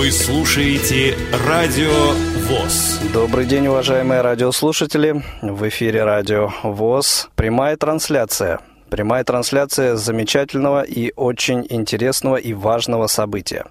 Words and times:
Вы 0.00 0.10
слушаете 0.12 1.14
Радио 1.46 1.92
ВОЗ. 2.48 3.00
Добрый 3.12 3.44
день, 3.44 3.66
уважаемые 3.66 4.22
радиослушатели. 4.22 5.22
В 5.42 5.68
эфире 5.68 6.04
Радио 6.04 6.48
ВОЗ. 6.62 7.28
Прямая 7.34 7.76
трансляция. 7.76 8.60
Прямая 8.88 9.24
трансляция 9.24 9.96
замечательного 9.96 10.84
и 10.84 11.12
очень 11.16 11.66
интересного 11.68 12.36
и 12.36 12.54
важного 12.54 13.08
события. 13.08 13.66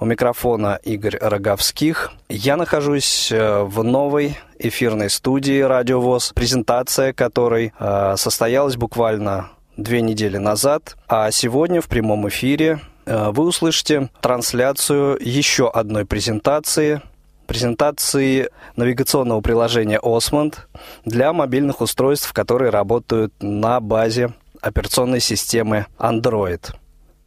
У 0.00 0.06
микрофона 0.06 0.80
Игорь 0.84 1.18
Роговских. 1.20 2.12
Я 2.30 2.56
нахожусь 2.56 3.30
э, 3.30 3.62
в 3.64 3.84
новой 3.84 4.38
эфирной 4.58 5.10
студии 5.10 5.60
Радио 5.60 6.00
ВОЗ, 6.00 6.32
презентация 6.34 7.12
которой 7.12 7.74
э, 7.78 8.14
состоялась 8.16 8.76
буквально 8.76 9.50
две 9.76 10.00
недели 10.00 10.38
назад. 10.38 10.96
А 11.08 11.30
сегодня 11.30 11.82
в 11.82 11.88
прямом 11.88 12.26
эфире 12.30 12.80
вы 13.06 13.44
услышите 13.44 14.10
трансляцию 14.20 15.18
еще 15.20 15.70
одной 15.70 16.04
презентации 16.04 17.02
презентации 17.46 18.48
навигационного 18.76 19.40
приложения 19.40 20.00
Osmond 20.02 20.54
для 21.04 21.32
мобильных 21.32 21.80
устройств, 21.80 22.32
которые 22.32 22.70
работают 22.70 23.34
на 23.40 23.80
базе 23.80 24.32
операционной 24.60 25.20
системы 25.20 25.86
Android. 25.98 26.74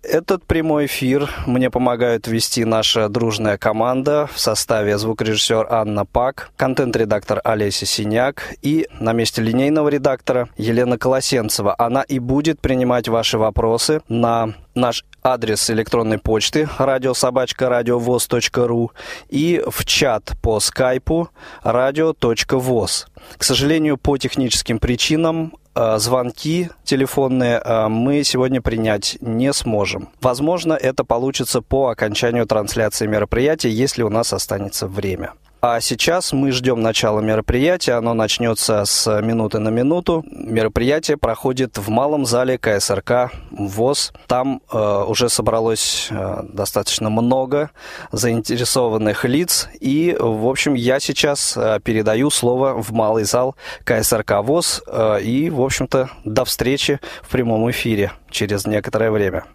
Этот 0.04 0.46
прямой 0.46 0.86
эфир 0.86 1.30
мне 1.48 1.70
помогает 1.70 2.28
вести 2.28 2.64
наша 2.64 3.10
дружная 3.10 3.58
команда 3.58 4.30
в 4.34 4.40
составе 4.40 4.98
звукорежиссер 4.98 5.68
Анна 5.70 6.06
Пак, 6.06 6.52
контент-редактор 6.56 7.42
Олеся 7.44 7.86
Синяк 7.86 8.54
и 8.62 8.88
на 9.00 9.12
месте 9.12 9.42
линейного 9.42 9.90
редактора 9.90 10.48
Елена 10.56 10.98
Колосенцева. 10.98 11.76
Она 11.78 12.04
и 12.04 12.20
будет 12.20 12.62
принимать 12.62 13.10
ваши 13.10 13.38
вопросы 13.38 14.02
на 14.08 14.54
наш 14.76 15.04
адрес 15.28 15.70
электронной 15.70 16.18
почты 16.20 16.70
радиособачка.радиовоз.ру 16.78 18.92
и 19.30 19.62
в 19.68 19.84
чат 19.86 20.32
по 20.42 20.62
скайпу 20.62 21.30
radio.voz. 21.64 23.08
К 23.38 23.44
сожалению, 23.44 23.98
по 23.98 24.18
техническим 24.18 24.80
причинам 24.80 25.54
э, 25.76 25.98
звонки 25.98 26.70
телефонные 26.86 27.62
э, 27.64 27.88
мы 27.90 28.24
сегодня 28.24 28.62
принять 28.62 29.18
не 29.20 29.52
сможем. 29.52 30.08
Возможно, 30.22 30.72
это 30.74 31.04
получится 31.04 31.62
по 31.62 31.90
окончанию 31.90 32.46
трансляции 32.46 33.06
мероприятия, 33.06 33.70
если 33.70 34.04
у 34.04 34.10
нас 34.10 34.32
останется 34.32 34.88
время. 34.88 35.34
А 35.60 35.82
сейчас 35.82 36.34
мы 36.34 36.52
ждем 36.52 36.82
начала 36.82 37.20
мероприятия. 37.20 37.94
Оно 37.94 38.14
начнется 38.14 38.86
с 38.86 39.22
минуты 39.22 39.58
на 39.58 39.70
минуту. 39.70 40.24
Мероприятие 40.30 41.18
проходит 41.18 41.78
в 41.80 41.90
малом 41.90 42.28
зале 42.28 42.60
КСРК 42.60 43.32
ВОЗ. 43.50 44.14
Там 44.28 44.62
э, 44.72 45.04
уже 45.08 45.30
собралось 45.30 46.10
э, 46.12 46.44
достаточно 46.44 47.10
много 47.10 47.72
заинтересованных 48.12 49.26
лиц. 49.26 49.68
И, 49.80 50.16
в 50.20 50.48
общем, 50.48 50.76
я 50.76 51.00
сейчас 51.00 51.58
э, 51.58 51.80
передаю 51.84 52.30
слово 52.30 52.80
в 52.80 52.92
малый 52.92 53.24
зал 53.24 53.56
КСРК 53.84 54.44
ВОЗ. 54.44 54.84
Э, 54.86 55.20
и, 55.22 55.50
в 55.50 55.62
общем-то, 55.62 56.12
до 56.24 56.46
встречи 56.46 57.00
в 57.24 57.30
прямом 57.30 57.70
эфире 57.72 58.12
через 58.30 58.68
некоторое 58.68 59.10
время. 59.10 59.46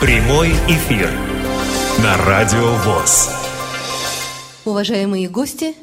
Прямой 0.00 0.50
эфир 0.66 1.10
на 2.02 2.16
Радио 2.26 2.74
ВОЗ. 2.84 3.45
Уважаемые 4.66 5.28
гости, 5.28 5.76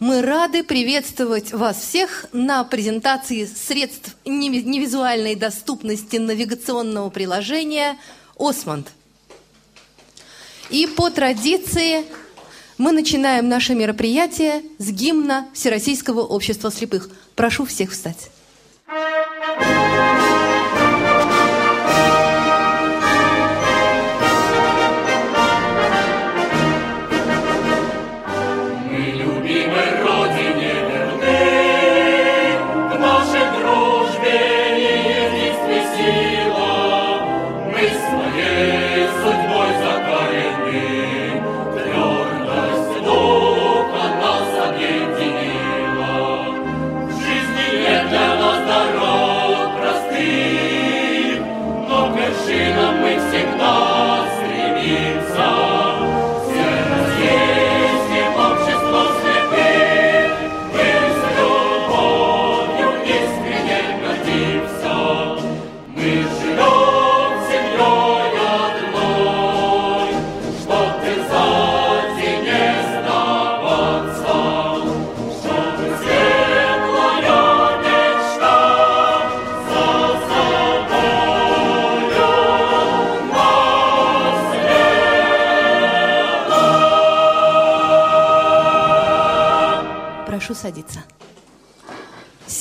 мы 0.00 0.20
рады 0.20 0.64
приветствовать 0.64 1.52
вас 1.52 1.80
всех 1.80 2.26
на 2.32 2.64
презентации 2.64 3.44
средств 3.44 4.16
невизуальной 4.24 5.36
доступности 5.36 6.16
навигационного 6.16 7.08
приложения 7.10 7.96
«Осмонд». 8.36 8.88
И 10.70 10.88
по 10.88 11.08
традиции 11.10 12.04
мы 12.78 12.90
начинаем 12.90 13.48
наше 13.48 13.76
мероприятие 13.76 14.64
с 14.78 14.90
гимна 14.90 15.46
Всероссийского 15.54 16.22
общества 16.22 16.72
слепых. 16.72 17.10
Прошу 17.36 17.64
всех 17.64 17.92
встать. 17.92 18.28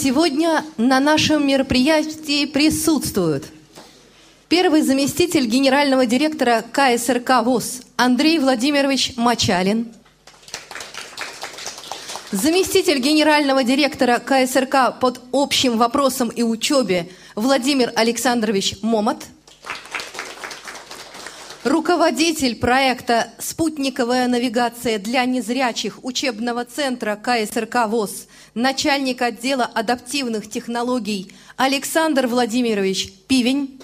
Сегодня 0.09 0.65
на 0.77 0.99
нашем 0.99 1.45
мероприятии 1.45 2.47
присутствуют 2.47 3.45
первый 4.47 4.81
заместитель 4.81 5.45
генерального 5.45 6.07
директора 6.07 6.63
КСРК 6.71 7.43
ВОЗ 7.43 7.81
Андрей 7.95 8.39
Владимирович 8.39 9.13
Мачалин, 9.17 9.93
заместитель 12.31 12.97
генерального 12.97 13.63
директора 13.63 14.17
КСРК 14.17 14.99
под 14.99 15.21
общим 15.31 15.77
вопросом 15.77 16.29
и 16.29 16.41
учебе 16.41 17.09
Владимир 17.35 17.93
Александрович 17.95 18.77
Момот– 18.81 19.25
Руководитель 21.65 22.55
проекта 22.55 23.33
«Спутниковая 23.37 24.29
навигация 24.29 24.97
для 24.97 25.25
незрячих» 25.25 25.99
учебного 26.03 26.63
центра 26.63 27.17
КСРК 27.17 27.87
ВОЗ, 27.87 28.27
начальник 28.53 29.21
отдела 29.21 29.65
адаптивных 29.65 30.49
технологий 30.49 31.33
Александр 31.57 32.27
Владимирович 32.27 33.11
Пивень, 33.27 33.81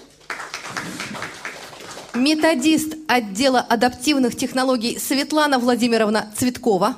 методист 2.14 2.94
отдела 3.08 3.60
адаптивных 3.60 4.36
технологий 4.36 4.98
Светлана 4.98 5.58
Владимировна 5.58 6.32
Цветкова, 6.34 6.96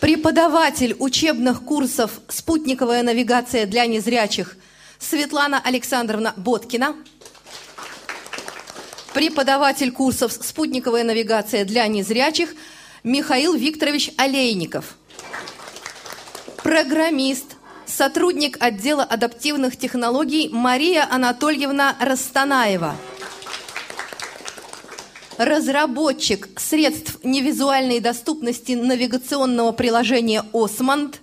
преподаватель 0.00 0.94
учебных 0.98 1.62
курсов 1.62 2.20
«Спутниковая 2.28 3.02
навигация 3.02 3.64
для 3.64 3.86
незрячих» 3.86 4.58
Светлана 4.98 5.62
Александровна 5.64 6.34
Боткина– 6.36 6.94
преподаватель 9.16 9.92
курсов 9.92 10.30
«Спутниковая 10.30 11.02
навигация 11.02 11.64
для 11.64 11.86
незрячих» 11.86 12.54
Михаил 13.02 13.54
Викторович 13.54 14.10
Олейников, 14.18 14.98
программист, 16.62 17.56
сотрудник 17.86 18.58
отдела 18.60 19.04
адаптивных 19.04 19.78
технологий 19.78 20.50
Мария 20.52 21.08
Анатольевна 21.10 21.96
Растанаева, 21.98 22.94
разработчик 25.38 26.50
средств 26.60 27.16
невизуальной 27.24 28.00
доступности 28.00 28.72
навигационного 28.72 29.72
приложения 29.72 30.44
«Осмонд», 30.52 31.22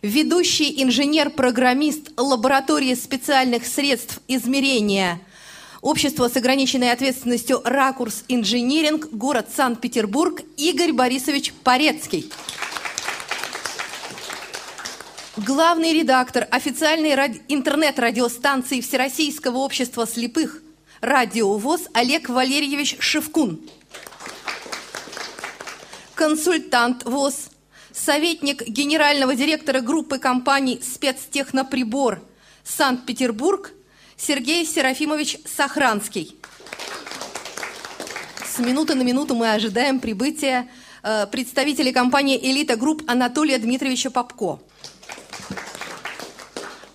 ведущий 0.00 0.80
инженер-программист 0.80 2.12
лаборатории 2.16 2.94
специальных 2.94 3.66
средств 3.66 4.20
измерения– 4.28 5.18
Общество 5.82 6.28
с 6.28 6.36
ограниченной 6.36 6.92
ответственностью 6.92 7.60
«Ракурс 7.64 8.22
Инжиниринг», 8.28 9.10
город 9.10 9.48
Санкт-Петербург, 9.52 10.40
Игорь 10.56 10.92
Борисович 10.92 11.52
Порецкий. 11.64 12.30
Главный 15.36 15.92
редактор 15.92 16.46
официальной 16.52 17.16
ради... 17.16 17.42
интернет-радиостанции 17.48 18.80
Всероссийского 18.80 19.58
общества 19.58 20.06
слепых 20.06 20.62
радиовоз 21.00 21.88
Олег 21.94 22.28
Валерьевич 22.28 22.96
Шевкун. 23.00 23.60
Консультант 26.14 27.02
ВОЗ, 27.04 27.50
советник 27.90 28.62
генерального 28.68 29.34
директора 29.34 29.80
группы 29.80 30.20
компаний 30.20 30.80
«Спецтехноприбор» 30.80 32.22
Санкт-Петербург 32.62 33.72
Сергей 34.24 34.64
Серафимович 34.64 35.38
Сохранский. 35.44 36.36
С 38.46 38.60
минуты 38.60 38.94
на 38.94 39.02
минуту 39.02 39.34
мы 39.34 39.50
ожидаем 39.50 39.98
прибытия 39.98 40.68
э, 41.02 41.26
представителей 41.26 41.92
компании 41.92 42.38
«Элита 42.40 42.76
Групп» 42.76 43.02
Анатолия 43.08 43.58
Дмитриевича 43.58 44.10
Попко 44.10 44.60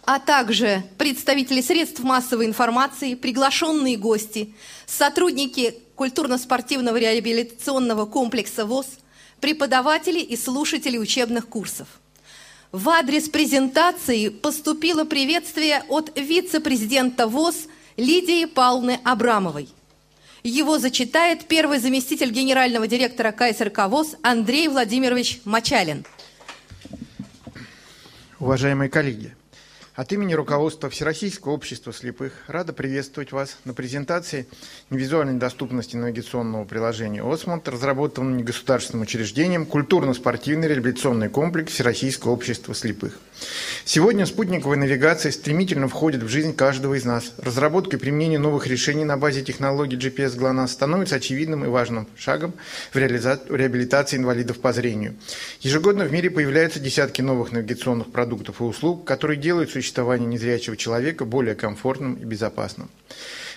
а 0.10 0.20
также 0.20 0.84
представители 0.98 1.60
средств 1.60 2.00
массовой 2.00 2.46
информации, 2.46 3.14
приглашенные 3.14 3.98
гости, 3.98 4.54
сотрудники 4.86 5.76
культурно-спортивного 5.96 6.96
реабилитационного 6.96 8.06
комплекса 8.06 8.66
ВОЗ, 8.66 8.88
преподаватели 9.42 10.20
и 10.20 10.38
слушатели 10.38 10.98
учебных 10.98 11.50
курсов. 11.50 11.90
В 12.74 12.90
адрес 12.90 13.30
презентации 13.30 14.28
поступило 14.28 15.06
приветствие 15.06 15.84
от 15.88 16.12
вице-президента 16.18 17.26
ВОЗ 17.26 17.68
Лидии 17.96 18.44
Павловны 18.44 19.00
Абрамовой. 19.06 19.70
Его 20.44 20.78
зачитает 20.78 21.46
первый 21.46 21.80
заместитель 21.80 22.30
генерального 22.30 22.86
директора 22.86 23.32
КСРК 23.32 23.88
ВОЗ 23.88 24.18
Андрей 24.22 24.68
Владимирович 24.68 25.40
Мачалин. 25.46 26.06
Уважаемые 28.40 28.90
коллеги, 28.90 29.37
от 29.98 30.14
имени 30.14 30.36
руководства 30.36 30.92
Всероссийского 30.92 31.54
общества 31.54 31.92
слепых 31.92 32.32
рада 32.46 32.72
приветствовать 32.72 33.32
вас 33.32 33.58
на 33.66 33.74
презентации 33.74 34.46
невизуальной 34.92 35.40
доступности 35.40 35.96
навигационного 35.96 36.66
приложения 36.66 37.24
«Осмонт», 37.24 37.68
разработанного 37.68 38.38
негосударственным 38.38 39.02
учреждением 39.02 39.66
культурно-спортивный 39.66 40.68
реабилитационный 40.68 41.30
комплекс 41.30 41.74
Всероссийского 41.74 42.34
общества 42.34 42.76
слепых. 42.76 43.18
Сегодня 43.86 44.28
спутниковая 44.28 44.78
навигация 44.78 45.32
стремительно 45.32 45.88
входит 45.88 46.22
в 46.22 46.28
жизнь 46.28 46.56
каждого 46.56 46.94
из 46.94 47.04
нас. 47.04 47.34
Разработка 47.40 47.98
и 47.98 48.00
применение 48.00 48.38
новых 48.38 48.68
решений 48.68 49.04
на 49.04 49.18
базе 49.18 49.42
технологий 49.42 49.98
GPS 49.98 50.38
GLONASS 50.38 50.68
становится 50.68 51.16
очевидным 51.16 51.66
и 51.66 51.70
важным 51.70 52.08
шагом 52.16 52.54
в 52.94 52.98
реабилитации 52.98 54.18
инвалидов 54.18 54.60
по 54.60 54.74
зрению. 54.74 55.16
Ежегодно 55.62 56.06
в 56.06 56.12
мире 56.12 56.30
появляются 56.30 56.80
десятки 56.80 57.24
новых 57.24 57.52
навигационных 57.52 58.12
продуктов 58.12 58.62
и 58.62 58.64
услуг, 58.64 59.04
которые 59.04 59.40
делают 59.40 59.72
существование 59.72 59.87
незрячего 60.28 60.78
человека 60.78 61.26
более 61.26 61.56
комфортным 61.56 62.16
и 62.16 62.26
безопасным. 62.26 62.90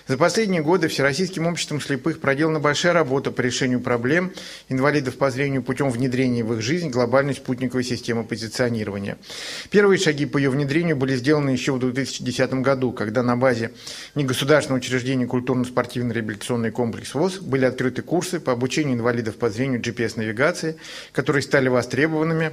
За 0.07 0.17
последние 0.17 0.61
годы 0.61 0.87
Всероссийским 0.87 1.45
обществом 1.47 1.79
слепых 1.79 2.19
проделана 2.19 2.59
большая 2.59 2.93
работа 2.93 3.31
по 3.31 3.41
решению 3.41 3.79
проблем 3.81 4.33
инвалидов 4.67 5.15
по 5.15 5.29
зрению 5.29 5.63
путем 5.63 5.89
внедрения 5.89 6.43
в 6.43 6.53
их 6.53 6.61
жизнь 6.61 6.89
глобальной 6.89 7.35
спутниковой 7.35 7.83
системы 7.83 8.23
позиционирования. 8.23 9.17
Первые 9.69 9.99
шаги 9.99 10.25
по 10.25 10.37
ее 10.37 10.49
внедрению 10.49 10.97
были 10.97 11.15
сделаны 11.15 11.51
еще 11.51 11.71
в 11.73 11.79
2010 11.79 12.53
году, 12.55 12.91
когда 12.91 13.21
на 13.21 13.37
базе 13.37 13.71
негосударственного 14.15 14.79
учреждения 14.79 15.27
культурно-спортивный 15.27 16.15
реабилитационный 16.15 16.71
комплекс 16.71 17.13
ВОЗ 17.13 17.37
были 17.39 17.65
открыты 17.65 18.01
курсы 18.01 18.39
по 18.39 18.51
обучению 18.51 18.95
инвалидов 18.95 19.35
по 19.35 19.49
зрению 19.49 19.81
GPS-навигации, 19.81 20.77
которые 21.13 21.43
стали 21.43 21.69
востребованными 21.69 22.51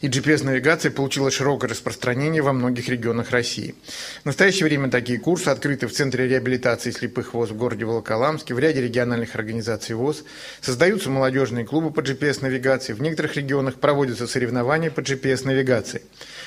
и 0.00 0.08
GPS-навигация 0.08 0.90
получила 0.90 1.30
широкое 1.30 1.70
распространение 1.70 2.42
во 2.42 2.52
многих 2.52 2.88
регионах 2.88 3.30
России. 3.30 3.74
В 4.22 4.26
настоящее 4.26 4.66
время 4.66 4.90
такие 4.90 5.18
курсы 5.18 5.48
открыты 5.48 5.86
в 5.86 5.92
Центре 5.92 6.28
реабилитации 6.28 6.90
слепых 6.90 7.34
ВОЗ 7.34 7.50
в 7.50 7.56
городе 7.56 7.84
Волоколамске, 7.84 8.54
в 8.54 8.58
ряде 8.58 8.80
региональных 8.80 9.34
организаций 9.34 9.94
ВОЗ, 9.94 10.24
создаются 10.60 11.10
молодежные 11.10 11.64
клубы 11.64 11.90
по 11.90 12.00
GPS-навигации, 12.00 12.92
в 12.92 13.02
некоторых 13.02 13.36
регионах 13.36 13.76
проводятся 13.76 14.26
соревнования 14.26 14.90
по 14.90 15.00
GPS-навигации. 15.00 16.02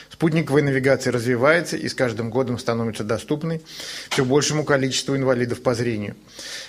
Спутниковая 0.10 0.64
навигация 0.64 1.14
развивается 1.14 1.78
и 1.78 1.88
с 1.88 1.94
каждым 1.94 2.30
годом 2.30 2.58
становится 2.58 3.04
доступной 3.04 3.62
все 4.10 4.26
большему 4.26 4.64
количеству 4.64 5.16
инвалидов 5.16 5.62
по 5.62 5.76
зрению. 5.76 6.16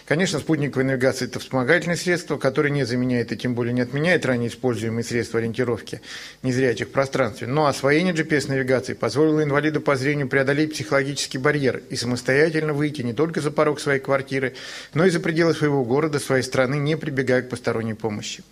Конечно, 0.06 0.38
спутниковая 0.38 0.84
навигация– 0.84 1.26
это 1.28 1.38
вспомогательное 1.38 1.96
средство, 1.96 2.36
которое 2.36 2.70
не 2.70 2.84
заменяет 2.84 3.32
и 3.32 3.36
тем 3.36 3.54
более 3.54 3.72
не 3.72 3.80
отменяет 3.80 4.26
ранее 4.26 4.50
используемые 4.50 5.04
средства 5.04 5.38
ориентировки 5.38 6.00
незрячих 6.42 6.88
в 6.88 6.90
пространстве. 6.90 7.46
Но 7.46 7.66
освоение 7.66 8.12
GPS-навигации 8.12 8.94
позволило 8.94 9.42
инвалиду 9.42 9.80
по 9.80 9.96
зрению 9.96 10.28
преодолеть 10.28 10.74
психологический 10.74 11.38
барьер 11.38 11.82
и 11.88 11.96
самостоятельно 11.96 12.74
выйти 12.74 13.02
не 13.02 13.14
только 13.14 13.40
за 13.40 13.50
порог 13.50 13.80
своей 13.80 14.00
квартиры, 14.00 14.54
но 14.94 15.06
и 15.06 15.10
за 15.10 15.20
пределы 15.20 15.54
своего 15.54 15.84
города, 15.84 16.18
своей 16.18 16.42
страны, 16.42 16.74
не 16.74 16.96
прибегая 16.96 17.42
к 17.42 17.48
посторонней 17.48 17.94
помощи. 17.94 18.42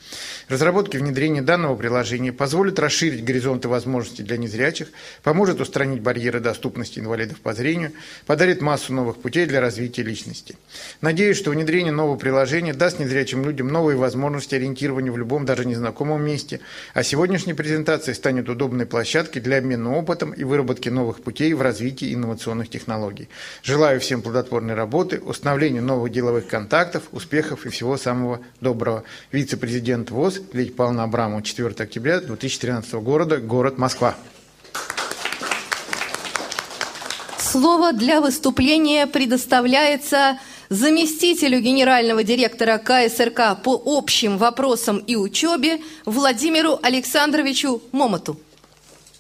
Разработка 0.49 0.96
и 0.96 1.00
внедрение 1.00 1.43
данного 1.43 1.76
приложения 1.76 2.32
позволит 2.32 2.79
расширить 2.79 3.25
горизонты 3.25 3.69
возможностей 3.69 4.23
для 4.23 4.37
незрячих, 4.37 4.77
поможет 5.22 5.60
устранить 5.60 6.00
барьеры 6.00 6.40
доступности 6.40 6.98
инвалидов 6.98 7.40
по 7.40 7.54
зрению, 7.54 7.92
подарит 8.26 8.60
массу 8.60 8.92
новых 8.92 9.16
путей 9.16 9.46
для 9.46 9.60
развития 9.60 10.02
личности. 10.02 10.56
Надеюсь, 11.00 11.36
что 11.36 11.50
внедрение 11.50 11.92
нового 11.92 12.16
приложения 12.16 12.75
даст 12.75 12.98
незрячим 12.98 13.44
людям 13.44 13.69
новые 13.69 13.96
возможности 13.96 14.54
ориентирования 14.54 15.12
в 15.12 15.19
любом, 15.19 15.44
даже 15.44 15.64
незнакомом 15.64 16.25
месте, 16.25 16.60
а 16.94 17.02
сегодняшняя 17.02 17.54
презентация 17.54 18.14
станет 18.14 18.48
удобной 18.48 18.86
площадкой 18.86 19.40
для 19.40 19.58
обмена 19.58 19.96
опытом 19.96 20.32
и 20.32 20.44
выработки 20.44 20.88
новых 20.88 21.22
путей 21.22 21.52
в 21.54 21.62
развитии 21.62 22.14
инновационных 22.14 22.69
технологий. 22.69 23.28
Желаю 23.62 24.00
всем 24.00 24.22
плодотворной 24.22 24.75
работы, 24.75 25.19
установления 25.20 25.80
новых 25.80 26.12
деловых 26.12 26.46
контактов, 26.46 27.04
успехов 27.12 27.66
и 27.66 27.70
всего 27.70 27.96
самого 27.96 28.40
доброго. 28.60 29.04
Вице-президент 29.32 30.10
ВОЗ 30.10 30.40
Лидия 30.52 30.72
Павловна 30.72 31.04
Абрамова, 31.04 31.42
4 31.42 31.69
октября 31.78 32.20
2013 32.20 32.92
года, 32.94 33.38
город 33.38 33.78
Москва. 33.78 34.16
Слово 37.50 37.95
для 37.95 38.21
выступления 38.21 39.06
предоставляется 39.06 40.39
заместителю 40.69 41.61
генерального 41.61 42.23
директора 42.23 42.77
КСРК 42.77 43.62
по 43.65 43.81
общим 43.87 44.37
вопросам 44.37 44.99
и 44.99 45.17
учебе 45.17 45.81
Владимиру 46.05 46.79
Александровичу 46.83 47.81
Момоту. 47.91 48.39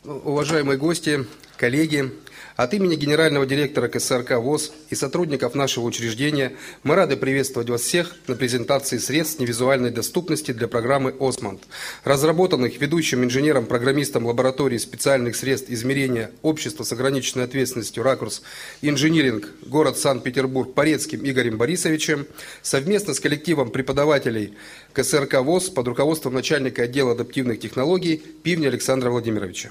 Уважаемые 0.04 0.76
гости, 0.76 1.24
коллеги, 1.56 2.12
от 2.58 2.74
имени 2.74 2.96
генерального 2.96 3.46
директора 3.46 3.86
КСРК 3.86 4.32
ВОЗ 4.32 4.72
и 4.90 4.96
сотрудников 4.96 5.54
нашего 5.54 5.84
учреждения 5.84 6.54
мы 6.82 6.96
рады 6.96 7.16
приветствовать 7.16 7.70
вас 7.70 7.82
всех 7.82 8.16
на 8.26 8.34
презентации 8.34 8.98
средств 8.98 9.38
невизуальной 9.38 9.92
доступности 9.92 10.50
для 10.50 10.66
программы 10.66 11.14
«Осмонд», 11.20 11.62
разработанных 12.02 12.80
ведущим 12.80 13.22
инженером-программистом 13.22 14.26
лаборатории 14.26 14.76
специальных 14.78 15.36
средств 15.36 15.70
измерения 15.70 16.32
Общества 16.42 16.82
с 16.82 16.90
ограниченной 16.90 17.44
ответственностью 17.44 18.02
«Ракурс 18.02 18.42
Инжиниринг», 18.82 19.46
город 19.64 19.96
Санкт-Петербург, 19.96 20.74
Порецким 20.74 21.24
Игорем 21.24 21.58
Борисовичем, 21.58 22.26
совместно 22.62 23.14
с 23.14 23.20
коллективом 23.20 23.70
преподавателей 23.70 24.54
КСРК 24.94 25.42
ВОЗ 25.42 25.70
под 25.70 25.86
руководством 25.86 26.34
начальника 26.34 26.82
отдела 26.82 27.12
адаптивных 27.12 27.60
технологий 27.60 28.16
Пивня 28.16 28.66
Александра 28.66 29.10
Владимировича. 29.10 29.70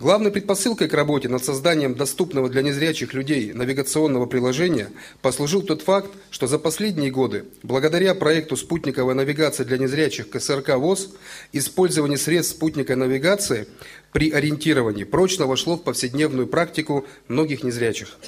Главной 0.00 0.32
предпосылкой 0.32 0.88
к 0.88 0.94
работе 0.94 1.28
над 1.28 1.44
созданием 1.44 1.94
доступного 1.94 2.48
для 2.48 2.62
незрячих 2.62 3.14
людей 3.14 3.52
навигационного 3.52 4.26
приложения 4.26 4.90
послужил 5.20 5.62
тот 5.62 5.82
факт, 5.82 6.10
что 6.30 6.48
за 6.48 6.58
последние 6.58 7.10
годы, 7.12 7.44
благодаря 7.62 8.14
проекту 8.14 8.56
спутниковой 8.56 9.14
навигации 9.14 9.62
для 9.62 9.78
незрячих 9.78 10.28
КСРК 10.28 10.76
ВОЗ, 10.76 11.10
использование 11.52 12.18
средств 12.18 12.56
спутниковой 12.56 13.06
навигации 13.06 13.68
при 14.12 14.30
ориентировании 14.30 15.04
прочно 15.04 15.46
вошло 15.46 15.76
в 15.76 15.84
повседневную 15.84 16.48
практику 16.48 17.06
многих 17.28 17.62
незрячих. 17.62 18.18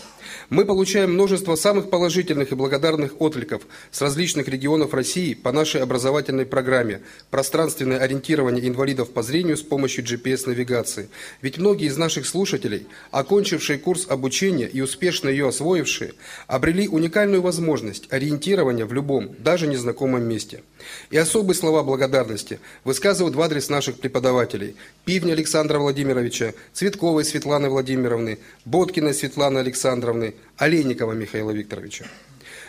Мы 0.50 0.66
получаем 0.66 1.14
множество 1.14 1.56
самых 1.56 1.88
положительных 1.88 2.52
и 2.52 2.54
благодарных 2.54 3.20
откликов 3.20 3.62
с 3.90 4.02
различных 4.02 4.46
регионов 4.48 4.92
России 4.92 5.32
по 5.32 5.52
нашей 5.52 5.80
образовательной 5.80 6.44
программе 6.44 7.00
«Пространственное 7.30 7.98
ориентирование 7.98 8.68
инвалидов 8.68 9.10
по 9.10 9.22
зрению 9.22 9.56
с 9.56 9.62
помощью 9.62 10.04
GPS-навигации». 10.04 11.08
Ведь 11.40 11.56
многие 11.56 11.86
из 11.86 11.96
наших 11.96 12.26
слушателей, 12.26 12.86
окончившие 13.10 13.78
курс 13.78 14.06
обучения 14.08 14.66
и 14.66 14.82
успешно 14.82 15.30
ее 15.30 15.48
освоившие, 15.48 16.12
обрели 16.46 16.88
уникальную 16.88 17.40
возможность 17.40 18.12
ориентирования 18.12 18.84
в 18.84 18.92
любом, 18.92 19.34
даже 19.38 19.66
незнакомом 19.66 20.24
месте. 20.24 20.62
И 21.10 21.16
особые 21.16 21.54
слова 21.54 21.82
благодарности 21.82 22.60
высказывают 22.84 23.34
в 23.34 23.40
адрес 23.40 23.68
наших 23.68 23.98
преподавателей 23.98 24.76
Пивня 25.04 25.32
Александра 25.32 25.78
Владимировича, 25.78 26.52
Цветковой 26.72 27.24
Светланы 27.24 27.68
Владимировны, 27.68 28.38
Боткиной 28.64 29.14
Светланы 29.14 29.58
Александровны, 29.58 30.34
Олейникова 30.56 31.12
Михаила 31.12 31.50
Викторовича. 31.50 32.06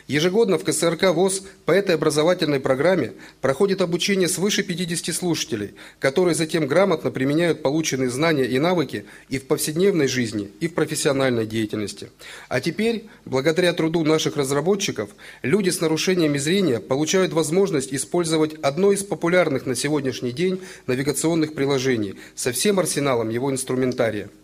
Ежегодно 0.07 0.59
в 0.59 0.63
КСРК 0.63 1.15
ВОЗ 1.15 1.41
по 1.65 1.71
этой 1.71 1.95
образовательной 1.95 2.59
программе 2.59 3.13
проходит 3.41 3.81
обучение 3.81 4.27
свыше 4.29 4.61
50 4.61 5.15
слушателей, 5.15 5.73
которые 5.97 6.35
затем 6.35 6.67
грамотно 6.67 7.09
применяют 7.09 7.63
полученные 7.63 8.11
знания 8.11 8.45
и 8.45 8.59
навыки 8.59 9.05
и 9.29 9.39
в 9.39 9.47
повседневной 9.47 10.07
жизни, 10.07 10.51
и 10.59 10.67
в 10.67 10.75
профессиональной 10.75 11.47
деятельности. 11.47 12.11
А 12.49 12.61
теперь, 12.61 13.07
благодаря 13.25 13.73
труду 13.73 14.03
наших 14.03 14.37
разработчиков, 14.37 15.09
люди 15.41 15.71
с 15.71 15.81
нарушениями 15.81 16.37
зрения 16.37 16.79
получают 16.79 17.33
возможность 17.33 17.91
использовать 17.91 18.53
одно 18.61 18.91
из 18.91 19.03
популярных 19.03 19.65
на 19.65 19.73
сегодняшний 19.73 20.33
день 20.33 20.61
навигационных 20.85 21.55
приложений 21.55 22.13
со 22.35 22.51
всем 22.51 22.79
арсеналом 22.79 23.29
его 23.29 23.51
инструментария– 23.51 24.29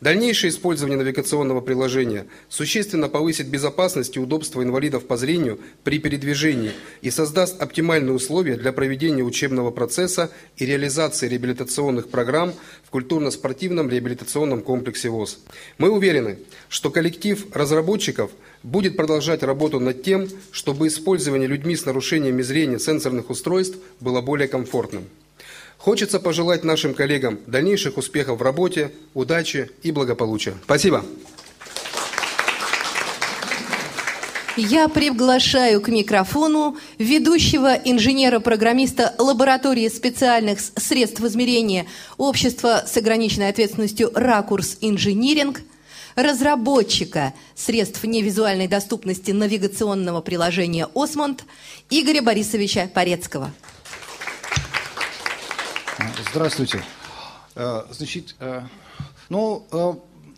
Дальнейшее 0.00 0.50
использование 0.50 0.96
навигационного 0.96 1.60
приложения 1.60 2.26
существенно 2.48 3.10
повысит 3.10 3.48
безопасность 3.48 4.16
и 4.16 4.20
удобство 4.20 4.62
инвалидов 4.62 5.06
по 5.06 5.18
зрению 5.18 5.60
при 5.84 5.98
передвижении 5.98 6.72
и 7.02 7.10
создаст 7.10 7.60
оптимальные 7.60 8.14
условия 8.14 8.56
для 8.56 8.72
проведения 8.72 9.22
учебного 9.22 9.70
процесса 9.70 10.30
и 10.56 10.64
реализации 10.64 11.28
реабилитационных 11.28 12.08
программ 12.08 12.54
в 12.82 12.90
культурно-спортивном 12.90 13.90
реабилитационном 13.90 14.62
комплексе 14.62 15.10
ВОЗ. 15.10 15.38
Мы 15.76 15.90
уверены, 15.90 16.38
что 16.70 16.90
коллектив 16.90 17.46
разработчиков 17.54 18.30
будет 18.62 18.96
продолжать 18.96 19.42
работу 19.42 19.80
над 19.80 20.02
тем, 20.02 20.28
чтобы 20.50 20.86
использование 20.86 21.46
людьми 21.46 21.76
с 21.76 21.84
нарушениями 21.84 22.40
зрения 22.40 22.78
сенсорных 22.78 23.28
устройств 23.28 23.76
было 24.00 24.22
более 24.22 24.48
комфортным. 24.48 25.04
Хочется 25.80 26.20
пожелать 26.20 26.62
нашим 26.62 26.92
коллегам 26.92 27.38
дальнейших 27.46 27.96
успехов 27.96 28.38
в 28.38 28.42
работе, 28.42 28.92
удачи 29.14 29.70
и 29.82 29.92
благополучия. 29.92 30.52
Спасибо. 30.64 31.02
Я 34.58 34.88
приглашаю 34.88 35.80
к 35.80 35.88
микрофону 35.88 36.76
ведущего 36.98 37.72
инженера-программиста 37.76 39.14
лаборатории 39.16 39.88
специальных 39.88 40.60
средств 40.60 41.22
измерения 41.22 41.86
Общества 42.18 42.84
с 42.86 42.94
ограниченной 42.98 43.48
ответственностью 43.48 44.10
«Ракурс 44.14 44.76
Инжиниринг», 44.82 45.62
разработчика 46.14 47.32
средств 47.54 48.04
невизуальной 48.04 48.68
доступности 48.68 49.30
навигационного 49.30 50.20
приложения 50.20 50.88
«Осмонд» 50.94 51.44
Игоря 51.88 52.20
Борисовича 52.20 52.90
Порецкого. 52.92 53.50
Здравствуйте. 56.32 56.84
Э, 57.56 57.82
значит, 57.90 58.36
э, 58.38 58.62
ну, 59.30 59.66
э, 59.72 59.94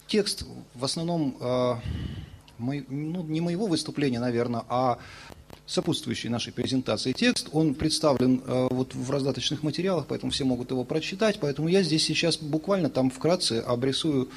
текст 0.07 0.47
в 0.75 0.85
основном 0.87 1.37
ну, 2.59 3.23
не 3.25 3.41
моего 3.43 3.67
выступления, 3.67 4.19
наверное, 4.19 4.63
а 4.71 4.99
сопутствующий 5.67 6.31
нашей 6.31 6.53
презентации 6.53 7.13
текст, 7.13 7.49
он 7.53 7.75
представлен 7.75 8.43
вот 8.47 8.95
в 8.95 9.11
раздаточных 9.11 9.63
материалах, 9.63 10.07
поэтому 10.07 10.33
все 10.33 10.45
могут 10.45 10.71
его 10.71 10.85
прочитать, 10.85 11.39
поэтому 11.41 11.69
я 11.69 11.83
здесь 11.83 12.05
сейчас 12.05 12.37
буквально 12.37 12.89
там 12.89 13.11
вкратце 13.11 13.61
обрисую 13.61 14.31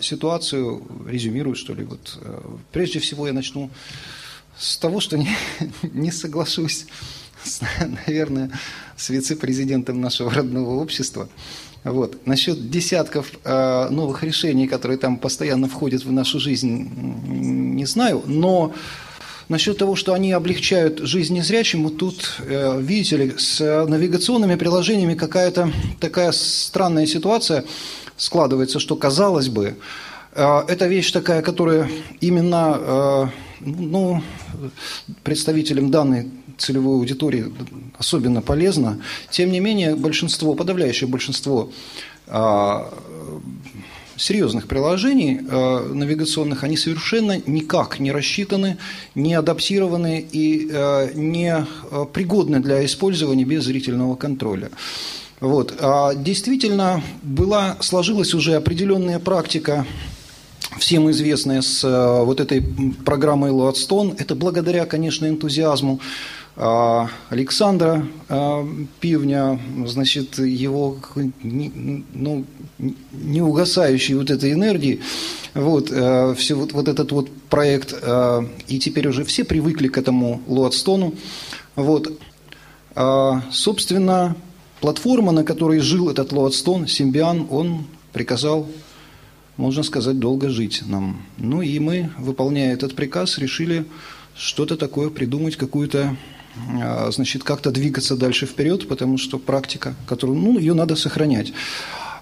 ситуацию, 0.00 0.86
резюмирую, 1.06 1.54
что 1.56 1.74
ли. 1.74 1.84
Вот. 1.84 2.18
Прежде 2.72 2.98
всего 2.98 3.26
я 3.26 3.32
начну 3.32 3.70
с 4.58 4.76
того, 4.78 5.00
что 5.00 5.16
не, 5.16 5.28
не 5.82 6.10
соглашусь 6.10 6.86
наверное, 8.06 8.50
с 8.96 9.10
вице-президентом 9.10 10.00
нашего 10.00 10.32
родного 10.32 10.80
общества. 10.80 11.28
Вот. 11.84 12.26
Насчет 12.26 12.70
десятков 12.70 13.30
э, 13.44 13.88
новых 13.90 14.22
решений, 14.22 14.66
которые 14.66 14.96
там 14.96 15.18
постоянно 15.18 15.68
входят 15.68 16.04
в 16.04 16.12
нашу 16.12 16.40
жизнь, 16.40 16.90
не 17.26 17.84
знаю, 17.84 18.22
но 18.26 18.72
насчет 19.48 19.76
того, 19.76 19.94
что 19.94 20.14
они 20.14 20.32
облегчают 20.32 21.00
жизнь 21.00 21.34
незрячему, 21.34 21.90
тут, 21.90 22.40
э, 22.40 22.80
видите 22.80 23.16
ли, 23.16 23.34
с 23.36 23.60
навигационными 23.60 24.54
приложениями 24.54 25.14
какая-то 25.14 25.70
такая 26.00 26.32
странная 26.32 27.06
ситуация 27.06 27.64
складывается, 28.16 28.78
что, 28.78 28.96
казалось 28.96 29.48
бы, 29.48 29.76
э, 30.34 30.60
это 30.68 30.86
вещь 30.86 31.12
такая, 31.12 31.42
которая 31.42 31.90
именно 32.20 32.76
э, 32.78 33.26
ну, 33.60 34.22
представителям 35.22 35.90
данной 35.90 36.30
целевой 36.58 36.96
аудитории 36.96 37.52
особенно 37.98 38.42
полезно. 38.42 39.00
Тем 39.30 39.50
не 39.52 39.60
менее, 39.60 39.94
большинство, 39.96 40.54
подавляющее 40.54 41.08
большинство 41.08 41.70
а, 42.26 42.92
серьезных 44.16 44.68
приложений 44.68 45.40
э, 45.48 45.92
навигационных, 45.92 46.64
они 46.64 46.76
совершенно 46.76 47.40
никак 47.46 47.98
не 47.98 48.12
рассчитаны, 48.12 48.76
не 49.14 49.34
адаптированы 49.34 50.24
и 50.30 50.68
э, 50.70 51.10
не 51.14 51.66
пригодны 52.12 52.60
для 52.60 52.84
использования 52.84 53.44
без 53.44 53.64
зрительного 53.64 54.16
контроля. 54.16 54.70
Вот. 55.40 55.74
А 55.80 56.14
действительно, 56.14 57.02
была, 57.22 57.76
сложилась 57.80 58.34
уже 58.34 58.54
определенная 58.54 59.18
практика 59.18 59.84
всем 60.78 61.10
известная 61.10 61.60
с 61.60 61.82
вот 62.24 62.40
этой 62.40 62.62
программой 63.04 63.50
Луатстон. 63.50 64.14
Это 64.18 64.34
благодаря, 64.34 64.86
конечно, 64.86 65.26
энтузиазму 65.26 66.00
Александра 66.56 68.06
а, 68.28 68.64
Пивня, 69.00 69.58
значит, 69.86 70.38
его 70.38 70.98
ну, 71.42 72.44
неугасающей 73.12 74.14
вот 74.14 74.30
этой 74.30 74.52
энергии, 74.52 75.00
вот, 75.54 75.90
а, 75.90 76.32
все 76.34 76.54
вот, 76.54 76.72
вот 76.72 76.86
этот 76.86 77.10
вот 77.10 77.28
проект, 77.50 77.94
и 78.68 78.78
теперь 78.78 79.08
уже 79.08 79.24
все 79.24 79.44
привыкли 79.44 79.88
к 79.88 79.98
этому 79.98 80.42
Луатстону, 80.46 81.14
вот, 81.76 82.20
собственно, 83.52 84.36
платформа, 84.80 85.32
на 85.32 85.44
которой 85.44 85.78
жил 85.80 86.10
этот 86.10 86.32
Луатстон, 86.32 86.86
Симбиан, 86.86 87.46
он 87.50 87.86
приказал, 88.12 88.68
можно 89.56 89.82
сказать, 89.82 90.18
долго 90.18 90.48
жить 90.48 90.82
нам. 90.86 91.22
Ну 91.38 91.62
и 91.62 91.78
мы, 91.78 92.10
выполняя 92.18 92.72
этот 92.72 92.94
приказ, 92.94 93.38
решили 93.38 93.86
что-то 94.36 94.76
такое 94.76 95.10
придумать, 95.10 95.56
какую-то 95.56 96.00
а, 96.10 96.16
значит, 97.10 97.42
как-то 97.42 97.70
двигаться 97.70 98.16
дальше 98.16 98.46
вперед, 98.46 98.88
потому 98.88 99.18
что 99.18 99.38
практика, 99.38 99.94
которую, 100.06 100.38
ну, 100.38 100.58
ее 100.58 100.74
надо 100.74 100.96
сохранять. 100.96 101.52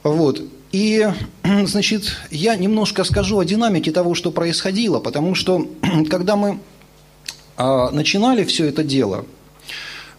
Вот. 0.03 0.43
И, 0.73 1.07
значит, 1.65 2.17
я 2.31 2.57
немножко 2.57 3.05
скажу 3.05 3.39
о 3.39 3.45
динамике 3.45 3.93
того, 3.93 4.15
что 4.15 4.31
происходило, 4.31 4.99
потому 4.99 5.35
что, 5.35 5.69
когда 6.11 6.37
мы 6.37 6.59
а, 7.57 7.91
начинали 7.91 8.45
все 8.45 8.67
это 8.67 8.83
дело, 8.83 9.27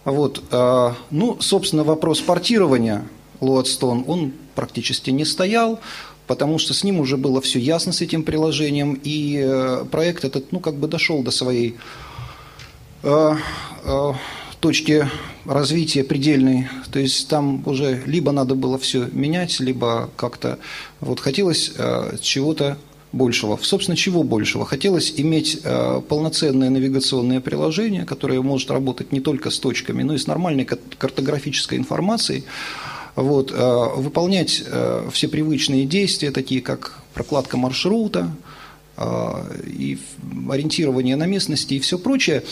вот, 0.04 0.42
а, 0.50 0.94
ну, 1.10 1.36
собственно, 1.40 1.82
вопрос 1.82 2.20
портирования 2.20 3.04
Лоадстон, 3.40 4.04
он 4.06 4.32
практически 4.54 5.10
не 5.10 5.24
стоял, 5.24 5.80
потому 6.26 6.58
что 6.58 6.72
с 6.72 6.84
ним 6.84 7.00
уже 7.00 7.16
было 7.16 7.40
все 7.40 7.58
ясно 7.58 7.92
с 7.92 8.00
этим 8.00 8.22
приложением, 8.22 8.98
и 9.02 9.42
э, 9.44 9.84
проект 9.90 10.24
этот, 10.24 10.52
ну, 10.52 10.60
как 10.60 10.76
бы 10.76 10.88
дошел 10.88 11.22
до 11.22 11.30
своей 11.30 11.76
точки 14.60 15.06
развития 15.44 16.04
предельной, 16.04 16.68
то 16.90 16.98
есть 16.98 17.28
там 17.28 17.62
уже 17.66 18.02
либо 18.06 18.32
надо 18.32 18.54
было 18.54 18.78
все 18.78 19.08
менять, 19.12 19.60
либо 19.60 20.08
как-то 20.16 20.58
вот 21.00 21.20
хотелось 21.20 21.72
э, 21.76 22.16
чего-то 22.22 22.78
большего. 23.12 23.58
Собственно, 23.60 23.96
чего 23.96 24.22
большего? 24.22 24.64
Хотелось 24.64 25.12
иметь 25.16 25.60
э, 25.62 26.00
полноценное 26.08 26.70
навигационное 26.70 27.40
приложение, 27.40 28.04
которое 28.04 28.40
может 28.42 28.70
работать 28.70 29.12
не 29.12 29.20
только 29.20 29.50
с 29.50 29.58
точками, 29.58 30.02
но 30.02 30.14
и 30.14 30.18
с 30.18 30.26
нормальной 30.26 30.64
картографической 30.64 31.78
информацией, 31.78 32.44
вот, 33.16 33.52
э, 33.52 33.86
выполнять 33.96 34.62
э, 34.66 35.08
все 35.12 35.28
привычные 35.28 35.84
действия, 35.84 36.30
такие 36.30 36.60
как 36.60 36.98
прокладка 37.14 37.56
маршрута, 37.56 38.30
и 39.66 39.98
ориентирование 40.48 41.16
на 41.16 41.26
местности 41.26 41.74
и 41.74 41.80
все 41.80 41.98
прочее, 41.98 42.44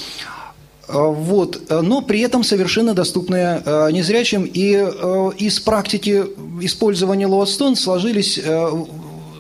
вот, 0.93 1.71
но 1.71 2.03
при 2.03 2.21
этом 2.21 2.45
совершенно 2.45 2.95
доступные 2.95 3.63
а, 3.65 3.89
незрячим. 3.89 4.45
И 4.45 4.77
а, 4.77 5.31
из 5.31 5.59
практики 5.61 6.25
использования 6.61 7.27
Loadstone 7.27 7.77
сложились, 7.77 8.41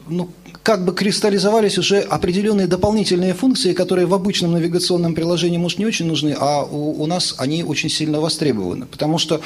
ну, 0.09 0.29
как 0.63 0.85
бы 0.85 0.95
кристаллизовались 0.95 1.79
уже 1.79 2.01
определенные 2.01 2.67
дополнительные 2.67 3.35
функции, 3.35 3.73
которые 3.73 4.07
в 4.07 4.15
обычном 4.15 4.53
навигационном 4.53 5.15
приложении, 5.15 5.59
может, 5.59 5.79
не 5.79 5.87
очень 5.87 6.07
нужны, 6.07 6.37
а 6.39 6.63
у, 6.63 7.03
у 7.03 7.07
нас 7.07 7.35
они 7.39 7.65
очень 7.65 7.91
сильно 7.91 8.21
востребованы. 8.21 8.87
Потому 8.87 9.19
что 9.19 9.41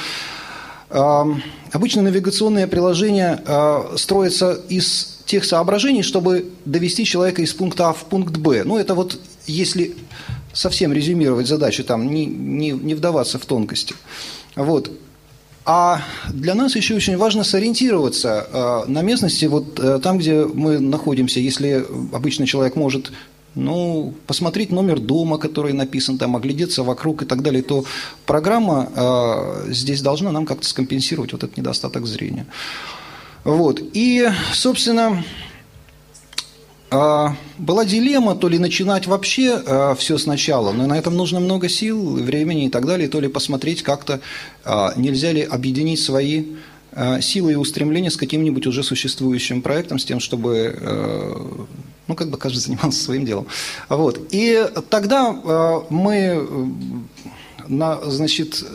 э, 0.89 1.23
обычно 1.71 2.03
навигационное 2.03 2.67
приложение 2.67 3.41
э, 3.45 3.95
строится 3.95 4.59
из 4.69 5.17
тех 5.25 5.43
соображений, 5.43 6.03
чтобы 6.03 6.51
довести 6.65 7.03
человека 7.03 7.41
из 7.41 7.53
пункта 7.53 7.89
А 7.89 7.93
в 7.93 8.05
пункт 8.05 8.37
Б. 8.37 8.63
Ну, 8.63 8.77
это 8.77 8.93
вот 8.93 9.19
если 9.47 9.95
совсем 10.57 10.91
резюмировать 10.91 11.47
задачу, 11.47 11.83
там, 11.83 12.09
не, 12.11 12.25
не, 12.25 12.71
не 12.71 12.95
вдаваться 12.95 13.37
в 13.37 13.45
тонкости. 13.45 13.93
Вот. 14.55 14.91
А 15.65 16.01
для 16.29 16.55
нас 16.55 16.75
еще 16.75 16.95
очень 16.95 17.17
важно 17.17 17.43
сориентироваться 17.43 18.47
э, 18.51 18.83
на 18.87 19.01
местности, 19.01 19.45
вот 19.45 19.79
э, 19.79 19.99
там, 20.01 20.17
где 20.17 20.45
мы 20.45 20.79
находимся. 20.79 21.39
Если 21.39 21.85
обычный 22.11 22.47
человек 22.47 22.75
может 22.75 23.11
ну, 23.53 24.13
посмотреть 24.25 24.71
номер 24.71 24.99
дома, 24.99 25.37
который 25.37 25.73
написан 25.73 26.17
там, 26.17 26.35
оглядеться 26.35 26.83
вокруг 26.83 27.21
и 27.21 27.25
так 27.25 27.43
далее, 27.43 27.61
то 27.61 27.83
программа 28.25 28.89
э, 28.95 29.71
здесь 29.73 30.01
должна 30.01 30.31
нам 30.31 30.45
как-то 30.45 30.67
скомпенсировать 30.67 31.33
вот 31.33 31.43
этот 31.43 31.57
недостаток 31.57 32.07
зрения. 32.07 32.47
Вот. 33.43 33.81
И, 33.93 34.27
собственно, 34.53 35.23
была 36.89 37.85
дилемма, 37.85 38.35
то 38.35 38.47
ли 38.47 38.59
начинать 38.59 39.07
вообще 39.07 39.61
э, 39.65 39.95
все 39.97 40.17
сначала, 40.17 40.71
но 40.71 40.87
на 40.87 40.97
этом 40.97 41.15
нужно 41.15 41.39
много 41.39 41.67
сил, 41.67 42.15
времени 42.15 42.67
и 42.67 42.69
так 42.69 42.85
далее, 42.85 43.09
то 43.09 43.19
ли 43.19 43.27
посмотреть 43.27 43.83
как-то, 43.83 44.21
э, 44.63 44.87
нельзя 44.95 45.31
ли 45.33 45.41
объединить 45.41 45.99
свои 45.99 46.45
Э, 46.99 47.21
силы 47.21 47.51
и 47.51 47.55
устремления 47.55 48.09
с 48.09 48.17
каким-нибудь 48.17 48.65
уже 48.65 48.81
существующим 48.81 49.61
проектом, 49.61 49.99
с 49.99 50.05
тем, 50.05 50.19
чтобы, 50.19 50.75
э, 50.81 51.35
ну, 52.07 52.15
как 52.15 52.29
бы 52.29 52.39
каждый 52.39 52.57
занимался 52.65 53.03
своим 53.03 53.23
делом. 53.23 53.45
Вот. 53.87 54.19
И 54.31 54.65
тогда 54.89 55.29
э, 55.31 55.81
мы, 55.91 56.73
на, 57.67 58.01
значит, 58.09 58.65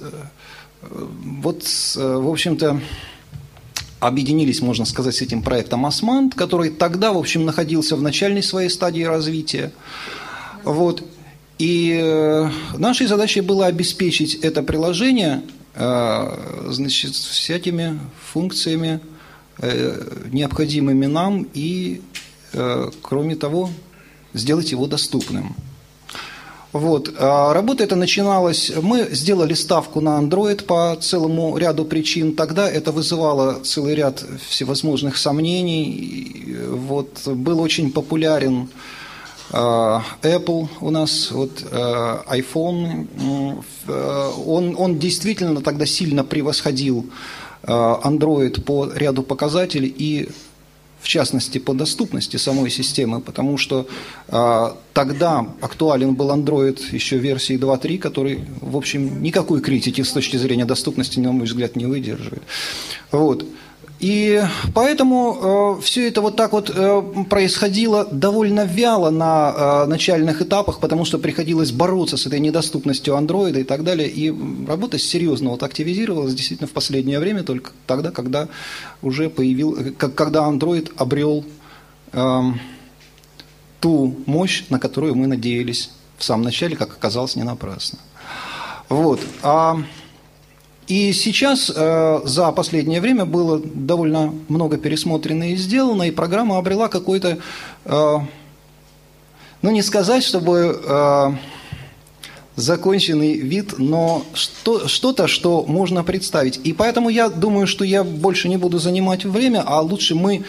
вот, 0.82 1.64
в 1.96 2.30
общем-то, 2.30 2.80
объединились, 4.02 4.60
можно 4.60 4.84
сказать, 4.84 5.14
с 5.14 5.22
этим 5.22 5.42
проектом 5.42 5.86
«Османт», 5.86 6.34
который 6.34 6.70
тогда, 6.70 7.12
в 7.12 7.18
общем, 7.18 7.44
находился 7.44 7.96
в 7.96 8.02
начальной 8.02 8.42
своей 8.42 8.68
стадии 8.68 9.02
развития. 9.02 9.72
Вот. 10.64 11.04
И 11.58 12.48
нашей 12.76 13.06
задачей 13.06 13.40
было 13.40 13.66
обеспечить 13.66 14.34
это 14.36 14.62
приложение 14.62 15.42
а, 15.74 16.68
значит, 16.68 17.14
всякими 17.14 17.98
функциями, 18.32 19.00
э, 19.58 20.26
необходимыми 20.30 21.06
нам, 21.06 21.46
и, 21.54 22.02
э, 22.52 22.90
кроме 23.00 23.36
того, 23.36 23.70
сделать 24.34 24.72
его 24.72 24.86
доступным. 24.86 25.54
Вот. 26.72 27.14
А 27.18 27.52
работа 27.52 27.84
эта 27.84 27.96
начиналась, 27.96 28.72
мы 28.82 29.08
сделали 29.10 29.54
ставку 29.54 30.00
на 30.00 30.18
Android 30.20 30.64
по 30.64 30.96
целому 31.00 31.56
ряду 31.58 31.84
причин. 31.84 32.34
Тогда 32.34 32.70
это 32.70 32.92
вызывало 32.92 33.60
целый 33.62 33.94
ряд 33.94 34.24
всевозможных 34.48 35.16
сомнений. 35.18 36.56
Вот. 36.70 37.26
Был 37.26 37.60
очень 37.60 37.92
популярен 37.92 38.68
Э, 39.52 40.00
Apple 40.22 40.68
у 40.80 40.90
нас, 40.90 41.30
вот 41.30 41.62
э, 41.70 42.18
iPhone, 42.30 43.06
он, 44.46 44.74
он 44.78 44.98
действительно 44.98 45.60
тогда 45.60 45.86
сильно 45.86 46.24
превосходил 46.24 47.06
Android 47.64 48.60
по 48.62 48.90
ряду 48.92 49.22
показателей 49.22 49.94
и 49.96 50.28
в 51.02 51.08
частности 51.08 51.58
по 51.58 51.74
доступности 51.74 52.38
самой 52.38 52.70
системы, 52.70 53.20
потому 53.20 53.58
что 53.58 53.86
тогда 54.92 55.46
актуален 55.60 56.14
был 56.14 56.30
Android 56.30 56.78
еще 56.92 57.18
версии 57.18 57.58
2.3, 57.58 57.98
который, 57.98 58.44
в 58.60 58.76
общем, 58.76 59.22
никакой 59.22 59.60
критики 59.60 60.02
с 60.02 60.12
точки 60.12 60.36
зрения 60.36 60.64
доступности, 60.64 61.18
на 61.18 61.32
мой 61.32 61.46
взгляд, 61.46 61.76
не 61.76 61.86
выдерживает. 61.86 62.42
Вот. 63.10 63.44
И 64.02 64.42
поэтому 64.74 65.76
э, 65.78 65.82
все 65.82 66.08
это 66.08 66.22
вот 66.22 66.34
так 66.34 66.50
вот 66.50 66.72
э, 66.74 67.02
происходило 67.30 68.04
довольно 68.04 68.64
вяло 68.64 69.10
на 69.10 69.54
э, 69.56 69.86
начальных 69.86 70.42
этапах, 70.42 70.80
потому 70.80 71.04
что 71.04 71.20
приходилось 71.20 71.70
бороться 71.70 72.16
с 72.16 72.26
этой 72.26 72.40
недоступностью 72.40 73.14
андроида 73.14 73.60
и 73.60 73.62
так 73.62 73.84
далее. 73.84 74.08
И 74.08 74.34
работа 74.66 74.98
серьезно 74.98 75.50
вот 75.50 75.62
активизировалась 75.62 76.34
действительно 76.34 76.66
в 76.66 76.72
последнее 76.72 77.20
время, 77.20 77.44
только 77.44 77.70
тогда, 77.86 78.10
когда 78.10 78.48
уже 79.02 79.30
появил, 79.30 79.94
когда 79.96 80.46
андроид 80.46 80.90
обрел 80.96 81.44
э, 82.12 82.40
ту 83.78 84.16
мощь, 84.26 84.64
на 84.68 84.80
которую 84.80 85.14
мы 85.14 85.28
надеялись 85.28 85.90
в 86.18 86.24
самом 86.24 86.42
начале, 86.42 86.74
как 86.74 86.90
оказалось, 86.90 87.36
не 87.36 87.44
напрасно. 87.44 88.00
Вот. 88.88 89.20
А 89.44 89.80
и 90.88 91.12
сейчас 91.12 91.70
э, 91.74 92.20
за 92.24 92.50
последнее 92.52 93.00
время 93.00 93.24
было 93.24 93.60
довольно 93.60 94.34
много 94.48 94.78
пересмотрено 94.78 95.52
и 95.52 95.56
сделано, 95.56 96.02
и 96.02 96.10
программа 96.10 96.58
обрела 96.58 96.88
какой-то, 96.88 97.38
э, 97.84 98.16
ну 99.62 99.70
не 99.70 99.82
сказать, 99.82 100.24
чтобы 100.24 100.82
э, 100.84 101.30
законченный 102.56 103.34
вид, 103.34 103.78
но 103.78 104.24
что, 104.34 104.88
что-то, 104.88 105.28
что 105.28 105.64
можно 105.66 106.02
представить. 106.02 106.60
И 106.64 106.72
поэтому 106.72 107.10
я 107.10 107.28
думаю, 107.28 107.66
что 107.68 107.84
я 107.84 108.02
больше 108.02 108.48
не 108.48 108.56
буду 108.56 108.78
занимать 108.78 109.24
время, 109.24 109.62
а 109.64 109.80
лучше 109.80 110.14
мы 110.14 110.44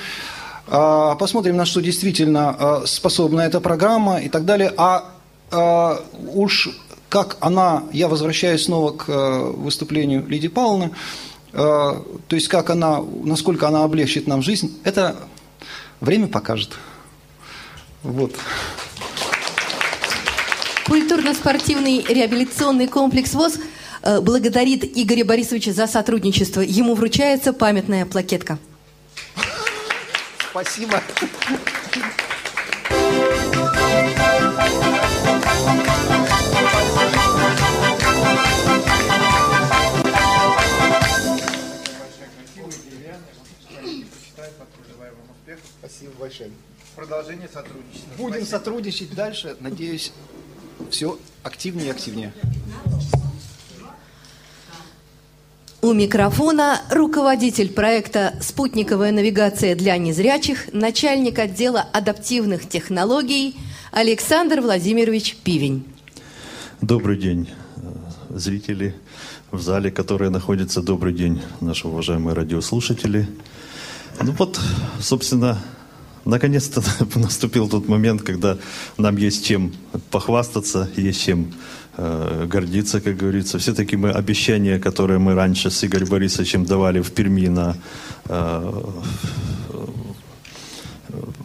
посмотрим, 0.66 1.58
на 1.58 1.66
что 1.66 1.82
действительно 1.82 2.84
способна 2.86 3.42
эта 3.42 3.60
программа 3.60 4.22
и 4.22 4.30
так 4.30 4.46
далее. 4.46 4.74
А 4.78 5.12
уж 6.34 6.70
как 7.14 7.38
она, 7.42 7.84
я 7.92 8.08
возвращаюсь 8.08 8.64
снова 8.64 8.92
к 8.92 9.08
э, 9.08 9.40
выступлению 9.52 10.26
Лидии 10.28 10.48
Павловны, 10.48 10.90
э, 11.52 11.58
то 11.58 12.36
есть 12.36 12.48
как 12.48 12.72
она, 12.72 13.04
насколько 13.24 13.68
она 13.68 13.84
облегчит 13.84 14.26
нам 14.26 14.42
жизнь, 14.42 14.80
это 14.84 15.16
время 16.02 16.28
покажет. 16.28 16.72
Вот. 18.02 18.34
Культурно-спортивный 20.88 22.02
реабилитационный 22.02 22.88
комплекс 22.88 23.36
ВОЗ 23.36 23.60
э, 24.02 24.20
благодарит 24.20 24.84
Игоря 24.84 25.24
Борисовича 25.24 25.72
за 25.72 25.86
сотрудничество. 25.86 26.62
Ему 26.62 26.96
вручается 26.96 27.54
памятная 27.54 28.08
плакетка. 28.08 28.58
Спасибо. 30.50 31.00
Спасибо 45.86 46.14
большое. 46.18 46.50
Продолжение 46.96 47.50
сотрудничества. 47.54 48.10
Будем 48.18 48.36
Спасибо. 48.36 48.58
сотрудничать 48.58 49.14
дальше. 49.16 49.58
Надеюсь, 49.60 50.14
все 50.90 51.20
активнее 51.44 51.88
и 51.88 51.90
активнее. 51.90 52.34
У 55.82 55.92
микрофона 55.92 56.82
руководитель 56.90 57.70
проекта 57.70 58.34
«Спутниковая 58.42 59.12
навигация 59.12 59.76
для 59.76 59.98
незрячих», 59.98 60.72
начальник 60.72 61.38
отдела 61.38 61.82
адаптивных 61.82 62.70
технологий 62.70 63.58
Александр 63.92 64.62
Владимирович 64.62 65.36
Пивень. 65.44 65.86
Добрый 66.80 67.18
день, 67.18 67.50
зрители 68.30 68.96
в 69.52 69.60
зале, 69.60 69.92
которые 69.92 70.30
находятся. 70.30 70.82
Добрый 70.82 71.14
день, 71.14 71.42
наши 71.60 71.90
уважаемые 71.90 72.36
радиослушатели. 72.36 73.28
Ну 74.22 74.32
вот, 74.38 74.60
собственно, 75.00 75.58
наконец-то 76.26 76.84
наступил 77.16 77.68
тот 77.70 77.88
момент, 77.88 78.22
когда 78.22 78.58
нам 78.98 79.18
есть 79.18 79.46
чем 79.46 79.74
похвастаться, 80.12 80.90
есть 80.96 81.22
чем 81.22 81.54
э, 81.98 82.46
гордиться, 82.50 83.02
как 83.02 83.18
говорится. 83.18 83.58
Все-таки 83.60 83.96
мы 83.98 84.12
обещания, 84.12 84.80
которые 84.80 85.20
мы 85.20 85.34
раньше 85.34 85.70
с 85.70 85.84
Игорем 85.84 86.08
Борисовичем 86.08 86.66
давали 86.66 87.02
в 87.02 87.12
Перми 87.12 87.48
на 87.48 87.76
э, 88.26 88.84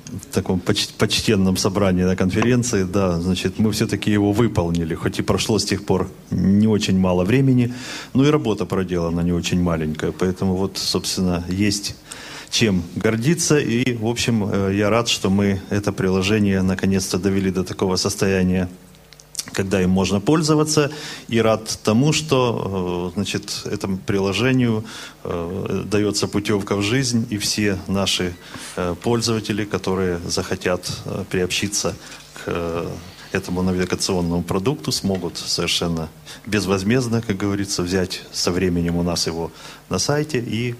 в 0.08 0.34
таком 0.34 0.60
поч 0.60 0.88
почтенном 0.98 1.56
собрании 1.56 2.04
на 2.04 2.16
конференции, 2.16 2.84
да, 2.84 3.20
значит, 3.20 3.58
мы 3.58 3.70
все-таки 3.72 4.10
его 4.10 4.32
выполнили, 4.32 4.94
хоть 4.94 5.18
и 5.18 5.22
прошло 5.22 5.58
с 5.58 5.64
тех 5.64 5.84
пор 5.84 6.08
не 6.30 6.66
очень 6.66 6.98
мало 6.98 7.24
времени, 7.24 7.74
но 8.14 8.24
и 8.26 8.30
работа 8.30 8.64
проделана 8.64 9.20
не 9.20 9.32
очень 9.32 9.60
маленькая, 9.60 10.12
поэтому 10.12 10.56
вот, 10.56 10.78
собственно, 10.78 11.44
есть 11.48 11.94
чем 12.50 12.82
гордиться. 12.96 13.58
И, 13.58 13.94
в 13.94 14.06
общем, 14.06 14.48
э, 14.50 14.74
я 14.74 14.90
рад, 14.90 15.08
что 15.08 15.30
мы 15.30 15.60
это 15.70 15.92
приложение 15.92 16.62
наконец-то 16.62 17.18
довели 17.18 17.50
до 17.50 17.64
такого 17.64 17.96
состояния, 17.96 18.68
когда 19.52 19.80
им 19.82 19.90
можно 19.90 20.20
пользоваться, 20.20 20.90
и 21.28 21.40
рад 21.40 21.78
тому, 21.82 22.12
что 22.12 23.10
э, 23.10 23.14
значит, 23.14 23.62
этому 23.64 23.98
приложению 23.98 24.84
э, 25.24 25.84
дается 25.86 26.28
путевка 26.28 26.76
в 26.76 26.82
жизнь, 26.82 27.26
и 27.30 27.38
все 27.38 27.78
наши 27.86 28.34
пользователи, 29.02 29.64
которые 29.64 30.18
захотят 30.26 30.90
приобщиться 31.30 31.94
к 32.44 32.86
этому 33.32 33.62
навигационному 33.62 34.42
продукту, 34.42 34.92
смогут 34.92 35.36
совершенно 35.36 36.08
безвозмездно, 36.46 37.20
как 37.20 37.36
говорится, 37.36 37.82
взять 37.82 38.22
со 38.32 38.50
временем 38.50 38.96
у 38.96 39.02
нас 39.02 39.26
его 39.26 39.50
на 39.88 39.98
сайте 39.98 40.38
и 40.38 40.76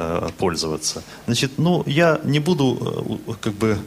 Э, 0.00 0.28
пользоваться. 0.38 1.02
Значит, 1.26 1.58
ну, 1.58 1.82
я 1.84 2.20
не 2.22 2.38
буду 2.38 3.18
э, 3.26 3.32
как 3.40 3.54
бы 3.54 3.78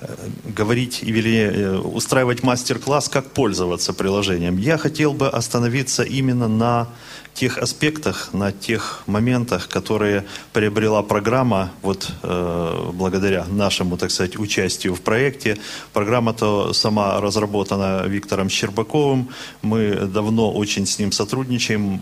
э, 0.00 0.16
говорить 0.56 0.98
или 1.04 1.78
устраивать 1.78 2.42
мастер-класс, 2.42 3.08
как 3.08 3.30
пользоваться 3.30 3.92
приложением. 3.92 4.58
Я 4.58 4.78
хотел 4.78 5.12
бы 5.12 5.28
остановиться 5.28 6.02
именно 6.02 6.48
на 6.48 6.88
тех 7.34 7.58
аспектах, 7.58 8.30
на 8.32 8.52
тех 8.52 9.02
моментах, 9.06 9.68
которые 9.68 10.24
приобрела 10.52 11.02
программа, 11.02 11.70
вот 11.82 12.10
э, 12.22 12.90
благодаря 12.92 13.46
нашему, 13.46 13.96
так 13.96 14.10
сказать, 14.10 14.38
участию 14.38 14.94
в 14.94 15.00
проекте. 15.00 15.58
Программа-то 15.92 16.72
сама 16.72 17.20
разработана 17.20 18.04
Виктором 18.06 18.50
Щербаковым. 18.50 19.28
Мы 19.62 19.94
давно 20.06 20.52
очень 20.52 20.86
с 20.86 20.98
ним 20.98 21.12
сотрудничаем, 21.12 22.00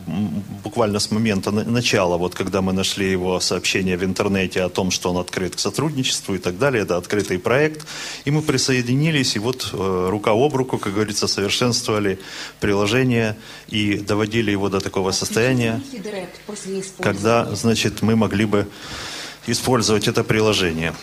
буквально 0.65 0.99
с 0.99 1.11
момента 1.11 1.51
начала, 1.51 2.17
вот 2.17 2.35
когда 2.35 2.61
мы 2.63 2.73
нашли 2.73 3.11
его 3.11 3.41
сообщение 3.41 3.97
в 3.97 4.05
интернете 4.05 4.63
о 4.63 4.69
том, 4.69 4.91
что 4.91 5.11
он 5.11 5.19
открыт 5.19 5.57
к 5.57 5.59
сотрудничеству 5.59 6.35
и 6.35 6.39
так 6.39 6.59
далее. 6.59 6.83
Это 6.83 6.97
открытый 6.97 7.39
проект. 7.39 7.87
И 8.25 8.31
мы 8.31 8.43
присоединились, 8.43 9.37
и 9.37 9.39
вот 9.39 9.71
э, 9.73 10.09
рука 10.11 10.33
об 10.33 10.55
руку, 10.55 10.79
как 10.79 10.95
говорится, 10.95 11.29
совершенствовали 11.29 12.19
приложение 12.61 13.37
и 13.69 13.99
доводили 13.99 14.51
его 14.51 14.69
до 14.69 14.81
такого 14.81 15.13
состояния, 15.19 15.81
когда, 17.01 17.45
значит, 17.55 18.03
мы 18.03 18.17
могли 18.17 18.45
бы 18.45 18.69
использовать 19.47 20.09
это 20.09 20.25
приложение. 20.25 20.95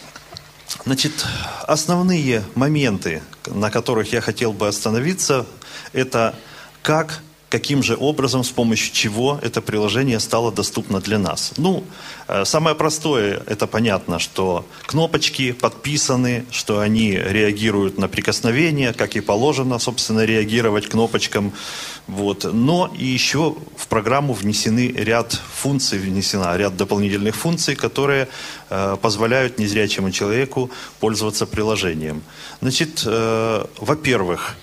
Значит, 0.85 1.25
основные 1.63 2.43
моменты, 2.55 3.21
на 3.47 3.71
которых 3.71 4.13
я 4.13 4.21
хотел 4.21 4.53
бы 4.53 4.67
остановиться, 4.67 5.45
это 5.93 6.35
как 6.81 7.21
каким 7.49 7.83
же 7.83 7.95
образом, 7.99 8.43
с 8.43 8.49
помощью 8.49 8.93
чего 8.93 9.39
это 9.41 9.61
приложение 9.61 10.19
стало 10.19 10.51
доступно 10.51 10.99
для 10.99 11.19
нас. 11.19 11.53
Ну, 11.57 11.83
э, 12.27 12.45
самое 12.45 12.75
простое, 12.75 13.41
это 13.45 13.67
понятно, 13.67 14.19
что 14.19 14.65
кнопочки 14.87 15.51
подписаны, 15.51 16.45
что 16.51 16.79
они 16.79 17.11
реагируют 17.11 17.97
на 17.97 18.07
прикосновение, 18.07 18.93
как 18.93 19.15
и 19.15 19.21
положено, 19.21 19.79
собственно, 19.79 20.25
реагировать 20.25 20.87
кнопочкам. 20.87 21.53
Вот. 22.07 22.45
Но 22.51 22.91
и 22.97 23.05
еще 23.05 23.55
в 23.77 23.87
программу 23.87 24.33
внесены 24.33 24.87
ряд 24.87 25.39
функций, 25.53 25.99
внесена 25.99 26.57
ряд 26.57 26.75
дополнительных 26.77 27.35
функций, 27.35 27.75
которые 27.75 28.27
э, 28.69 28.97
позволяют 29.01 29.59
незрячему 29.59 30.11
человеку 30.11 30.69
пользоваться 30.99 31.45
приложением. 31.45 32.23
Значит, 32.61 33.03
э, 33.05 33.65
во-первых, 33.77 34.55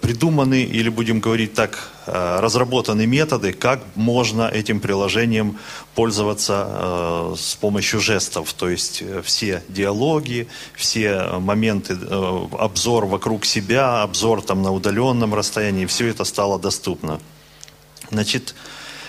придуманы, 0.00 0.62
или 0.62 0.88
будем 0.88 1.20
говорить 1.20 1.54
так, 1.54 1.90
э, 2.06 2.40
разработаны 2.40 3.06
методы, 3.06 3.52
как 3.52 3.80
можно 3.94 4.48
этим 4.48 4.80
приложением 4.80 5.58
пользоваться 5.94 6.66
э, 6.68 7.34
с 7.36 7.56
помощью 7.56 8.00
жестов. 8.00 8.52
То 8.52 8.68
есть 8.68 9.02
все 9.24 9.62
диалоги, 9.68 10.46
все 10.74 11.38
моменты, 11.40 11.96
обзор 12.58 13.06
вокруг 13.06 13.44
себя, 13.44 14.02
обзор 14.02 14.42
там 14.42 14.62
на 14.62 14.72
удаленном 14.72 15.34
расстоянии, 15.34 15.86
все 15.86 16.08
это 16.08 16.24
стало 16.24 16.58
доступно. 16.58 17.20
Значит, 18.10 18.54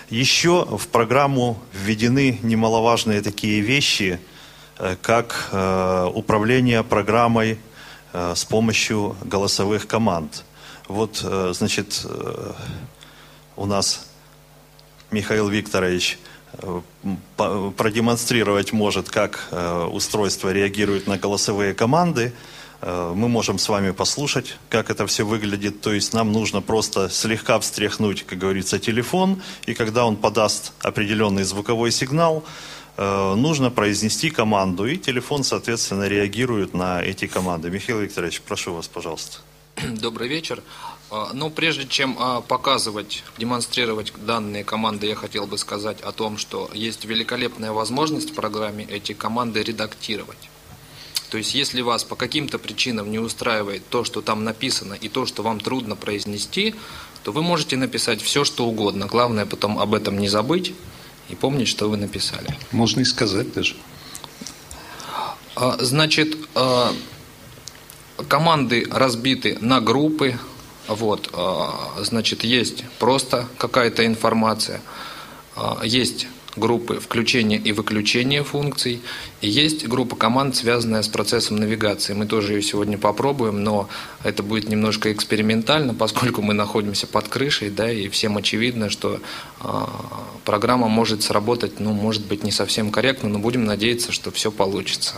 еще 0.10 0.66
в 0.66 0.88
программу 0.88 1.60
введены 1.74 2.40
немаловажные 2.42 3.22
такие 3.22 3.62
вещи, 3.62 4.20
как 5.02 5.50
управление 6.16 6.84
программой 6.84 7.60
с 8.14 8.46
помощью 8.46 9.16
голосовых 9.24 9.86
команд. 9.86 10.44
Вот, 10.88 11.22
э, 11.24 11.52
значит, 11.54 12.06
э, 12.06 12.54
у 13.58 13.66
нас 13.66 14.08
Михаил 15.12 15.50
Викторович 15.50 16.18
э, 16.54 16.82
продемонстрировать 17.36 18.72
может, 18.72 19.10
как 19.10 19.50
устройство 19.92 20.52
реагирует 20.52 21.08
на 21.08 21.18
голосовые 21.18 21.74
команды. 21.74 22.34
Мы 22.82 23.28
можем 23.28 23.58
с 23.58 23.70
вами 23.70 23.92
послушать, 23.92 24.58
как 24.70 24.90
это 24.90 25.08
все 25.08 25.26
выглядит. 25.26 25.82
То 25.82 25.94
есть 25.94 26.14
нам 26.14 26.32
нужно 26.32 26.62
просто 26.62 27.10
слегка 27.10 27.60
встряхнуть, 27.60 28.24
как 28.24 28.38
говорится, 28.38 28.80
телефон, 28.80 29.42
и 29.66 29.74
когда 29.74 30.06
он 30.06 30.16
подаст 30.16 30.74
определенный 30.82 31.44
звуковой 31.44 31.92
сигнал, 31.92 32.44
нужно 32.98 33.72
произнести 33.72 34.30
команду, 34.30 34.86
и 34.86 34.98
телефон, 34.98 35.44
соответственно, 35.44 36.08
реагирует 36.08 36.74
на 36.74 37.02
эти 37.02 37.26
команды. 37.26 37.72
Михаил 37.72 38.00
Викторович, 38.00 38.42
прошу 38.42 38.74
вас, 38.74 38.88
пожалуйста. 38.88 39.40
Добрый 40.02 40.28
вечер. 40.28 40.64
А, 41.12 41.30
Но 41.34 41.46
ну, 41.46 41.50
прежде 41.50 41.88
чем 41.88 42.16
а, 42.20 42.42
показывать, 42.42 43.24
демонстрировать 43.38 44.14
данные 44.26 44.64
команды, 44.64 45.08
я 45.08 45.16
хотел 45.16 45.46
бы 45.46 45.58
сказать 45.58 46.02
о 46.02 46.12
том, 46.12 46.38
что 46.38 46.70
есть 46.74 47.06
великолепная 47.06 47.72
возможность 47.72 48.32
в 48.32 48.34
программе 48.34 48.86
эти 48.86 49.14
команды 49.14 49.62
редактировать. 49.62 50.50
То 51.30 51.38
есть, 51.38 51.54
если 51.54 51.82
вас 51.82 52.04
по 52.04 52.16
каким-то 52.16 52.58
причинам 52.58 53.12
не 53.12 53.20
устраивает 53.20 53.88
то, 53.90 54.04
что 54.04 54.22
там 54.22 54.44
написано, 54.44 54.94
и 54.94 55.10
то, 55.10 55.26
что 55.26 55.44
вам 55.44 55.60
трудно 55.60 55.96
произнести, 55.96 56.74
то 57.24 57.32
вы 57.32 57.42
можете 57.44 57.76
написать 57.76 58.22
все, 58.22 58.46
что 58.46 58.66
угодно. 58.66 59.06
Главное 59.06 59.46
потом 59.46 59.78
об 59.78 59.94
этом 59.94 60.18
не 60.18 60.30
забыть 60.30 60.74
и 61.30 61.36
помнить, 61.36 61.68
что 61.68 61.90
вы 61.90 61.98
написали. 61.98 62.58
Можно 62.72 63.02
и 63.02 63.06
сказать 63.06 63.54
даже. 63.54 63.76
А, 65.56 65.78
значит, 65.80 66.38
команды 68.28 68.88
разбиты 68.90 69.58
на 69.62 69.82
группы. 69.82 70.38
Вот, 70.88 71.30
а, 71.34 71.94
значит, 72.02 72.44
есть 72.44 72.86
просто 73.00 73.48
какая-то 73.58 74.06
информация, 74.06 74.82
а, 75.56 75.82
есть 75.84 76.28
группы 76.58 77.00
включения 77.00 77.58
и 77.58 77.72
выключения 77.72 78.44
функций, 78.44 79.02
и 79.42 79.50
есть 79.50 79.88
группа 79.88 80.16
команд, 80.16 80.56
связанная 80.56 81.02
с 81.02 81.08
процессом 81.08 81.58
навигации. 81.58 82.14
Мы 82.14 82.26
тоже 82.26 82.54
ее 82.54 82.62
сегодня 82.62 82.98
попробуем, 82.98 83.64
но 83.64 83.88
это 84.24 84.44
будет 84.44 84.68
немножко 84.68 85.12
экспериментально, 85.14 85.94
поскольку 85.94 86.42
мы 86.42 86.54
находимся 86.54 87.08
под 87.08 87.28
крышей, 87.28 87.70
да, 87.70 87.92
и 87.92 88.10
всем 88.10 88.38
очевидно, 88.38 88.90
что 88.90 89.20
э, 89.62 89.68
программа 90.46 90.88
может 90.88 91.24
сработать, 91.24 91.80
ну, 91.80 91.94
может 91.94 92.26
быть, 92.26 92.44
не 92.44 92.52
совсем 92.52 92.92
корректно, 92.92 93.30
но 93.30 93.40
будем 93.40 93.66
надеяться, 93.66 94.12
что 94.12 94.32
все 94.32 94.52
получится. 94.52 95.16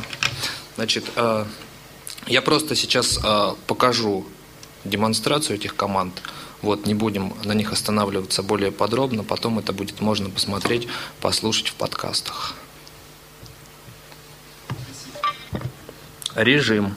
Значит, 0.75 1.05
э, 1.15 1.45
я 2.29 2.41
просто 2.43 2.75
сейчас 2.75 3.19
э, 3.21 3.55
покажу 3.65 4.25
демонстрацию 4.85 5.57
этих 5.57 5.75
команд. 5.75 6.21
Вот, 6.61 6.85
не 6.85 6.93
будем 6.93 7.33
на 7.43 7.53
них 7.53 7.73
останавливаться 7.73 8.43
более 8.43 8.71
подробно, 8.71 9.23
потом 9.23 9.59
это 9.59 9.73
будет 9.73 9.99
можно 9.99 10.29
посмотреть, 10.29 10.87
послушать 11.21 11.69
в 11.69 11.73
подкастах. 11.73 12.53
Режим. 16.35 16.95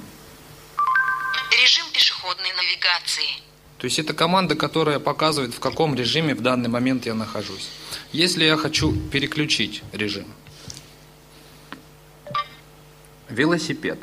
Режим 1.50 1.86
пешеходной 1.92 2.50
навигации. 2.50 3.42
То 3.78 3.86
есть 3.86 3.98
это 3.98 4.12
команда, 4.14 4.54
которая 4.54 4.98
показывает, 4.98 5.54
в 5.54 5.60
каком 5.60 5.94
режиме 5.94 6.34
в 6.34 6.42
данный 6.42 6.68
момент 6.68 7.06
я 7.06 7.14
нахожусь. 7.14 7.68
Если 8.12 8.44
я 8.44 8.56
хочу 8.56 8.92
переключить 9.10 9.82
режим. 9.92 10.26
Велосипед 13.28 13.98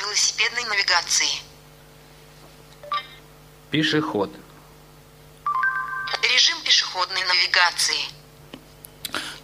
велосипедной 0.00 0.64
навигации. 0.64 1.28
Пешеход. 3.70 4.30
Режим 6.22 6.56
пешеходной 6.64 7.22
навигации. 7.22 8.16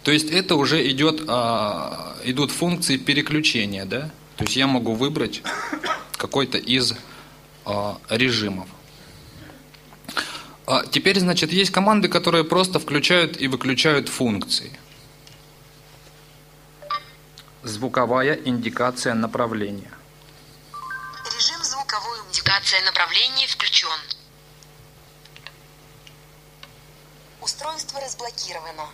То 0.03 0.11
есть 0.11 0.29
это 0.29 0.55
уже 0.55 0.89
идет, 0.89 1.23
а, 1.27 2.17
идут 2.23 2.51
функции 2.51 2.97
переключения, 2.97 3.85
да? 3.85 4.11
То 4.35 4.43
есть 4.43 4.55
я 4.55 4.67
могу 4.67 4.93
выбрать 4.93 5.41
какой-то 6.17 6.57
из 6.57 6.93
а, 7.65 7.97
режимов. 8.09 8.67
А 10.65 10.85
теперь, 10.85 11.19
значит, 11.19 11.51
есть 11.51 11.71
команды, 11.71 12.07
которые 12.07 12.43
просто 12.43 12.79
включают 12.79 13.39
и 13.39 13.47
выключают 13.47 14.09
функции. 14.09 14.77
Звуковая 17.63 18.39
индикация 18.45 19.13
направления. 19.13 19.91
Индикация 22.29 22.83
направления 22.85 23.47
включен. 23.47 23.87
Устройство 27.41 27.99
разблокировано. 27.99 28.87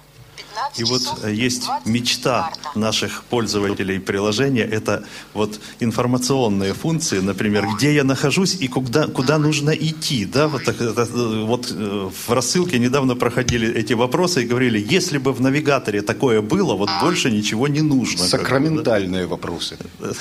И 0.78 0.84
вот 0.84 1.02
э, 1.23 1.34
есть 1.34 1.63
мечта 1.86 2.52
наших 2.75 3.23
пользователей 3.25 3.99
приложения, 3.99 4.63
это 4.63 5.04
вот 5.34 5.60
информационные 5.82 6.73
функции, 6.73 7.19
например, 7.19 7.67
где 7.75 7.93
я 7.93 8.04
нахожусь 8.04 8.56
и 8.56 8.67
куда, 8.67 9.08
куда 9.08 9.38
нужно 9.38 9.71
идти. 9.71 10.25
Да? 10.25 10.47
Вот, 10.47 10.67
это, 10.67 11.06
вот 11.45 11.67
э, 11.71 12.10
в 12.28 12.32
рассылке 12.32 12.80
недавно 12.80 13.15
проходили 13.15 13.73
эти 13.73 13.93
вопросы 13.93 14.43
и 14.43 14.47
говорили, 14.47 14.80
если 14.80 15.17
бы 15.17 15.34
в 15.34 15.41
навигаторе 15.41 16.02
такое 16.02 16.41
было, 16.41 16.75
вот 16.75 16.89
больше 17.02 17.32
ничего 17.32 17.67
не 17.67 17.82
нужно. 17.82 18.25
Сакраментальные 18.25 19.28
вопросы. 19.28 19.78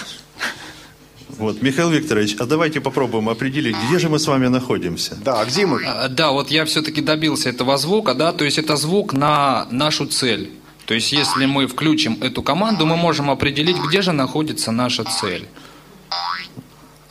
Вот, 1.38 1.62
Михаил 1.62 1.90
Викторович, 1.90 2.36
а 2.40 2.46
давайте 2.46 2.80
попробуем 2.80 3.28
определить, 3.28 3.76
где 3.86 4.00
же 4.00 4.08
мы 4.08 4.18
с 4.18 4.26
вами 4.26 4.48
находимся. 4.48 5.16
Да, 5.24 5.44
где 5.44 5.66
мы? 5.66 5.84
А, 5.84 6.08
да, 6.08 6.32
вот 6.32 6.50
я 6.50 6.64
все-таки 6.64 7.00
добился 7.00 7.50
этого 7.50 7.78
звука, 7.78 8.14
да, 8.14 8.32
то 8.32 8.44
есть 8.44 8.58
это 8.58 8.76
звук 8.76 9.12
на 9.12 9.68
нашу 9.70 10.06
цель. 10.06 10.50
То 10.86 10.94
есть 10.94 11.12
если 11.12 11.46
мы 11.46 11.68
включим 11.68 12.18
эту 12.22 12.42
команду, 12.42 12.86
мы 12.86 12.96
можем 12.96 13.30
определить, 13.30 13.76
где 13.76 14.02
же 14.02 14.10
находится 14.12 14.72
наша 14.72 15.04
цель. 15.04 15.46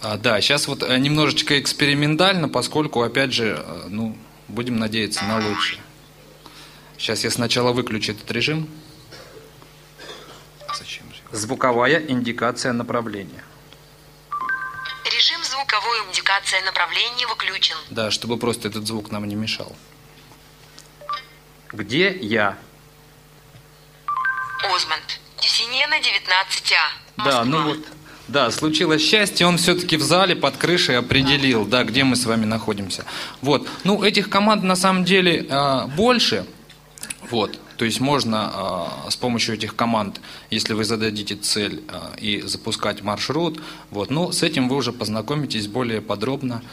А, 0.01 0.17
да, 0.17 0.41
сейчас 0.41 0.67
вот 0.67 0.83
э, 0.83 0.97
немножечко 0.97 1.57
экспериментально, 1.59 2.49
поскольку, 2.49 3.03
опять 3.03 3.33
же, 3.33 3.63
э, 3.65 3.87
ну, 3.89 4.17
будем 4.49 4.77
надеяться 4.77 5.23
на 5.23 5.37
лучшее. 5.37 5.79
Сейчас 6.97 7.23
я 7.23 7.31
сначала 7.31 7.71
выключу 7.71 8.11
этот 8.11 8.29
режим. 8.31 8.67
Зачем? 10.77 11.05
Звуковая 11.31 12.03
индикация 12.07 12.73
направления. 12.73 13.43
Звуковой 15.77 16.09
индикация 16.09 16.63
направления 16.63 17.27
выключен. 17.27 17.75
Да, 17.91 18.09
чтобы 18.09 18.37
просто 18.37 18.67
этот 18.67 18.87
звук 18.87 19.11
нам 19.11 19.25
не 19.25 19.35
мешал. 19.35 19.75
Где 21.71 22.17
я? 22.19 22.57
Озмонд. 24.73 25.19
Тюсинена 25.39 25.99
19А. 25.99 27.23
Да, 27.23 27.43
ну 27.43 27.63
вот. 27.63 27.79
Да, 28.27 28.49
случилось 28.49 29.03
счастье, 29.03 29.45
он 29.45 29.57
все-таки 29.57 29.97
в 29.97 30.01
зале 30.01 30.35
под 30.35 30.57
крышей 30.57 30.97
определил, 30.97 31.63
да, 31.65 31.83
где 31.83 32.03
мы 32.03 32.15
с 32.15 32.25
вами 32.25 32.45
находимся. 32.45 33.05
Вот. 33.41 33.67
Ну, 33.83 34.03
этих 34.03 34.29
команд 34.29 34.63
на 34.63 34.75
самом 34.75 35.05
деле 35.05 35.45
а, 35.49 35.85
больше. 35.87 36.47
Вот. 37.29 37.59
То 37.77 37.85
есть 37.85 37.99
можно 37.99 38.51
а, 38.53 39.07
с 39.09 39.15
помощью 39.15 39.55
этих 39.55 39.75
команд, 39.75 40.19
если 40.49 40.73
вы 40.73 40.83
зададите 40.83 41.35
цель 41.35 41.83
а, 41.87 42.15
и 42.17 42.41
запускать 42.41 43.03
маршрут, 43.03 43.61
вот, 43.91 44.09
но 44.09 44.31
с 44.31 44.43
этим 44.43 44.67
вы 44.67 44.75
уже 44.75 44.91
познакомитесь 44.91 45.67
более 45.67 46.01
подробно, 46.01 46.63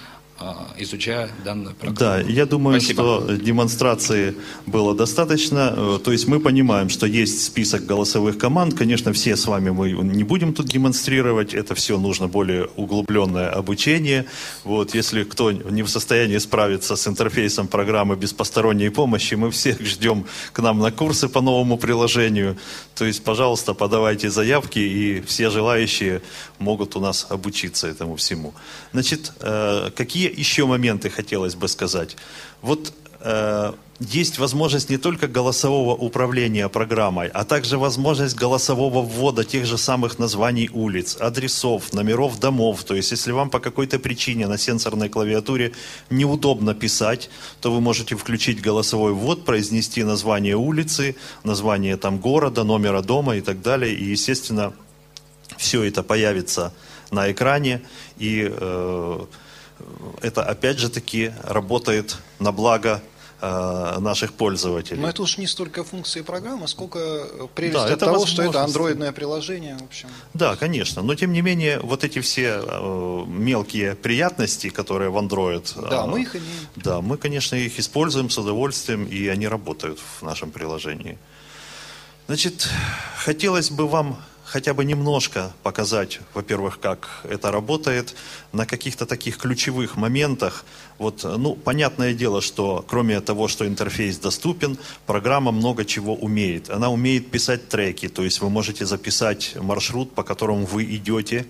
изучая 0.79 1.31
данную 1.45 1.75
программу. 1.75 1.99
Да, 1.99 2.21
я 2.21 2.47
думаю, 2.47 2.81
Спасибо. 2.81 3.03
что 3.03 3.37
демонстрации 3.37 4.35
было 4.67 4.95
достаточно. 4.95 5.73
Э, 5.77 5.99
То 6.03 6.13
есть 6.13 6.27
мы 6.27 6.41
понимаем, 6.41 6.89
что 6.89 7.07
есть 7.07 7.45
список 7.45 7.87
голосовых 7.87 8.37
команд. 8.37 8.75
Конечно, 8.75 9.13
все 9.13 9.37
с 9.37 9.47
вами 9.47 9.71
мы 9.71 9.93
не 9.93 10.25
будем 10.25 10.53
тут 10.53 10.67
демонстрировать. 10.67 11.55
Это 11.55 11.75
все 11.75 11.99
нужно 11.99 12.29
более 12.29 12.67
углубленное 12.77 13.51
обучение. 13.51 14.27
Вот, 14.65 14.95
если 14.95 15.25
кто 15.25 15.53
не 15.53 15.83
в 15.83 15.89
состоянии 15.89 16.39
справиться 16.39 16.97
с 16.97 17.07
интерфейсом 17.07 17.69
программы 17.69 18.17
без 18.17 18.33
посторонней 18.33 18.91
помощи, 18.91 19.35
мы 19.35 19.51
всех 19.51 19.81
ждем 19.81 20.27
к 20.53 20.59
нам 20.61 20.81
на 20.81 20.91
курсы 20.91 21.29
по 21.29 21.41
новому 21.41 21.79
приложению. 21.79 22.57
То 22.95 23.05
есть, 23.05 23.23
пожалуйста, 23.23 23.75
подавайте 23.75 24.31
заявки, 24.31 24.79
и 24.79 25.21
все 25.21 25.51
желающие 25.51 26.23
могут 26.59 26.97
у 26.97 27.01
нас 27.01 27.27
обучиться 27.31 27.87
этому 27.87 28.17
всему. 28.17 28.53
Значит, 28.93 29.33
э, 29.41 29.91
какие 30.25 30.41
еще 30.41 30.67
моменты 30.67 31.11
хотелось 31.11 31.55
бы 31.55 31.69
сказать? 31.69 32.17
Вот 32.63 32.93
э, 33.21 33.73
есть 34.01 34.39
возможность 34.39 34.91
не 34.91 34.99
только 34.99 35.27
голосового 35.27 35.95
управления 35.95 36.69
программой, 36.69 37.29
а 37.29 37.45
также 37.45 37.79
возможность 37.79 38.37
голосового 38.37 39.03
ввода 39.03 39.45
тех 39.45 39.67
же 39.67 39.79
самых 39.79 40.19
названий 40.19 40.71
улиц, 40.73 41.17
адресов, 41.21 41.93
номеров 41.93 42.41
домов. 42.41 42.85
То 42.85 42.95
есть, 42.95 43.13
если 43.13 43.33
вам 43.33 43.51
по 43.51 43.61
какой-то 43.61 43.99
причине 43.99 44.47
на 44.47 44.59
сенсорной 44.59 45.09
клавиатуре 45.09 45.73
неудобно 46.11 46.75
писать, 46.75 47.31
то 47.61 47.71
вы 47.73 47.81
можете 47.81 48.17
включить 48.17 48.63
голосовой 48.63 49.13
ввод, 49.13 49.45
произнести 49.45 50.05
название 50.05 50.57
улицы, 50.57 51.17
название 51.45 51.97
там 51.97 52.19
города, 52.19 52.65
номера 52.65 53.03
дома 53.03 53.37
и 53.37 53.41
так 53.41 53.61
далее. 53.63 53.95
И, 53.95 54.05
естественно, 54.05 54.73
все 55.59 55.83
это 55.83 56.03
появится 56.03 56.73
на 57.11 57.31
экране, 57.31 57.81
и 58.19 58.49
э, 58.51 59.27
это 60.23 60.43
опять 60.43 60.79
же 60.79 60.89
таки 60.89 61.33
работает 61.43 62.17
на 62.39 62.53
благо 62.53 63.03
э, 63.41 63.99
наших 64.01 64.33
пользователей. 64.33 65.01
Но 65.01 65.09
это 65.09 65.23
уж 65.23 65.39
не 65.39 65.47
столько 65.47 65.85
функции 65.85 66.23
программы, 66.23 66.69
сколько 66.69 66.99
э, 66.99 67.47
прелесть 67.55 67.75
Да, 67.75 67.85
от 67.85 67.91
это 67.91 68.07
того, 68.07 68.27
что 68.27 68.43
это 68.43 68.63
андроидное 68.63 69.13
приложение. 69.13 69.77
В 69.79 69.85
общем. 69.85 70.09
Да, 70.33 70.57
конечно. 70.57 71.03
Но 71.03 71.15
тем 71.15 71.33
не 71.33 71.43
менее, 71.43 71.81
вот 71.81 72.05
эти 72.05 72.21
все 72.21 72.61
э, 72.63 73.25
мелкие 73.27 73.95
приятности, 73.95 74.71
которые 74.71 75.11
в 75.11 75.17
Android. 75.17 75.89
Да, 75.91 76.05
э, 76.05 76.07
мы 76.07 76.23
их 76.23 76.37
имеем. 76.37 76.69
Да, 76.77 77.01
мы, 77.01 77.17
конечно, 77.17 77.57
их 77.57 77.79
используем 77.79 78.31
с 78.31 78.39
удовольствием, 78.39 79.05
и 79.05 79.29
они 79.29 79.49
работают 79.49 79.99
в 79.99 80.23
нашем 80.23 80.51
приложении. 80.51 81.19
Значит, 82.27 82.69
хотелось 83.19 83.71
бы 83.71 83.87
вам 83.87 84.17
хотя 84.55 84.73
бы 84.73 84.85
немножко 84.85 85.53
показать, 85.65 86.21
во-первых, 86.33 86.79
как 86.79 87.09
это 87.25 87.51
работает, 87.51 88.15
на 88.53 88.67
каких-то 88.67 89.05
таких 89.05 89.37
ключевых 89.37 89.97
моментах. 89.97 90.65
Вот, 90.97 91.25
ну, 91.25 91.57
понятное 91.57 92.15
дело, 92.15 92.41
что 92.41 92.85
кроме 92.87 93.21
того, 93.21 93.49
что 93.49 93.67
интерфейс 93.67 94.17
доступен, 94.19 94.79
программа 95.07 95.51
много 95.51 95.85
чего 95.85 96.15
умеет. 96.15 96.71
Она 96.71 96.89
умеет 96.91 97.33
писать 97.33 97.69
треки, 97.69 98.09
то 98.09 98.23
есть 98.23 98.41
вы 98.41 98.49
можете 98.49 98.87
записать 98.87 99.57
маршрут, 99.61 100.15
по 100.15 100.23
которому 100.23 100.67
вы 100.67 100.85
идете, 100.85 101.47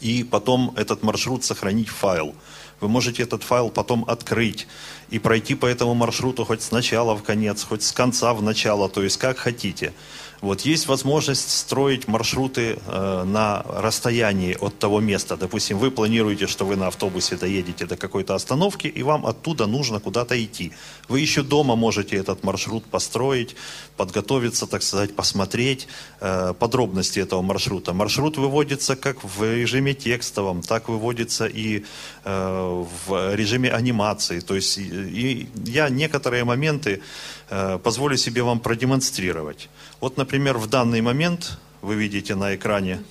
и 0.00 0.24
потом 0.24 0.72
этот 0.78 1.02
маршрут 1.02 1.44
сохранить 1.44 1.88
в 1.88 1.94
файл. 1.94 2.34
Вы 2.80 2.88
можете 2.88 3.24
этот 3.24 3.42
файл 3.42 3.68
потом 3.68 4.06
открыть 4.08 4.66
и 5.10 5.18
пройти 5.18 5.54
по 5.54 5.66
этому 5.66 5.92
маршруту 5.94 6.46
хоть 6.46 6.62
с 6.62 6.70
начала 6.70 7.14
в 7.14 7.22
конец, 7.22 7.62
хоть 7.62 7.82
с 7.82 7.92
конца 7.92 8.32
в 8.32 8.42
начало, 8.42 8.88
то 8.88 9.02
есть 9.02 9.18
как 9.18 9.36
хотите. 9.36 9.92
Вот 10.40 10.62
есть 10.62 10.86
возможность 10.86 11.50
строить 11.50 12.08
маршруты 12.08 12.78
э, 12.86 13.24
на 13.24 13.62
расстоянии 13.68 14.56
от 14.58 14.78
того 14.78 15.00
места. 15.00 15.36
Допустим, 15.36 15.78
вы 15.78 15.90
планируете, 15.90 16.46
что 16.46 16.64
вы 16.64 16.76
на 16.76 16.86
автобусе 16.86 17.36
доедете 17.36 17.84
до 17.84 17.96
какой-то 17.96 18.34
остановки, 18.34 18.86
и 18.86 19.02
вам 19.02 19.26
оттуда 19.26 19.66
нужно 19.66 20.00
куда-то 20.00 20.42
идти. 20.42 20.72
Вы 21.08 21.20
еще 21.20 21.42
дома 21.42 21.76
можете 21.76 22.16
этот 22.16 22.42
маршрут 22.42 22.84
построить, 22.84 23.54
подготовиться, 23.98 24.66
так 24.66 24.82
сказать, 24.82 25.14
посмотреть 25.14 25.88
э, 26.20 26.54
подробности 26.58 27.20
этого 27.20 27.42
маршрута. 27.42 27.92
Маршрут 27.92 28.38
выводится 28.38 28.96
как 28.96 29.22
в 29.22 29.42
режиме 29.42 29.92
текстовом, 29.92 30.62
так 30.62 30.88
выводится 30.88 31.46
и 31.46 31.84
э, 32.24 32.84
в 33.06 33.34
режиме 33.34 33.70
анимации. 33.70 34.40
То 34.40 34.54
есть 34.54 34.78
и, 34.78 34.82
и 34.84 35.48
я 35.66 35.90
некоторые 35.90 36.44
моменты 36.44 37.02
э, 37.50 37.78
позволю 37.82 38.16
себе 38.16 38.42
вам 38.42 38.60
продемонстрировать. 38.60 39.68
Вот, 40.00 40.16
например, 40.16 40.58
в 40.58 40.66
данный 40.66 41.02
момент 41.02 41.58
вы 41.82 41.94
видите 41.94 42.34
на 42.34 42.54
экране 42.54 43.02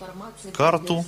карту. 0.54 1.06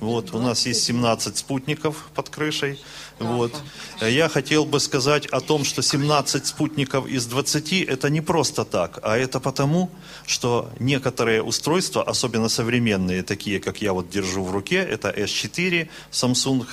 Вот, 0.00 0.34
у 0.34 0.38
нас 0.38 0.66
есть 0.66 0.84
17 0.84 1.36
спутников 1.36 2.08
под 2.14 2.28
крышей. 2.28 2.80
Вот. 3.18 3.52
Я 4.00 4.28
хотел 4.28 4.64
бы 4.64 4.80
сказать 4.80 5.26
о 5.26 5.40
том, 5.40 5.64
что 5.64 5.82
17 5.82 6.46
спутников 6.46 7.06
из 7.06 7.26
20 7.26 7.72
это 7.82 8.10
не 8.10 8.20
просто 8.20 8.64
так, 8.64 9.00
а 9.02 9.16
это 9.16 9.40
потому, 9.40 9.90
что 10.26 10.70
некоторые 10.78 11.42
устройства, 11.42 12.02
особенно 12.02 12.48
современные, 12.48 13.22
такие, 13.22 13.60
как 13.60 13.82
я 13.82 13.92
вот 13.92 14.10
держу 14.10 14.44
в 14.44 14.52
руке, 14.52 14.76
это 14.76 15.10
S4, 15.10 15.88
Samsung 16.10 16.66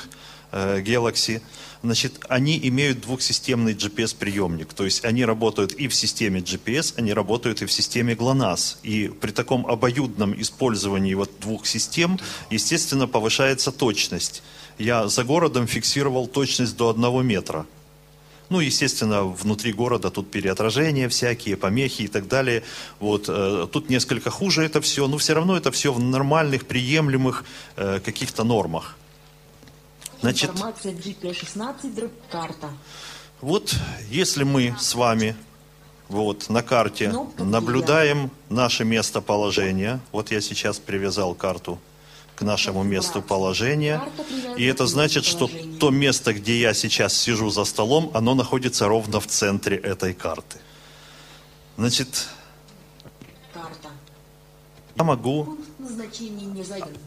э, 0.52 0.82
Galaxy, 0.82 1.42
значит, 1.86 2.26
они 2.30 2.60
имеют 2.64 3.02
двухсистемный 3.02 3.74
GPS-приемник. 3.74 4.74
То 4.74 4.86
есть 4.86 5.06
они 5.06 5.26
работают 5.26 5.74
и 5.74 5.88
в 5.88 5.96
системе 5.96 6.40
GPS, 6.40 6.94
они 6.98 7.14
работают 7.14 7.62
и 7.62 7.66
в 7.66 7.72
системе 7.72 8.14
GLONASS. 8.14 8.78
И 8.84 9.08
при 9.08 9.32
таком 9.32 9.66
обоюдном 9.66 10.40
использовании 10.40 11.14
вот 11.14 11.32
двух 11.40 11.66
систем, 11.66 12.20
естественно, 12.50 13.08
повышается 13.08 13.72
точность. 13.72 14.44
Я 14.78 15.08
за 15.08 15.24
городом 15.24 15.68
фиксировал 15.68 16.28
точность 16.28 16.76
до 16.76 16.90
одного 16.90 17.22
метра. 17.22 17.66
Ну, 18.50 18.60
естественно, 18.60 19.24
внутри 19.24 19.74
города 19.74 20.12
тут 20.12 20.30
переотражения 20.30 21.10
всякие, 21.10 21.58
помехи 21.58 22.04
и 22.04 22.08
так 22.08 22.28
далее. 22.28 22.62
Вот, 23.00 23.26
э, 23.28 23.68
тут 23.72 23.90
несколько 23.90 24.30
хуже 24.30 24.64
это 24.64 24.82
все, 24.82 25.08
но 25.08 25.18
все 25.18 25.34
равно 25.34 25.58
это 25.58 25.72
все 25.72 25.92
в 25.92 26.00
нормальных, 26.00 26.66
приемлемых 26.66 27.44
э, 27.76 28.00
каких-то 28.04 28.44
нормах. 28.44 28.98
Значит, 30.22 30.52
Информация 30.52 30.94
GP16, 30.94 31.94
дробь 31.94 32.12
карта. 32.32 32.70
вот 33.42 33.76
если 34.10 34.44
мы 34.44 34.76
с 34.80 34.96
вами 34.96 35.36
вот 36.10 36.50
на 36.50 36.62
карте 36.62 37.10
Кнопка 37.10 37.44
наблюдаем 37.44 38.32
наше 38.50 38.86
местоположение, 38.86 40.00
вот 40.12 40.32
я 40.32 40.42
сейчас 40.42 40.80
привязал 40.80 41.34
карту 41.34 41.80
к 42.36 42.42
нашему 42.42 42.84
месту 42.84 43.22
положения, 43.22 44.02
и 44.58 44.66
это 44.66 44.88
значит, 44.88 45.26
что 45.26 45.50
то 45.80 45.90
место, 45.90 46.34
где 46.34 46.60
я 46.60 46.74
сейчас 46.74 47.18
сижу 47.18 47.50
за 47.50 47.64
столом, 47.64 48.12
оно 48.14 48.36
находится 48.36 48.88
ровно 48.88 49.20
в 49.20 49.28
центре 49.28 49.78
этой 49.78 50.14
карты. 50.14 50.60
Значит, 51.78 52.28
я 54.98 55.04
могу 55.04 55.58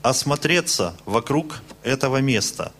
осмотреться 0.02 0.94
вокруг 1.04 1.60
этого 1.82 2.18
места, 2.18 2.72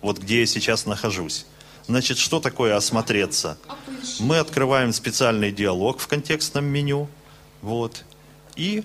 вот 0.00 0.18
где 0.18 0.40
я 0.40 0.46
сейчас 0.46 0.86
нахожусь. 0.86 1.46
Значит, 1.86 2.18
что 2.18 2.38
такое 2.40 2.76
осмотреться? 2.76 3.56
Мы 4.20 4.38
открываем 4.38 4.92
специальный 4.92 5.50
диалог 5.52 6.00
в 6.00 6.06
контекстном 6.06 6.64
меню, 6.64 7.08
вот, 7.62 8.04
и 8.56 8.84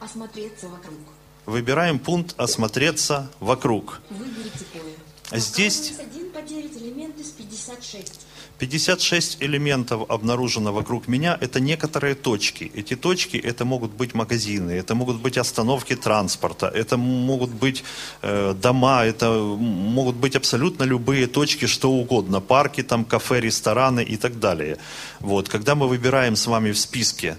Осмотреться 0.00 0.68
вокруг. 0.68 0.98
выбираем 1.46 1.98
пункт 1.98 2.34
«Осмотреться 2.38 3.30
вокруг». 3.40 4.00
Выберите 4.10 4.64
поле. 4.72 4.94
Здесь 5.32 5.94
один 5.98 6.30
потерять 6.30 6.76
элемент 6.76 7.18
из 7.18 7.30
56. 7.30 8.25
56 8.58 9.42
элементов 9.42 10.02
обнаружено 10.08 10.72
вокруг 10.72 11.08
меня. 11.08 11.36
Это 11.40 11.60
некоторые 11.60 12.14
точки. 12.14 12.70
Эти 12.74 12.96
точки 12.96 13.36
это 13.36 13.64
могут 13.64 13.92
быть 13.92 14.14
магазины, 14.14 14.70
это 14.70 14.94
могут 14.94 15.16
быть 15.16 15.38
остановки 15.38 15.94
транспорта, 15.96 16.66
это 16.66 16.96
могут 16.96 17.50
быть 17.50 17.84
э, 18.22 18.54
дома, 18.54 19.04
это 19.04 19.30
могут 19.30 20.16
быть 20.16 20.36
абсолютно 20.36 20.84
любые 20.84 21.26
точки, 21.26 21.66
что 21.66 21.90
угодно. 21.90 22.40
Парки, 22.40 22.82
там, 22.82 23.04
кафе, 23.04 23.40
рестораны 23.40 24.02
и 24.02 24.16
так 24.16 24.38
далее. 24.40 24.78
Вот. 25.20 25.48
Когда 25.48 25.74
мы 25.74 25.88
выбираем 25.88 26.36
с 26.36 26.46
вами 26.46 26.72
в 26.72 26.78
списке 26.78 27.36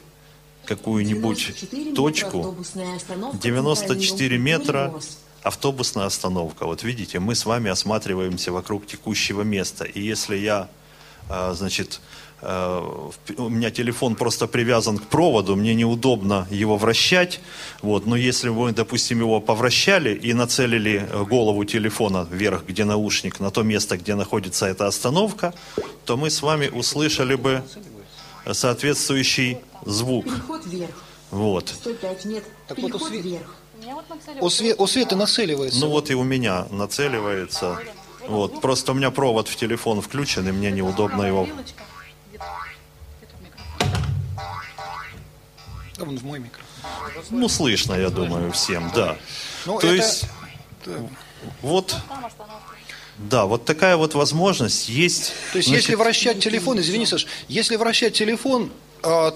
какую-нибудь 0.65 1.38
94 1.38 1.84
метра 1.84 1.95
точку, 1.95 2.39
автобусная 2.39 2.95
остановка 2.95 3.38
94 3.38 4.08
центрального 4.08 4.43
метра 4.43 4.93
автобусная 5.47 6.06
остановка. 6.06 6.65
Вот 6.65 6.84
видите, 6.84 7.19
мы 7.19 7.34
с 7.34 7.45
вами 7.45 7.71
осматриваемся 7.71 8.51
вокруг 8.51 8.86
текущего 8.86 9.41
места. 9.41 9.86
И 9.86 10.01
если 10.01 10.36
я, 10.36 10.69
значит, 11.30 12.00
а, 12.42 13.10
у 13.38 13.50
меня 13.50 13.72
телефон 13.72 14.16
просто 14.16 14.48
привязан 14.48 15.00
к 15.00 15.04
проводу, 15.08 15.56
мне 15.56 15.74
неудобно 15.74 16.48
его 16.52 16.78
вращать. 16.78 17.40
Вот. 17.82 18.06
Но 18.06 18.16
если 18.16 18.50
вы, 18.50 18.72
допустим, 18.72 19.20
его 19.20 19.42
повращали 19.42 20.13
и 20.13 20.34
нацелили 20.34 21.08
э, 21.10 21.24
голову 21.24 21.66
телефона 21.66 22.28
вверх, 22.30 22.66
где 22.68 22.86
наушник, 22.86 23.40
на 23.40 23.50
то 23.50 23.63
место, 23.63 23.98
где 23.98 24.16
находится 24.16 24.68
эта 24.68 24.86
остановка, 24.88 25.54
то 26.06 26.16
мы 26.16 26.30
с 26.30 26.42
вами 26.42 26.68
услышали 26.68 27.36
бы 27.36 27.63
соответствующий 28.52 29.58
звук. 29.86 30.26
Переход 30.26 30.66
вверх. 30.66 31.04
Вот. 31.32 31.70
105 31.70 32.26
метров. 32.26 32.52
Так 32.68 32.78
вот 32.80 32.94
у 32.96 32.98
Све- 32.98 33.22
вверх. 33.22 33.56
У, 34.42 34.48
Све- 34.48 34.76
у 34.78 34.88
Светы 34.88 35.16
нацеливается. 35.16 35.80
Ну 35.80 35.90
вот 35.90 36.10
и 36.10 36.16
у 36.16 36.24
меня 36.24 36.68
нацеливается. 36.72 37.80
Вот. 38.28 38.62
Просто 38.62 38.92
у 38.92 38.96
меня 38.96 39.12
провод 39.12 39.48
в 39.48 39.56
телефон 39.56 40.02
включен, 40.02 40.48
и 40.48 40.52
мне 40.52 40.72
неудобно 40.72 41.24
его. 41.24 41.48
Да, 45.98 46.06
вон 46.06 46.18
в 46.18 46.24
мой 46.24 46.40
микрофон. 46.40 46.66
Ну, 47.32 47.50
слышно, 47.50 47.94
я 47.94 48.10
думаю, 48.10 48.52
всем, 48.52 48.92
да. 48.94 49.18
Ну, 49.66 49.80
То 49.80 49.88
это- 49.88 49.96
есть, 49.96 50.26
вот, 51.62 51.96
да, 53.18 53.46
вот 53.46 53.66
такая 53.66 53.98
вот 53.98 54.13
возможность 54.13 54.90
есть. 54.90 55.34
То 55.52 55.58
есть, 55.58 55.70
Значит, 55.70 55.84
если 55.84 55.96
вращать 55.96 56.40
телефон, 56.40 56.80
извини, 56.80 57.06
Саш, 57.06 57.26
если 57.48 57.76
вращать 57.78 58.13
телефон, 58.13 58.72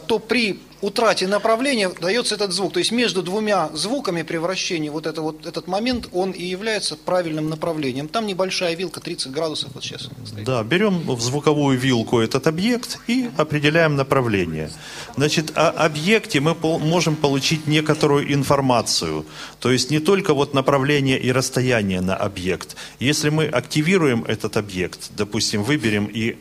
то 0.08 0.20
при 0.20 0.60
утрате 0.82 1.28
направления 1.28 1.90
дается 1.90 2.36
этот 2.36 2.52
звук. 2.52 2.74
То 2.74 2.80
есть 2.80 2.92
между 2.92 3.22
двумя 3.22 3.70
звуками 3.74 4.24
при 4.24 4.38
вращении 4.38 4.90
вот, 4.90 5.06
это, 5.06 5.22
вот 5.22 5.46
этот 5.46 5.68
момент, 5.68 6.10
он 6.12 6.32
и 6.32 6.44
является 6.44 6.96
правильным 6.98 7.50
направлением. 7.50 8.08
Там 8.08 8.26
небольшая 8.26 8.76
вилка, 8.76 9.00
30 9.00 9.32
градусов, 9.32 9.70
вот 9.74 9.84
сейчас 9.84 10.10
стоит. 10.26 10.44
Да, 10.46 10.64
берем 10.64 11.02
в 11.02 11.22
звуковую 11.22 11.78
вилку 11.78 12.20
этот 12.20 12.48
объект 12.48 13.00
и 13.08 13.30
определяем 13.38 13.96
направление. 13.96 14.72
Значит, 15.16 15.56
о 15.56 15.70
объекте 15.70 16.40
мы 16.40 16.56
можем 16.56 17.16
получить 17.16 17.68
некоторую 17.68 18.34
информацию. 18.34 19.26
То 19.60 19.72
есть 19.72 19.92
не 19.92 20.00
только 20.00 20.34
вот 20.34 20.54
направление 20.54 21.20
и 21.20 21.32
расстояние 21.32 22.02
на 22.02 22.16
объект. 22.16 22.76
Если 23.00 23.30
мы 23.30 23.46
активируем 23.46 24.24
этот 24.24 24.58
объект, 24.58 25.12
допустим, 25.16 25.64
выберем 25.64 26.06
и 26.06 26.38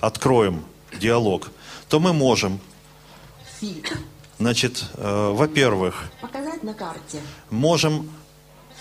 откроем 0.00 0.64
диалог, 1.00 1.50
то 1.90 1.98
мы 1.98 2.12
можем, 2.12 2.60
значит, 4.38 4.84
э, 4.94 5.30
во-первых, 5.34 6.04
Показать 6.20 6.62
на 6.62 6.72
карте. 6.72 7.20
можем 7.50 8.08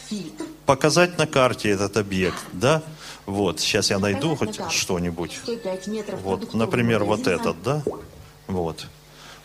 Фильтр. 0.07 0.45
показать 0.67 1.17
на 1.17 1.25
карте 1.25 1.69
этот 1.69 1.97
объект, 1.97 2.37
да? 2.53 2.83
Вот, 3.25 3.59
сейчас 3.59 3.89
я 3.89 3.97
найду 3.97 4.35
Показать 4.35 4.59
хоть 4.61 4.71
что-нибудь. 4.71 5.39
105 5.43 5.87
метров. 5.87 6.21
Вот, 6.21 6.53
например, 6.53 7.03
вот 7.03 7.25
этот, 7.25 7.61
да? 7.63 7.83
Вот. 8.47 8.85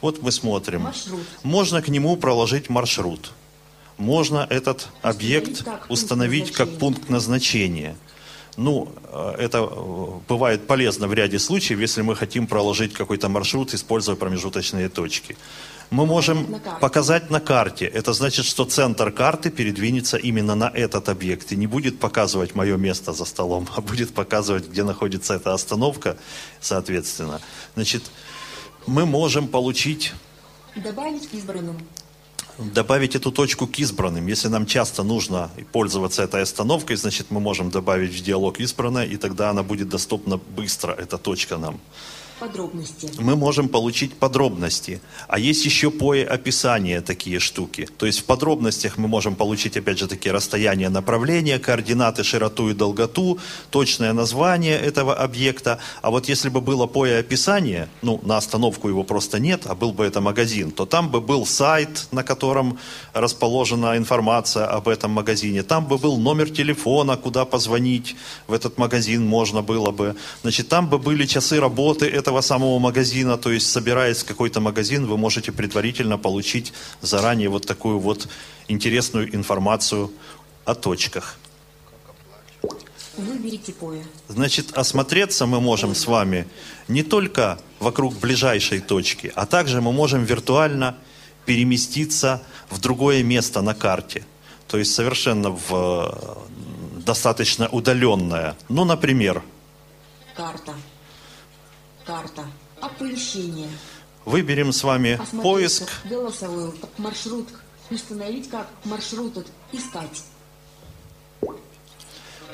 Вот 0.02 0.22
мы 0.22 0.30
смотрим. 0.30 0.82
Маршрут. 0.82 1.20
Можно 1.42 1.80
к 1.80 1.88
нему 1.88 2.18
проложить 2.18 2.68
маршрут. 2.68 3.32
Можно 3.96 4.46
этот 4.50 4.88
объект 5.00 5.64
установить 5.88 6.52
как 6.52 6.78
пункт 6.78 7.08
назначения. 7.08 7.96
Ну, 8.56 8.88
э, 9.12 9.34
это 9.38 9.58
э, 9.58 10.20
бывает 10.28 10.66
полезно 10.66 11.08
в 11.08 11.14
ряде 11.14 11.38
случаев, 11.38 11.80
если 11.80 12.02
мы 12.02 12.14
хотим 12.14 12.46
проложить 12.46 12.92
какой-то 12.92 13.28
маршрут, 13.28 13.74
используя 13.74 14.16
промежуточные 14.16 14.88
точки. 14.88 15.36
Мы 15.90 16.06
можем 16.06 16.50
на 16.50 16.60
карте. 16.60 16.80
показать 16.80 17.30
на 17.30 17.40
карте. 17.40 17.86
Это 17.86 18.12
значит, 18.12 18.46
что 18.46 18.64
центр 18.64 19.10
карты 19.10 19.50
передвинется 19.50 20.16
именно 20.16 20.54
на 20.54 20.70
этот 20.74 21.08
объект 21.08 21.52
и 21.52 21.56
не 21.56 21.66
будет 21.66 21.98
показывать 21.98 22.54
мое 22.54 22.76
место 22.76 23.12
за 23.12 23.24
столом, 23.24 23.68
а 23.76 23.80
будет 23.80 24.14
показывать, 24.14 24.68
где 24.68 24.84
находится 24.84 25.34
эта 25.34 25.52
остановка, 25.52 26.16
соответственно. 26.60 27.40
Значит, 27.74 28.02
мы 28.86 29.06
можем 29.06 29.48
получить 29.48 30.12
Добавить 30.76 31.28
к 31.28 31.34
избранным. 31.34 31.78
Добавить 32.58 33.16
эту 33.16 33.32
точку 33.32 33.66
к 33.66 33.78
избранным. 33.78 34.26
Если 34.26 34.48
нам 34.48 34.66
часто 34.66 35.02
нужно 35.02 35.50
пользоваться 35.72 36.22
этой 36.22 36.42
остановкой, 36.42 36.96
значит, 36.96 37.26
мы 37.30 37.40
можем 37.40 37.70
добавить 37.70 38.12
в 38.12 38.22
диалог 38.22 38.60
избранное, 38.60 39.04
и 39.04 39.16
тогда 39.16 39.50
она 39.50 39.62
будет 39.62 39.88
доступна 39.88 40.36
быстро, 40.36 40.92
эта 40.92 41.18
точка 41.18 41.56
нам. 41.56 41.80
Подробности. 42.40 43.08
Мы 43.18 43.36
можем 43.36 43.68
получить 43.68 44.14
подробности. 44.14 45.00
А 45.28 45.38
есть 45.38 45.64
еще 45.64 45.90
пое 45.90 46.26
описания 46.26 47.00
такие 47.00 47.38
штуки. 47.38 47.88
То 47.96 48.06
есть 48.06 48.20
в 48.20 48.24
подробностях 48.24 48.98
мы 48.98 49.06
можем 49.06 49.36
получить, 49.36 49.76
опять 49.76 49.98
же, 49.98 50.08
такие 50.08 50.32
расстояния 50.32 50.88
направления, 50.88 51.60
координаты, 51.60 52.24
широту 52.24 52.70
и 52.70 52.74
долготу, 52.74 53.38
точное 53.70 54.12
название 54.12 54.76
этого 54.78 55.14
объекта. 55.14 55.78
А 56.02 56.10
вот 56.10 56.28
если 56.28 56.48
бы 56.48 56.60
было 56.60 56.86
пое 56.86 57.20
описание, 57.20 57.88
ну, 58.02 58.20
на 58.24 58.36
остановку 58.36 58.88
его 58.88 59.04
просто 59.04 59.38
нет, 59.38 59.62
а 59.66 59.76
был 59.76 59.92
бы 59.92 60.04
это 60.04 60.20
магазин, 60.20 60.72
то 60.72 60.86
там 60.86 61.10
бы 61.10 61.20
был 61.20 61.46
сайт, 61.46 62.08
на 62.10 62.24
котором 62.24 62.78
расположена 63.12 63.96
информация 63.96 64.66
об 64.66 64.88
этом 64.88 65.12
магазине. 65.12 65.62
Там 65.62 65.86
бы 65.86 65.98
был 65.98 66.16
номер 66.16 66.50
телефона, 66.50 67.16
куда 67.16 67.44
позвонить 67.44 68.16
в 68.48 68.52
этот 68.52 68.76
магазин 68.76 69.24
можно 69.24 69.62
было 69.62 69.92
бы. 69.92 70.16
Значит, 70.42 70.68
там 70.68 70.88
бы 70.88 70.98
были 70.98 71.26
часы 71.26 71.60
работы 71.60 72.06
этого 72.24 72.40
самого 72.40 72.78
магазина. 72.78 73.36
То 73.36 73.52
есть, 73.52 73.70
собираясь 73.70 74.22
в 74.22 74.24
какой-то 74.24 74.60
магазин, 74.60 75.06
вы 75.06 75.18
можете 75.18 75.52
предварительно 75.52 76.16
получить 76.16 76.72
заранее 77.02 77.48
вот 77.50 77.66
такую 77.66 77.98
вот 77.98 78.28
интересную 78.68 79.34
информацию 79.34 80.10
о 80.64 80.74
точках. 80.74 81.36
Выберите 83.18 83.72
пое. 83.72 84.02
Значит, 84.28 84.78
осмотреться 84.78 85.46
мы 85.46 85.60
можем 85.60 85.94
с 85.94 86.06
вами 86.06 86.46
не 86.88 87.02
только 87.02 87.58
вокруг 87.78 88.14
ближайшей 88.14 88.80
точки, 88.80 89.30
а 89.36 89.44
также 89.44 89.80
мы 89.80 89.92
можем 89.92 90.24
виртуально 90.24 90.96
переместиться 91.44 92.40
в 92.70 92.80
другое 92.80 93.22
место 93.22 93.60
на 93.60 93.74
карте. 93.74 94.24
То 94.66 94.78
есть 94.78 94.94
совершенно 94.94 95.50
в 95.50 95.70
э, 95.70 97.00
достаточно 97.04 97.68
удаленное. 97.68 98.54
Ну, 98.68 98.84
например, 98.84 99.42
Карта. 100.34 100.72
Карта. 102.04 102.44
Оповещение. 102.80 103.68
выберем 104.24 104.72
с 104.72 104.82
вами 104.84 105.12
Осмотреться. 105.12 105.42
поиск. 105.42 105.90
Голосовой 106.04 106.72
маршрут. 106.98 107.48
Установить 107.90 108.50
как 108.50 108.68
маршрут. 108.84 109.46
Искать. 109.72 110.22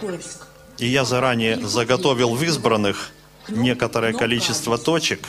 Поиск. 0.01 0.47
И 0.79 0.87
я 0.87 1.05
заранее 1.05 1.67
заготовил 1.67 2.35
в 2.35 2.43
избранных 2.43 3.11
некоторое 3.49 4.13
количество 4.13 4.79
точек. 4.79 5.21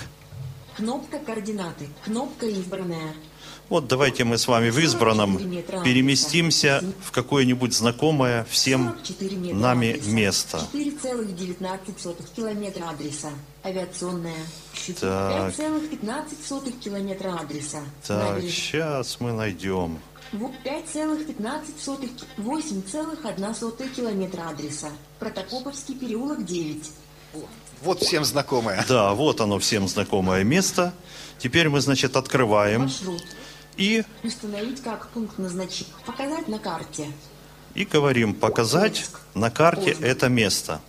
Кнопка 0.78 1.20
координаты. 1.20 1.88
Кнопка 2.06 2.46
избранная. 2.46 3.14
Вот 3.70 3.88
давайте 3.88 4.24
мы 4.24 4.38
с 4.38 4.48
вами 4.48 4.70
в 4.70 4.78
избранном 4.80 5.38
переместимся 5.84 6.84
в 7.04 7.12
какое-нибудь 7.12 7.74
знакомое 7.74 8.46
всем 8.50 8.96
44 9.06 9.36
метра 9.38 9.56
нами 9.56 10.02
место. 10.06 10.62
4,19 10.74 12.36
километра 12.36 12.90
адреса. 12.90 13.30
Авиационная. 13.64 14.34
Так. 15.00 15.54
5,15 15.54 16.72
километра 16.80 17.36
адреса. 17.40 17.80
Так, 18.08 18.30
Набережная. 18.36 18.52
сейчас 18.52 19.20
мы 19.20 19.34
найдем. 19.34 20.00
Во- 20.32 20.52
5,15, 20.64 22.26
8,1 22.38 23.90
километра 23.96 24.50
адреса. 24.50 24.90
Протокоповский 25.20 25.96
переулок 25.96 26.44
9. 26.46 26.90
Вот 27.84 28.02
всем 28.02 28.26
знакомое. 28.26 28.84
Да, 28.88 29.14
вот 29.14 29.42
оно 29.42 29.60
всем 29.60 29.88
знакомое 29.88 30.44
место. 30.44 30.94
Теперь 31.38 31.70
мы, 31.70 31.82
значит, 31.82 32.16
открываем 32.16 32.82
Маршрут. 32.82 33.24
и, 33.78 34.04
Установить 34.24 34.82
как 34.82 35.10
пункт 35.10 35.38
назначения. 35.38 35.90
Показать 36.06 36.48
на 36.48 36.60
карте. 36.60 37.08
и 37.74 37.86
говорим 37.86 38.34
показать 38.36 39.06
на 39.34 39.50
карте 39.50 39.96
это 40.02 40.30
место. 40.30 40.82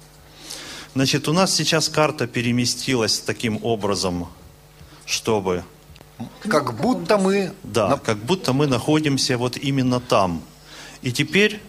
Значит, 0.94 1.26
у 1.28 1.33
нас 1.33 1.55
сейчас 1.55 1.88
карта 1.88 2.26
переместилась 2.26 3.18
таким 3.18 3.64
образом, 3.64 4.28
чтобы, 5.07 5.64
Как 6.42 6.76
будто 6.78 7.16
мы... 7.16 7.52
да, 7.62 7.98
как 8.05 8.18
будто 8.18 8.52
мы 8.52 8.66
находимся 8.66 9.38
вот 9.38 9.57
именно 9.57 10.01
там. 10.01 10.43
И 11.01 11.11
теперь 11.11 11.61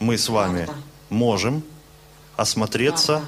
мы 0.00 0.16
с 0.16 0.28
вами 0.28 0.66
Карта. 0.66 0.82
можем 1.10 1.62
осмотреться 2.36 3.22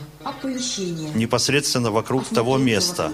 непосредственно 1.14 1.90
вокруг 1.90 2.26
того 2.26 2.56
места. 2.56 3.12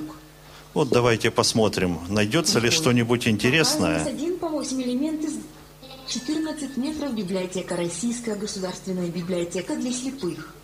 Вот 0.75 0.91
давайте 0.91 1.33
посмотрим, 1.33 1.99
найдется 2.09 2.61
ли 2.61 2.71
что-нибудь 2.71 3.27
интересное. 3.27 3.99
Показывается 3.99 4.25
один 4.25 4.39
по 4.39 4.49
8 4.49 4.83
элемент 4.83 5.25
из 5.25 5.35
14 6.09 6.77
метров 6.77 7.15
библиотека 7.15 7.77
Российская 7.77 8.37
государственная 8.37 9.09
библиотека 9.09 9.75
для 9.75 9.93
слепых. 9.93 10.55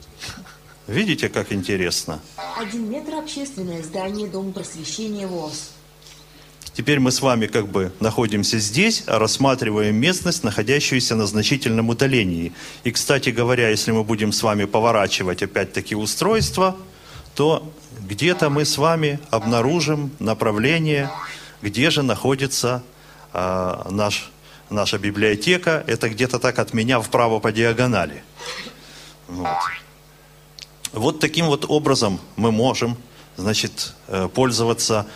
Видите, 0.87 1.29
как 1.29 1.53
интересно? 1.53 2.21
Один 2.57 2.89
метр 2.89 3.15
общественное 3.15 3.83
здание 3.83 4.29
Дом 4.29 4.53
просвещения 4.53 5.27
ВОЗ. 5.27 5.71
Теперь 6.73 7.01
мы 7.01 7.11
с 7.11 7.23
вами 7.23 7.47
как 7.47 7.69
бы 7.69 7.91
находимся 8.01 8.59
здесь, 8.59 9.03
рассматриваем 9.07 9.97
местность, 9.97 10.45
находящуюся 10.45 11.17
на 11.17 11.27
значительном 11.27 11.89
удалении. 11.89 12.53
И, 12.85 12.93
кстати 12.93 13.31
говоря, 13.31 13.71
если 13.71 13.93
мы 13.93 14.05
будем 14.05 14.31
с 14.31 14.43
вами 14.43 14.67
поворачивать 14.67 15.43
опять-таки 15.43 15.97
устройство, 15.97 16.77
то 17.35 17.73
где-то 18.01 18.51
мы 18.51 18.65
с 18.65 18.77
вами 18.79 19.19
обнаружим 19.31 20.11
направление, 20.19 21.11
где 21.63 21.91
же 21.91 22.03
находится 22.03 22.83
а, 23.33 23.89
наш, 23.91 24.31
наша 24.69 24.99
библиотека. 24.99 25.83
Это 25.87 26.11
где-то 26.11 26.39
так 26.39 26.59
от 26.59 26.75
меня 26.75 27.01
вправо 27.01 27.41
по 27.41 27.53
диагонали. 27.53 28.23
Вот. 29.29 29.49
Вот 30.97 31.21
таким 31.21 31.47
вот 31.47 31.67
образом 31.69 32.19
мы 32.37 32.51
можем, 32.51 32.97
значит, 33.37 33.93
э, 34.09 34.29
пользоваться 34.35 35.07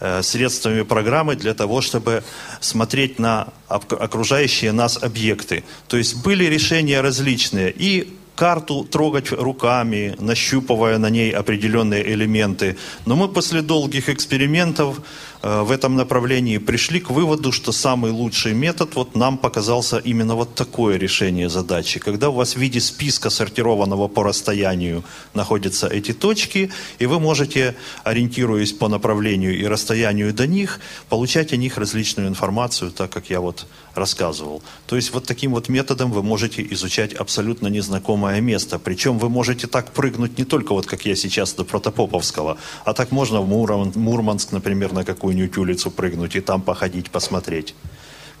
э, 0.00 0.20
средствами 0.22 0.82
программы 0.82 1.36
для 1.36 1.54
того, 1.54 1.80
чтобы 1.80 2.24
смотреть 2.60 3.20
на 3.20 3.48
ок- 3.68 3.92
окружающие 3.92 4.72
нас 4.72 5.00
объекты. 5.00 5.62
То 5.86 5.96
есть 5.96 6.24
были 6.24 6.44
решения 6.44 7.00
различные. 7.00 7.70
И 7.70 8.18
карту 8.34 8.84
трогать 8.84 9.30
руками, 9.30 10.16
нащупывая 10.18 10.98
на 10.98 11.08
ней 11.08 11.30
определенные 11.30 12.04
элементы. 12.12 12.76
Но 13.06 13.14
мы 13.14 13.28
после 13.28 13.62
долгих 13.62 14.08
экспериментов 14.08 15.00
в 15.42 15.70
этом 15.70 15.96
направлении 15.96 16.58
пришли 16.58 17.00
к 17.00 17.10
выводу, 17.10 17.52
что 17.52 17.72
самый 17.72 18.10
лучший 18.10 18.54
метод 18.54 18.96
вот 18.96 19.14
нам 19.14 19.38
показался 19.38 19.98
именно 19.98 20.34
вот 20.34 20.54
такое 20.54 20.96
решение 20.96 21.48
задачи. 21.48 22.00
Когда 22.00 22.30
у 22.30 22.32
вас 22.32 22.54
в 22.54 22.58
виде 22.58 22.80
списка, 22.80 23.30
сортированного 23.30 24.08
по 24.08 24.24
расстоянию, 24.24 25.04
находятся 25.34 25.86
эти 25.86 26.12
точки, 26.12 26.70
и 26.98 27.06
вы 27.06 27.20
можете, 27.20 27.76
ориентируясь 28.02 28.72
по 28.72 28.88
направлению 28.88 29.56
и 29.56 29.64
расстоянию 29.66 30.34
до 30.34 30.46
них, 30.46 30.80
получать 31.08 31.52
о 31.52 31.56
них 31.56 31.78
различную 31.78 32.28
информацию, 32.28 32.90
так 32.90 33.10
как 33.10 33.30
я 33.30 33.40
вот 33.40 33.66
рассказывал. 33.98 34.62
То 34.86 34.96
есть 34.96 35.12
вот 35.12 35.24
таким 35.24 35.52
вот 35.52 35.68
методом 35.68 36.12
вы 36.12 36.22
можете 36.22 36.62
изучать 36.72 37.12
абсолютно 37.12 37.68
незнакомое 37.68 38.40
место. 38.40 38.78
Причем 38.78 39.18
вы 39.18 39.28
можете 39.28 39.66
так 39.66 39.92
прыгнуть 39.92 40.38
не 40.38 40.44
только 40.44 40.72
вот 40.72 40.86
как 40.86 41.04
я 41.06 41.16
сейчас 41.16 41.52
до 41.54 41.64
Протопоповского, 41.64 42.58
а 42.84 42.94
так 42.94 43.10
можно 43.10 43.40
в 43.40 43.48
Мурман- 43.48 43.96
Мурманск, 43.96 44.52
например, 44.52 44.92
на 44.92 45.04
какую-нибудь 45.04 45.56
улицу 45.58 45.90
прыгнуть 45.90 46.36
и 46.36 46.40
там 46.40 46.62
походить, 46.62 47.10
посмотреть, 47.10 47.74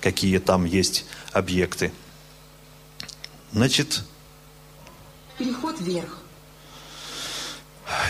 какие 0.00 0.38
там 0.38 0.64
есть 0.64 1.04
объекты. 1.32 1.92
Значит, 3.52 4.04
Переход 5.38 5.80
вверх. 5.80 6.22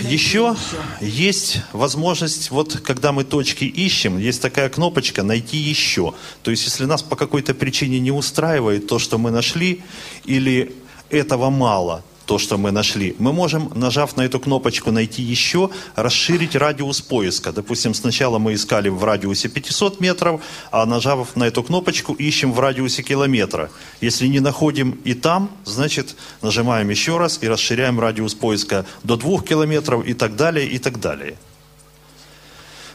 Еще 0.01 0.57
есть 1.01 1.61
возможность, 1.73 2.51
вот 2.51 2.81
когда 2.81 3.13
мы 3.13 3.25
точки 3.25 3.65
ищем, 3.65 4.19
есть 4.19 4.43
такая 4.43 4.69
кнопочка 4.69 5.23
«Найти 5.23 5.57
еще». 5.57 6.15
То 6.43 6.51
есть, 6.51 6.65
если 6.65 6.85
нас 6.85 7.03
по 7.03 7.17
какой-то 7.17 7.55
причине 7.55 8.01
не 8.01 8.11
устраивает 8.11 8.87
то, 8.87 8.99
что 8.99 9.19
мы 9.19 9.31
нашли, 9.31 9.83
или 10.25 10.75
этого 11.11 11.51
мало, 11.51 12.05
то, 12.29 12.37
что 12.37 12.59
мы 12.59 12.73
нашли, 12.73 13.17
мы 13.19 13.33
можем, 13.33 13.73
нажав 13.75 14.19
на 14.19 14.23
эту 14.23 14.39
кнопочку 14.39 14.93
«Найти 14.93 15.23
еще», 15.23 15.71
расширить 15.97 16.55
радиус 16.55 17.01
поиска. 17.01 17.53
Допустим, 17.53 17.95
сначала 17.95 18.39
мы 18.39 18.53
искали 18.53 18.91
в 18.91 19.03
радиусе 19.03 19.49
500 19.49 20.01
метров, 20.01 20.43
а 20.71 20.85
нажав 20.85 21.37
на 21.37 21.45
эту 21.45 21.63
кнопочку, 21.63 22.13
ищем 22.13 22.53
в 22.53 22.61
радиусе 22.61 23.03
километра. 23.03 23.71
Если 24.03 24.27
не 24.27 24.41
находим 24.41 25.01
и 25.05 25.15
там, 25.15 25.51
значит, 25.65 26.17
нажимаем 26.43 26.91
еще 26.91 27.17
раз 27.17 27.39
и 27.41 27.49
расширяем 27.49 27.99
радиус 27.99 28.35
поиска 28.35 28.85
до 29.05 29.17
2 29.17 29.41
километров 29.41 30.07
и 30.07 30.13
так 30.13 30.37
далее, 30.37 30.69
и 30.69 30.79
так 30.79 31.01
далее. 31.01 31.39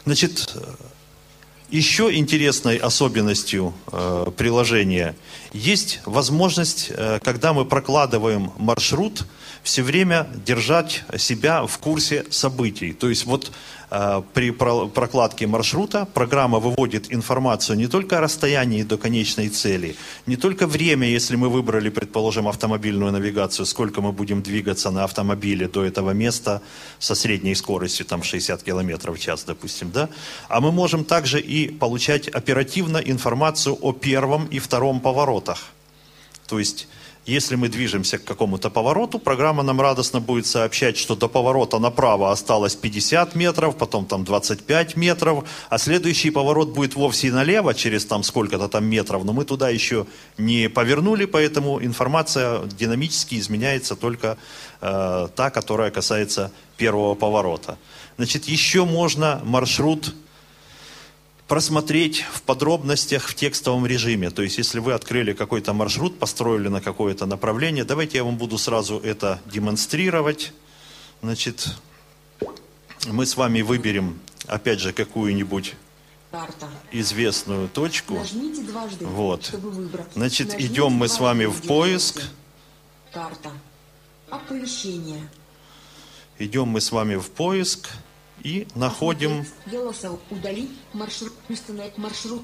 Значит, 0.06 0.56
еще 1.70 2.14
интересной 2.14 2.76
особенностью 2.76 3.74
э, 3.90 4.26
приложения 4.36 5.16
есть 5.52 6.00
возможность, 6.04 6.88
э, 6.90 7.18
когда 7.22 7.52
мы 7.52 7.64
прокладываем 7.64 8.52
маршрут, 8.58 9.26
все 9.62 9.82
время 9.82 10.28
держать 10.44 11.04
себя 11.16 11.66
в 11.66 11.78
курсе 11.78 12.26
событий. 12.30 12.92
То 12.92 13.08
есть 13.08 13.24
вот 13.24 13.50
при 14.32 14.50
про- 14.50 14.88
прокладке 14.88 15.46
маршрута 15.46 16.04
программа 16.04 16.58
выводит 16.58 17.12
информацию 17.12 17.76
не 17.76 17.86
только 17.86 18.18
о 18.18 18.20
расстоянии 18.20 18.82
до 18.82 18.98
конечной 18.98 19.48
цели, 19.48 19.94
не 20.26 20.36
только 20.36 20.66
время, 20.66 21.06
если 21.06 21.36
мы 21.36 21.48
выбрали, 21.48 21.90
предположим, 21.90 22.48
автомобильную 22.48 23.12
навигацию, 23.12 23.66
сколько 23.66 24.00
мы 24.00 24.12
будем 24.12 24.42
двигаться 24.42 24.90
на 24.90 25.04
автомобиле 25.04 25.68
до 25.68 25.84
этого 25.84 26.10
места 26.10 26.60
со 26.98 27.14
средней 27.14 27.54
скоростью, 27.54 28.06
там 28.06 28.22
60 28.22 28.62
км 28.62 29.12
в 29.12 29.18
час, 29.18 29.44
допустим, 29.44 29.90
да, 29.90 30.08
а 30.48 30.60
мы 30.60 30.72
можем 30.72 31.04
также 31.04 31.40
и 31.40 31.68
получать 31.68 32.28
оперативно 32.28 32.98
информацию 32.98 33.78
о 33.80 33.92
первом 33.92 34.46
и 34.46 34.58
втором 34.58 35.00
поворотах. 35.00 35.58
То 36.46 36.58
есть, 36.58 36.88
если 37.26 37.56
мы 37.56 37.68
движемся 37.68 38.18
к 38.18 38.24
какому-то 38.24 38.70
повороту, 38.70 39.18
программа 39.18 39.62
нам 39.62 39.80
радостно 39.80 40.20
будет 40.20 40.46
сообщать, 40.46 40.96
что 40.98 41.16
до 41.16 41.28
поворота 41.28 41.78
направо 41.78 42.30
осталось 42.30 42.74
50 42.74 43.34
метров, 43.34 43.76
потом 43.76 44.04
там 44.04 44.24
25 44.24 44.96
метров, 44.96 45.44
а 45.70 45.78
следующий 45.78 46.30
поворот 46.30 46.74
будет 46.74 46.94
вовсе 46.94 47.32
налево, 47.32 47.74
через 47.74 48.04
там 48.04 48.22
сколько-то 48.22 48.68
там 48.68 48.84
метров, 48.84 49.24
но 49.24 49.32
мы 49.32 49.44
туда 49.44 49.70
еще 49.70 50.06
не 50.36 50.68
повернули, 50.68 51.24
поэтому 51.24 51.82
информация 51.82 52.60
динамически 52.66 53.36
изменяется 53.36 53.96
только 53.96 54.36
э, 54.80 55.28
та, 55.34 55.50
которая 55.50 55.90
касается 55.90 56.52
первого 56.76 57.14
поворота. 57.14 57.78
Значит, 58.16 58.44
еще 58.44 58.84
можно 58.84 59.40
маршрут 59.44 60.14
просмотреть 61.48 62.22
в 62.32 62.42
подробностях 62.42 63.28
в 63.28 63.34
текстовом 63.34 63.86
режиме. 63.86 64.30
То 64.30 64.42
есть, 64.42 64.58
если 64.58 64.78
вы 64.78 64.92
открыли 64.94 65.32
какой-то 65.32 65.72
маршрут, 65.72 66.18
построили 66.18 66.68
на 66.68 66.80
какое-то 66.80 67.26
направление, 67.26 67.84
давайте 67.84 68.18
я 68.18 68.24
вам 68.24 68.36
буду 68.36 68.58
сразу 68.58 68.98
это 68.98 69.40
демонстрировать. 69.46 70.52
Значит, 71.22 71.68
мы 73.06 73.26
с 73.26 73.36
вами 73.36 73.62
выберем, 73.62 74.18
опять 74.46 74.80
же, 74.80 74.92
какую-нибудь 74.92 75.74
Карта. 76.30 76.68
известную 76.92 77.68
точку. 77.68 78.14
Нажмите 78.14 78.62
дважды, 78.62 79.04
Вот. 79.06 79.44
чтобы 79.44 79.70
выбрать. 79.70 80.06
Значит, 80.14 80.48
Нажмите 80.48 80.72
идем 80.72 80.92
мы 80.92 81.08
с 81.08 81.20
вами 81.20 81.44
в 81.44 81.60
поиск. 81.62 82.22
Карта. 83.12 83.50
Оповещение. 84.30 85.28
Идем 86.38 86.68
мы 86.68 86.80
с 86.80 86.90
вами 86.90 87.14
в 87.16 87.30
поиск 87.30 87.90
и 88.42 88.66
находим 88.74 89.46
удалить 90.30 90.70
маршрут, 90.92 91.32
установить 91.48 91.96
маршрут, 91.98 92.42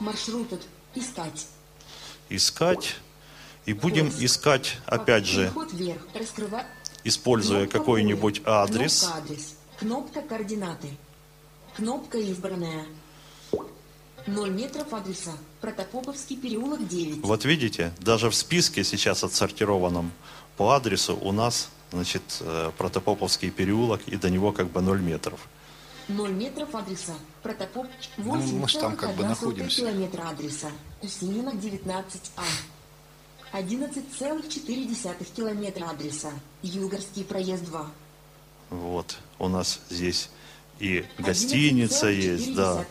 маршрут 0.00 0.52
от- 0.52 0.66
искать. 0.94 1.46
искать. 2.28 2.96
И 3.66 3.72
будем 3.72 4.08
искать, 4.20 4.78
опять 4.86 5.26
же, 5.26 5.52
используя 7.02 7.66
какой-нибудь 7.66 8.42
адрес. 8.44 9.10
Кнопка 9.78 10.22
координаты. 10.22 10.88
Кнопка 11.76 12.18
избранная. 12.18 12.86
0 14.26 14.50
метров 14.50 14.92
адреса. 14.92 15.32
Протопоповский 15.60 16.36
переулок 16.36 16.86
9. 16.88 17.22
Вот 17.22 17.44
видите, 17.44 17.92
даже 18.00 18.30
в 18.30 18.34
списке 18.34 18.82
сейчас 18.84 19.22
отсортированном 19.22 20.10
по 20.56 20.70
адресу 20.74 21.16
у 21.20 21.32
нас, 21.32 21.68
значит, 21.92 22.22
э, 22.40 22.70
Протопоповский 22.76 23.50
переулок, 23.50 24.00
и 24.06 24.16
до 24.16 24.30
него 24.30 24.52
как 24.52 24.70
бы 24.70 24.80
0 24.80 25.00
метров. 25.00 25.40
0 26.08 26.32
метров 26.32 26.74
адреса. 26.74 27.14
Протопоп 27.42 27.86
Ну, 28.16 28.34
мы 28.34 28.68
ж 28.68 28.74
там 28.74 28.96
как 28.96 29.14
бы 29.16 29.24
8,1 29.24 29.28
находимся. 29.28 29.80
километра 29.80 30.28
адреса. 30.28 30.68
Усинина 31.02 31.50
19А. 31.50 32.44
11,4 33.52 35.24
километра 35.34 35.90
адреса. 35.90 36.30
Югорский 36.62 37.24
проезд 37.24 37.64
2. 37.64 37.86
Вот, 38.70 39.18
у 39.38 39.48
нас 39.48 39.80
здесь 39.90 40.30
и 40.78 41.04
гостиница 41.18 42.08
есть, 42.08 42.54
да. 42.54 42.84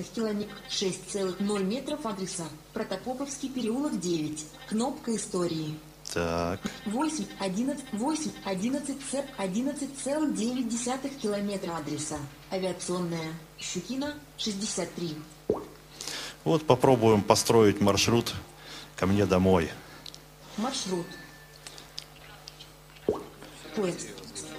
6,0 0.70 1.64
метров 1.64 2.06
адреса. 2.06 2.46
Протопоповский 2.74 3.50
переулок 3.50 4.00
9. 4.00 4.46
Кнопка 4.68 5.16
истории. 5.16 5.78
Так, 6.14 6.62
8, 6.86 7.26
11, 7.40 7.86
8, 7.94 8.32
11, 8.46 8.98
11,9 9.38 11.20
километра 11.20 11.78
адреса. 11.78 12.18
Авиационная. 12.52 13.34
Щукина, 13.60 14.14
63. 14.38 15.18
вот 16.44 16.66
попробуем 16.66 17.22
построить 17.22 17.82
маршрут 17.82 18.34
ко 18.96 19.08
мне 19.08 19.26
домой. 19.26 19.70
Маршрут. 20.58 21.08
Поезд. 23.76 24.08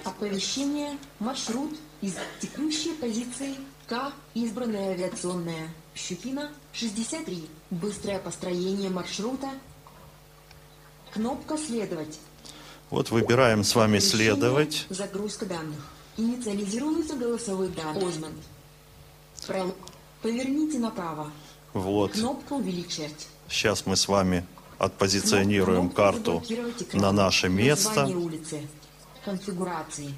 Оповещение. 0.03 0.97
Маршрут 1.19 1.75
из 2.01 2.15
текущей 2.39 2.93
позиции 2.93 3.55
К. 3.87 4.11
Избранная 4.35 4.91
авиационная. 4.91 5.69
Щукина. 5.95 6.51
63. 6.73 7.49
Быстрое 7.71 8.19
построение 8.19 8.91
маршрута. 8.91 9.49
Кнопка 11.21 11.57
«Следовать». 11.57 12.19
Вот 12.91 13.09
выбираем 13.09 13.63
с 13.63 13.73
вами 13.73 13.97
следовать. 13.97 14.85
Загрузка 14.89 15.47
данных. 15.47 15.79
Инициализируются 16.15 17.15
голосовые 17.15 17.71
данные. 17.71 18.07
Озман. 18.07 18.33
Прол- 19.47 19.75
Поверните 20.21 20.77
направо. 20.77 21.31
Вот. 21.73 22.11
Кнопка 22.11 22.53
«Увеличить». 22.53 23.27
Сейчас 23.49 23.87
мы 23.87 23.95
с 23.97 24.07
вами 24.07 24.45
отпозиционируем 24.77 25.89
Кнопка 25.89 26.11
карту 26.13 26.43
на 26.93 27.11
наше 27.11 27.49
место. 27.49 28.05
Улицы. 28.05 28.67
Конфигурации. 29.25 30.13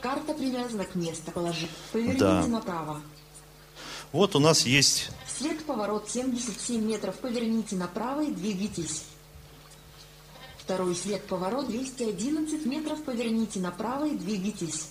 Карта 0.00 0.32
привязана 0.32 0.84
к 0.86 0.94
местоположению. 0.94 1.68
Поверните 1.92 2.18
Да. 2.20 2.46
направо. 2.46 3.02
Вот 4.10 4.34
у 4.36 4.38
нас 4.38 4.64
есть 4.64 5.10
След 5.38 5.62
поворот 5.66 6.08
77 6.08 6.82
метров. 6.82 7.14
Поверните 7.16 7.76
направо 7.76 8.22
и 8.24 8.32
двигайтесь. 8.32 9.04
Второй 10.64 10.94
след 10.94 11.22
поворот 11.26 11.68
211 11.68 12.64
метров. 12.64 13.02
Поверните 13.04 13.60
направо 13.60 14.06
и 14.06 14.16
двигайтесь. 14.16 14.88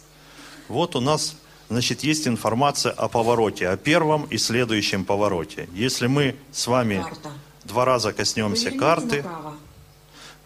Вот 0.68 0.96
у 0.96 1.02
нас, 1.02 1.36
значит, 1.70 2.04
есть 2.04 2.28
информация 2.28 2.92
о 2.92 3.08
повороте, 3.08 3.68
о 3.70 3.76
первом 3.76 4.26
и 4.26 4.38
следующем 4.38 5.04
повороте. 5.04 5.68
Если 5.74 6.06
мы 6.06 6.36
с 6.52 6.68
вами 6.68 7.02
Карта. 7.04 7.32
два 7.64 7.86
раза 7.86 8.14
коснемся 8.14 8.66
Поверните 8.66 8.80
карты, 8.80 9.24
направо. 9.24 9.54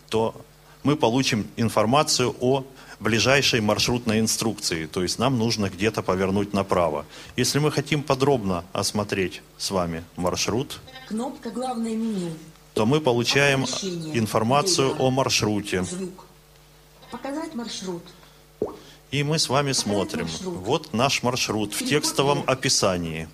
то 0.10 0.42
мы 0.84 0.96
получим 0.96 1.48
информацию 1.58 2.34
о 2.40 2.64
ближайшей 3.02 3.60
маршрутной 3.60 4.22
инструкции. 4.22 4.86
То 4.86 5.04
есть 5.04 5.20
нам 5.20 5.38
нужно 5.38 5.70
где-то 5.70 6.04
повернуть 6.04 6.54
направо. 6.54 7.06
Если 7.36 7.60
мы 7.60 7.70
хотим 7.72 8.02
подробно 8.02 8.64
осмотреть 8.72 9.42
с 9.58 9.72
вами 9.72 10.06
маршрут, 10.16 10.80
Кнопка 11.10 11.52
«Главное 11.52 11.96
меню». 11.96 12.32
То 12.78 12.86
мы 12.86 13.02
получаем 13.02 13.64
информацию 14.14 14.96
о 15.00 15.10
маршруте. 15.10 15.84
Показать 17.10 17.56
маршрут. 17.56 18.04
И 19.10 19.24
мы 19.24 19.40
с 19.40 19.50
вами 19.50 19.72
смотрим. 19.72 20.26
маршрут. 20.26 20.54
Вот 20.58 20.94
наш 20.94 21.24
маршрут 21.24 21.74
в 21.74 21.84
текстовом 21.84 22.44
описании. 22.46 23.30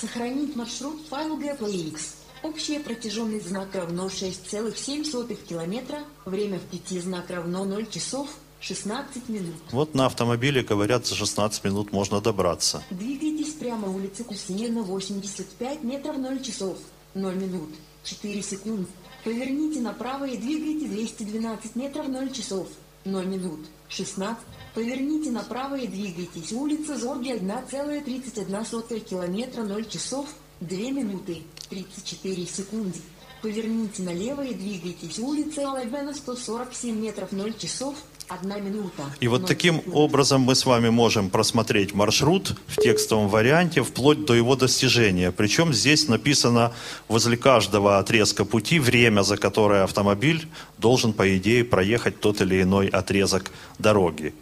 Сохранить 0.00 0.54
маршрут 0.54 1.00
в 1.00 1.08
файл 1.08 1.40
GPX. 1.40 1.98
Общая 2.44 2.78
протяженность 2.80 3.48
знака 3.48 3.80
равно 3.80 4.06
6,7 4.06 5.34
километра. 5.48 6.04
Время 6.24 6.58
в 6.58 6.62
пяти 6.62 7.00
знак 7.00 7.30
равно 7.30 7.64
0 7.64 7.86
часов 7.88 8.28
16 8.60 9.28
минут. 9.28 9.56
Вот 9.72 9.94
на 9.94 10.06
автомобиле, 10.06 10.62
говорят, 10.62 11.06
за 11.06 11.16
16 11.16 11.64
минут 11.64 11.92
можно 11.92 12.20
добраться. 12.20 12.84
Двигайтесь 12.90 13.54
прямо 13.54 13.88
улица 13.88 14.22
Кусинина, 14.22 14.82
85 14.82 15.82
метров 15.82 16.18
0 16.18 16.42
часов 16.42 16.78
0 17.14 17.34
минут 17.34 17.70
4 18.04 18.42
секунд. 18.42 18.88
Поверните 19.24 19.80
направо 19.80 20.24
и 20.24 20.36
двигайте 20.36 20.86
212 20.86 21.76
метров 21.76 22.08
0 22.08 22.32
часов 22.32 22.68
0 23.04 23.26
минут 23.26 23.60
16. 23.88 24.36
Поверните 24.74 25.30
направо 25.30 25.76
и 25.76 25.86
двигайтесь. 25.86 26.52
Улица 26.52 26.98
Зорги 26.98 27.30
1,31 27.30 29.00
километра 29.00 29.62
0 29.62 29.84
часов 29.84 30.34
2 30.60 30.78
минуты 30.90 31.42
34 31.70 32.46
секунды. 32.46 32.98
Поверните 33.42 34.02
налево 34.02 34.42
и 34.42 34.54
двигайтесь. 34.54 35.18
Улица 35.18 35.68
Алабена 35.68 36.14
147 36.14 36.96
метров 36.96 37.32
0 37.32 37.52
часов 37.54 37.96
1 38.28 38.64
минута. 38.64 39.02
И 39.20 39.28
вот 39.28 39.42
0 39.42 39.48
таким 39.48 39.76
секунд. 39.78 39.96
образом 39.96 40.40
мы 40.42 40.54
с 40.54 40.66
вами 40.66 40.90
можем 40.90 41.30
просмотреть 41.30 41.94
маршрут 41.94 42.56
в 42.66 42.76
текстовом 42.76 43.28
варианте 43.28 43.82
вплоть 43.82 44.24
до 44.24 44.34
его 44.34 44.56
достижения. 44.56 45.30
Причем 45.30 45.72
здесь 45.72 46.08
написано 46.08 46.72
возле 47.08 47.36
каждого 47.36 47.98
отрезка 47.98 48.44
пути 48.44 48.78
время, 48.78 49.22
за 49.22 49.36
которое 49.36 49.84
автомобиль 49.84 50.46
должен, 50.78 51.12
по 51.12 51.36
идее, 51.36 51.64
проехать 51.64 52.20
тот 52.20 52.40
или 52.40 52.62
иной 52.62 52.88
отрезок 52.88 53.50
дороги. 53.78 54.34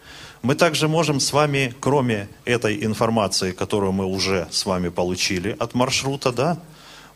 Мы 0.42 0.54
также 0.54 0.88
можем 0.88 1.20
с 1.20 1.32
вами, 1.32 1.74
кроме 1.80 2.28
этой 2.46 2.84
информации, 2.84 3.52
которую 3.52 3.92
мы 3.92 4.06
уже 4.06 4.48
с 4.50 4.64
вами 4.64 4.88
получили 4.88 5.54
от 5.58 5.74
маршрута, 5.74 6.32
да, 6.32 6.58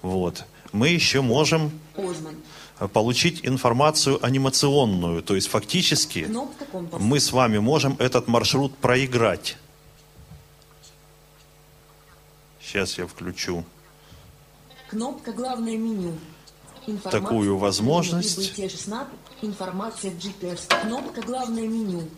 вот, 0.02 0.44
мы 0.72 0.88
еще 0.88 1.22
можем 1.22 1.70
Озман. 1.96 2.34
Получить 2.89 3.45
информацию 3.47 4.24
анимационную. 4.24 5.22
То 5.22 5.35
есть 5.35 5.49
фактически 5.49 6.28
компас. 6.70 7.01
мы 7.01 7.20
с 7.20 7.32
вами 7.32 7.59
можем 7.59 7.97
этот 7.99 8.28
маршрут 8.28 8.76
проиграть. 8.76 9.57
Сейчас 12.61 12.99
я 12.99 13.07
включу. 13.07 13.64
Кнопка 14.89 15.32
«Главное 15.32 15.76
меню». 15.76 16.18
Информация 16.87 17.20
Такую 17.20 17.57
возможность. 17.57 18.37
Прибытие 18.37 18.68
16. 18.68 19.12
Информация 19.43 20.11
в 20.11 20.14
GPS. 20.14 20.82
Кнопка 20.82 21.22
«Главное 21.22 21.66
меню». 21.66 22.09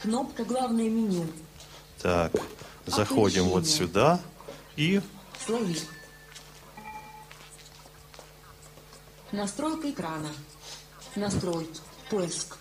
Кнопка 0.00 0.44
«Главное 0.44 0.88
меню». 0.88 1.26
Так, 2.00 2.32
заходим 2.86 3.44
вот 3.44 3.64
Оповещение. 3.64 3.86
сюда 3.86 4.20
и 4.76 5.00
Слои. 5.44 5.74
Настройка 9.32 9.90
экрана. 9.90 10.28
Настройки. 11.16 11.80
Поиск. 12.10 12.56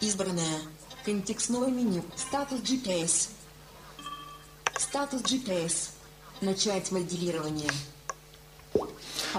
Избранное. 0.00 0.58
Контекстное 1.04 1.68
меню. 1.68 2.02
Статус 2.16 2.60
GPS. 2.60 3.28
Статус 4.78 5.22
GPS. 5.22 5.90
Начать 6.40 6.90
моделирование. 6.90 7.70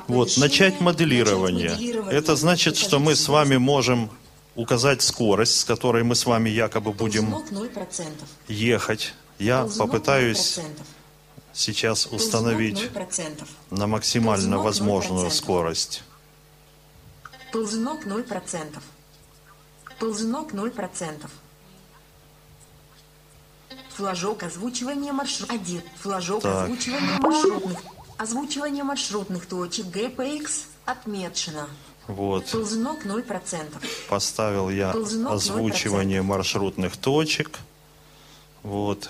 вот 0.07 0.38
начать 0.38 0.80
моделирование. 0.80 1.69
Начать 1.72 1.80
моделирование. 1.80 2.17
Это 2.17 2.36
значит, 2.36 2.78
что 2.78 2.99
мы 2.99 3.15
с 3.15 3.28
вами 3.28 3.57
можем 3.57 4.09
указать 4.55 5.01
скорость, 5.01 5.59
с 5.59 5.65
которой 5.65 6.03
мы 6.03 6.15
с 6.15 6.26
вами 6.26 6.49
якобы 6.49 6.93
будем 6.93 7.32
Ползунок 7.32 7.72
0%. 7.74 8.05
ехать. 8.47 9.13
Я 9.39 9.61
Ползунок 9.63 9.91
попытаюсь 9.91 10.57
0%. 10.59 10.63
сейчас 11.53 12.05
установить 12.05 12.89
0%. 12.93 13.47
на 13.72 13.88
максимально 13.88 14.59
возможную 14.59 15.28
0%. 15.28 15.32
скорость. 15.32 16.03
Ползунок 17.52 18.06
0%. 18.06 18.82
Ползунок 19.99 20.54
0%. 20.54 21.30
Флажок 23.89 24.43
озвучивания 24.43 25.12
маршрут 25.12 25.49
1. 25.49 25.82
Флажок 25.99 26.43
Так. 26.43 26.64
озвучивания 26.64 27.20
маршрутных. 27.20 27.80
Озвучивание 28.18 28.84
маршрутных 28.84 29.45
точек 29.47 29.86
GPX 29.88 30.66
отмечено. 30.86 31.68
Вот. 32.08 32.49
Ползунок 32.49 33.06
0%. 33.06 33.74
Поставил 34.10 34.70
я 34.70 34.91
Ползунок 34.91 35.34
озвучивание 35.34 36.22
маршрутных 36.22 36.97
точек. 36.97 37.60
Вот. 38.64 39.10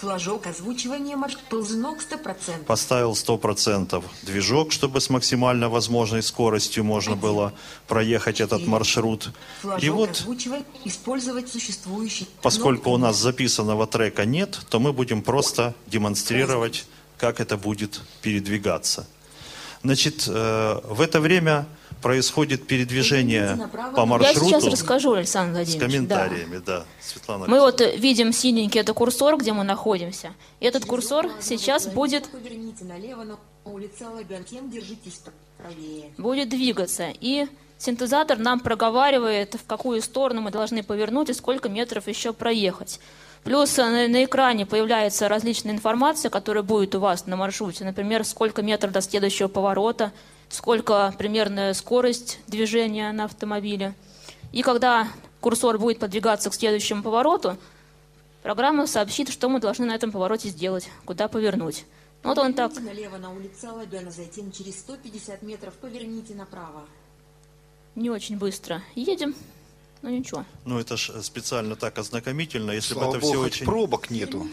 Флажок 0.00 0.46
озвучивания. 0.46 1.18
Ползунок 1.50 1.98
100%. 2.00 2.64
Поставил 2.64 3.12
100% 3.12 4.02
движок, 4.22 4.72
чтобы 4.72 5.00
с 5.00 5.10
максимально 5.10 5.68
возможной 5.68 6.22
скоростью 6.22 6.84
можно 6.84 7.16
было 7.16 7.52
проехать 7.86 8.40
этот 8.40 8.66
маршрут. 8.66 9.30
Флажок 9.60 9.82
И 9.82 9.90
вот, 9.90 10.26
использовать 10.84 11.48
существующий. 11.48 12.26
поскольку 12.42 12.90
у 12.90 12.96
нас 12.96 13.16
записанного 13.16 13.86
трека 13.86 14.24
нет, 14.24 14.58
то 14.70 14.80
мы 14.80 14.92
будем 14.92 15.22
просто 15.22 15.74
демонстрировать, 15.86 16.86
как 17.18 17.40
это 17.40 17.58
будет 17.58 18.00
передвигаться. 18.22 19.06
Значит, 19.82 20.24
э, 20.26 20.80
в 20.84 21.00
это 21.00 21.20
время 21.20 21.66
происходит 22.00 22.66
передвижение 22.66 23.68
по 23.94 24.00
Я 24.00 24.06
маршруту 24.06 24.46
сейчас 24.46 24.64
расскажу, 24.66 25.12
Александр 25.14 25.64
с 25.64 25.74
Владимирович. 25.74 26.08
да. 26.08 26.16
комментариями. 26.18 26.62
Да, 26.64 26.84
Светлана 27.00 27.46
Мы 27.46 27.60
вот 27.60 27.80
видим 27.80 28.32
синенький, 28.32 28.80
это 28.80 28.94
курсор, 28.94 29.36
где 29.36 29.52
мы 29.52 29.64
находимся. 29.64 30.32
И 30.60 30.66
этот 30.66 30.84
курсор 30.84 31.30
сейчас 31.40 31.86
будет, 31.86 32.28
налево 32.82 33.24
на 33.24 33.36
улице 33.64 34.02
Алабянтем, 34.02 34.70
держитесь 34.70 35.20
правее. 35.58 36.10
будет 36.18 36.48
двигаться. 36.48 37.12
И 37.20 37.46
синтезатор 37.78 38.38
нам 38.38 38.60
проговаривает, 38.60 39.54
в 39.54 39.66
какую 39.66 40.02
сторону 40.02 40.40
мы 40.40 40.50
должны 40.50 40.82
повернуть 40.82 41.30
и 41.30 41.34
сколько 41.34 41.68
метров 41.68 42.08
еще 42.08 42.32
проехать. 42.32 43.00
Плюс 43.44 43.78
э, 43.78 43.84
на, 43.84 44.08
на 44.08 44.24
экране 44.24 44.66
появляется 44.66 45.28
различная 45.28 45.72
информация, 45.72 46.30
которая 46.30 46.62
будет 46.62 46.94
у 46.94 47.00
вас 47.00 47.26
на 47.26 47.36
маршруте. 47.36 47.84
Например, 47.84 48.24
сколько 48.24 48.62
метров 48.62 48.92
до 48.92 49.00
следующего 49.00 49.48
поворота, 49.48 50.12
сколько 50.50 51.14
примерная 51.16 51.72
скорость 51.72 52.40
движения 52.46 53.10
на 53.12 53.24
автомобиле. 53.24 53.94
И 54.52 54.62
когда 54.62 55.08
курсор 55.40 55.78
будет 55.78 55.98
подвигаться 55.98 56.50
к 56.50 56.54
следующему 56.54 57.02
повороту, 57.02 57.56
программа 58.42 58.86
сообщит, 58.86 59.30
что 59.30 59.48
мы 59.48 59.60
должны 59.60 59.86
на 59.86 59.94
этом 59.94 60.12
повороте 60.12 60.48
сделать, 60.48 60.90
куда 61.06 61.28
повернуть. 61.28 61.84
Вот 62.22 62.36
он 62.36 62.52
так 62.52 62.74
Поверните 62.74 62.94
налево 62.94 63.16
на 63.16 63.32
улице 63.32 63.64
Алабяна, 63.64 64.10
затем 64.10 64.52
через 64.52 64.80
150 64.80 65.40
метров 65.42 65.72
поверните 65.74 66.34
направо. 66.34 66.84
не 67.94 68.10
очень 68.10 68.36
быстро 68.36 68.82
едем. 68.94 69.34
Ну 70.02 70.08
ничего. 70.08 70.44
Ну, 70.64 70.78
это 70.78 70.96
ж 70.96 71.22
специально 71.22 71.76
так 71.76 71.98
ознакомительно, 71.98 72.70
если 72.70 72.94
Слава 72.94 73.12
бы 73.12 73.18
это 73.18 73.26
богу, 73.26 73.32
все 73.32 73.42
очень... 73.42 73.66
пробок 73.66 74.10
нету. 74.10 74.46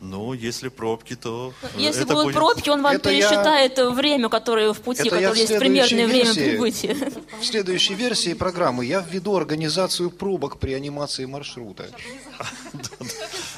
Ну, 0.00 0.32
если 0.32 0.68
пробки, 0.68 1.16
то... 1.16 1.52
э, 1.62 1.66
Если 1.76 2.02
это 2.02 2.12
будут 2.14 2.26
будет- 2.26 2.34
пробки, 2.36 2.70
он 2.70 2.82
вам 2.82 2.94
Это 2.94 3.10
я- 3.10 3.18
пересчитает 3.28 3.78
время, 3.96 4.28
которое 4.28 4.72
в 4.72 4.80
пути, 4.80 5.00
Это 5.00 5.10
которое 5.10 5.34
есть 5.40 5.58
примерное 5.58 6.06
время 6.06 6.24
версии- 6.32 6.50
прибытия. 6.50 6.94
В 7.40 7.44
следующей 7.44 7.94
версии 7.94 8.34
программы 8.34 8.84
я 8.84 9.00
введу 9.00 9.36
организацию 9.36 10.10
пробок 10.10 10.58
при 10.60 10.72
анимации 10.74 11.24
маршрута. 11.24 11.86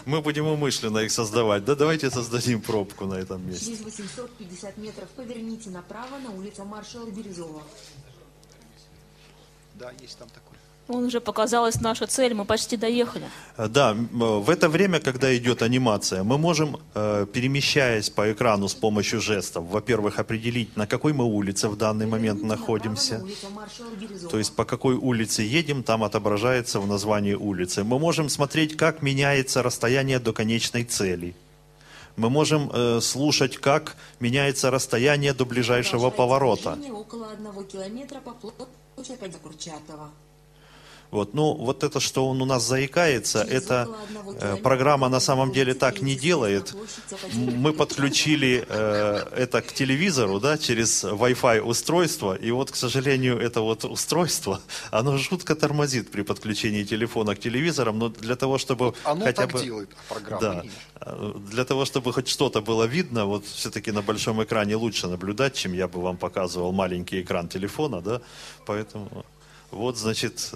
Мы 0.06 0.22
будем 0.22 0.46
умышленно 0.46 0.98
их 0.98 1.12
создавать. 1.12 1.64
Да 1.66 1.74
давайте 1.74 2.10
создадим 2.10 2.62
пробку 2.62 3.04
на 3.04 3.14
этом 3.14 3.46
месте. 3.46 3.66
Через 3.66 3.80
850 3.82 4.78
метров 4.78 5.08
поверните 5.10 5.68
направо 5.68 6.18
на 6.24 6.30
улицу 6.30 6.64
маршала 6.64 7.10
Бирюзова. 7.10 7.62
Да, 9.74 9.90
есть 10.00 10.18
там 10.18 10.28
такой. 10.28 10.49
Он 10.90 11.04
уже 11.04 11.20
показалась 11.20 11.80
наша 11.80 12.06
цель, 12.06 12.34
мы 12.34 12.44
почти 12.44 12.76
доехали. 12.76 13.24
Э, 13.56 13.68
Да, 13.68 13.92
э, 13.92 13.94
в 14.14 14.50
это 14.50 14.68
время, 14.68 14.98
когда 14.98 15.36
идет 15.36 15.62
анимация, 15.62 16.24
мы 16.24 16.36
можем, 16.36 16.76
э, 16.94 17.26
перемещаясь 17.32 18.10
по 18.10 18.32
экрану 18.32 18.68
с 18.68 18.74
помощью 18.74 19.20
жестов, 19.20 19.64
во-первых, 19.70 20.18
определить, 20.18 20.76
на 20.76 20.86
какой 20.86 21.12
мы 21.12 21.24
улице 21.24 21.68
в 21.68 21.76
данный 21.76 22.06
момент 22.06 22.42
находимся. 22.42 23.22
То 24.30 24.38
есть 24.38 24.56
по 24.56 24.64
какой 24.64 24.96
улице 24.96 25.42
едем, 25.42 25.82
там 25.82 26.02
отображается 26.02 26.80
в 26.80 26.86
названии 26.88 27.34
улицы. 27.34 27.84
Мы 27.84 27.98
можем 27.98 28.28
смотреть, 28.28 28.76
как 28.76 29.02
меняется 29.02 29.62
расстояние 29.62 30.18
до 30.18 30.32
конечной 30.32 30.84
цели. 30.84 31.34
Мы 32.16 32.30
можем 32.30 32.70
э, 32.72 33.00
слушать, 33.00 33.56
как 33.56 33.96
меняется 34.18 34.70
расстояние 34.70 35.32
до 35.34 35.44
ближайшего 35.44 36.10
поворота. 36.10 36.76
около 36.92 37.30
одного 37.30 37.62
километра 37.62 38.20
по 38.20 38.32
площади 38.32 39.38
Курчатова. 39.42 40.10
Вот, 41.10 41.34
ну, 41.34 41.54
вот 41.54 41.82
это, 41.82 41.98
что 41.98 42.28
он 42.28 42.40
у 42.40 42.44
нас 42.44 42.62
заикается, 42.62 43.44
Через 43.44 43.62
это 43.62 43.88
э, 44.40 44.56
программа 44.62 45.08
на 45.08 45.20
самом 45.20 45.52
деле 45.52 45.74
так 45.74 46.02
не 46.02 46.14
делает. 46.14 46.74
Академии. 47.10 47.56
Мы 47.56 47.72
подключили 47.72 48.64
э, 48.68 49.26
это 49.36 49.60
к 49.60 49.72
телевизору, 49.72 50.38
да, 50.38 50.56
через 50.56 51.04
Wi-Fi 51.04 51.60
устройство, 51.60 52.36
и 52.36 52.50
вот, 52.52 52.70
к 52.70 52.76
сожалению, 52.76 53.40
это 53.40 53.60
вот 53.60 53.84
устройство, 53.84 54.60
оно 54.92 55.18
жутко 55.18 55.54
тормозит 55.56 56.10
при 56.10 56.22
подключении 56.22 56.84
телефона 56.84 57.34
к 57.34 57.40
телевизорам, 57.40 57.98
но 57.98 58.08
для 58.08 58.36
того, 58.36 58.58
чтобы 58.58 58.94
Оно 59.04 59.24
хотя 59.24 59.42
так 59.42 59.52
бы... 59.52 59.64
делает, 59.64 59.90
а 60.08 60.14
программа 60.14 60.40
Да. 60.40 60.62
нет. 60.62 60.72
Э, 61.00 61.32
Для 61.50 61.64
того, 61.64 61.84
чтобы 61.84 62.12
хоть 62.12 62.28
что-то 62.28 62.60
было 62.60 62.84
видно, 62.84 63.24
вот 63.26 63.44
все-таки 63.46 63.90
на 63.92 64.02
большом 64.02 64.42
экране 64.42 64.76
лучше 64.76 65.08
наблюдать, 65.08 65.54
чем 65.54 65.72
я 65.72 65.88
бы 65.88 66.00
вам 66.00 66.16
показывал 66.16 66.72
маленький 66.72 67.20
экран 67.20 67.48
телефона, 67.48 68.00
да, 68.00 68.20
поэтому 68.66 69.24
вот, 69.70 69.96
значит, 69.96 70.52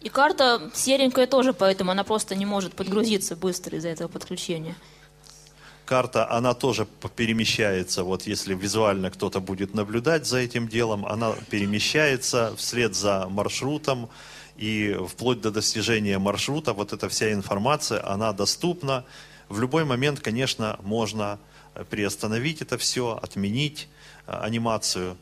И 0.00 0.08
карта 0.08 0.70
серенькая 0.74 1.26
тоже, 1.26 1.52
поэтому 1.52 1.90
она 1.90 2.04
просто 2.04 2.34
не 2.34 2.46
может 2.46 2.72
подгрузиться 2.72 3.36
быстро 3.36 3.76
из-за 3.78 3.88
этого 3.88 4.08
подключения. 4.08 4.74
карта, 5.84 6.30
она 6.30 6.54
тоже 6.54 6.86
перемещается, 7.16 8.04
вот 8.04 8.22
если 8.22 8.54
визуально 8.54 9.10
кто-то 9.10 9.40
будет 9.40 9.74
наблюдать 9.74 10.26
за 10.26 10.38
этим 10.38 10.68
делом, 10.68 11.04
она 11.04 11.32
перемещается 11.50 12.54
вслед 12.56 12.94
за 12.94 13.26
маршрутом, 13.28 14.08
и 14.60 14.96
вплоть 15.08 15.40
до 15.40 15.50
достижения 15.50 16.18
маршрута 16.18 16.74
вот 16.74 16.92
эта 16.92 17.08
вся 17.08 17.32
информация, 17.32 18.06
она 18.06 18.32
доступна. 18.32 19.04
В 19.48 19.58
любой 19.58 19.84
момент, 19.84 20.20
конечно, 20.20 20.78
можно 20.82 21.38
приостановить 21.88 22.60
это 22.60 22.76
все, 22.76 23.18
отменить 23.22 23.88
э, 24.26 24.32
анимацию. 24.32 25.16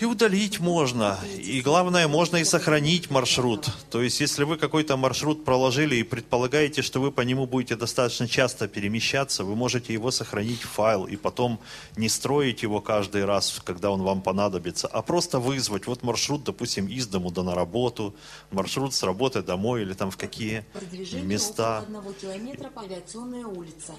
И 0.00 0.06
удалить 0.06 0.60
можно. 0.60 1.18
И 1.36 1.60
главное, 1.60 2.08
можно 2.08 2.38
и 2.38 2.44
сохранить 2.44 3.10
маршрут. 3.10 3.68
То 3.90 4.00
есть, 4.00 4.18
если 4.20 4.44
вы 4.44 4.56
какой-то 4.56 4.96
маршрут 4.96 5.44
проложили 5.44 5.96
и 5.96 6.02
предполагаете, 6.02 6.80
что 6.80 7.00
вы 7.00 7.12
по 7.12 7.20
нему 7.20 7.46
будете 7.46 7.76
достаточно 7.76 8.26
часто 8.26 8.66
перемещаться, 8.66 9.44
вы 9.44 9.54
можете 9.54 9.92
его 9.92 10.10
сохранить 10.10 10.62
в 10.62 10.70
файл 10.70 11.04
и 11.04 11.16
потом 11.16 11.60
не 11.96 12.08
строить 12.08 12.62
его 12.62 12.80
каждый 12.80 13.26
раз, 13.26 13.60
когда 13.62 13.90
он 13.90 14.00
вам 14.00 14.22
понадобится, 14.22 14.88
а 14.88 15.02
просто 15.02 15.38
вызвать. 15.38 15.86
Вот 15.86 16.02
маршрут, 16.02 16.44
допустим, 16.44 16.86
из 16.86 17.06
дому 17.06 17.30
да 17.30 17.42
на 17.42 17.54
работу, 17.54 18.14
маршрут 18.50 18.94
с 18.94 19.02
работы 19.02 19.42
домой 19.42 19.82
или 19.82 19.92
там 19.92 20.10
в 20.10 20.16
какие 20.16 20.64
Продвижение 20.72 21.26
места. 21.26 21.80
около 21.80 21.98
одного 21.98 22.12
километра 22.14 22.70
по 22.70 22.80
авиационной 22.80 23.44
улице. 23.44 23.92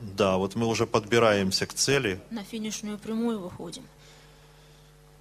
Да, 0.00 0.38
вот 0.38 0.54
мы 0.54 0.66
уже 0.66 0.86
подбираемся 0.86 1.66
к 1.66 1.74
цели. 1.74 2.22
На 2.30 2.42
финишную 2.42 2.96
прямую 2.96 3.38
выходим. 3.38 3.82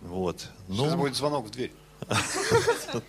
Вот. 0.02 0.39
Сейчас 0.39 0.91
Ну, 0.91 0.97
будет 0.97 1.16
звонок 1.16 1.47
в 1.47 1.49
дверь. 1.52 1.72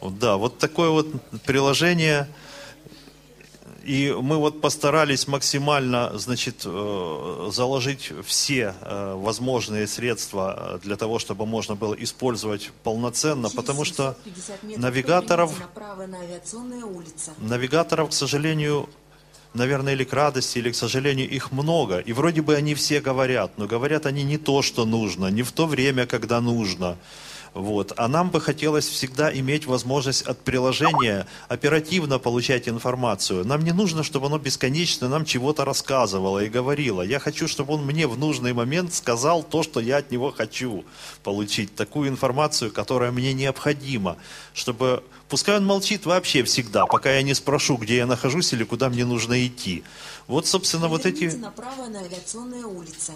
Да, 0.00 0.36
вот 0.36 0.58
такое 0.58 0.90
вот 0.90 1.08
приложение. 1.44 2.28
И 3.82 4.12
мы 4.12 4.36
вот 4.36 4.60
постарались 4.60 5.26
максимально, 5.26 6.16
значит, 6.18 6.62
э, 6.66 7.50
заложить 7.50 8.12
все 8.26 8.74
э, 8.80 9.14
возможные 9.16 9.86
средства 9.86 10.78
для 10.84 10.96
того, 10.96 11.18
чтобы 11.18 11.46
можно 11.46 11.74
было 11.74 11.94
использовать 11.94 12.70
полноценно, 12.82 13.48
потому 13.48 13.84
что 13.84 14.14
750 14.24 14.62
метров 14.62 14.82
навигаторов, 14.82 15.52
на 17.38 17.48
навигаторов, 17.48 18.10
к 18.10 18.12
сожалению, 18.12 18.90
наверное, 19.54 19.94
или 19.94 20.04
к 20.04 20.12
радости, 20.12 20.58
или 20.58 20.70
к 20.70 20.76
сожалению, 20.76 21.28
их 21.28 21.52
много. 21.52 21.98
И 21.98 22.12
вроде 22.12 22.42
бы 22.42 22.54
они 22.54 22.74
все 22.74 23.00
говорят, 23.00 23.52
но 23.56 23.66
говорят 23.66 24.06
они 24.06 24.22
не 24.22 24.38
то, 24.38 24.62
что 24.62 24.84
нужно, 24.84 25.26
не 25.26 25.42
в 25.42 25.52
то 25.52 25.66
время, 25.66 26.06
когда 26.06 26.40
нужно. 26.40 26.96
Вот. 27.54 27.92
А 27.96 28.08
нам 28.08 28.30
бы 28.30 28.40
хотелось 28.40 28.86
всегда 28.86 29.32
иметь 29.32 29.66
возможность 29.66 30.22
от 30.22 30.38
приложения 30.38 31.26
оперативно 31.48 32.18
получать 32.18 32.68
информацию. 32.68 33.44
Нам 33.44 33.64
не 33.64 33.72
нужно, 33.72 34.02
чтобы 34.02 34.26
оно 34.26 34.38
бесконечно 34.38 35.08
нам 35.08 35.24
чего-то 35.24 35.64
рассказывало 35.64 36.44
и 36.44 36.48
говорило. 36.48 37.02
Я 37.02 37.18
хочу, 37.18 37.48
чтобы 37.48 37.74
он 37.74 37.84
мне 37.84 38.06
в 38.06 38.18
нужный 38.18 38.52
момент 38.52 38.94
сказал 38.94 39.42
то, 39.42 39.62
что 39.62 39.80
я 39.80 39.98
от 39.98 40.10
него 40.10 40.30
хочу 40.30 40.84
получить. 41.24 41.74
Такую 41.74 42.10
информацию, 42.10 42.70
которая 42.70 43.10
мне 43.10 43.32
необходима. 43.32 44.18
Чтобы 44.54 45.02
Пускай 45.28 45.56
он 45.58 45.66
молчит 45.66 46.06
вообще 46.06 46.42
всегда, 46.44 46.86
пока 46.86 47.12
я 47.12 47.22
не 47.22 47.34
спрошу, 47.34 47.76
где 47.76 47.96
я 47.96 48.06
нахожусь 48.06 48.52
или 48.52 48.64
куда 48.64 48.88
мне 48.88 49.04
нужно 49.04 49.46
идти. 49.46 49.84
Вот, 50.26 50.46
собственно, 50.46 50.88
вот 50.88 51.04
эти, 51.04 51.24
направо 51.36 51.86
на 51.86 52.00
авиационная 52.00 52.64
улица. 52.64 53.12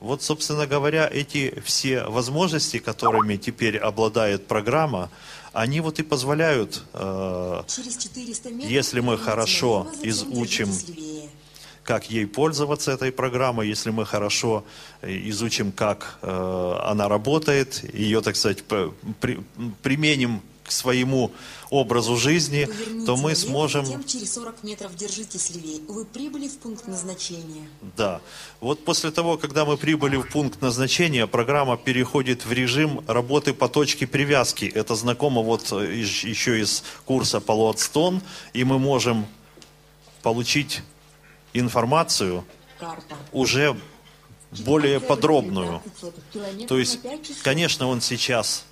вот, 0.00 0.22
собственно 0.22 0.66
говоря, 0.66 1.08
эти 1.12 1.60
все 1.64 2.04
возможности, 2.04 2.78
которыми 2.78 3.36
теперь 3.36 3.78
обладает 3.78 4.46
программа, 4.48 5.10
они 5.52 5.80
вот 5.80 6.00
и 6.00 6.02
позволяют, 6.02 6.82
э, 6.92 7.62
Через 7.68 7.96
400 7.98 8.50
метров 8.50 8.70
Если 8.70 9.00
мы 9.00 9.16
хорошо 9.16 9.86
изучим 10.02 10.68
как 11.84 12.10
ей 12.10 12.26
пользоваться 12.26 12.92
этой 12.92 13.12
программой, 13.12 13.68
если 13.68 13.90
мы 13.90 14.06
хорошо 14.06 14.64
э, 15.02 15.28
изучим, 15.28 15.70
как 15.70 16.18
э, 16.22 16.76
она 16.82 17.08
работает, 17.08 17.84
ее, 17.94 18.22
так 18.22 18.36
сказать, 18.36 18.64
при- 18.64 19.40
применим 19.82 20.40
к 20.64 20.72
своему 20.72 21.30
образу 21.70 22.16
жизни, 22.16 22.64
Поверните 22.64 23.06
то 23.06 23.16
мы 23.16 23.22
налево, 23.22 23.34
сможем... 23.34 23.84
Затем 23.84 24.04
через 24.04 24.32
40 24.34 24.62
метров 24.64 24.96
держитесь 24.96 25.50
левее. 25.50 25.80
Вы 25.88 26.04
прибыли 26.04 26.48
в 26.48 26.56
пункт 26.58 26.86
назначения. 26.86 27.68
Да. 27.96 28.20
Вот 28.60 28.84
после 28.84 29.10
того, 29.10 29.36
когда 29.36 29.64
мы 29.64 29.76
прибыли 29.76 30.16
в 30.16 30.28
пункт 30.30 30.62
назначения, 30.62 31.26
программа 31.26 31.76
переходит 31.76 32.46
в 32.46 32.52
режим 32.52 33.04
работы 33.06 33.52
по 33.52 33.68
точке 33.68 34.06
привязки. 34.06 34.64
Это 34.64 34.94
знакомо 34.94 35.42
вот 35.42 35.70
э, 35.72 35.94
еще 35.94 36.60
из 36.60 36.82
курса 37.04 37.38
Palo 37.38 37.74
Stone, 37.74 38.22
и 38.54 38.64
мы 38.64 38.78
можем 38.78 39.26
получить 40.22 40.82
информацию 41.52 42.44
Карта. 42.78 43.16
уже 43.32 43.76
более 44.64 45.00
подробную. 45.00 45.80
15 45.84 46.14
километров 46.32 46.68
То 46.68 46.78
есть, 46.78 47.04
на 47.04 47.10
5 47.10 47.22
часов. 47.22 47.42
конечно, 47.42 47.88
он 47.88 48.00
сейчас 48.00 48.64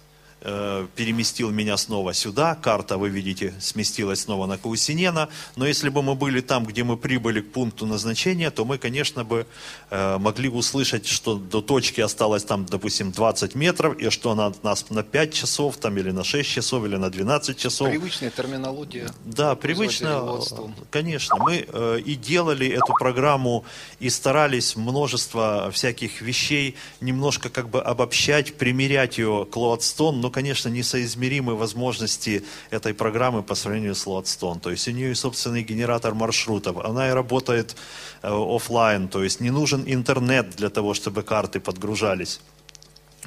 э, 0.43 0.87
переместил 0.97 1.51
меня 1.51 1.77
снова 1.77 2.15
сюда, 2.15 2.55
карта, 2.55 2.99
вы 2.99 3.09
видите, 3.09 3.55
сместилась 3.61 4.23
снова 4.23 4.47
на 4.47 4.59
Каусинена, 4.59 5.29
но 5.57 5.67
если 5.67 5.89
бы 5.89 6.03
мы 6.03 6.15
были 6.15 6.41
там, 6.41 6.65
где 6.65 6.85
мы 6.85 6.97
прибыли 6.97 7.41
к 7.41 7.53
пункту 7.53 7.87
назначения, 7.87 8.51
то 8.51 8.65
мы, 8.65 8.79
конечно, 8.79 9.25
бы 9.25 9.47
э, 9.91 10.19
могли 10.19 10.49
услышать, 10.49 11.07
что 11.07 11.37
до 11.37 11.61
точки 11.61 12.01
осталось 12.01 12.45
там, 12.45 12.67
допустим, 12.67 13.13
20 13.13 13.55
метров, 13.55 13.99
и 13.99 14.11
что 14.11 14.33
она 14.33 14.47
от 14.47 14.65
нас 14.65 14.91
на 14.91 15.03
5 15.03 15.33
часов, 15.33 15.77
там, 15.77 15.97
или 15.99 16.11
на 16.11 16.25
6 16.25 16.49
часов, 16.49 16.85
или 16.85 16.97
на 16.97 17.11
12 17.11 17.57
часов. 17.57 17.89
Привычная 17.89 18.31
терминология. 18.31 19.09
Да, 19.25 19.55
привычно, 19.55 20.07
Lodestone. 20.07 20.73
конечно. 20.91 21.37
Мы 21.37 21.67
э, 21.67 22.01
и 22.05 22.15
делали 22.15 22.69
эту 22.69 22.93
программу, 22.99 23.65
и 24.01 24.11
старались 24.11 24.77
множество 24.77 25.71
всяких 25.73 26.21
вещей 26.21 26.77
немножко 27.01 27.49
как 27.49 27.69
бы 27.69 27.81
обобщать, 27.81 28.55
примерять 28.55 29.19
ее 29.19 29.47
к 29.51 29.57
Lodestone, 29.57 30.13
но, 30.13 30.31
конечно, 30.33 30.69
несоизмеримы 30.69 31.55
возможности 31.55 32.45
этой 32.71 32.95
программы 32.95 33.43
по 33.43 33.55
сравнению 33.55 33.95
с 33.95 34.07
Loadstone. 34.07 34.61
То 34.61 34.71
есть 34.71 34.89
у 34.89 34.91
нее 34.91 35.15
собственный 35.15 35.63
генератор 35.63 36.15
маршрутов, 36.15 36.85
она 36.85 37.09
и 37.09 37.13
работает 37.13 37.77
э, 38.23 38.29
офлайн, 38.29 39.09
то 39.09 39.23
есть 39.23 39.41
не 39.41 39.51
нужен 39.51 39.85
интернет 39.87 40.57
для 40.57 40.71
того, 40.71 40.95
чтобы 40.95 41.23
карты 41.23 41.61
подгружались. 41.61 42.41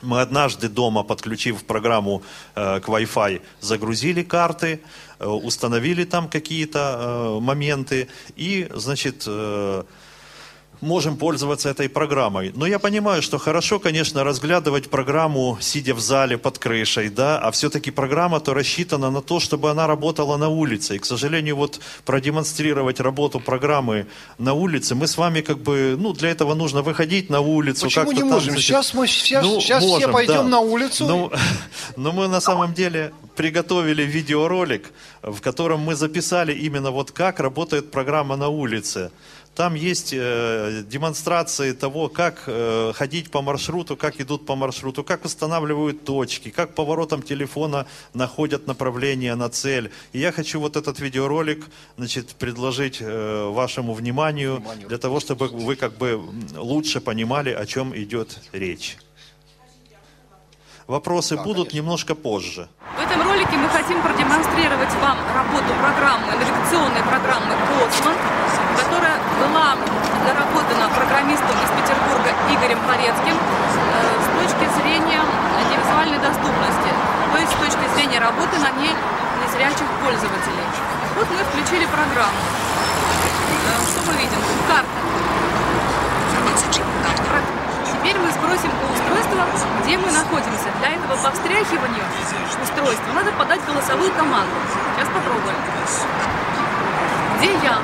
Мы 0.02 0.20
однажды 0.20 0.68
дома, 0.68 1.04
подключив 1.04 1.64
программу 1.64 2.22
э, 2.56 2.80
к 2.82 2.88
Wi-Fi, 2.90 3.42
загрузили 3.62 4.24
карты, 4.24 4.82
э, 5.20 5.26
установили 5.26 6.04
там 6.04 6.28
какие-то 6.28 6.80
э, 6.80 7.40
моменты 7.40 8.08
и, 8.36 8.68
значит, 8.74 9.24
э, 9.26 9.84
можем 10.82 11.18
пользоваться 11.18 11.70
этой 11.70 11.90
программой. 11.90 12.52
Но 12.56 12.66
я 12.66 12.80
понимаю, 12.80 13.22
что 13.22 13.38
хорошо, 13.38 13.80
конечно, 13.80 14.24
разглядывать 14.24 14.90
программу, 14.90 15.58
сидя 15.62 15.94
в 15.94 16.00
зале 16.00 16.38
под 16.38 16.58
крышей, 16.58 17.10
да, 17.10 17.40
а 17.40 17.52
все-таки 17.52 17.92
программа-то 17.92 18.54
рассчитана 18.54 19.12
на 19.12 19.22
то, 19.22 19.40
чтобы 19.40 19.72
она 19.72 19.88
работала 19.88 20.38
на 20.38 20.50
улице. 20.50 20.96
И, 20.96 21.00
к 21.00 21.06
сожалению, 21.06 21.56
вот 21.56 21.80
продемонстрировать 22.06 23.00
работу 23.00 23.40
программы 23.40 24.08
на 24.38 24.54
улице, 24.54 24.96
мы 24.96 25.08
с 25.08 25.18
вами 25.18 25.42
как 25.42 25.60
бы, 25.60 25.96
ну, 25.98 26.14
для 26.14 26.30
этого 26.30 26.54
нужно 26.54 26.82
выходить 26.82 27.30
на 27.30 27.42
улицу. 27.42 27.86
Почему 27.86 28.12
не 28.12 28.20
там, 28.20 28.30
можем? 28.30 28.52
значит, 28.52 28.66
сейчас 28.66 28.94
мы 28.94 29.08
сейчас, 29.08 29.44
ну, 29.44 29.60
сейчас 29.60 29.84
можем, 29.84 30.00
все 30.00 30.12
пойдем 30.12 30.36
да. 30.36 30.44
на 30.44 30.60
улицу. 30.60 31.06
Ну, 31.06 31.32
но 31.96 32.12
мы 32.12 32.28
на 32.28 32.42
самом 32.42 32.74
деле 32.74 33.12
приготовили 33.36 34.04
видеоролик, 34.04 34.92
в 35.22 35.40
котором 35.42 35.82
мы 35.82 35.96
записали 35.96 36.54
именно 36.54 36.92
вот 36.92 37.12
как 37.12 37.40
работает 37.40 37.92
программа 37.92 38.36
на 38.36 38.48
улице. 38.48 39.12
Там 39.56 39.74
есть 39.74 40.12
э, 40.14 40.84
демонстрации 40.86 41.72
того, 41.72 42.10
как 42.10 42.44
э, 42.46 42.92
ходить 42.94 43.32
по 43.32 43.42
маршруту, 43.42 43.96
как 43.96 44.20
идут 44.20 44.46
по 44.46 44.58
маршруту, 44.58 45.02
как 45.02 45.24
устанавливают 45.24 46.04
точки, 46.04 46.50
как 46.50 46.76
поворотом 46.76 47.22
телефона 47.22 47.88
находят 48.14 48.68
направление 48.68 49.34
на 49.36 49.48
цель. 49.50 49.92
И 50.12 50.20
я 50.20 50.34
хочу 50.34 50.60
вот 50.60 50.76
этот 50.76 51.00
видеоролик 51.00 51.68
значит, 51.98 52.36
предложить 52.36 52.98
э, 53.00 53.50
вашему 53.50 53.94
вниманию 53.94 54.62
для 54.90 54.98
того, 54.98 55.22
чтобы 55.22 55.48
вы 55.48 55.78
как 55.78 55.94
бы 55.98 56.22
лучше 56.58 57.00
понимали, 57.00 57.52
о 57.52 57.66
чем 57.66 57.96
идет 57.96 58.42
речь. 58.52 58.98
Вопросы 60.86 61.38
будут 61.38 61.74
немножко 61.74 62.14
позже. 62.14 62.68
В 62.98 63.02
этом 63.02 63.22
ролике 63.22 63.58
мы 63.58 63.70
хотим 63.70 64.02
продемонстрировать 64.02 64.94
вам 65.02 65.18
работу 65.34 65.74
программы, 65.80 66.28
навигационной 66.34 67.04
программы 67.04 67.56
«Космос», 67.68 68.45
была 69.48 69.76
доработана 70.26 70.90
программистом 70.96 71.56
из 71.62 71.70
Петербурга 71.78 72.30
Игорем 72.50 72.80
Порецким 72.88 73.36
э, 73.36 73.40
с 74.20 74.28
точки 74.42 74.66
зрения 74.82 75.22
невизуальной 75.70 76.18
доступности, 76.20 76.92
то 77.32 77.38
есть 77.38 77.52
с 77.52 77.60
точки 77.60 77.86
зрения 77.96 78.20
работы 78.20 78.58
на 78.60 78.72
ней 78.82 78.94
незрячих 79.44 79.88
пользователей. 80.02 80.66
Вот 81.16 81.28
мы 81.30 81.44
включили 81.46 81.86
программу. 81.86 82.42
Э, 83.66 83.78
Что 83.86 84.00
мы 84.08 84.14
видим? 84.18 84.40
Карта. 84.68 84.90
Теперь 87.86 88.18
мы 88.18 88.30
спросим 88.32 88.70
у 88.70 88.94
устройства, 88.94 89.46
где 89.84 89.98
мы 89.98 90.12
находимся. 90.12 90.70
Для 90.80 90.90
этого 90.94 91.16
по 91.18 91.32
встряхиванию 91.32 92.06
устройства 92.62 93.14
надо 93.14 93.32
подать 93.32 93.62
голосовую 93.66 94.12
команду. 94.14 94.54
Сейчас 94.96 95.08
попробуем. 95.10 95.58
Где 97.38 97.52
я? 97.64 97.78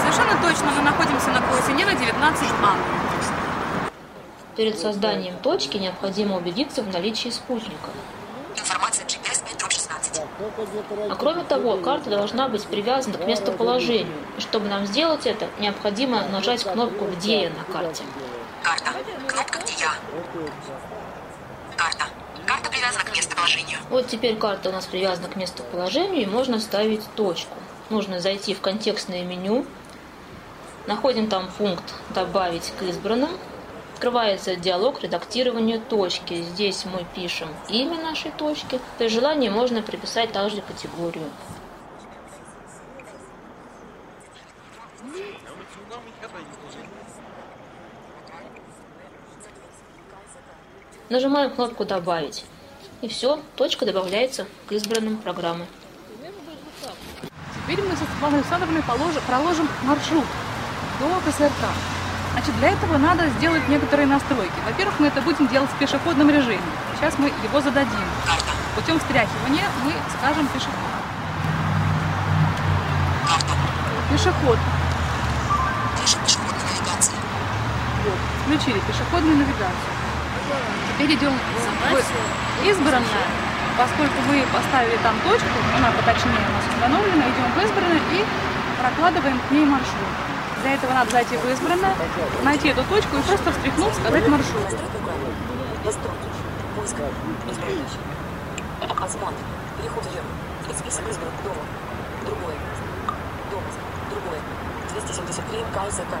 Совершенно 0.00 0.42
точно 0.42 0.70
мы 0.76 0.82
находимся 0.82 1.30
на 1.30 1.40
Колосинена 1.40 1.90
19А. 1.90 2.76
Перед 4.56 4.78
созданием 4.78 5.36
точки 5.38 5.76
необходимо 5.76 6.36
убедиться 6.36 6.82
в 6.82 6.88
наличии 6.88 7.28
спутника. 7.30 7.90
Информация 8.56 9.06
GPS 9.06 9.42
5.16. 9.44 11.10
А 11.10 11.14
кроме 11.16 11.44
того, 11.44 11.76
карта 11.76 12.10
должна 12.10 12.48
быть 12.48 12.66
привязана 12.66 13.18
к 13.18 13.26
местоположению. 13.26 14.12
И 14.36 14.40
чтобы 14.40 14.68
нам 14.68 14.86
сделать 14.86 15.26
это, 15.26 15.46
необходимо 15.58 16.26
нажать 16.28 16.64
кнопку 16.64 17.06
«Где 17.06 17.42
я» 17.42 17.50
на 17.50 17.64
карте. 17.72 18.02
Карта. 18.62 18.92
Кнопка 19.26 19.58
«Где 19.60 19.74
я?». 19.80 19.92
Карта. 21.76 22.04
Карта 22.46 22.70
привязана 22.70 23.04
к 23.04 23.14
местоположению. 23.50 23.78
Вот 23.90 24.06
теперь 24.06 24.36
карта 24.36 24.68
у 24.68 24.72
нас 24.72 24.86
привязана 24.86 25.28
к 25.28 25.36
местоположению, 25.36 26.22
и 26.22 26.26
можно 26.26 26.58
вставить 26.58 27.02
точку. 27.16 27.56
Нужно 27.88 28.20
зайти 28.20 28.54
в 28.54 28.60
контекстное 28.60 29.24
меню, 29.24 29.66
находим 30.86 31.28
там 31.28 31.50
пункт 31.58 31.94
«Добавить 32.14 32.72
к 32.78 32.82
избранным», 32.82 33.30
Открывается 33.94 34.56
диалог 34.56 35.02
редактирования 35.02 35.78
точки. 35.78 36.40
Здесь 36.40 36.86
мы 36.86 37.04
пишем 37.14 37.48
имя 37.68 38.00
нашей 38.00 38.30
точки. 38.30 38.80
При 38.96 39.08
желании 39.08 39.50
можно 39.50 39.82
приписать 39.82 40.32
также 40.32 40.62
категорию. 40.62 41.26
Нажимаем 51.10 51.50
кнопку 51.50 51.84
«Добавить». 51.84 52.46
И 53.02 53.08
все, 53.08 53.40
точка 53.56 53.86
добавляется 53.86 54.46
к 54.68 54.72
избранным 54.72 55.16
программы. 55.16 55.64
Теперь 57.54 57.82
мы 57.82 57.92
со 57.96 58.04
Светланой 58.04 58.40
Александровной 58.40 58.82
положим, 58.82 59.22
проложим 59.26 59.68
маршрут 59.84 60.24
до 60.98 61.06
КСРК. 61.24 61.64
Значит, 62.32 62.56
для 62.58 62.72
этого 62.72 62.98
надо 62.98 63.26
сделать 63.38 63.66
некоторые 63.68 64.06
настройки. 64.06 64.52
Во-первых, 64.66 65.00
мы 65.00 65.06
это 65.06 65.22
будем 65.22 65.48
делать 65.48 65.70
в 65.70 65.78
пешеходном 65.78 66.28
режиме. 66.28 66.60
Сейчас 66.96 67.18
мы 67.18 67.28
его 67.42 67.60
зададим. 67.60 68.04
Путем 68.76 68.98
встряхивания 68.98 69.64
мы 69.82 69.92
скажем 70.18 70.46
пешеход. 70.48 70.74
Пешеход. 74.10 74.58
Пешеходная 76.04 76.60
навигация. 76.68 77.16
Вот. 78.04 78.18
Включили 78.44 78.78
пешеходную 78.80 79.38
навигацию. 79.38 79.99
Теперь 80.94 81.14
идем 81.14 81.32
в 81.32 82.66
избранное. 82.66 83.24
Поскольку 83.78 84.14
мы 84.28 84.44
поставили 84.52 84.98
там 85.02 85.14
точку, 85.24 85.56
она 85.76 85.90
поточнее 85.92 86.36
у 86.36 86.52
нас 86.52 86.64
установлена, 86.68 87.24
идем 87.32 87.48
в 87.54 87.64
избранное 87.64 88.02
и 88.12 88.24
прокладываем 88.80 89.40
к 89.48 89.50
ней 89.50 89.64
маршрут. 89.64 90.12
Для 90.62 90.74
этого 90.74 90.92
надо 90.92 91.10
зайти 91.10 91.36
в 91.36 91.48
избранное, 91.48 91.94
найти 92.42 92.68
эту 92.68 92.84
точку 92.84 93.16
и 93.16 93.22
просто 93.22 93.52
встряхнуть, 93.52 93.94
сказать 93.94 94.28
маршрут. 94.28 94.68
Другое. 102.26 102.56
Другое. 104.10 104.40
273 104.92 105.64
КЗК. 105.72 106.12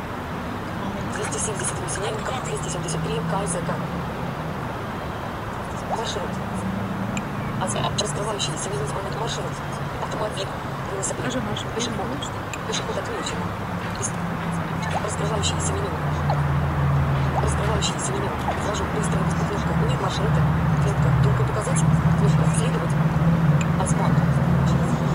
278 1.16 2.02
Ненко. 2.02 2.32
273 2.46 3.20
КЗК. 3.30 3.70
Маршрут. 5.96 6.30
Осмотр. 7.60 8.02
Раскрывающийся 8.02 8.70
меню 8.70 8.84
избранных 8.84 9.20
маршрут. 9.20 9.52
Автомобиль. 10.02 10.46
Велосипед. 10.92 11.24
Пешеход. 11.74 12.06
Пешеход 12.66 12.96
отключен. 12.96 13.36
Раскрывающееся 15.04 15.72
меню. 15.72 15.90
Раскрывающееся 17.42 18.12
меню. 18.12 18.30
Вхожу. 18.62 18.84
Быстрая 18.94 19.24
кнопка. 19.24 19.72
Нет 19.90 20.00
маршрута. 20.00 20.40
Кнопка. 20.82 21.08
Только 21.24 21.42
показать. 21.50 21.80
Кнопка. 21.80 22.44
Следовать. 22.56 22.94
Осмотр. 23.82 24.22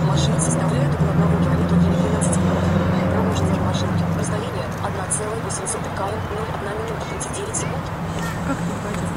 Маршрут 0.05 0.41
составляет 0.41 0.93
около 0.93 1.11
1 1.11 1.39
километра 1.43 1.75
12 1.75 2.37
минут. 2.37 2.59
Проложенный 3.15 3.59
маршрут. 3.63 3.97
Расстояние 4.19 4.67
1,800 4.83 5.81
км 5.81 5.97
01 5.97 6.67
минута 6.67 7.05
39 7.09 7.55
секунд. 7.55 7.85
Как 8.45 8.57
это 8.59 8.75
пойдет? 8.83 9.09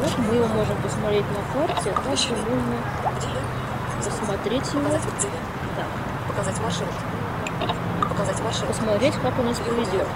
Вот 0.00 0.12
мы 0.16 0.34
его 0.34 0.48
можем 0.60 0.76
посмотреть 0.82 1.24
на 1.32 1.40
карте, 1.56 1.88
а 1.88 2.00
также 2.04 2.36
можно 2.36 2.76
посмотреть 4.04 4.68
его. 4.74 4.92
Да. 5.76 5.84
Показать 6.28 6.60
маршрут. 6.60 6.92
Показать 8.08 8.40
маршрут. 8.44 8.68
Посмотреть, 8.68 9.14
как 9.22 9.38
у 9.38 9.42
нас 9.42 9.56
поведет. 9.56 10.06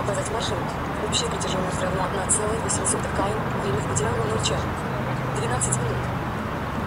Показать 0.00 0.28
маршрут. 0.32 0.68
Общая 1.08 1.26
протяженность 1.32 1.80
равна 1.80 2.04
1,800 2.28 3.00
км. 3.00 3.40
Время 3.64 3.80
в 3.80 4.02
равно 4.04 4.22
0 4.36 4.44
час. 4.44 4.60
12 5.40 5.76
минут. 5.80 6.04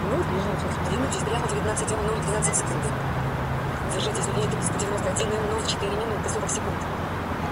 Ну, 0.10 0.16
12 0.22 0.94
Двинутесь 0.94 1.26
прямо 1.26 1.46
19 1.50 1.98
минут 1.98 2.22
12 2.30 2.56
секунд. 2.56 2.86
Держитесь 3.90 4.28
левее 4.38 4.54
391 4.54 5.34
0 5.50 5.66
4 5.66 5.90
минуты 5.90 6.30
40 6.30 6.50
секунд. 6.50 6.80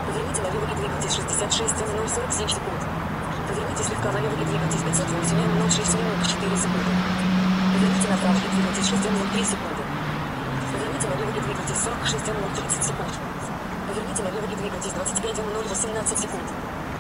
Поверните 0.06 0.42
налево 0.46 0.70
и 0.70 0.76
двигайтесь 0.78 1.18
66 1.18 1.82
0 1.98 2.10
47 2.30 2.48
секунд. 2.48 2.81
Поверните 3.82 3.98
слегка 3.98 4.12
налево 4.14 4.38
и 4.38 4.46
двигайтесь 4.46 4.84
508 4.86 5.58
0 5.58 5.72
6 5.72 5.94
минут 5.98 6.20
4 6.22 6.54
секунды. 6.54 6.92
Поверните 7.74 8.08
направо 8.14 8.38
и 8.38 8.50
двигайтесь 8.54 8.88
6 8.94 9.10
0 9.10 9.30
3 9.34 9.42
секунды. 9.42 9.82
Поверните 10.70 11.08
налево 11.10 11.30
и 11.34 11.42
двигайтесь 11.42 11.82
46 11.82 12.28
0 12.30 12.36
30 12.62 12.84
секунд. 12.86 13.14
Поверните 13.90 14.22
налево 14.22 14.46
и 14.46 14.56
двигайтесь 14.62 14.94
25 14.94 15.38
0 15.42 15.66
18 15.66 16.20
секунд. 16.20 16.48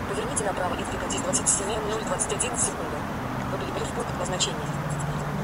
Поверните 0.10 0.44
направо 0.44 0.74
и 0.74 0.84
двигайтесь 0.90 1.22
27 1.22 1.70
021 1.70 2.58
секунду. 2.58 2.98
Вы 3.52 3.56
прибыли 3.62 3.86
в 3.86 3.92
пункт 3.94 4.14
назначения. 4.18 4.68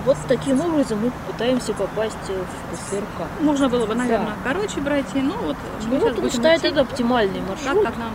Вот 0.09 0.17
таким 0.27 0.57
образом 0.61 0.97
мы 1.05 1.11
пытаемся 1.29 1.73
попасть 1.77 2.25
в 2.25 2.49
КСРК. 2.73 3.29
Можно 3.41 3.69
было 3.69 3.85
бы, 3.85 3.93
наверное, 3.93 4.33
Да. 4.41 4.49
короче 4.53 4.81
пройти, 4.81 5.21
но 5.21 5.35
вот 5.37 5.57
мы 5.85 5.85
Ну, 5.85 5.99
сейчас 5.99 6.01
вот 6.01 6.09
он 6.09 6.15
будем 6.15 6.31
считает 6.31 6.59
идти 6.59 6.67
это 6.69 6.81
оптимальный 6.81 7.41
так, 7.45 7.49
маршрут. 7.49 7.85
как 7.85 7.97
нам. 7.97 8.11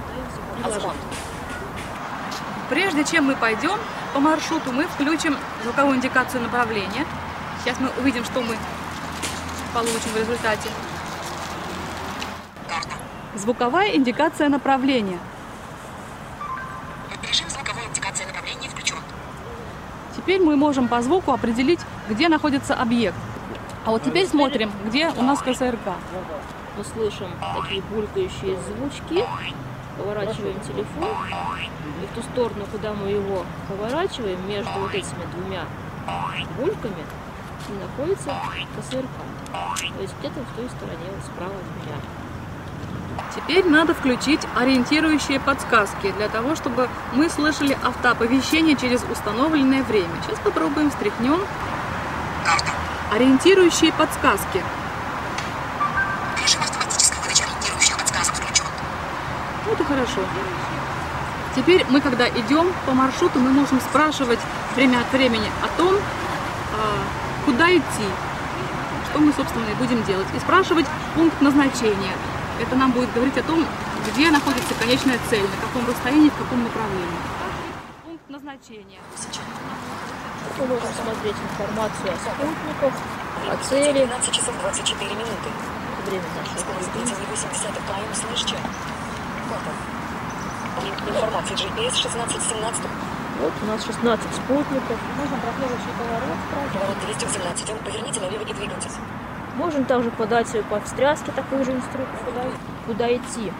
Прежде 2.73 3.05
чем 3.05 3.27
мы 3.27 3.37
пойдем 3.37 3.79
по 4.15 4.21
маршруту, 4.21 4.73
мы 4.73 4.85
включим 4.85 5.37
звуковую 5.63 5.99
индикацию 5.99 6.43
направления. 6.43 7.05
Сейчас 7.61 7.79
мы 7.79 7.91
увидим, 7.99 8.25
что 8.25 8.41
мы 8.41 8.57
получим 9.75 10.11
в 10.15 10.17
результате. 10.17 10.71
Звуковая 13.35 13.95
индикация 13.95 14.49
направления. 14.49 15.19
Режим 17.23 17.51
звуковой 17.51 17.85
индикации 17.85 18.25
направления 18.25 18.71
включен. 18.71 18.97
Теперь 20.17 20.41
мы 20.41 20.57
можем 20.57 20.89
по 20.89 21.03
звуку 21.03 21.33
определить, 21.33 21.81
где 22.09 22.31
находится 22.31 22.75
объект. 22.75 23.19
А 23.85 23.91
вот 23.91 24.03
теперь 24.03 24.27
смотрим, 24.27 24.73
где 24.87 25.09
у 25.09 25.21
нас 25.21 25.41
КСРК. 25.43 25.93
Мы 26.79 26.85
слышим 26.85 27.29
такие 27.55 27.83
булькающие 27.83 28.57
звучки, 28.57 29.27
поворачиваем 30.03 30.59
телефон, 30.61 31.09
и 32.03 32.07
в 32.07 32.15
ту 32.15 32.23
сторону, 32.33 32.67
куда 32.71 32.93
мы 32.93 33.09
его 33.09 33.45
поворачиваем, 33.69 34.39
между 34.49 34.73
вот 34.81 34.93
этими 34.95 35.25
двумя 35.35 35.65
бульками, 36.59 37.05
и 37.69 37.73
находится 37.81 38.31
КСРК. 38.77 39.07
То 39.53 40.03
есть 40.03 40.15
где-то 40.19 40.41
в 40.41 40.57
той 40.57 40.69
стороне, 40.69 41.07
вот 41.15 41.25
справа 41.25 41.53
от 41.53 41.87
меня. 41.87 41.97
Теперь 43.35 43.67
надо 43.67 43.95
включить 43.95 44.41
ориентирующие 44.57 45.41
подсказки 45.41 46.13
для 46.19 46.29
того, 46.29 46.55
чтобы 46.57 46.89
мы 47.13 47.31
слышали 47.31 47.77
автооповещение 47.83 48.77
через 48.77 49.05
установленное 49.11 49.83
время. 49.85 50.11
Сейчас 50.27 50.39
попробуем, 50.41 50.91
встряхнем. 50.91 51.41
Ориентирующие 53.13 53.93
подсказки. 53.93 54.63
Вот 59.73 59.81
и 59.81 59.85
хорошо. 59.85 60.21
Теперь 61.57 61.87
мы, 61.89 62.03
когда 62.03 62.29
идем 62.29 62.71
по 62.85 62.93
маршруту, 62.93 63.39
мы 63.39 63.49
можем 63.53 63.81
спрашивать 63.81 64.39
время 64.77 65.01
от 65.01 65.11
времени 65.15 65.49
о 65.65 65.79
том, 65.79 65.95
а, 65.95 66.99
куда 67.47 67.75
идти, 67.75 68.09
что 69.09 69.19
мы, 69.19 69.33
собственно, 69.33 69.65
и 69.65 69.75
будем 69.77 70.03
делать. 70.03 70.27
И 70.37 70.41
спрашивать 70.41 70.85
пункт 71.15 71.41
назначения. 71.41 72.13
Это 72.61 72.77
нам 72.77 72.93
будет 72.93 73.11
говорить 73.15 73.39
о 73.39 73.43
том, 73.45 73.65
где 74.09 74.31
находится 74.31 74.75
конечная 74.79 75.19
цель, 75.31 75.41
на 75.41 75.67
каком 75.67 75.89
расстоянии, 75.89 76.29
в 76.29 76.37
каком 76.37 76.65
направлении. 76.65 77.23
Пункт 78.05 78.29
назначения. 78.29 79.01
Мы 80.59 80.67
можем 80.67 80.89
смотреть 80.93 81.37
информацию 81.49 82.13
о 82.13 82.17
спутниках, 82.21 82.93
о 83.49 83.57
цели, 83.65 84.05
12 84.05 84.35
часов 84.35 84.55
24 84.61 85.11
минуты. 85.13 85.49
время 86.05 86.25
нашего 86.37 86.59
Скорость 86.59 86.93
движения. 86.93 87.25
3,8 87.33 88.45
км. 88.45 89.02
Информация 91.09 91.57
GPS 91.57 91.95
1617. 91.99 92.83
Вот 93.41 93.53
у 93.63 93.67
нас 93.67 93.85
16 93.85 94.35
спутников. 94.35 94.99
Можем 95.17 95.41
про 95.41 95.51
следующий 95.59 95.93
поворот 95.99 96.39
Поворот 96.73 96.97
218. 97.07 97.73
Поверните 97.85 98.21
налево 98.21 98.43
и 98.43 98.53
двигайтесь. 98.53 98.97
Можем 99.57 99.85
также 99.85 100.11
подать 100.11 100.49
по 100.71 100.81
встряске 100.81 101.33
такую 101.33 101.65
же 101.65 101.73
инструкцию, 101.73 102.19
куда, 102.25 102.43
куда 102.87 103.15
идти. 103.15 103.53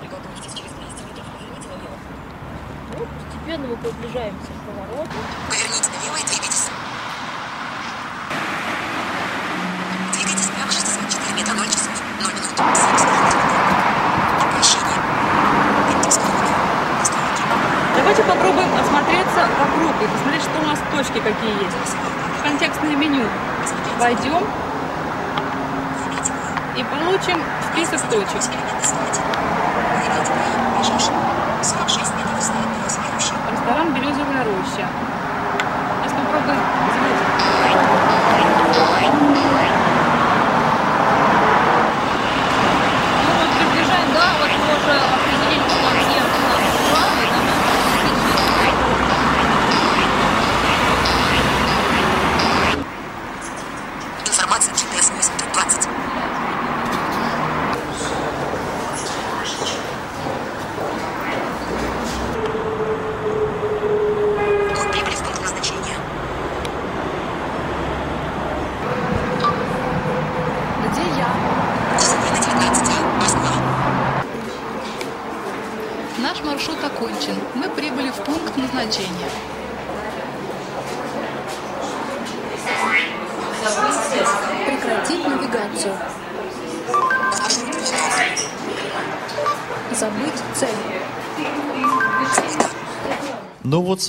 Приготовьтесь 0.00 0.54
через 0.54 0.72
200 0.72 1.02
метров. 1.08 1.26
Поверните 1.34 1.68
налево. 1.68 1.96
Вот 2.96 3.08
постепенно 3.08 3.66
мы 3.68 3.76
приближаемся 3.76 4.46
к 4.46 4.60
повороту. 4.66 5.16
Поверните 5.48 5.90
налево 5.98 6.16
и 6.16 6.22
двигайтесь. 6.26 6.68
Двигайтесь 10.12 10.48
прямо 10.54 10.70
64 10.70 11.34
метра 11.36 11.54
0 11.54 11.66
часов 11.66 11.96
0 12.22 12.32
минут 12.32 12.54
7 12.54 12.96
секунд. 12.98 13.34
Прощение. 14.54 14.98
Индекс 15.92 16.18
колонии. 16.18 16.54
Настройки. 16.98 17.42
Давайте 18.18 18.36
попробуем 18.36 18.68
осмотреться 18.74 19.46
вокруг 19.60 19.94
и 20.02 20.06
посмотреть, 20.12 20.42
что 20.42 20.58
у 20.60 20.66
нас 20.66 20.78
точки 20.90 21.20
какие 21.22 21.54
есть. 21.54 21.96
Контекстное 22.42 22.96
меню. 22.96 23.24
Войдем 24.00 24.42
и 26.76 26.82
получим 26.82 27.40
список 27.70 28.00
точек. 28.10 28.42
Ближайший. 30.78 31.12
46 31.62 32.12
метров 32.16 32.42
стоит 32.42 32.66
березовая 32.74 33.14
роща. 33.14 33.34
Ресторан 33.52 33.94
«Березовая 33.94 34.44
роща». 34.44 34.88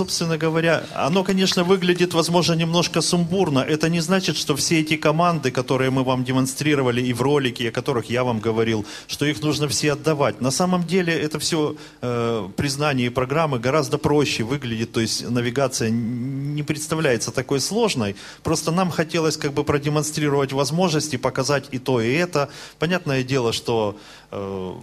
Собственно 0.09 0.39
говоря, 0.39 0.83
оно, 0.95 1.23
конечно, 1.23 1.63
выглядит, 1.63 2.15
возможно, 2.15 2.53
немножко 2.53 3.01
сумбурно. 3.01 3.59
Это 3.59 3.89
не 3.89 3.99
значит, 3.99 4.37
что 4.37 4.55
все 4.55 4.79
эти 4.79 4.97
команды, 4.97 5.51
которые 5.51 5.91
мы 5.91 6.03
вам 6.03 6.23
демонстрировали 6.23 6.99
и 6.99 7.13
в 7.13 7.21
ролике, 7.21 7.69
о 7.69 7.71
которых 7.71 8.09
я 8.09 8.23
вам 8.23 8.39
говорил, 8.39 8.87
что 9.07 9.25
их 9.25 9.43
нужно 9.43 9.67
все 9.67 9.91
отдавать. 9.91 10.41
На 10.41 10.49
самом 10.49 10.83
деле 10.83 11.13
это 11.13 11.37
все 11.37 11.75
э, 12.01 12.49
признание 12.57 13.07
и 13.07 13.09
программы 13.09 13.59
гораздо 13.59 13.99
проще 13.99 14.43
выглядит, 14.43 14.91
то 14.91 14.99
есть 14.99 15.29
навигация 15.29 15.91
не 15.91 16.63
представляется 16.63 17.29
такой 17.31 17.59
сложной. 17.59 18.15
Просто 18.41 18.71
нам 18.71 18.89
хотелось 18.89 19.37
как 19.37 19.53
бы 19.53 19.63
продемонстрировать 19.63 20.53
возможности, 20.53 21.17
показать 21.17 21.65
и 21.71 21.77
то, 21.77 22.01
и 22.01 22.11
это. 22.11 22.49
Понятное 22.79 23.21
дело, 23.21 23.53
что 23.53 23.95
э, 24.31 24.73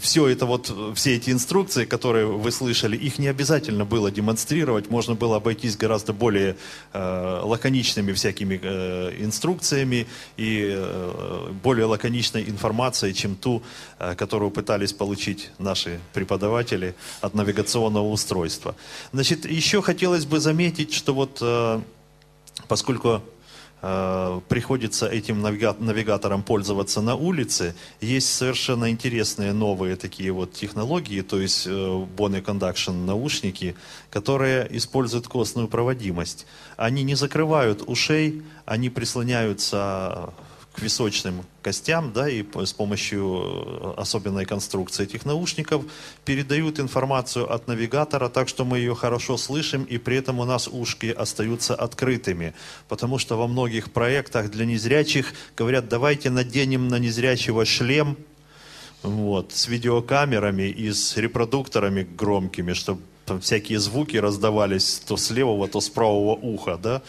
все 0.00 0.28
это 0.28 0.46
вот, 0.46 0.72
все 0.94 1.16
эти 1.16 1.30
инструкции, 1.30 1.84
которые 1.84 2.26
вы 2.26 2.50
слышали, 2.50 2.96
их 2.96 3.18
не 3.18 3.28
обязательно 3.28 3.84
было 3.84 4.10
демонстрировать, 4.10 4.90
можно 4.90 5.14
было 5.14 5.36
обойтись 5.36 5.76
гораздо 5.76 6.12
более 6.12 6.56
э, 6.92 7.40
лаконичными 7.44 8.12
всякими 8.12 8.60
э, 8.62 9.14
инструкциями 9.18 10.06
и 10.36 10.70
э, 10.74 11.52
более 11.62 11.86
лаконичной 11.86 12.48
информацией, 12.48 13.14
чем 13.14 13.34
ту, 13.34 13.62
э, 13.98 14.14
которую 14.14 14.50
пытались 14.50 14.92
получить 14.92 15.50
наши 15.58 16.00
преподаватели 16.12 16.94
от 17.20 17.34
навигационного 17.34 18.08
устройства. 18.08 18.74
Значит, 19.12 19.44
еще 19.44 19.82
хотелось 19.82 20.24
бы 20.24 20.40
заметить, 20.40 20.92
что 20.92 21.14
вот 21.14 21.38
э, 21.40 21.80
поскольку 22.66 23.22
приходится 23.80 25.06
этим 25.06 25.44
навига- 25.44 25.76
навигатором 25.78 26.42
пользоваться 26.42 27.00
на 27.00 27.14
улице. 27.14 27.74
Есть 28.00 28.34
совершенно 28.34 28.90
интересные 28.90 29.52
новые 29.52 29.96
такие 29.96 30.32
вот 30.32 30.52
технологии, 30.52 31.20
то 31.22 31.40
есть 31.40 31.66
э, 31.66 31.70
Bone 31.70 32.42
Conduction 32.42 33.04
наушники, 33.04 33.76
которые 34.10 34.66
используют 34.76 35.28
костную 35.28 35.68
проводимость. 35.68 36.46
Они 36.76 37.04
не 37.04 37.14
закрывают 37.14 37.82
ушей, 37.86 38.42
они 38.66 38.90
прислоняются 38.90 40.32
височным 40.82 41.44
костям, 41.62 42.12
да, 42.12 42.28
и 42.28 42.44
с 42.64 42.72
помощью 42.72 43.94
э, 43.96 44.00
особенной 44.00 44.44
конструкции 44.44 45.04
этих 45.04 45.24
наушников 45.24 45.84
передают 46.24 46.80
информацию 46.80 47.52
от 47.52 47.68
навигатора, 47.68 48.28
так 48.28 48.48
что 48.48 48.64
мы 48.64 48.78
ее 48.78 48.94
хорошо 48.94 49.36
слышим, 49.36 49.84
и 49.84 49.98
при 49.98 50.16
этом 50.16 50.40
у 50.40 50.44
нас 50.44 50.68
ушки 50.68 51.06
остаются 51.06 51.74
открытыми. 51.74 52.54
Потому 52.88 53.18
что 53.18 53.36
во 53.36 53.46
многих 53.46 53.92
проектах 53.92 54.50
для 54.50 54.64
незрячих 54.64 55.32
говорят, 55.56 55.88
давайте 55.88 56.30
наденем 56.30 56.88
на 56.88 56.98
незрячего 56.98 57.64
шлем, 57.64 58.16
вот, 59.02 59.52
с 59.52 59.68
видеокамерами 59.68 60.68
и 60.68 60.92
с 60.92 61.16
репродукторами 61.16 62.02
громкими, 62.02 62.72
чтобы 62.72 63.02
там 63.28 63.40
всякие 63.40 63.78
звуки 63.78 64.16
раздавались 64.16 65.02
то 65.06 65.16
с 65.16 65.30
левого, 65.30 65.68
то 65.68 65.80
с 65.80 65.88
правого 65.88 66.34
уха, 66.34 66.78
да, 66.82 67.02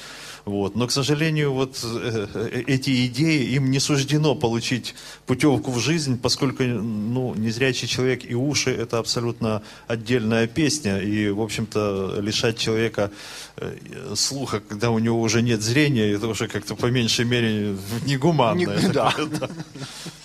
вот. 0.49 0.75
Но, 0.75 0.87
к 0.87 0.91
сожалению, 0.91 1.53
вот 1.53 1.79
э, 1.83 2.27
э, 2.33 2.63
эти 2.65 3.05
идеи, 3.05 3.53
им 3.55 3.69
не 3.69 3.79
суждено 3.79 4.33
получить 4.33 4.95
путевку 5.27 5.71
в 5.71 5.79
жизнь, 5.79 6.17
поскольку 6.19 6.63
ну, 6.63 7.35
незрячий 7.35 7.87
человек 7.87 8.29
и 8.31 8.33
уши– 8.33 8.71
это 8.83 8.97
абсолютно 8.97 9.61
отдельная 9.87 10.47
песня. 10.47 10.99
И, 11.01 11.29
в 11.29 11.41
общем-то, 11.41 12.19
лишать 12.19 12.57
человека 12.57 13.11
э, 13.57 14.15
слуха, 14.15 14.59
когда 14.59 14.89
у 14.89 14.99
него 14.99 15.21
уже 15.21 15.43
нет 15.43 15.61
зрения, 15.61 16.11
это 16.11 16.27
уже 16.27 16.47
как-то 16.47 16.75
по 16.75 16.87
меньшей 16.87 17.25
мере 17.25 17.77
негуманно. 18.05 18.59
Не, 18.59 18.89
да. 18.89 19.13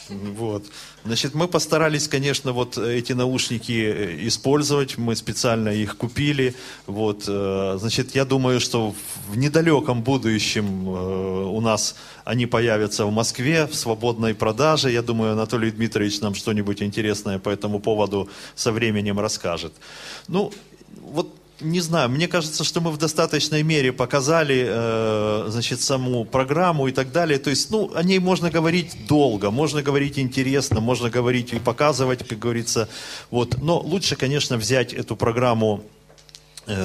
Вот. 0.08 0.64
Значит, 1.04 1.34
мы 1.34 1.48
постарались, 1.48 2.08
конечно, 2.08 2.52
вот 2.52 2.78
эти 2.78 3.12
наушники 3.14 4.26
использовать, 4.28 4.98
мы 4.98 5.16
специально 5.16 5.68
их 5.68 5.96
купили. 5.96 6.54
Вот. 6.86 7.24
Значит, 7.24 8.14
я 8.14 8.24
думаю, 8.24 8.60
что 8.60 8.94
в 9.28 9.36
недалеком 9.36 10.02
будущем 10.02 10.13
э, 10.86 11.44
у 11.46 11.60
нас 11.60 11.96
они 12.24 12.46
появятся 12.46 13.06
в 13.06 13.12
Москве 13.12 13.66
в 13.66 13.74
свободной 13.74 14.34
продаже. 14.34 14.90
Я 14.90 15.02
думаю, 15.02 15.32
Анатолий 15.32 15.70
Дмитриевич 15.70 16.20
нам 16.20 16.34
что-нибудь 16.34 16.82
интересное 16.82 17.38
по 17.38 17.50
этому 17.50 17.80
поводу 17.80 18.28
со 18.54 18.72
временем 18.72 19.20
расскажет. 19.20 19.72
Ну, 20.28 20.52
вот 21.02 21.34
не 21.60 21.80
знаю, 21.80 22.08
мне 22.10 22.28
кажется, 22.28 22.64
что 22.64 22.80
мы 22.80 22.90
в 22.90 22.98
достаточной 22.98 23.62
мере 23.62 23.92
показали, 23.92 24.66
э, 24.66 25.46
значит, 25.48 25.80
саму 25.80 26.24
программу 26.24 26.88
и 26.88 26.92
так 26.92 27.12
далее. 27.12 27.38
То 27.38 27.50
есть, 27.50 27.70
ну, 27.70 27.90
о 27.94 28.02
ней 28.02 28.18
можно 28.18 28.50
говорить 28.50 29.06
долго, 29.08 29.50
можно 29.50 29.82
говорить 29.82 30.18
интересно, 30.18 30.80
можно 30.80 31.10
говорить 31.10 31.52
и 31.52 31.58
показывать, 31.58 32.26
как 32.26 32.38
говорится. 32.38 32.88
Вот. 33.30 33.62
Но 33.62 33.78
лучше, 33.78 34.16
конечно, 34.16 34.56
взять 34.56 34.92
эту 34.92 35.16
программу 35.16 35.84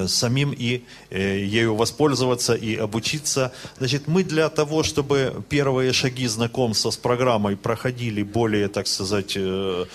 самим 0.08 0.52
и 0.52 0.84
э, 1.10 1.40
ею 1.40 1.76
воспользоваться 1.76 2.54
и 2.54 2.76
обучиться. 2.76 3.52
Значит, 3.78 4.08
мы 4.08 4.24
для 4.24 4.50
того, 4.50 4.84
чтобы 4.84 5.44
первые 5.50 5.94
шаги 5.94 6.28
знакомства 6.28 6.92
с 6.92 6.98
программой 6.98 7.56
проходили 7.56 8.24
более, 8.24 8.68
так 8.68 8.88
сказать, 8.88 9.34
э, 9.36 9.86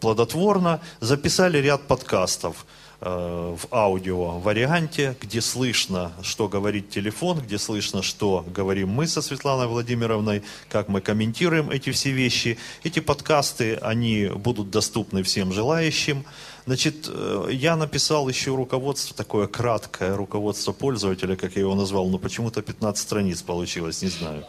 плодотворно, 0.00 0.80
записали 1.00 1.58
ряд 1.58 1.82
подкастов 1.82 2.66
в 2.98 3.58
аудио 3.70 4.38
варианте, 4.38 5.14
где 5.20 5.42
слышно, 5.42 6.12
что 6.22 6.48
говорит 6.48 6.88
телефон, 6.88 7.40
где 7.40 7.58
слышно, 7.58 8.02
что 8.02 8.42
говорим 8.48 8.88
мы 8.88 9.06
со 9.06 9.20
Светланой 9.20 9.66
Владимировной, 9.66 10.42
как 10.70 10.88
мы 10.88 11.02
комментируем 11.02 11.70
эти 11.70 11.90
все 11.90 12.10
вещи. 12.10 12.56
Эти 12.84 13.00
подкасты, 13.00 13.74
они 13.74 14.28
будут 14.28 14.70
доступны 14.70 15.22
всем 15.22 15.52
желающим. 15.52 16.24
Значит, 16.66 17.08
э, 17.08 17.48
я 17.52 17.76
написал 17.76 18.28
еще 18.28 18.54
руководство, 18.54 19.16
такое 19.16 19.46
краткое 19.46 20.16
руководство 20.16 20.72
пользователя, 20.72 21.36
как 21.36 21.54
я 21.54 21.60
его 21.60 21.76
назвал, 21.76 22.08
но 22.08 22.18
почему-то 22.18 22.60
15 22.60 23.00
страниц 23.00 23.42
получилось, 23.42 24.02
не 24.02 24.08
знаю. 24.08 24.44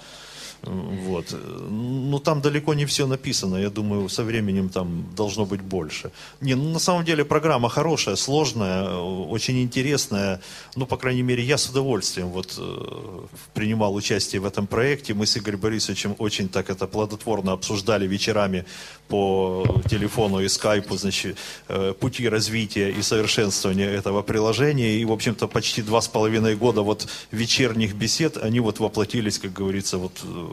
Вот. 0.64 1.36
Ну, 1.70 2.20
там 2.20 2.41
далеко 2.41 2.74
не 2.74 2.86
все 2.86 3.08
написано. 3.08 3.58
Я 3.58 3.70
думаю, 3.70 4.10
со 4.10 4.24
временем 4.24 4.70
там 4.70 5.05
должно 5.16 5.45
быть 5.45 5.62
больше. 5.62 6.12
Не, 6.41 6.55
ну, 6.55 6.72
на 6.72 6.80
самом 6.80 7.05
деле 7.05 7.24
программа 7.24 7.70
хорошая, 7.70 8.16
сложная, 8.16 8.97
очень 8.97 9.62
интересная. 9.62 10.41
Ну, 10.76 10.86
по 10.86 10.97
крайней 10.97 11.24
мере, 11.24 11.43
я 11.43 11.58
с 11.58 11.70
удовольствием 11.70 12.30
вот 12.30 12.55
э, 12.58 13.26
принимал 13.53 13.95
участие 13.95 14.41
в 14.41 14.45
этом 14.45 14.68
проекте. 14.68 15.14
Мы 15.14 15.26
с 15.26 15.38
Игорем 15.38 15.60
Борисовичем 15.60 16.16
очень 16.18 16.49
так 16.49 16.70
это 16.70 16.88
плодотворно 16.88 17.51
обсуждали 17.51 18.08
вечерами 18.08 18.66
по 19.08 19.82
телефону 19.89 20.41
и 20.41 20.49
скайпу, 20.49 20.97
значит, 20.97 21.38
э, 21.70 21.93
пути 21.99 22.28
развития 22.30 22.89
и 22.89 23.01
совершенствования 23.01 23.89
этого 23.89 24.22
приложения. 24.24 24.97
И, 24.97 25.05
в 25.05 25.12
общем-то, 25.12 25.47
почти 25.47 25.82
два 25.82 26.01
с 26.01 26.08
половиной 26.08 26.55
года 26.55 26.82
вот 26.82 27.08
вечерних 27.32 27.95
бесед, 27.95 28.38
они 28.38 28.60
вот 28.60 28.80
воплотились, 28.80 29.39
как 29.39 29.53
говорится, 29.53 29.97
вот 29.97 30.14
э, 30.24 30.47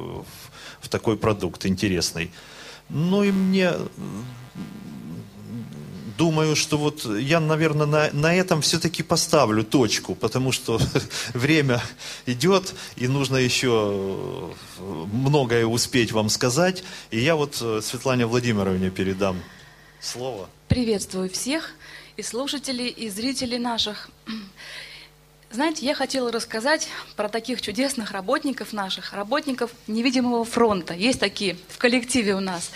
в 0.80 0.88
такой 0.88 1.16
продукт 1.16 1.66
интересный. 1.66 2.30
Ну 2.88 3.24
и 3.24 3.32
мне 3.32 3.72
думаю, 6.16 6.56
что 6.56 6.78
вот 6.78 7.04
я, 7.04 7.40
наверное, 7.40 7.86
на, 7.86 8.10
на 8.12 8.34
этом 8.34 8.60
все-таки 8.60 9.02
поставлю 9.02 9.64
точку, 9.64 10.14
потому 10.14 10.52
что 10.52 10.80
время 11.34 11.82
идет, 12.26 12.74
и 12.96 13.08
нужно 13.08 13.36
еще 13.36 14.54
многое 14.78 15.66
успеть 15.66 16.12
вам 16.12 16.28
сказать. 16.28 16.84
И 17.10 17.20
я 17.20 17.34
вот 17.36 17.58
э, 17.60 17.80
Светлане 17.82 18.26
Владимировне 18.26 18.90
передам 18.90 19.42
слово. 20.00 20.48
Приветствую 20.68 21.30
всех 21.30 21.70
и 22.16 22.22
слушателей, 22.22 22.88
и 22.88 23.08
зрителей 23.08 23.58
наших. 23.58 24.08
Знаете, 25.54 25.86
я 25.86 25.94
хотела 25.94 26.32
рассказать 26.32 26.88
про 27.14 27.28
таких 27.28 27.62
чудесных 27.62 28.10
работников 28.10 28.72
наших, 28.72 29.12
работников 29.12 29.70
невидимого 29.86 30.44
фронта. 30.44 30.94
Есть 30.94 31.20
такие 31.20 31.56
в 31.68 31.78
коллективе 31.78 32.34
у 32.34 32.40
нас. 32.40 32.72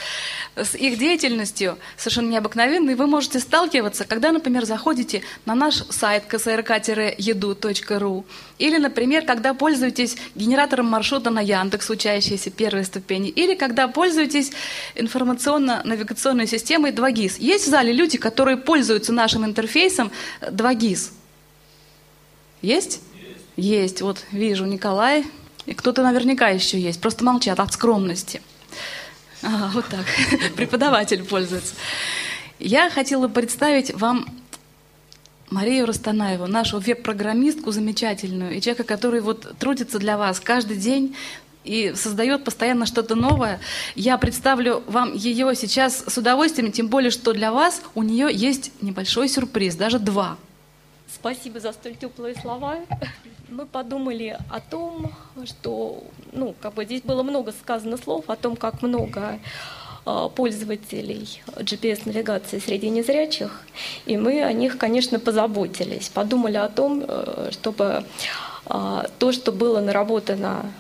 С 0.55 0.77
их 0.77 0.97
деятельностью 0.97 1.77
совершенно 1.97 2.31
необыкновенной 2.31 2.95
вы 2.95 3.09
можете 3.09 3.41
сталкиваться, 3.41 4.05
когда, 4.05 4.31
например, 4.31 4.65
заходите 4.65 5.23
на 5.45 5.57
наш 5.57 5.83
сайт 5.91 6.33
ksrk-edu.ru 6.33 8.25
или, 8.59 8.79
например, 8.79 9.27
когда 9.27 9.55
пользуетесь 9.55 10.17
генератором 10.37 10.87
маршрута 10.87 11.31
на 11.31 11.41
Яндекс, 11.41 11.91
учащиеся 11.91 12.53
первой 12.53 12.85
ступени, 12.85 13.29
или 13.29 13.57
когда 13.57 13.89
пользуетесь 13.89 14.53
информационно-навигационной 14.95 16.47
системой 16.47 16.93
2GIS. 16.93 17.39
Есть 17.41 17.67
в 17.67 17.71
зале 17.71 17.93
люди, 17.93 18.19
которые 18.19 18.57
пользуются 18.57 19.13
нашим 19.13 19.45
интерфейсом 19.45 20.13
2GIS? 20.43 21.18
Есть? 22.63 23.01
Есть. 23.57 23.57
Есть. 23.57 24.03
Вот 24.03 24.25
вижу 24.33 24.65
Николай. 24.67 25.25
И 25.67 25.75
кто-то 25.75 26.03
наверняка 26.03 26.49
еще 26.49 26.81
есть. 26.81 27.01
Просто 27.01 27.25
молчат 27.25 27.61
от 27.61 27.73
скромности. 27.73 28.41
А, 29.43 29.71
вот 29.75 29.85
так. 29.87 30.07
Преподаватель 30.57 31.23
пользуется. 31.25 31.75
Я 32.59 32.91
хотела 32.91 33.29
представить 33.29 33.95
вам 33.95 34.27
Марию 35.51 35.87
Растанаеву, 35.87 36.47
нашу 36.47 36.79
веб-программистку 36.79 37.71
замечательную, 37.71 38.57
и 38.57 38.61
человека, 38.61 38.85
который 38.85 39.21
вот 39.21 39.57
трудится 39.59 39.99
для 39.99 40.19
вас 40.19 40.41
каждый 40.41 40.77
день 40.77 41.17
и 41.65 41.93
создает 41.95 42.45
постоянно 42.45 42.87
что-то 42.87 43.15
новое. 43.15 43.61
Я 43.95 44.19
представлю 44.19 44.83
вам 44.87 45.15
ее 45.15 45.55
сейчас 45.55 46.05
с 46.07 46.19
удовольствием, 46.19 46.73
тем 46.73 46.89
более, 46.89 47.11
что 47.11 47.33
для 47.33 47.53
вас 47.53 47.83
у 47.95 48.03
нее 48.03 48.29
есть 48.33 48.73
небольшой 48.83 49.29
сюрприз, 49.29 49.77
даже 49.77 49.99
два– 49.99 50.37
Спасибо 51.15 51.59
за 51.59 51.73
столь 51.73 51.97
теплые 51.97 52.35
слова. 52.35 52.77
Мы 53.49 53.65
подумали 53.65 54.39
о 54.51 54.61
том, 54.61 55.13
что, 55.47 56.05
ну, 56.33 56.55
как 56.61 56.75
бы 56.75 56.85
здесь 56.85 57.01
было 57.01 57.23
много 57.23 57.53
сказано 57.53 57.97
слов 57.97 58.29
о 58.29 58.37
том, 58.37 58.57
как 58.57 58.83
много 58.83 59.39
а, 60.05 60.29
пользователей 60.29 61.41
GPS-навигации 61.57 62.59
среди 62.59 62.91
незрячих, 62.91 63.63
и 64.05 64.19
мы 64.19 64.43
о 64.43 64.53
них, 64.53 64.77
конечно, 64.77 65.19
позаботились. 65.19 66.11
Подумали 66.11 66.59
о 66.59 66.69
том, 66.69 67.03
э, 67.09 67.51
чтобы 67.53 68.05
а, 68.67 69.07
то, 69.19 69.33
что 69.33 69.51
было 69.51 69.81
наработано 69.81 70.71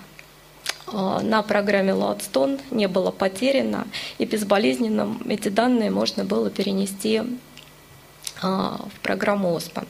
а, 0.88 1.20
на 1.22 1.42
программе 1.42 1.92
Loadstone, 1.92 2.60
не 2.70 2.86
было 2.86 3.10
потеряно, 3.10 3.86
и 4.18 4.26
безболезненно 4.26 5.16
эти 5.26 5.48
данные 5.48 5.90
можно 5.90 6.24
было 6.24 6.50
перенести 6.50 7.22
в 8.40 9.00
программу 9.02 9.56
OSPANT. 9.56 9.88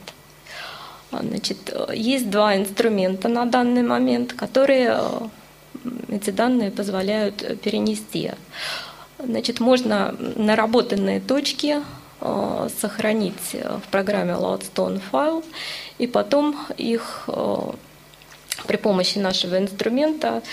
Значит, 1.11 1.73
есть 1.93 2.29
два 2.29 2.55
инструмента 2.55 3.27
на 3.27 3.45
данный 3.45 3.81
момент, 3.81 4.33
которые 4.33 4.95
э, 4.95 5.27
эти 6.09 6.29
данные 6.29 6.69
позволяют 6.71 7.61
перенести. 7.61 8.31
Значит, 9.17 9.59
можно 9.59 10.15
наработанные 10.35 11.19
точки 11.19 11.81
э, 12.21 12.69
сохранить 12.79 13.53
в 13.53 13.89
программе 13.89 14.33
Loadstone 14.33 14.99
файл 14.99 15.43
и 15.97 16.05
потом 16.05 16.55
их 16.77 17.23
э, 17.27 17.57
при 18.67 18.77
помощи 18.77 19.17
нашего 19.17 19.57
инструмента 19.57 20.43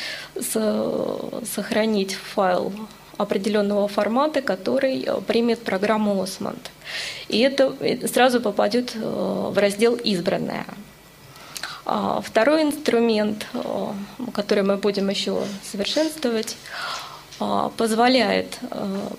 сохранить 1.44 2.14
файл 2.14 2.72
определенного 3.16 3.88
формата, 3.88 4.42
который 4.42 5.02
э, 5.02 5.20
примет 5.26 5.62
программу 5.62 6.22
Osmond. 6.22 6.60
И 7.28 7.38
это 7.40 7.74
э, 7.80 8.06
сразу 8.08 8.40
попадет 8.40 8.92
э, 8.94 8.98
в 8.98 9.58
раздел 9.58 9.94
«Избранное». 9.94 10.66
А 11.88 12.20
второй 12.20 12.62
инструмент, 12.62 13.46
который 14.34 14.64
мы 14.64 14.76
будем 14.76 15.08
еще 15.08 15.40
совершенствовать, 15.62 16.56
позволяет 17.76 18.58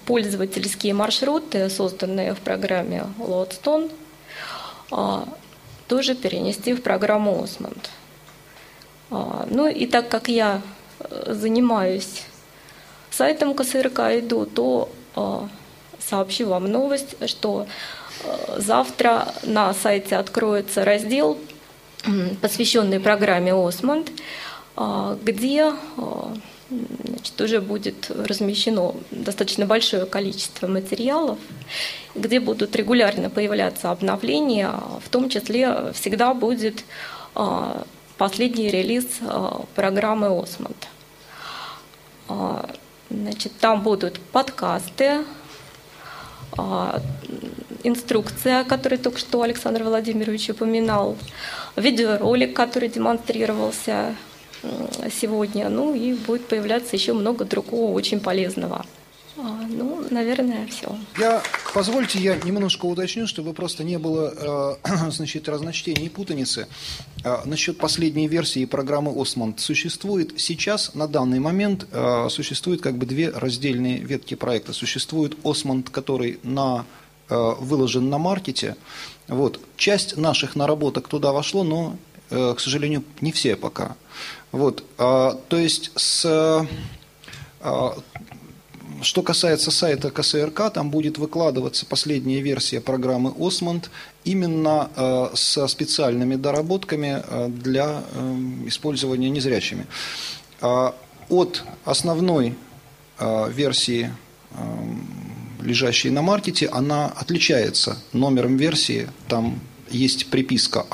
пользовательские 0.06 0.94
маршруты, 0.94 1.70
созданные 1.70 2.34
в 2.34 2.40
программе 2.40 3.06
Loadstone, 3.20 3.90
тоже 5.88 6.16
перенести 6.16 6.74
в 6.74 6.84
программу 6.84 7.42
Osmond. 7.42 7.88
Ну 9.50 9.70
и 9.70 9.86
так 9.86 10.10
как 10.10 10.28
я 10.28 10.62
занимаюсь 11.26 12.26
сайтом 13.18 13.54
КСРК 13.56 14.00
иду, 14.20 14.46
то 14.46 14.90
а, 15.16 15.50
сообщу 16.00 16.48
вам 16.48 16.66
новость, 16.66 17.16
что 17.28 17.66
э, 18.24 18.60
завтра 18.60 19.34
на 19.44 19.74
сайте 19.74 20.16
откроется 20.16 20.86
раздел, 20.86 21.38
посвященный 22.42 23.00
программе 23.00 23.54
«Осмонд», 23.54 24.12
э, 24.78 25.18
где 25.24 25.74
значит, 26.70 27.42
уже 27.42 27.62
будет 27.62 28.12
размещено 28.12 28.94
достаточно 29.10 29.66
большое 29.66 30.06
количество 30.06 30.68
материалов, 30.68 31.40
где 32.14 32.40
будут 32.40 32.76
регулярно 32.76 33.30
появляться 33.30 33.90
обновления, 33.90 34.72
в 35.04 35.10
том 35.10 35.30
числе 35.30 35.92
всегда 35.94 36.34
будет 36.34 36.84
последний 38.18 38.70
релиз 38.70 39.06
программы 39.76 40.28
«Осмонд». 40.28 40.88
Значит, 43.10 43.54
там 43.60 43.84
будут 43.84 44.20
подкасты, 44.20 45.24
а, 46.58 47.02
инструкция, 47.84 48.64
которую 48.64 49.00
только 49.00 49.20
что 49.20 49.42
Александр 49.42 49.84
Владимирович 49.84 50.50
упоминал, 50.50 51.18
видеоролик, 51.76 52.56
который 52.56 52.90
демонстрировался 52.90 54.16
сегодня, 55.12 55.70
ну 55.70 55.94
и 55.94 56.14
будет 56.14 56.48
появляться 56.48 56.96
еще 56.96 57.14
много 57.14 57.46
другого 57.46 57.92
очень 57.92 58.20
полезного. 58.20 58.86
А, 59.40 59.66
ну, 59.70 60.04
наверное, 60.10 60.66
все. 60.66 60.96
Я, 61.20 61.44
позвольте, 61.74 62.18
я 62.18 62.38
немножко 62.38 62.86
уточню, 62.86 63.28
чтобы 63.28 63.54
просто 63.54 63.84
не 63.84 64.00
было, 64.00 64.78
э, 64.84 65.10
значит, 65.12 65.48
разночтений 65.48 66.08
и 66.08 66.10
путаницы. 66.10 66.68
Э, 67.24 67.42
насчет 67.46 67.78
последней 67.78 68.28
версии 68.28 68.66
программы 68.66 69.14
Осмонд. 69.16 69.60
Существует 69.60 70.34
сейчас, 70.38 70.96
на 70.96 71.08
данный 71.08 71.40
момент, 71.40 71.86
э, 71.92 72.28
существует 72.32 72.82
как 72.82 72.98
бы 72.98 73.06
две 73.06 73.30
раздельные 73.30 74.00
ветки 74.00 74.34
проекта. 74.34 74.74
Существует 74.74 75.38
Осмонд, 75.44 75.92
который 75.92 76.40
на, 76.42 76.86
э, 77.30 77.54
выложен 77.60 78.10
на 78.10 78.18
маркете. 78.18 78.76
Вот. 79.28 79.60
Часть 79.76 80.18
наших 80.18 80.56
наработок 80.56 81.08
туда 81.08 81.32
вошло, 81.32 81.64
но, 81.64 81.96
э, 82.32 82.56
к 82.56 82.60
сожалению, 82.60 83.04
не 83.22 83.32
все 83.32 83.56
пока. 83.56 83.96
Вот. 84.52 84.84
Э, 84.98 85.34
то 85.48 85.58
есть 85.58 85.92
с... 85.96 86.66
Что 89.02 89.22
касается 89.22 89.70
сайта 89.70 90.10
КСРК, 90.10 90.72
там 90.74 90.90
будет 90.90 91.18
выкладываться 91.18 91.86
последняя 91.86 92.42
версия 92.42 92.82
программы 92.82 93.34
«Осмонд» 93.38 93.92
именно 94.24 94.90
э, 94.96 95.30
со 95.36 95.68
специальными 95.68 96.36
доработками 96.36 97.22
э, 97.24 97.48
для 97.50 98.02
э, 98.12 98.36
использования 98.66 99.30
незрячими. 99.30 99.86
Э, 100.62 100.92
от 101.30 101.64
основной 101.84 102.56
версии, 103.20 104.14
лежащей 105.62 106.12
на 106.12 106.22
маркете, 106.22 106.68
она 106.68 107.08
отличается 107.08 107.98
номером 108.14 108.58
версии. 108.58 109.10
Там 109.28 109.60
есть 109.90 110.30
приписка 110.30 110.86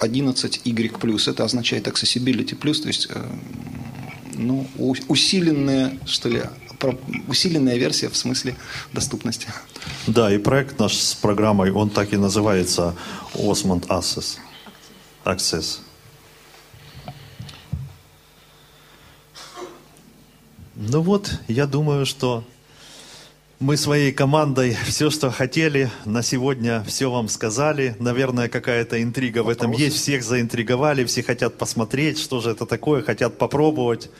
А11Y+. 0.00 1.30
Это 1.30 1.44
означает 1.44 1.86
Accessibility+, 1.86 2.56
то 2.56 2.88
есть 2.88 3.08
ну, 4.34 4.66
усиленная, 4.76 5.96
что 6.06 6.28
ли, 6.28 6.42
усиленная 7.26 7.76
версия 7.76 8.08
в 8.08 8.16
смысле 8.16 8.56
доступности. 8.92 9.48
Да, 10.06 10.32
и 10.32 10.38
проект 10.38 10.78
наш 10.78 10.94
с 10.94 11.14
программой, 11.14 11.70
он 11.70 11.90
так 11.90 12.12
и 12.12 12.16
называется 12.16 12.94
Osmond 13.34 13.86
Access. 13.88 14.38
Access. 15.24 15.80
Ну 20.74 21.02
вот, 21.02 21.40
я 21.48 21.66
думаю, 21.66 22.06
что 22.06 22.44
мы 23.60 23.76
своей 23.76 24.12
командой 24.12 24.76
все, 24.86 25.10
что 25.10 25.30
хотели, 25.30 25.90
на 26.04 26.22
сегодня 26.22 26.84
все 26.86 27.10
вам 27.10 27.28
сказали. 27.28 27.96
Наверное, 27.98 28.48
какая-то 28.48 29.02
интрига 29.02 29.42
в 29.42 29.48
этом 29.48 29.72
есть. 29.72 29.96
Всех 29.96 30.22
заинтриговали, 30.22 31.04
все 31.04 31.22
хотят 31.24 31.58
посмотреть, 31.58 32.18
что 32.18 32.40
же 32.40 32.50
это 32.50 32.66
такое, 32.66 33.02
хотят 33.02 33.38
попробовать. 33.38 34.10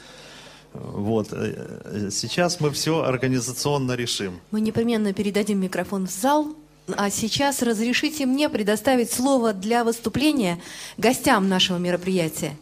Вот. 0.73 1.29
Э, 1.31 2.09
сейчас 2.11 2.59
мы 2.59 2.71
все 2.71 3.03
организационно 3.03 3.93
решим. 3.93 4.39
Мы 4.51 4.61
непременно 4.61 5.13
передадим 5.13 5.59
микрофон 5.59 6.07
в 6.07 6.11
зал. 6.11 6.55
А 6.97 7.11
сейчас 7.11 7.61
разрешите 7.61 8.25
мне 8.25 8.49
предоставить 8.49 9.11
слово 9.11 9.53
для 9.53 9.83
выступления 9.83 10.59
гостям 10.97 11.47
нашего 11.47 11.77
мероприятия. 11.77 12.57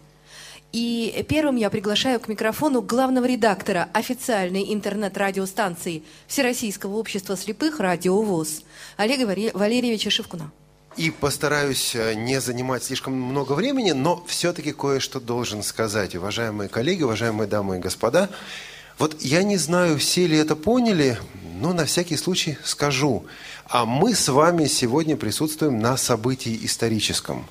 И 0.73 1.25
первым 1.29 1.55
я 1.55 1.69
приглашаю 1.69 2.19
к 2.19 2.27
микрофону 2.27 2.81
главного 2.81 3.25
редактора 3.25 3.87
официальной 3.93 4.73
интернет-радиостанции 4.73 6.03
Всероссийского 6.27 6.97
общества 6.97 7.37
слепых 7.37 7.79
«Радио 7.79 8.21
ВОЗ» 8.21 8.63
Олега 8.97 9.25
Валерьевича 9.53 10.09
Шевкуна 10.09 10.51
и 10.97 11.11
постараюсь 11.11 11.95
э, 11.95 12.15
не 12.15 12.41
занимать 12.41 12.83
слишком 12.83 13.13
много 13.13 13.53
времени, 13.53 13.91
но 13.91 14.23
все-таки 14.27 14.73
кое-что 14.73 15.19
должен 15.19 15.63
сказать. 15.63 16.15
Уважаемые 16.15 16.69
коллеги, 16.69 17.03
уважаемые 17.03 17.47
дамы 17.47 17.77
и 17.77 17.79
господа, 17.79 18.29
вот 18.97 19.21
я 19.21 19.43
не 19.43 19.57
знаю, 19.57 19.99
все 19.99 20.25
ли 20.25 20.37
это 20.37 20.55
поняли, 20.55 21.19
но 21.59 21.71
на 21.73 21.85
всякий 21.85 22.17
случай 22.17 22.57
скажу. 22.63 23.25
А 23.65 23.85
мы 23.85 24.15
с 24.15 24.27
вами 24.27 24.65
сегодня 24.65 25.15
присутствуем 25.15 25.79
на 25.79 25.97
событии 25.97 26.59
историческом. 26.63 27.47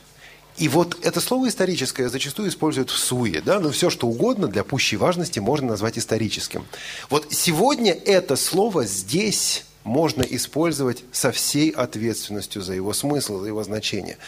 И 0.56 0.68
вот 0.68 0.96
это 1.02 1.20
слово 1.20 1.48
«историческое» 1.48 2.08
зачастую 2.08 2.48
используют 2.48 2.90
в 2.90 2.96
суе. 2.96 3.42
Да? 3.42 3.60
Но 3.60 3.70
все, 3.70 3.90
что 3.90 4.08
угодно 4.08 4.48
для 4.48 4.64
пущей 4.64 4.96
важности 4.96 5.38
можно 5.38 5.68
назвать 5.68 5.98
историческим. 5.98 6.64
Вот 7.10 7.26
сегодня 7.30 7.92
это 7.92 8.36
слово 8.36 8.86
здесь 8.86 9.65
можно 9.86 10.22
использовать 10.22 11.04
со 11.12 11.30
всей 11.30 11.70
ответственностью 11.70 12.60
за 12.60 12.74
его 12.74 12.92
смысл, 12.92 13.38
за 13.40 13.46
его 13.46 13.62
значение. 13.62 14.18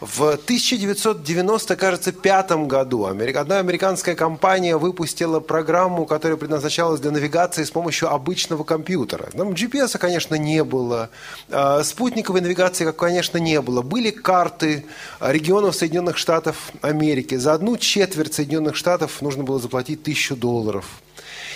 В 0.00 0.30
1990, 0.30 1.76
кажется, 1.76 2.10
пятом 2.10 2.66
году 2.66 3.04
одна 3.04 3.58
американская 3.60 4.16
компания 4.16 4.76
выпустила 4.76 5.38
программу, 5.38 6.06
которая 6.06 6.36
предназначалась 6.36 7.00
для 7.00 7.12
навигации 7.12 7.62
с 7.62 7.70
помощью 7.70 8.12
обычного 8.12 8.64
компьютера. 8.64 9.30
Там 9.30 9.50
GPS, 9.50 9.98
конечно, 9.98 10.34
не 10.34 10.64
было, 10.64 11.10
а, 11.50 11.84
спутниковой 11.84 12.40
навигации, 12.40 12.90
конечно, 12.90 13.38
не 13.38 13.60
было. 13.60 13.82
Были 13.82 14.10
карты 14.10 14.86
регионов 15.20 15.76
Соединенных 15.76 16.16
Штатов 16.16 16.72
Америки. 16.80 17.36
За 17.36 17.54
одну 17.54 17.76
четверть 17.76 18.34
Соединенных 18.34 18.74
Штатов 18.74 19.22
нужно 19.22 19.44
было 19.44 19.60
заплатить 19.60 20.02
тысячу 20.02 20.34
долларов. 20.34 20.84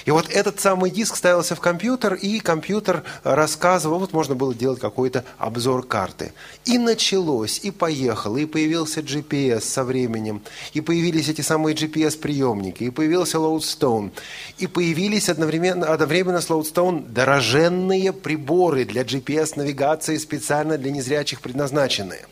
И 0.07 0.13
вот 0.13 0.31
этот 0.31 0.61
самый 0.61 0.93
диск 0.93 1.17
ставился 1.17 1.57
в 1.57 1.61
компьютер, 1.61 2.15
и 2.15 2.39
компьютер 2.39 3.03
рассказывал, 3.25 3.99
вот 3.99 4.13
можно 4.13 4.37
было 4.37 4.55
делать 4.55 4.79
какой-то 4.79 5.25
обзор 5.37 5.85
карты. 5.85 6.33
И 6.65 6.79
началось, 6.79 7.59
и 7.65 7.73
поехало, 7.73 8.37
и 8.37 8.47
появился 8.47 9.01
GPS 9.01 9.63
со 9.63 9.83
временем, 9.83 10.43
и 10.75 10.81
появились 10.81 11.29
эти 11.29 11.41
самые 11.41 11.75
GPS-приемники, 11.75 12.85
и 12.85 12.91
появился 12.91 13.39
Loadstone, 13.39 14.13
и 14.59 14.69
появились 14.69 15.29
одновременно, 15.29 15.93
одновременно 15.93 16.41
с 16.41 16.49
Loadstone 16.51 17.05
дороженные 17.09 18.13
приборы 18.13 18.85
для 18.85 19.03
GPS-навигации, 19.03 20.19
специально 20.19 20.79
для 20.79 20.93
незрячих 20.93 21.41
предназначенные. 21.41 22.27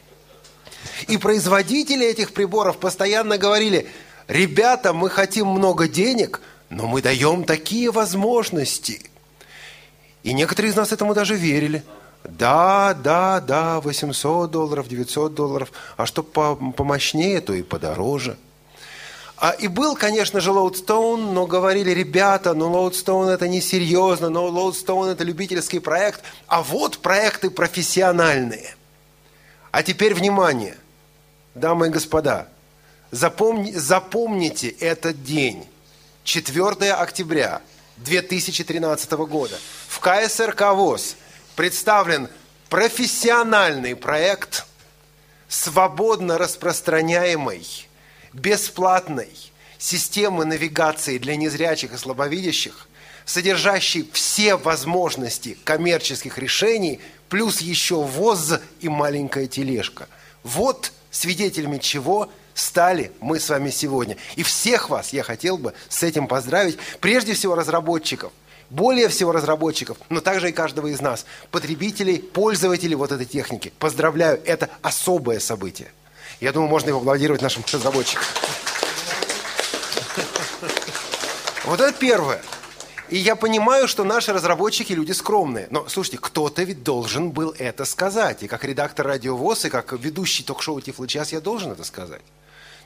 И 1.08 1.16
производители 1.16 2.06
этих 2.06 2.34
приборов 2.34 2.78
постоянно 2.78 3.36
говорили, 3.36 3.88
ребята, 4.28 4.92
мы 4.92 5.10
хотим 5.10 5.48
много 5.48 5.88
денег– 5.88 6.40
но 6.74 6.88
мы 6.88 7.02
даем 7.02 7.44
такие 7.44 7.90
возможности. 7.90 9.00
И 10.24 10.32
некоторые 10.32 10.72
из 10.72 10.76
нас 10.76 10.92
этому 10.92 11.14
даже 11.14 11.36
верили. 11.36 11.84
Да, 12.24 12.94
да, 12.94 13.40
да, 13.40 13.80
800 13.80 14.50
долларов, 14.50 14.88
900 14.88 15.34
долларов. 15.34 15.72
А 15.96 16.06
что 16.06 16.22
по 16.22 16.56
помощнее, 16.56 17.40
то 17.40 17.52
и 17.52 17.62
подороже. 17.62 18.36
А, 19.36 19.50
и 19.50 19.68
был, 19.68 19.94
конечно 19.94 20.40
же, 20.40 20.50
Loadstone, 20.50 21.32
но 21.32 21.46
говорили, 21.46 21.90
ребята, 21.90 22.54
ну 22.54 22.72
Loadstone 22.72 23.30
это 23.30 23.46
несерьезно, 23.46 24.30
но 24.30 24.48
Loadstone 24.48 25.12
это 25.12 25.22
любительский 25.22 25.80
проект, 25.80 26.22
а 26.46 26.62
вот 26.62 26.98
проекты 26.98 27.50
профессиональные. 27.50 28.74
А 29.70 29.82
теперь 29.82 30.14
внимание, 30.14 30.76
дамы 31.54 31.88
и 31.88 31.90
господа, 31.90 32.48
запомни, 33.10 33.72
запомните 33.72 34.68
этот 34.68 35.22
день. 35.22 35.66
4 36.24 36.94
октября 36.94 37.60
2013 37.98 39.10
года 39.12 39.58
в 39.88 40.00
КСРК 40.00 40.72
ВОЗ 40.72 41.16
представлен 41.54 42.28
профессиональный 42.70 43.94
проект 43.94 44.64
свободно 45.48 46.38
распространяемой, 46.38 47.66
бесплатной 48.32 49.28
системы 49.76 50.46
навигации 50.46 51.18
для 51.18 51.36
незрячих 51.36 51.92
и 51.92 51.98
слабовидящих, 51.98 52.88
содержащий 53.26 54.08
все 54.14 54.56
возможности 54.56 55.58
коммерческих 55.62 56.38
решений, 56.38 57.00
плюс 57.28 57.60
еще 57.60 57.96
ВОЗ 57.96 58.60
и 58.80 58.88
маленькая 58.88 59.46
тележка. 59.46 60.08
Вот 60.42 60.90
свидетелями 61.10 61.76
чего– 61.76 62.30
стали 62.54 63.12
мы 63.20 63.38
с 63.38 63.48
вами 63.48 63.70
сегодня. 63.70 64.16
И 64.36 64.42
всех 64.42 64.88
вас 64.88 65.12
я 65.12 65.22
хотел 65.22 65.58
бы 65.58 65.74
с 65.88 66.02
этим 66.02 66.26
поздравить. 66.26 66.78
Прежде 67.00 67.34
всего 67.34 67.54
разработчиков. 67.54 68.32
более 68.70 69.08
всего 69.08 69.30
разработчиков, 69.30 69.98
но 70.08 70.20
также 70.20 70.48
и 70.48 70.52
каждого 70.52 70.86
из 70.88 71.00
нас, 71.00 71.26
потребителей, 71.50 72.18
пользователей 72.18 72.94
вот 72.94 73.12
этой 73.12 73.26
техники. 73.26 73.72
Поздравляю, 73.78 74.40
это 74.44 74.70
особое 74.82 75.38
событие. 75.38 75.92
Я 76.40 76.52
думаю, 76.52 76.70
можно 76.70 76.88
его 76.88 76.98
аплодировать 76.98 77.42
нашим 77.42 77.62
разработчикам. 77.72 78.24
Вот 81.64 81.80
это 81.80 81.92
первое. 81.92 82.42
И 83.10 83.18
я 83.18 83.36
понимаю, 83.36 83.86
что 83.86 84.02
наши 84.02 84.32
разработчики 84.32 84.92
люди 84.92 85.12
скромные. 85.12 85.68
Но, 85.70 85.86
слушайте, 85.88 86.18
кто-то 86.18 86.62
ведь 86.62 86.82
должен 86.82 87.30
был 87.30 87.54
это 87.58 87.84
сказать. 87.84 88.42
И 88.42 88.48
как 88.48 88.64
редактор 88.64 89.06
радиовоз, 89.06 89.66
и 89.66 89.70
как 89.70 89.92
ведущий 89.92 90.42
ток-шоу 90.42 90.80
«Тифло 90.80 91.06
час» 91.06 91.32
я 91.32 91.40
должен 91.40 91.72
это 91.72 91.84
сказать. 91.84 92.22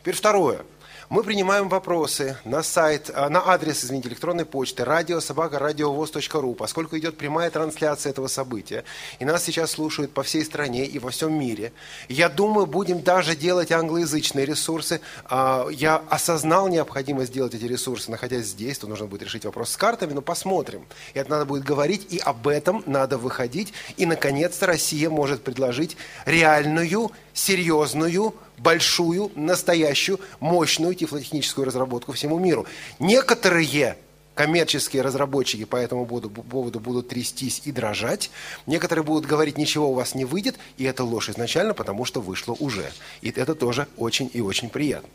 Теперь 0.01 0.15
второе. 0.15 0.65
Мы 1.11 1.23
принимаем 1.23 1.71
вопросы 1.71 2.37
на 2.45 2.63
сайт, 2.63 3.11
а, 3.15 3.31
на 3.31 3.49
адрес, 3.49 3.83
извините, 3.83 4.11
электронной 4.11 4.45
почты 4.45 4.85
радиособака.радиовоз.ру, 4.85 6.55
поскольку 6.55 6.99
идет 6.99 7.17
прямая 7.17 7.49
трансляция 7.49 8.11
этого 8.11 8.27
события, 8.27 8.85
и 9.19 9.25
нас 9.25 9.43
сейчас 9.43 9.71
слушают 9.71 10.13
по 10.13 10.23
всей 10.23 10.45
стране 10.45 10.85
и 10.85 10.99
во 10.99 11.09
всем 11.09 11.33
мире. 11.33 11.73
Я 12.11 12.29
думаю, 12.29 12.67
будем 12.67 13.01
даже 13.01 13.35
делать 13.37 13.73
англоязычные 13.73 14.45
ресурсы. 14.45 15.01
А, 15.25 15.67
я 15.71 16.03
осознал 16.11 16.69
необходимость 16.69 17.33
делать 17.33 17.55
эти 17.55 17.65
ресурсы, 17.65 18.11
находясь 18.11 18.45
здесь, 18.45 18.79
то 18.79 18.87
нужно 18.87 19.07
будет 19.07 19.23
решить 19.23 19.47
вопрос 19.47 19.71
с 19.71 19.79
картами, 19.79 20.13
но 20.13 20.21
посмотрим. 20.21 20.85
И 21.15 21.19
это 21.19 21.31
надо 21.31 21.47
будет 21.47 21.65
говорить, 21.65 22.13
и 22.13 22.19
об 22.19 22.47
этом 22.47 22.83
надо 22.85 23.17
выходить. 23.17 23.73
И, 23.97 24.05
наконец-то, 24.05 24.67
Россия 24.67 25.09
может 25.09 25.43
предложить 25.43 25.97
реальную, 26.27 27.13
серьезную, 27.39 28.35
большую, 28.59 29.31
настоящую, 29.37 30.21
мощную 30.41 30.95
тифлотехническую 30.95 31.65
разработку 31.65 32.13
всему 32.13 32.39
миру. 32.39 32.67
Некоторые 32.99 33.97
коммерческие 34.35 35.03
разработчики 35.03 35.65
по 35.65 35.77
этому 35.77 36.07
поводу 36.07 36.81
будут 36.81 37.09
трястись 37.09 37.63
и 37.65 37.73
дрожать. 37.73 38.31
Некоторые 38.67 39.05
будут 39.05 39.27
говорить, 39.27 39.59
ничего 39.59 39.91
у 39.91 39.95
вас 39.95 40.15
не 40.15 40.25
выйдет, 40.25 40.57
и 40.77 40.85
это 40.85 41.05
ложь 41.05 41.29
изначально, 41.29 41.75
потому 41.75 42.05
что 42.05 42.21
вышло 42.21 42.57
уже. 42.59 42.93
И 43.21 43.31
это 43.31 43.55
тоже 43.55 43.87
очень 43.97 44.31
и 44.33 44.41
очень 44.41 44.69
приятно. 44.69 45.09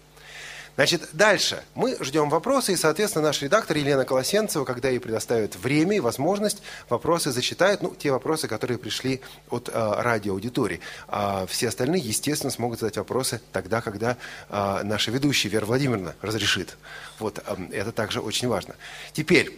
Значит, 0.76 1.10
дальше. 1.14 1.64
Мы 1.76 1.98
ждем 2.00 2.30
вопросы, 2.30 2.74
и, 2.74 2.76
соответственно, 2.76 3.28
наш 3.28 3.42
редактор 3.44 3.78
Елена 3.78 4.06
Колосенцева, 4.06 4.66
когда 4.66 4.90
ей 4.90 5.00
предоставят 5.00 5.56
время 5.56 5.98
и 5.98 6.00
возможность, 6.00 6.64
вопросы 6.90 7.32
зачитает, 7.32 7.84
ну, 7.84 7.94
те 7.94 8.12
вопросы, 8.12 8.48
которые 8.48 8.80
пришли 8.80 9.22
от 9.52 9.70
э, 9.70 9.72
радиоаудитории. 9.74 10.80
А 11.08 11.46
все 11.46 11.68
остальные, 11.68 12.02
естественно, 12.02 12.50
смогут 12.50 12.80
задать 12.80 12.98
вопросы 12.98 13.40
тогда, 13.52 13.82
когда 13.82 14.18
э, 14.50 14.82
наша 14.84 15.12
ведущая 15.12 15.50
Вера 15.50 15.66
Владимировна 15.66 16.16
разрешит. 16.22 16.76
Вот, 17.20 17.40
э, 17.46 17.56
это 17.72 17.92
также 17.92 18.20
очень 18.20 18.48
важно. 18.48 18.76
Теперь, 19.12 19.56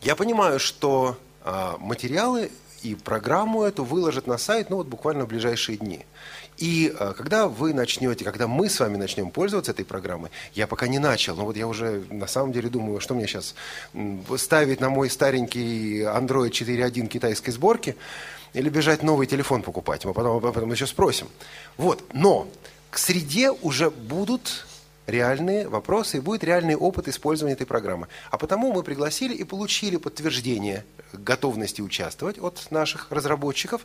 я 0.00 0.14
понимаю, 0.14 0.60
что 0.60 1.18
э, 1.44 1.72
материалы 1.80 2.52
и 2.82 2.94
программу 2.94 3.64
эту 3.64 3.84
выложат 3.84 4.26
на 4.26 4.38
сайт, 4.38 4.70
ну, 4.70 4.76
вот 4.76 4.86
буквально 4.86 5.24
в 5.24 5.28
ближайшие 5.28 5.76
дни. 5.76 6.06
И 6.60 6.94
э, 6.96 7.14
когда 7.16 7.48
вы 7.48 7.72
начнете, 7.72 8.24
когда 8.24 8.46
мы 8.46 8.68
с 8.68 8.78
вами 8.78 8.98
начнем 8.98 9.30
пользоваться 9.30 9.72
этой 9.72 9.86
программой, 9.86 10.30
я 10.54 10.66
пока 10.66 10.86
не 10.88 10.98
начал, 10.98 11.34
но 11.34 11.46
вот 11.46 11.56
я 11.56 11.66
уже 11.66 12.04
на 12.10 12.26
самом 12.26 12.52
деле 12.52 12.68
думаю, 12.68 13.00
что 13.00 13.14
мне 13.14 13.26
сейчас 13.26 13.54
ставить 14.36 14.78
на 14.78 14.90
мой 14.90 15.08
старенький 15.08 16.02
Android 16.02 16.50
4.1 16.50 17.06
китайской 17.06 17.50
сборки 17.50 17.96
или 18.52 18.68
бежать 18.68 19.02
новый 19.02 19.26
телефон 19.26 19.62
покупать. 19.62 20.04
Мы 20.04 20.12
потом 20.12 20.36
об 20.36 20.44
этом 20.44 20.70
еще 20.70 20.86
спросим. 20.86 21.28
Вот, 21.78 22.04
но 22.12 22.46
к 22.90 22.98
среде 22.98 23.50
уже 23.50 23.90
будут 23.90 24.66
реальные 25.10 25.68
вопросы 25.68 26.18
и 26.18 26.20
будет 26.20 26.44
реальный 26.44 26.76
опыт 26.76 27.08
использования 27.08 27.54
этой 27.54 27.66
программы. 27.66 28.08
А 28.30 28.38
потому 28.38 28.72
мы 28.72 28.82
пригласили 28.82 29.34
и 29.34 29.44
получили 29.44 29.96
подтверждение 29.96 30.84
готовности 31.12 31.80
участвовать 31.80 32.38
от 32.38 32.70
наших 32.70 33.10
разработчиков 33.10 33.82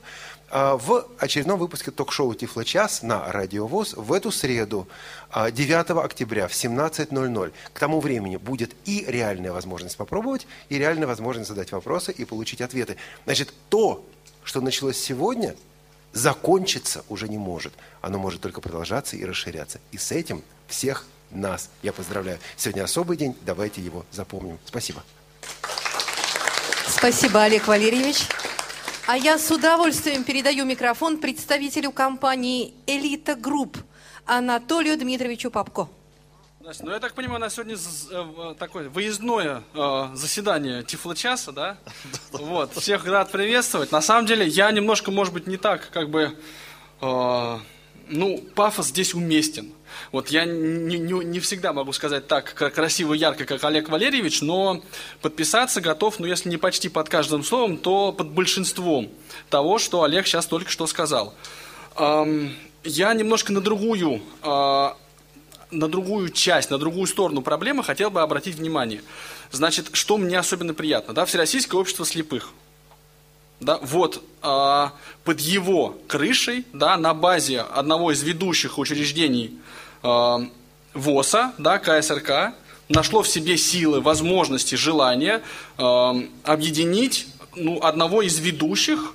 а, 0.49 0.77
в 0.77 1.07
очередном 1.17 1.59
выпуске 1.59 1.91
ток-шоу 1.91 2.33
«Тифло-час» 2.33 3.01
на 3.01 3.31
Радио 3.31 3.67
ВОЗ 3.67 3.93
в 3.95 4.13
эту 4.13 4.31
среду, 4.31 4.87
9 5.33 5.89
а, 5.89 6.01
октября 6.03 6.47
в 6.47 6.51
17.00. 6.51 7.53
К 7.73 7.79
тому 7.79 7.99
времени 7.99 8.37
будет 8.37 8.75
и 8.85 9.05
реальная 9.07 9.51
возможность 9.51 9.97
попробовать, 9.97 10.47
и 10.69 10.77
реальная 10.77 11.07
возможность 11.07 11.49
задать 11.49 11.71
вопросы 11.71 12.11
и 12.11 12.25
получить 12.25 12.61
ответы. 12.61 12.97
Значит, 13.25 13.53
то, 13.69 14.05
что 14.43 14.61
началось 14.61 14.97
сегодня, 14.97 15.55
закончиться 16.13 17.03
уже 17.09 17.27
не 17.27 17.37
может. 17.37 17.73
Оно 18.01 18.17
может 18.17 18.41
только 18.41 18.61
продолжаться 18.61 19.17
и 19.17 19.25
расширяться. 19.25 19.79
И 19.91 19.97
с 19.97 20.11
этим 20.11 20.43
всех 20.67 21.05
нас 21.31 21.69
я 21.83 21.93
поздравляю. 21.93 22.39
Сегодня 22.55 22.83
особый 22.83 23.17
день, 23.17 23.35
давайте 23.45 23.81
его 23.81 24.05
запомним. 24.11 24.57
Спасибо. 24.65 25.03
Спасибо, 26.87 27.43
Олег 27.43 27.67
Валерьевич. 27.67 28.27
А 29.07 29.17
я 29.17 29.37
с 29.37 29.51
удовольствием 29.51 30.23
передаю 30.23 30.65
микрофон 30.65 31.19
представителю 31.19 31.91
компании 31.91 32.73
«Элита 32.87 33.35
Групп» 33.35 33.77
Анатолию 34.25 34.97
Дмитриевичу 34.97 35.51
Попко. 35.51 35.87
ну 36.81 36.91
я 36.91 36.99
так 36.99 37.13
понимаю, 37.13 37.37
у 37.37 37.41
нас 37.41 37.53
сегодня 37.53 37.75
э, 37.75 38.55
такое 38.57 38.89
выездное 38.89 39.61
э, 39.75 40.09
заседание 40.15 40.81
Тифлочаса, 40.81 41.51
да? 41.51 41.77
Вот, 42.31 42.73
всех 42.73 43.05
рад 43.05 43.31
приветствовать. 43.31 43.91
На 43.91 44.01
самом 44.01 44.25
деле, 44.25 44.47
я 44.47 44.71
немножко, 44.71 45.11
может 45.11 45.33
быть, 45.33 45.45
не 45.45 45.57
так, 45.57 45.91
как 45.91 46.09
бы, 46.09 46.35
э, 47.01 47.59
ну, 48.07 48.37
пафос 48.55 48.87
здесь 48.87 49.13
уместен. 49.13 49.71
Вот 50.11 50.29
я 50.29 50.45
не, 50.45 50.97
не, 50.97 51.25
не 51.25 51.39
всегда 51.39 51.73
могу 51.73 51.93
сказать 51.93 52.27
так 52.27 52.53
красиво, 52.53 53.13
ярко, 53.13 53.45
как 53.45 53.63
Олег 53.63 53.89
Валерьевич, 53.89 54.41
но 54.41 54.81
подписаться 55.21 55.81
готов, 55.81 56.19
ну 56.19 56.25
если 56.25 56.49
не 56.49 56.57
почти 56.57 56.89
под 56.89 57.09
каждым 57.09 57.43
словом, 57.43 57.77
то 57.77 58.11
под 58.11 58.29
большинством 58.29 59.09
того, 59.49 59.79
что 59.79 60.03
Олег 60.03 60.27
сейчас 60.27 60.45
только 60.45 60.69
что 60.69 60.87
сказал. 60.87 61.33
Я 61.97 63.13
немножко 63.13 63.51
на 63.51 63.61
другую, 63.61 64.21
а, 64.41 64.95
на 65.71 65.87
другую 65.87 66.29
часть, 66.29 66.69
на 66.69 66.77
другую 66.77 67.07
сторону 67.07 67.41
проблемы 67.41 67.83
хотел 67.83 68.11
бы 68.11 68.21
обратить 68.21 68.55
внимание. 68.55 69.01
Значит, 69.51 69.87
что 69.93 70.17
мне 70.17 70.37
особенно 70.37 70.73
приятно, 70.73 71.13
да, 71.13 71.25
Всероссийское 71.25 71.79
общество 71.79 72.05
слепых– 72.05 72.51
да, 73.59 73.79
вот 73.81 74.23
а, 74.41 74.93
под 75.23 75.39
его 75.39 75.97
крышей, 76.07 76.65
да, 76.73 76.97
на 76.97 77.13
базе 77.13 77.61
одного 77.61 78.11
из 78.11 78.21
ведущих 78.21 78.77
учреждений 78.77 79.57
ВОСа, 80.93 81.53
да, 81.57 81.79
КСРК, 81.79 82.53
нашло 82.89 83.21
в 83.21 83.27
себе 83.27 83.57
силы, 83.57 84.01
возможности, 84.01 84.75
желания 84.75 85.41
э, 85.77 86.13
объединить 86.43 87.27
ну, 87.55 87.79
одного 87.81 88.21
из 88.21 88.39
ведущих, 88.39 89.13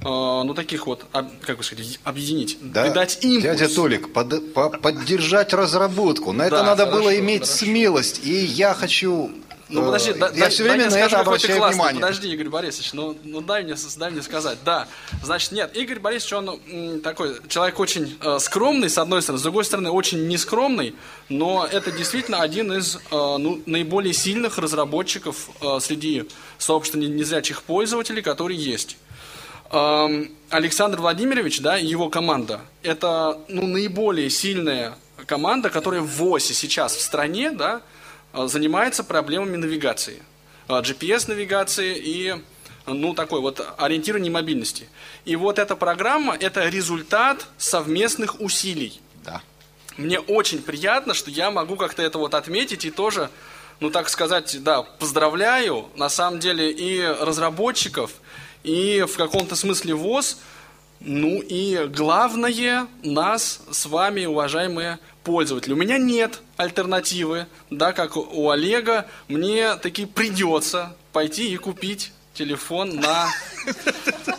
э, 0.00 0.04
ну 0.04 0.54
таких 0.54 0.86
вот, 0.86 1.06
как 1.42 1.58
бы 1.58 1.64
сказать, 1.64 1.98
объединить, 2.04 2.58
да, 2.60 2.84
придать 2.84 3.18
импульс. 3.22 3.42
Дядя 3.42 3.74
Толик, 3.74 4.12
под, 4.12 4.52
по, 4.52 4.70
поддержать 4.70 5.52
разработку. 5.52 6.32
На 6.32 6.46
это 6.46 6.62
надо 6.62 6.84
хорошо, 6.84 7.02
было 7.02 7.18
иметь 7.18 7.42
хорошо. 7.42 7.64
смелость. 7.64 8.20
И 8.24 8.44
я 8.44 8.74
хочу 8.74 9.30
ну 9.68 9.84
подожди, 9.84 10.14
да, 10.14 10.30
я 10.34 10.48
все 10.48 10.62
время 10.62 10.90
на 10.90 10.96
это 10.96 11.20
обращаю 11.20 11.62
внимание. 11.62 12.00
Подожди, 12.00 12.32
Игорь 12.32 12.48
Борисович, 12.48 12.92
ну, 12.94 13.16
ну 13.22 13.40
дай, 13.40 13.64
мне, 13.64 13.74
дай 13.96 14.10
мне 14.10 14.22
сказать. 14.22 14.58
Да, 14.64 14.88
значит, 15.22 15.52
нет, 15.52 15.76
Игорь 15.76 15.98
Борисович, 15.98 16.32
он 16.32 16.60
м, 16.68 17.00
такой 17.00 17.36
человек 17.48 17.78
очень 17.78 18.16
э, 18.20 18.38
скромный, 18.40 18.88
с 18.88 18.96
одной 18.96 19.20
стороны, 19.20 19.38
с 19.38 19.42
другой 19.42 19.64
стороны, 19.64 19.90
очень 19.90 20.26
нескромный, 20.26 20.94
но 21.28 21.68
это 21.70 21.90
действительно 21.90 22.40
один 22.40 22.72
из 22.72 22.96
э, 22.96 23.00
ну, 23.10 23.60
наиболее 23.66 24.14
сильных 24.14 24.58
разработчиков 24.58 25.50
э, 25.60 25.78
среди 25.80 26.28
сообщества 26.56 26.98
незрячих 26.98 27.62
пользователей, 27.62 28.22
которые 28.22 28.58
есть. 28.58 28.96
Эм, 29.70 30.30
Александр 30.48 30.98
Владимирович, 30.98 31.60
да, 31.60 31.78
и 31.78 31.84
его 31.84 32.08
команда, 32.08 32.62
это 32.82 33.38
ну, 33.48 33.66
наиболее 33.66 34.30
сильная 34.30 34.96
команда, 35.26 35.68
которая 35.68 36.00
в 36.00 36.08
ВОСе 36.16 36.54
сейчас 36.54 36.96
в 36.96 37.02
стране, 37.02 37.50
да, 37.50 37.76
Э, 37.76 37.80
занимается 38.34 39.04
проблемами 39.04 39.56
навигации, 39.56 40.22
э, 40.68 40.72
GPS-навигации 40.72 41.96
и 41.96 42.34
ну, 42.86 43.14
такой 43.14 43.40
вот 43.40 43.60
ориентирования 43.78 44.30
мобильности. 44.30 44.88
И 45.24 45.36
вот 45.36 45.58
эта 45.58 45.76
программа– 45.76 46.36
это 46.40 46.68
результат 46.68 47.46
совместных 47.58 48.40
усилий. 48.40 49.00
Да. 49.24 49.42
Мне 49.96 50.20
очень 50.20 50.62
приятно, 50.62 51.14
что 51.14 51.30
я 51.30 51.50
могу 51.50 51.76
как-то 51.76 52.02
это 52.02 52.18
вот 52.18 52.34
отметить 52.34 52.84
и 52.84 52.90
тоже, 52.90 53.30
ну, 53.80 53.90
так 53.90 54.08
сказать, 54.08 54.62
да, 54.62 54.82
поздравляю, 54.82 55.88
на 55.96 56.08
самом 56.08 56.40
деле, 56.40 56.70
и 56.70 57.02
разработчиков, 57.02 58.12
и 58.62 59.04
в 59.08 59.16
каком-то 59.16 59.56
смысле 59.56 59.94
ВОЗ, 59.94 60.38
ну 61.00 61.40
и 61.40 61.86
главное, 61.86 62.86
нас 63.02 63.60
с 63.70 63.86
вами, 63.86 64.26
уважаемые 64.26 64.98
пользователя. 65.22 65.74
У 65.74 65.78
меня 65.78 65.98
нет 65.98 66.40
альтернативы, 66.56 67.46
да, 67.70 67.92
как 67.92 68.16
у 68.16 68.50
Олега, 68.50 69.06
мне 69.28 69.76
таки 69.76 70.06
придется 70.06 70.96
пойти 71.12 71.52
и 71.52 71.56
купить 71.56 72.12
телефон 72.38 72.96
на, 72.96 73.28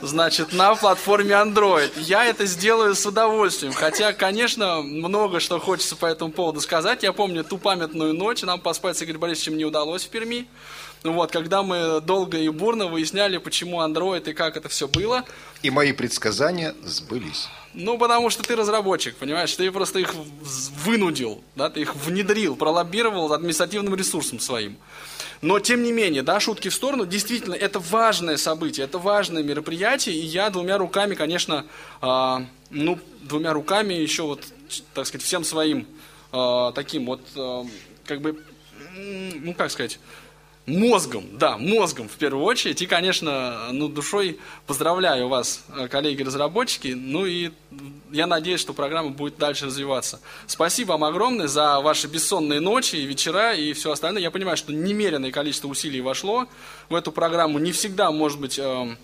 значит, 0.01 0.53
на 0.53 0.73
платформе 0.75 1.31
Android. 1.31 1.91
Я 1.97 2.25
это 2.25 2.45
сделаю 2.45 2.95
с 2.95 3.05
удовольствием. 3.05 3.73
Хотя, 3.73 4.13
конечно, 4.13 4.81
много 4.81 5.41
что 5.41 5.59
хочется 5.59 5.97
по 5.97 6.05
этому 6.05 6.31
поводу 6.31 6.61
сказать. 6.61 7.03
Я 7.03 7.11
помню 7.11 7.43
ту 7.43 7.57
памятную 7.57 8.13
ночь, 8.13 8.41
нам 8.41 8.61
поспать 8.61 8.97
с 8.97 9.03
Игорем 9.03 9.19
Борисовичем 9.19 9.57
не 9.57 9.65
удалось 9.65 10.05
в 10.05 10.09
Перми. 10.09 10.47
Вот, 11.03 11.31
когда 11.31 11.63
мы 11.63 12.01
долго 12.01 12.37
и 12.37 12.49
бурно 12.49 12.87
выясняли, 12.87 13.37
почему 13.37 13.81
Android 13.81 14.29
и 14.29 14.33
как 14.33 14.57
это 14.57 14.67
все 14.67 14.87
было. 14.87 15.23
И 15.61 15.69
мои 15.69 15.93
предсказания 15.93 16.75
сбылись. 16.83 17.47
Ну, 17.73 17.97
потому 17.97 18.29
что 18.29 18.43
ты 18.43 18.55
разработчик, 18.55 19.15
понимаешь? 19.15 19.55
Ты 19.55 19.71
просто 19.71 19.99
их 19.99 20.13
вынудил, 20.13 21.43
да, 21.55 21.69
ты 21.69 21.81
их 21.81 21.95
внедрил, 21.95 22.55
пролоббировал 22.55 23.31
административным 23.31 23.95
ресурсом 23.95 24.39
своим. 24.39 24.77
Но, 25.41 25.59
тем 25.59 25.83
не 25.83 25.91
менее, 25.91 26.21
да, 26.21 26.39
шутки 26.39 26.67
в 26.67 26.73
сторону, 26.73 27.05
действительно, 27.05 27.53
это 27.53 27.79
важное 27.79 28.37
событие, 28.37 28.85
это 28.85 28.97
важное 28.97 29.43
мероприятие, 29.43 30.15
и 30.15 30.25
я 30.25 30.49
двумя 30.49 30.77
руками, 30.77 31.15
конечно, 31.15 31.65
э, 32.01 32.37
ну, 32.71 32.99
двумя 33.21 33.53
руками 33.53 33.93
еще 33.93 34.23
вот, 34.23 34.43
так 34.93 35.05
сказать, 35.05 35.25
всем 35.25 35.45
своим 35.45 35.87
э, 36.33 36.71
таким 36.75 37.05
вот, 37.05 37.21
э, 37.35 37.63
как 38.05 38.21
бы, 38.21 38.43
ну, 38.95 39.53
как 39.53 39.71
сказать, 39.71 39.99
мозгом, 40.69 41.25
да, 41.33 41.57
мозгом 41.57 42.07
в 42.07 42.13
первую 42.13 42.45
очередь. 42.45 42.81
И, 42.81 42.85
конечно, 42.85 43.69
ну, 43.71 43.87
душой 43.87 44.39
поздравляю 44.67 45.27
вас, 45.27 45.63
э, 45.75 45.87
коллеги-разработчики. 45.87 46.89
Ну 46.89 47.25
и 47.25 47.51
я 48.11 48.27
надеюсь, 48.27 48.59
что 48.59 48.73
программа 48.73 49.09
будет 49.09 49.37
дальше 49.37 49.65
развиваться. 49.65 50.19
Спасибо 50.47 50.91
вам 50.91 51.03
огромное 51.03 51.47
за 51.47 51.79
ваши 51.79 52.07
бессонные 52.07 52.59
ночи 52.59 52.95
и 52.95 53.05
вечера 53.05 53.53
и 53.53 53.73
все 53.73 53.91
остальное. 53.91 54.21
Я 54.21 54.31
понимаю, 54.31 54.57
что 54.57 54.71
немеренное 54.71 55.31
количество 55.31 55.67
усилий 55.67 56.01
вошло 56.01 56.47
в 56.89 56.95
эту 56.95 57.11
программу. 57.11 57.59
Не 57.59 57.71
всегда, 57.71 58.11
может 58.11 58.39
быть, 58.39 58.59
э, 58.59 58.95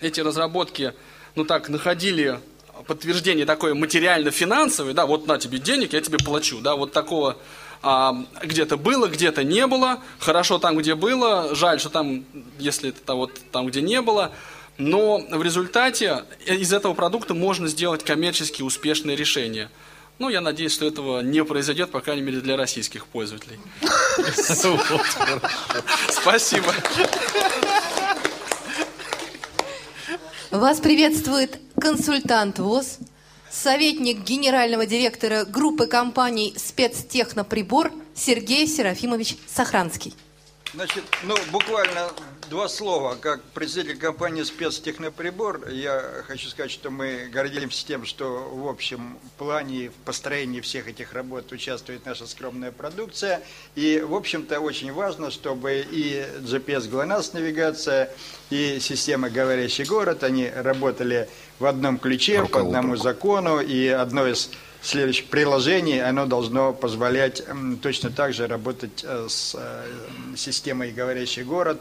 эти 0.00 0.20
разработки, 0.20 0.94
ну 1.34 1.44
так, 1.44 1.68
находили 1.68 2.40
подтверждение 2.86 3.46
такое 3.46 3.74
материально-финансовое, 3.74 4.94
да, 4.94 5.06
вот 5.06 5.26
на 5.26 5.38
тебе 5.38 5.58
денег, 5.58 5.92
я 5.92 6.00
тебе 6.00 6.18
плачу, 6.18 6.60
да, 6.60 6.76
вот 6.76 6.92
такого 6.92 7.36
а, 7.82 8.24
где-то 8.42 8.76
было, 8.76 9.06
где-то 9.06 9.44
не 9.44 9.66
было. 9.66 10.00
Хорошо 10.18 10.58
там, 10.58 10.76
где 10.76 10.94
было, 10.94 11.54
жаль, 11.54 11.80
что 11.80 11.88
там, 11.88 12.24
если 12.58 12.90
это 12.90 13.14
вот 13.14 13.38
там, 13.52 13.66
где 13.66 13.80
не 13.80 14.00
было. 14.02 14.32
Но 14.78 15.18
в 15.18 15.42
результате 15.42 16.24
из 16.46 16.72
этого 16.72 16.94
продукта 16.94 17.34
можно 17.34 17.68
сделать 17.68 18.04
коммерчески 18.04 18.62
успешное 18.62 19.14
решение. 19.14 19.70
Ну, 20.18 20.28
я 20.28 20.40
надеюсь, 20.42 20.72
что 20.72 20.86
этого 20.86 21.20
не 21.20 21.42
произойдет, 21.44 21.90
по 21.90 22.00
крайней 22.00 22.22
мере, 22.22 22.40
для 22.40 22.56
российских 22.56 23.06
пользователей. 23.06 23.58
Спасибо. 26.10 26.74
Вас 30.50 30.80
приветствует 30.80 31.58
консультант 31.80 32.58
ВОЗ 32.58 32.98
советник 33.50 34.20
генерального 34.20 34.86
директора 34.86 35.44
группы 35.44 35.86
компаний 35.86 36.54
«Спецтехноприбор» 36.56 37.92
Сергей 38.14 38.66
Серафимович 38.66 39.36
Сахранский. 39.46 40.14
Значит, 40.72 41.04
ну, 41.24 41.34
буквально 41.50 42.10
два 42.50 42.68
слова. 42.68 43.14
Как 43.14 43.40
представитель 43.54 43.96
компании 43.96 44.42
«Спецтехноприбор» 44.42 45.68
я 45.68 46.02
хочу 46.26 46.48
сказать, 46.48 46.72
что 46.72 46.90
мы 46.90 47.28
гордимся 47.32 47.86
тем, 47.86 48.04
что 48.04 48.50
в 48.52 48.66
общем 48.66 49.18
плане, 49.38 49.90
в 49.90 49.94
построении 50.04 50.60
всех 50.60 50.88
этих 50.88 51.12
работ 51.12 51.52
участвует 51.52 52.04
наша 52.04 52.26
скромная 52.26 52.72
продукция. 52.72 53.40
И, 53.76 54.04
в 54.04 54.16
общем-то, 54.16 54.58
очень 54.58 54.92
важно, 54.92 55.30
чтобы 55.30 55.86
и 55.88 56.26
GPS 56.40 56.90
GLONASS 56.90 57.30
навигация, 57.34 58.10
и 58.50 58.78
система 58.80 59.30
«Говорящий 59.30 59.84
город», 59.84 60.24
они 60.24 60.50
работали 60.52 61.28
в 61.60 61.66
одном 61.66 61.98
ключе, 61.98 62.44
по 62.46 62.62
одному 62.62 62.96
закону, 62.96 63.60
и 63.60 63.86
одно 63.86 64.26
из 64.26 64.50
следующих 64.82 65.26
приложений, 65.26 66.00
оно 66.00 66.26
должно 66.26 66.72
позволять 66.72 67.44
точно 67.80 68.10
так 68.10 68.32
же 68.32 68.48
работать 68.48 69.04
э, 69.04 69.26
с 69.28 69.54
э, 69.54 70.36
системой 70.36 70.90
«Говорящий 70.90 71.44
город» 71.44 71.80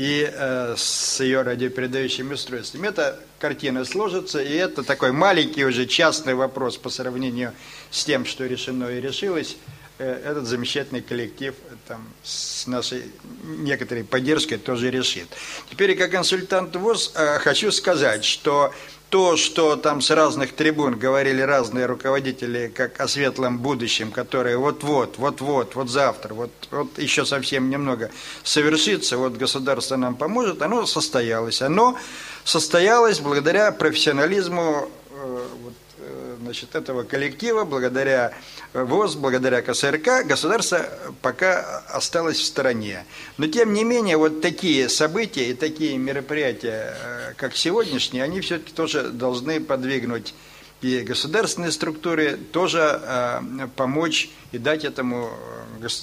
и 0.00 0.26
э, 0.32 0.76
с 0.78 1.20
ее 1.20 1.42
радиопередающими 1.42 2.32
устройствами. 2.32 2.88
Эта 2.88 3.20
картина 3.38 3.84
сложится, 3.84 4.42
и 4.42 4.54
это 4.54 4.82
такой 4.82 5.12
маленький 5.12 5.62
уже 5.62 5.84
частный 5.84 6.34
вопрос 6.34 6.78
по 6.78 6.88
сравнению 6.88 7.52
с 7.90 8.06
тем, 8.06 8.24
что 8.24 8.46
решено 8.46 8.86
и 8.86 8.98
решилось. 8.98 9.58
Этот 9.98 10.46
замечательный 10.46 11.02
коллектив 11.02 11.54
там, 11.86 12.08
с 12.22 12.66
нашей 12.66 13.02
некоторой 13.44 14.02
поддержкой 14.02 14.56
тоже 14.56 14.90
решит. 14.90 15.28
Теперь, 15.70 15.94
как 15.94 16.12
консультант 16.12 16.74
ВОЗ, 16.76 17.12
хочу 17.40 17.70
сказать, 17.70 18.24
что 18.24 18.72
то, 19.10 19.36
что 19.36 19.74
там 19.74 20.00
с 20.00 20.10
разных 20.10 20.52
трибун 20.52 20.96
говорили 20.96 21.42
разные 21.42 21.86
руководители, 21.86 22.72
как 22.74 23.00
о 23.00 23.08
светлом 23.08 23.58
будущем, 23.58 24.12
которое 24.12 24.56
вот-вот, 24.56 25.18
вот-вот, 25.18 25.74
вот 25.74 25.90
завтра, 25.90 26.32
вот, 26.32 26.52
вот 26.70 26.96
еще 26.96 27.26
совсем 27.26 27.70
немного 27.70 28.10
совершится, 28.44 29.18
вот 29.18 29.36
государство 29.36 29.96
нам 29.96 30.14
поможет, 30.14 30.62
оно 30.62 30.86
состоялось. 30.86 31.60
Оно 31.60 31.98
состоялось 32.44 33.18
благодаря 33.18 33.72
профессионализму 33.72 34.88
э, 35.10 35.46
вот, 35.64 35.74
э, 35.98 36.36
значит, 36.42 36.76
этого 36.76 37.02
коллектива, 37.02 37.64
благодаря 37.64 38.32
ВОЗ, 38.72 39.16
благодаря 39.16 39.62
КСРК, 39.62 40.24
государство 40.24 40.86
пока 41.22 41.82
осталось 41.88 42.38
в 42.38 42.44
стороне. 42.44 43.04
Но 43.36 43.48
тем 43.48 43.72
не 43.72 43.82
менее, 43.82 44.16
вот 44.16 44.40
такие 44.40 44.88
события 44.88 45.50
и 45.50 45.54
такие 45.54 45.98
мероприятия, 45.98 46.94
э, 47.02 47.34
как 47.36 47.56
сегодняшние, 47.56 48.22
они 48.22 48.40
все-таки 48.40 48.72
тоже 48.72 49.08
должны 49.08 49.60
подвигнуть 49.60 50.34
и 50.82 51.00
государственные 51.00 51.72
структуры 51.72 52.36
тоже 52.36 53.00
э, 53.02 53.68
помочь 53.74 54.30
и 54.52 54.58
дать 54.58 54.84
этому 54.84 55.30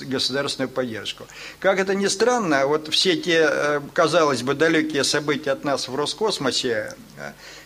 государственную 0.05 0.69
поддержку. 0.69 1.25
Как 1.59 1.79
это 1.79 1.95
ни 1.95 2.07
странно, 2.07 2.67
вот 2.67 2.89
все 2.89 3.15
те, 3.15 3.47
э, 3.49 3.81
казалось 3.93 4.43
бы, 4.43 4.55
далекие 4.55 5.05
события 5.05 5.51
от 5.51 5.63
нас 5.63 5.87
в 5.87 5.95
Роскосмосе, 5.95 6.93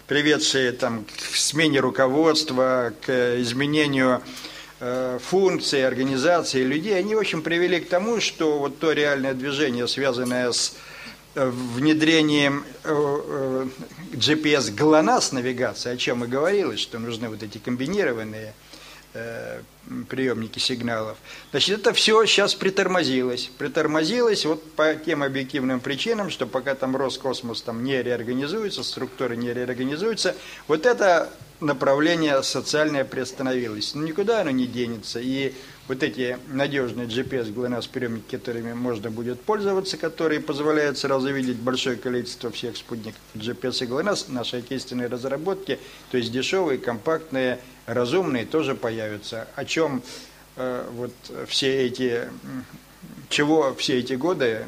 приведшие 0.05 0.73
там, 0.73 1.05
к 1.05 1.35
смене 1.35 1.79
руководства, 1.79 2.93
к 3.01 3.41
изменению 3.41 4.21
Э, 4.21 4.50
функции, 5.19 5.81
организации 5.81 6.63
людей, 6.63 6.97
они, 6.97 7.13
в 7.13 7.19
общем, 7.19 7.43
привели 7.43 7.79
к 7.79 7.87
тому, 7.87 8.19
что 8.19 8.57
вот 8.57 8.79
то 8.79 8.91
реальное 8.93 9.35
движение, 9.35 9.87
связанное 9.87 10.51
с 10.51 10.75
э, 11.35 11.47
внедрением 11.47 12.65
э, 12.83 13.67
GPS 14.13 14.75
GLONASS 14.75 15.35
навигации, 15.35 15.91
о 15.91 15.97
чем 15.97 16.23
и 16.23 16.27
говорилось, 16.27 16.79
что 16.79 16.97
нужны 16.97 17.29
вот 17.29 17.43
эти 17.43 17.59
комбинированные 17.59 18.53
приемники 20.07 20.57
сигналов. 20.57 21.17
Значит, 21.51 21.79
это 21.79 21.91
все 21.91 22.25
сейчас 22.25 22.55
притормозилось. 22.55 23.51
Притормозилось 23.57 24.45
вот 24.45 24.71
по 24.71 24.95
тем 24.95 25.21
объективным 25.21 25.81
причинам, 25.81 26.29
что 26.29 26.47
пока 26.47 26.75
там 26.75 26.95
Роскосмос 26.95 27.61
там 27.61 27.83
не 27.83 28.01
реорганизуется, 28.01 28.83
структуры 28.83 29.35
не 29.35 29.53
реорганизуются, 29.53 30.33
вот 30.69 30.85
это 30.85 31.29
направление 31.61 32.41
социальное 32.43 33.05
приостановилось. 33.05 33.95
Но 33.95 34.03
никуда 34.03 34.41
оно 34.41 34.51
не 34.51 34.67
денется. 34.67 35.19
И 35.19 35.53
вот 35.87 36.03
эти 36.03 36.37
надежные 36.47 37.07
GPS 37.07 37.53
GLONASS 37.53 37.89
приемники, 37.89 38.37
которыми 38.37 38.73
можно 38.73 39.09
будет 39.09 39.41
пользоваться, 39.41 39.97
которые 39.97 40.39
позволяют 40.39 40.97
сразу 40.97 41.31
видеть 41.31 41.57
большое 41.57 41.97
количество 41.97 42.51
всех 42.51 42.77
спутников 42.77 43.21
GPS 43.35 43.83
и 43.83 43.87
GLONASS, 43.87 44.25
наши 44.29 44.57
отечественные 44.57 45.07
разработки, 45.07 45.79
то 46.09 46.17
есть 46.17 46.31
дешевые, 46.31 46.77
компактные, 46.77 47.59
разумные, 47.85 48.45
тоже 48.45 48.75
появятся. 48.75 49.47
О 49.55 49.65
чем 49.65 50.01
э, 50.55 50.85
вот 50.93 51.13
все 51.47 51.85
эти, 51.85 52.27
чего 53.29 53.73
все 53.75 53.99
эти 53.99 54.13
годы 54.13 54.65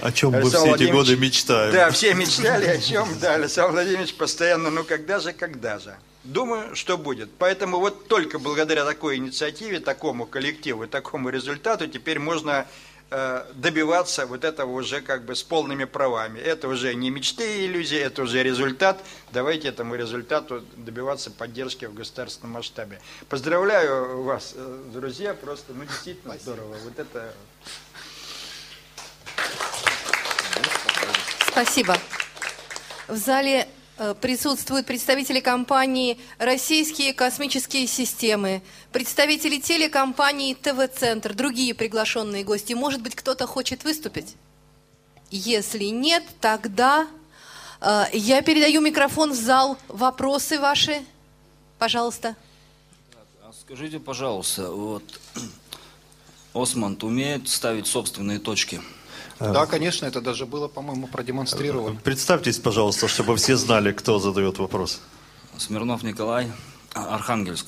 о 0.00 0.12
чем 0.12 0.32
мы 0.32 0.42
все 0.42 0.74
эти 0.74 0.90
годы 0.90 1.16
мечтаем. 1.16 1.72
Да, 1.72 1.90
все 1.90 2.12
мечтали 2.14 2.66
о 2.66 2.78
чем, 2.78 3.08
да, 3.18 3.34
Александр 3.34 3.72
Владимирович 3.72 4.14
постоянно, 4.14 4.70
ну 4.70 4.84
когда 4.84 5.20
же, 5.20 5.32
когда 5.32 5.78
же. 5.78 5.96
Думаю, 6.26 6.74
что 6.74 6.98
будет. 6.98 7.30
Поэтому 7.38 7.78
вот 7.78 8.08
только 8.08 8.40
благодаря 8.40 8.84
такой 8.84 9.16
инициативе, 9.16 9.78
такому 9.78 10.26
коллективу, 10.26 10.88
такому 10.88 11.28
результату 11.28 11.86
теперь 11.86 12.18
можно 12.18 12.66
э, 13.10 13.44
добиваться 13.54 14.26
вот 14.26 14.42
этого 14.42 14.72
уже 14.72 15.02
как 15.02 15.24
бы 15.24 15.36
с 15.36 15.44
полными 15.44 15.84
правами. 15.84 16.40
Это 16.40 16.66
уже 16.66 16.94
не 16.94 17.10
мечты 17.10 17.60
и 17.60 17.66
иллюзии, 17.66 17.98
это 17.98 18.22
уже 18.22 18.42
результат. 18.42 19.04
Давайте 19.32 19.68
этому 19.68 19.94
результату 19.94 20.64
добиваться 20.76 21.30
поддержки 21.30 21.84
в 21.84 21.94
государственном 21.94 22.54
масштабе. 22.54 23.00
Поздравляю 23.28 24.22
вас, 24.24 24.54
э, 24.56 24.82
друзья, 24.92 25.32
просто, 25.32 25.74
ну 25.74 25.84
действительно 25.84 26.34
Спасибо. 26.34 26.54
здорово. 26.56 26.76
Вот 26.82 26.98
это... 26.98 27.32
Спасибо. 31.52 31.96
В 33.06 33.16
зале 33.16 33.68
присутствуют 34.20 34.86
представители 34.86 35.40
компании 35.40 36.18
«Российские 36.38 37.14
космические 37.14 37.86
системы», 37.86 38.62
представители 38.92 39.58
телекомпании 39.58 40.54
«ТВ-центр», 40.54 41.34
другие 41.34 41.74
приглашенные 41.74 42.44
гости. 42.44 42.74
Может 42.74 43.00
быть, 43.02 43.14
кто-то 43.14 43.46
хочет 43.46 43.84
выступить? 43.84 44.34
Если 45.30 45.86
нет, 45.86 46.22
тогда 46.40 47.06
э, 47.80 48.04
я 48.12 48.42
передаю 48.42 48.80
микрофон 48.80 49.32
в 49.32 49.36
зал. 49.36 49.78
Вопросы 49.88 50.60
ваши? 50.60 51.02
Пожалуйста. 51.78 52.36
А 53.42 53.52
скажите, 53.52 53.98
пожалуйста, 53.98 54.70
вот 54.70 55.20
Осмонд 56.54 57.02
умеет 57.02 57.48
ставить 57.48 57.86
собственные 57.86 58.38
точки? 58.38 58.80
Да, 59.38 59.66
конечно, 59.66 60.06
это 60.06 60.20
даже 60.20 60.46
было, 60.46 60.68
по-моему, 60.68 61.06
продемонстрировано. 61.06 62.00
Представьтесь, 62.02 62.58
пожалуйста, 62.58 63.08
чтобы 63.08 63.36
все 63.36 63.56
знали, 63.56 63.92
кто 63.92 64.18
задает 64.18 64.58
вопрос. 64.58 65.00
Смирнов 65.58 66.02
Николай, 66.02 66.50
Архангельск. 66.94 67.66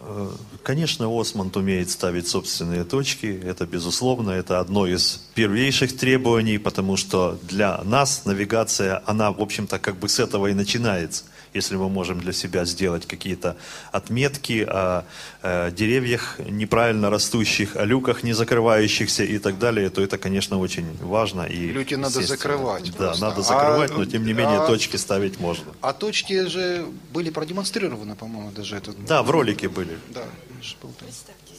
Э, 0.00 0.30
Конечно, 0.62 1.08
Осмонд 1.10 1.56
умеет 1.56 1.90
ставить 1.90 2.28
собственные 2.28 2.84
точки. 2.84 3.40
Это, 3.44 3.66
безусловно, 3.66 4.30
это 4.30 4.60
одно 4.60 4.86
из 4.86 5.28
первейших 5.34 5.96
требований, 5.96 6.58
потому 6.58 6.96
что 6.96 7.38
для 7.42 7.82
нас 7.84 8.24
навигация, 8.24 9.02
она, 9.06 9.32
в 9.32 9.40
общем-то, 9.40 9.78
как 9.78 9.96
бы 9.96 10.08
с 10.08 10.18
этого 10.18 10.48
и 10.48 10.54
начинается. 10.54 11.24
Если 11.54 11.76
мы 11.76 11.88
можем 11.88 12.18
для 12.20 12.32
себя 12.32 12.64
сделать 12.64 13.06
какие-то 13.06 13.56
отметки 13.92 14.64
о, 14.66 15.04
э, 15.42 15.70
деревьях 15.70 16.38
неправильно 16.38 17.10
растущих, 17.10 17.76
о 17.76 17.84
люках 17.84 18.22
не 18.22 18.32
закрывающихся 18.32 19.24
и 19.24 19.38
так 19.38 19.58
далее, 19.58 19.90
то 19.90 20.00
это, 20.00 20.16
конечно, 20.16 20.58
очень 20.58 20.86
важно. 21.02 21.42
И, 21.42 21.72
Люки 21.72 21.94
надо 21.94 22.22
закрывать 22.22 22.90
Да, 22.92 23.06
просто. 23.08 23.24
надо 23.24 23.42
закрывать, 23.42 23.90
А, 23.90 23.98
но 23.98 24.04
тем 24.06 24.24
не 24.24 24.32
менее 24.32 24.60
а- 24.60 24.66
точки 24.66 24.96
ставить 24.96 25.40
можно. 25.40 25.72
А 25.82 25.92
точки 25.92 26.46
же 26.46 26.86
были 27.12 27.30
продемонстрированы, 27.30 28.14
по-моему, 28.16 28.50
даже 28.50 28.76
это. 28.76 28.92
Да, 28.92 29.22
в 29.22 29.30
ролике 29.30 29.68
были. 29.68 29.98
Да. 30.08 30.22
А, 30.22 31.51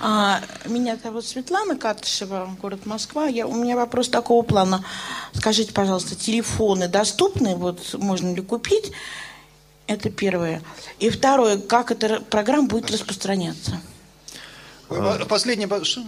Меня 0.00 0.96
зовут 1.02 1.26
Светлана 1.26 1.76
Катышева, 1.76 2.56
город 2.62 2.86
Москва. 2.86 3.26
Я, 3.26 3.46
у 3.46 3.54
меня 3.54 3.76
вопрос 3.76 4.08
такого 4.08 4.42
плана. 4.42 4.82
Скажите, 5.34 5.74
пожалуйста, 5.74 6.14
телефоны 6.16 6.88
доступны? 6.88 7.54
Вот 7.54 7.94
можно 7.94 8.34
ли 8.34 8.40
купить? 8.40 8.92
Это 9.86 10.08
первое. 10.08 10.62
И 11.00 11.10
второе, 11.10 11.58
как 11.58 11.90
эта 11.90 12.20
программа 12.20 12.66
будет 12.68 12.90
распространяться? 12.90 13.78
Ба- 14.88 15.84
что? 15.84 16.02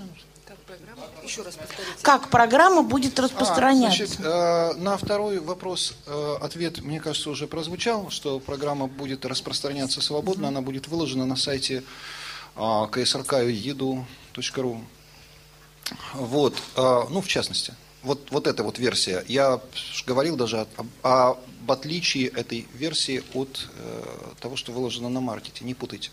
Еще 1.22 1.42
раз 1.42 1.54
Как 2.00 2.30
программа 2.30 2.82
будет 2.82 3.18
А, 3.18 3.22
распространяться? 3.22 4.06
значит, 4.06 4.20
э, 4.24 4.72
на 4.74 4.96
второй 4.96 5.38
вопрос 5.38 5.94
э, 6.06 6.36
ответ, 6.40 6.80
мне 6.82 6.98
кажется, 6.98 7.30
уже 7.30 7.46
прозвучал, 7.46 8.10
что 8.10 8.40
программа 8.40 8.86
будет 8.88 9.24
распространяться 9.24 10.00
свободно, 10.00 10.48
она 10.48 10.62
будет 10.62 10.88
выложена 10.88 11.24
на 11.24 11.36
сайте 11.36 11.84
ksrk.edu.ru. 12.56 14.04
Вот, 16.14 16.56
э, 16.76 17.02
ну, 17.10 17.20
в 17.20 17.28
частности, 17.28 17.74
вот, 18.02 18.30
вот 18.30 18.46
эта 18.46 18.62
вот 18.62 18.78
версия. 18.78 19.24
Я 19.28 19.60
говорил 20.06 20.36
даже 20.36 20.66
об, 20.76 20.86
об 21.02 21.70
отличии 21.70 22.26
этой 22.26 22.66
версии 22.74 23.22
от 23.34 23.68
э, 23.76 24.02
того, 24.40 24.56
что 24.56 24.72
выложено 24.72 25.08
на 25.08 25.20
маркете, 25.20 25.64
не 25.64 25.74
путайте. 25.74 26.10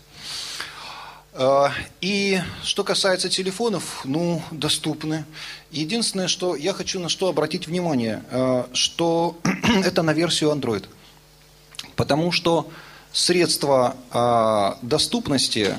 Э, 1.32 1.68
И 2.00 2.40
что 2.62 2.84
касается 2.84 3.28
телефонов, 3.28 4.02
ну, 4.04 4.42
доступны. 4.50 5.24
Единственное, 5.70 6.28
что 6.28 6.54
я 6.54 6.72
хочу 6.72 7.00
на 7.00 7.08
что 7.08 7.28
обратить 7.28 7.66
внимание, 7.66 8.22
э, 8.30 8.64
что 8.72 9.38
это 9.84 10.02
на 10.02 10.12
версию 10.12 10.50
Android. 10.50 10.84
Потому 11.96 12.32
что 12.32 12.70
средства 13.12 13.96
доступности, 14.80 15.76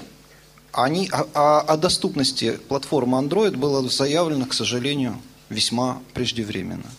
они, 0.74 1.10
о, 1.12 1.28
о- 1.34 1.62
о 1.62 1.78
доступности 1.78 2.60
платформы 2.68 3.18
Android 3.18 3.58
было 3.58 3.88
заявлено, 3.90 4.46
к 4.46 4.54
сожалению, 4.54 5.22
весьма 5.50 6.02
преждевременно. 6.14 6.90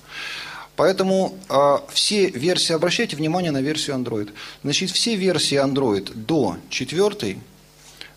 Поэтому 0.77 1.39
э, 1.49 1.79
все 1.93 2.29
версии, 2.31 2.73
обращайте 2.73 3.17
внимание 3.17 3.51
на 3.51 3.61
версию 3.61 3.97
Android. 3.97 4.31
Значит, 4.63 4.91
все 4.91 5.17
версии 5.17 5.63
Android 5.63 6.13
до 6.15 6.57
четвертой 6.71 7.39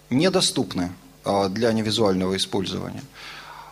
недоступны 0.09 0.91
э, 1.25 1.49
для 1.49 1.71
невизуального 1.73 2.35
использования. 2.37 3.03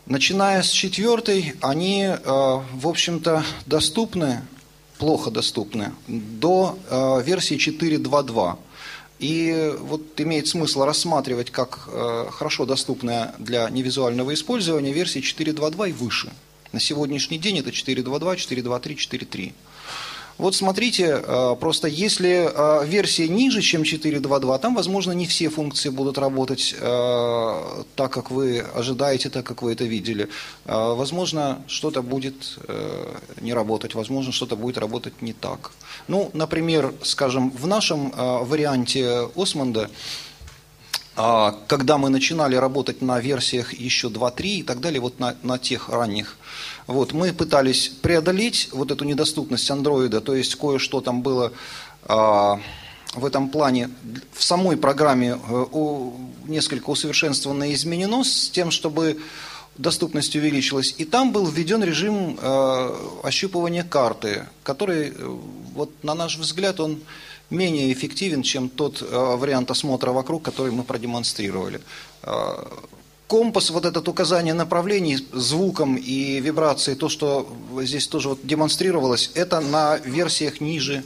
Начиная 0.06 0.62
с 0.64 0.70
четвертой, 0.70 1.56
они, 1.62 2.04
э, 2.04 2.18
в 2.26 2.88
общем-то, 2.88 3.44
доступны, 3.66 4.42
плохо 4.98 5.32
доступны, 5.32 5.94
до 6.08 6.78
э, 6.90 7.22
версии 7.26 7.56
4.2.2. 7.56 8.58
И 9.20 9.74
вот 9.80 10.20
имеет 10.20 10.48
смысл 10.48 10.84
рассматривать 10.84 11.52
как 11.52 11.88
э, 11.88 12.28
хорошо 12.32 12.66
доступная 12.66 13.36
для 13.40 13.70
невизуального 13.70 14.34
использования 14.34 14.92
версии 14.92 15.22
4.2.2 15.22 15.90
и 15.90 15.94
выше. 15.94 16.32
На 16.72 16.80
сегодняшний 16.80 17.38
день 17.38 17.60
это 17.60 17.70
4.2.2, 17.70 18.36
4.2.3, 18.36 18.96
4.3. 18.96 19.54
Вот 20.38 20.56
смотрите, 20.56 21.22
э, 21.24 21.56
просто 21.60 21.88
если 21.88 22.50
э, 22.52 22.86
версия 22.86 23.28
ниже, 23.28 23.62
чем 23.62 23.84
4.2.2, 23.84 24.60
там, 24.60 24.76
возможно, 24.76 25.12
не 25.12 25.26
все 25.26 25.50
функции 25.50 25.90
будут 25.90 26.18
работать 26.18 26.76
э, 26.80 27.84
так, 27.96 28.12
как 28.12 28.32
вы 28.32 28.60
ожидаете, 28.60 29.30
так, 29.30 29.46
как 29.46 29.62
вы 29.62 29.74
это 29.74 29.84
видели. 29.84 30.30
Возможно, 30.66 31.62
что-то 31.68 32.02
будет 32.02 32.58
э, 32.68 33.16
не 33.42 33.54
работать, 33.54 33.96
возможно, 33.96 34.32
что-то 34.32 34.56
будет 34.56 34.78
работать 34.78 35.22
не 35.22 35.34
так. 35.34 35.72
Ну, 36.08 36.32
например, 36.34 36.94
скажем, 37.04 37.52
в 37.52 37.68
нашем 37.68 38.12
варианте 38.12 39.30
Осмонда 39.36 39.90
а, 41.16 41.56
когда 41.68 41.98
мы 41.98 42.10
начинали 42.10 42.56
работать 42.56 43.02
на 43.02 43.20
версиях 43.20 43.74
еще 43.74 44.08
2.3 44.08 44.46
и 44.46 44.64
так 44.64 44.80
далее, 44.80 45.00
вот 45.00 45.20
на, 45.20 45.36
на 45.44 45.60
тех 45.60 45.90
ранних, 45.90 46.38
вот, 46.88 47.14
мы 47.14 47.34
пытались 47.34 47.90
преодолеть 47.90 48.70
вот 48.72 48.92
эту 48.92 49.06
недоступность 49.06 49.70
андроида, 49.72 50.22
то 50.22 50.36
есть 50.36 50.56
кое-что 50.56 51.02
там 51.02 51.22
было 51.22 51.54
а, 52.04 52.60
в 53.16 53.26
этом 53.26 53.50
плане 53.50 53.90
в 54.34 54.44
самой 54.44 54.76
программе 54.76 55.30
э, 55.30 55.66
у- 55.72 56.14
несколько 56.48 56.90
усовершенствовано 56.90 57.70
и 57.70 57.74
изменено 57.74 58.24
с 58.24 58.50
тем, 58.50 58.72
чтобы 58.72 59.20
доступность 59.78 60.36
увеличилась. 60.36 60.96
И 60.98 61.06
там 61.06 61.32
был 61.32 61.46
введен 61.48 61.84
режим 61.84 62.38
э, 62.42 63.20
ощупывания 63.24 63.84
карты, 63.84 64.48
который, 64.64 65.10
э, 65.10 65.38
вот 65.74 65.92
на 66.04 66.16
наш 66.16 66.38
взгляд, 66.38 66.80
он 66.80 67.02
менее 67.50 67.94
эффективен, 67.94 68.44
чем 68.44 68.70
тот 68.70 69.02
э, 69.02 69.06
вариант 69.16 69.72
осмотра 69.72 70.12
вокруг, 70.12 70.44
который 70.44 70.72
мы 70.72 70.84
продемонстрировали. 70.84 71.82
Э, 72.24 72.66
Компас, 73.28 73.70
вот 73.70 73.86
это 73.86 74.00
указание 74.10 74.54
направлений 74.54 75.18
звуком 75.32 75.96
и 75.96 76.40
вибрацией, 76.40 76.98
то, 76.98 77.10
что 77.10 77.52
здесь 77.82 78.08
тоже 78.08 78.30
вот 78.30 78.40
демонстрировалось, 78.44 79.32
это 79.34 79.60
на 79.60 79.98
версиях 79.98 80.62
ниже 80.62 81.04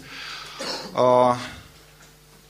э, 0.94 1.34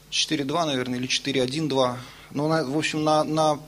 4.2, 0.09 0.65
наверное, 0.65 0.99
или 0.99 1.07
4.1.2. 1.07 1.95
Ну, 2.31 2.47
в 2.47 2.77
общем, 2.77 3.03
на, 3.03 3.23
на, 3.23 3.59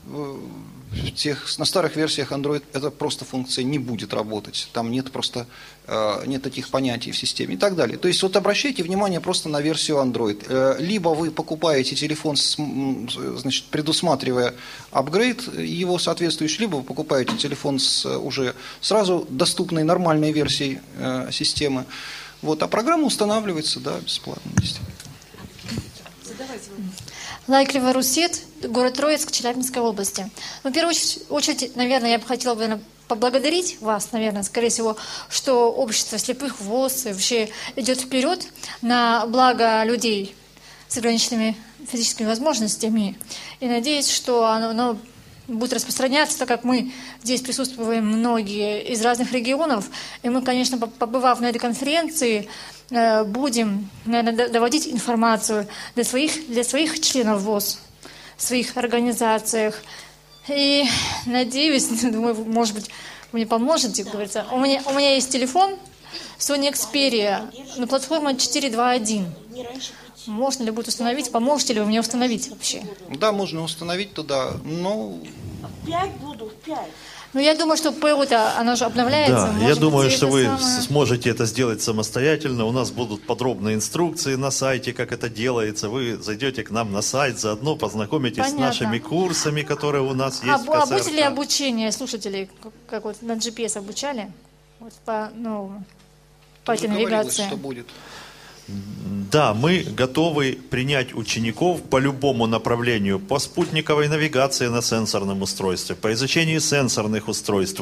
э, 0.92 1.10
тех, 1.10 1.58
на 1.58 1.64
старых 1.64 1.96
версиях 1.96 2.32
Android 2.32 2.62
эта 2.72 2.90
просто 2.90 3.24
функция 3.24 3.64
не 3.64 3.78
будет 3.78 4.12
работать. 4.14 4.68
Там 4.72 4.90
нет 4.90 5.10
просто 5.12 5.46
э, 5.86 6.22
нет 6.26 6.42
таких 6.42 6.68
понятий 6.70 7.12
в 7.12 7.16
системе 7.16 7.54
и 7.54 7.56
так 7.56 7.76
далее. 7.76 7.98
То 7.98 8.08
есть 8.08 8.22
вот 8.22 8.36
обращайте 8.36 8.82
внимание 8.82 9.20
просто 9.20 9.48
на 9.48 9.60
версию 9.60 9.98
Android. 9.98 10.44
Э, 10.48 10.76
Либо 10.78 11.10
вы 11.10 11.30
покупаете 11.30 11.94
телефон, 11.96 12.36
значит, 12.36 13.64
предусматривая 13.66 14.54
апгрейд 14.90 15.42
его 15.58 15.98
соответствующий, 15.98 16.60
либо 16.60 16.76
вы 16.76 16.82
покупаете 16.82 17.36
телефон 17.36 17.78
с 17.78 18.06
уже 18.06 18.54
сразу 18.80 19.26
доступной 19.30 19.84
нормальной 19.84 20.32
версией 20.32 20.80
э, 20.96 21.30
системы. 21.32 21.84
Вот, 22.42 22.62
а 22.62 22.68
программа 22.68 23.06
устанавливается, 23.06 23.80
да, 23.80 23.98
бесплатно. 24.00 24.50
Лайклева 27.48 27.92
Русет, 27.92 28.38
город 28.62 28.94
Троицк, 28.94 29.32
Челябинской 29.32 29.82
области. 29.82 30.30
Ну, 30.62 30.70
в 30.70 30.72
первую 30.72 30.94
очередь- 31.30 31.74
наверное, 31.74 32.10
я 32.12 32.18
бы 32.18 32.26
хотела 32.26 32.54
бы 32.54 32.80
поблагодарить 33.08 33.80
вас, 33.80 34.12
наверное, 34.12 34.42
скорее 34.42 34.68
всего, 34.68 34.96
что 35.28 35.72
общество 35.72 36.18
слепых 36.18 36.60
ВОЗ 36.60 37.06
вообще 37.06 37.48
идет 37.76 38.00
вперед 38.00 38.46
на 38.82 39.26
благо 39.26 39.82
людей 39.84 40.36
с 40.86 40.96
ограниченными 40.98 41.56
физическими 41.90 42.26
возможностями. 42.28 43.18
И 43.58 43.66
надеюсь, 43.66 44.08
что 44.08 44.46
оно, 44.46 44.68
оно 44.70 44.98
будет 45.50 45.72
распространяться, 45.72 46.38
так 46.38 46.48
как 46.48 46.64
мы 46.64 46.92
здесь 47.22 47.40
присутствуем 47.40 48.06
многие 48.06 48.82
из 48.92 49.02
разных 49.02 49.32
регионов. 49.32 49.86
И 50.22 50.28
мы, 50.28 50.42
конечно, 50.42 50.78
по- 50.78 50.86
побывав 50.86 51.40
на 51.40 51.46
этой 51.46 51.58
конференции, 51.58 52.48
э, 52.90 53.24
будем, 53.24 53.90
наверное, 54.04 54.48
доводить 54.48 54.88
информацию 54.88 55.66
для 55.94 56.04
своих, 56.04 56.48
для 56.48 56.64
своих 56.64 57.00
членов 57.00 57.42
ВОЗ, 57.42 57.78
своих 58.36 58.76
организациях. 58.76 59.82
И 60.48 60.84
надеюсь, 61.26 61.86
думаю, 62.02 62.34
может 62.46 62.74
быть, 62.74 62.88
вы 63.32 63.38
мне 63.40 63.46
поможете, 63.46 64.02
как 64.04 64.12
говорится. 64.12 64.46
У 64.52 64.58
меня, 64.58 64.82
у 64.86 64.92
меня 64.92 65.14
есть 65.14 65.30
телефон 65.30 65.76
Sony 66.38 66.72
Xperia, 66.72 67.52
но 67.76 67.86
платформа 67.86 68.32
4.2.1. 68.32 69.26
Можно 70.26 70.64
ли 70.64 70.70
будет 70.70 70.88
установить? 70.88 71.30
Поможете 71.32 71.74
ли 71.74 71.80
вы 71.80 71.86
мне 71.86 72.00
установить 72.00 72.50
вообще? 72.50 72.82
Да, 73.08 73.32
можно 73.32 73.62
установить 73.62 74.12
туда, 74.12 74.52
но 74.64 75.18
Пять 75.86 76.12
буду, 76.16 76.46
в 76.46 76.54
пять. 76.64 76.90
Ну, 77.32 77.40
я 77.40 77.54
думаю, 77.54 77.76
что 77.76 77.92
ПО-то, 77.92 78.58
оно 78.58 78.74
же 78.74 78.84
обновляется. 78.84 79.34
Да, 79.46 79.46
Может 79.52 79.62
я 79.62 79.68
быть, 79.70 79.78
думаю, 79.80 80.06
это 80.08 80.16
что 80.16 80.26
вы 80.26 80.44
самое- 80.44 80.80
сможете 80.82 81.30
это 81.30 81.46
сделать 81.46 81.80
самостоятельно. 81.80 82.64
У 82.64 82.72
нас 82.72 82.90
будут 82.90 83.24
подробные 83.24 83.76
инструкции 83.76 84.34
на 84.34 84.50
сайте, 84.50 84.92
как 84.92 85.12
это 85.12 85.28
делается. 85.28 85.88
Вы 85.88 86.16
зайдете 86.16 86.64
к 86.64 86.70
нам 86.72 86.92
на 86.92 87.02
сайт, 87.02 87.38
заодно 87.38 87.76
познакомитесь 87.76 88.42
с 88.42 88.46
Понятно. 88.46 88.66
нашими 88.66 88.98
курсами, 88.98 89.62
которые 89.62 90.02
у 90.02 90.12
нас 90.14 90.42
есть 90.42 90.52
А, 90.54 90.58
в 90.58 90.66
бу- 90.68 90.74
а 90.74 90.86
будет 90.86 91.02
КСРК. 91.04 91.14
ли 91.14 91.22
обучение 91.22 91.92
слушателей, 91.92 92.50
как, 92.88 93.04
вот 93.04 93.22
на 93.22 93.32
GPS 93.36 93.76
обучали? 93.78 94.32
Вот 94.80 94.92
по 95.04 95.30
новому, 95.36 95.84
по 96.64 96.72
этой 96.72 96.88
навигации. 96.88 97.54
будет. 97.54 97.86
Да, 99.30 99.54
мы 99.54 99.84
готовы 99.84 100.58
принять 100.70 101.14
учеников 101.14 101.82
по 101.82 101.98
любому 101.98 102.48
направлению, 102.48 103.20
по 103.20 103.38
спутниковой 103.38 104.08
навигации 104.08 104.66
на 104.66 104.82
сенсорном 104.82 105.42
устройстве, 105.42 105.94
по 105.94 106.12
изучению 106.12 106.60
сенсорных 106.60 107.28
устройств. 107.28 107.80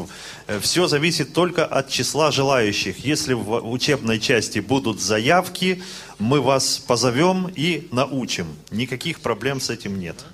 Все 0.60 0.89
зависит 0.89 1.32
только 1.32 1.65
от 1.65 1.89
числа 1.89 2.32
желающих. 2.32 2.98
Если 2.98 3.32
в 3.32 3.66
учебной 3.66 4.20
части 4.20 4.59
будут 4.59 5.01
заявки, 5.01 5.82
мы 6.19 6.43
вас 6.43 6.78
позовем 6.78 7.51
и 7.56 7.89
научим. 7.93 8.47
Никаких 8.70 9.20
проблем 9.20 9.60
с 9.60 9.70
этим 9.70 9.98
нет. 9.98 10.27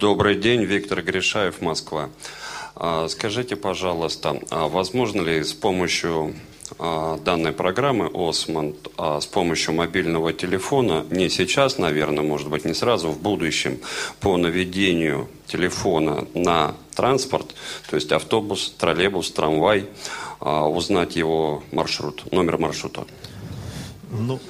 Добрый 0.00 0.34
день, 0.34 0.64
Виктор 0.64 1.02
Гришаев, 1.02 1.60
Москва. 1.60 2.10
А, 2.74 3.06
Скажите, 3.06 3.54
пожалуйста, 3.54 4.40
а 4.50 4.66
возможно 4.66 5.22
ли 5.22 5.44
с 5.44 5.52
помощью 5.52 6.34
данной 6.78 7.52
программы 7.52 8.10
Осмонд, 8.12 8.88
а 8.96 9.20
с 9.20 9.26
помощью 9.26 9.74
мобильного 9.74 10.32
телефона, 10.32 11.04
не 11.10 11.28
сейчас, 11.28 11.78
наверное, 11.78 12.24
может 12.24 12.48
быть, 12.48 12.64
не 12.64 12.74
сразу, 12.74 13.10
в 13.10 13.20
будущем, 13.20 13.78
по 14.20 14.36
наведению 14.36 15.28
телефона 15.46 16.26
на 16.34 16.74
транспорт, 16.94 17.54
то 17.88 17.96
есть 17.96 18.12
автобус, 18.12 18.74
троллейбус, 18.78 19.30
трамвай, 19.30 19.86
а, 20.40 20.68
узнать 20.68 21.16
его 21.16 21.62
маршрут, 21.72 22.30
номер 22.32 22.58
маршрута? 22.58 23.06
Ну, 24.10 24.40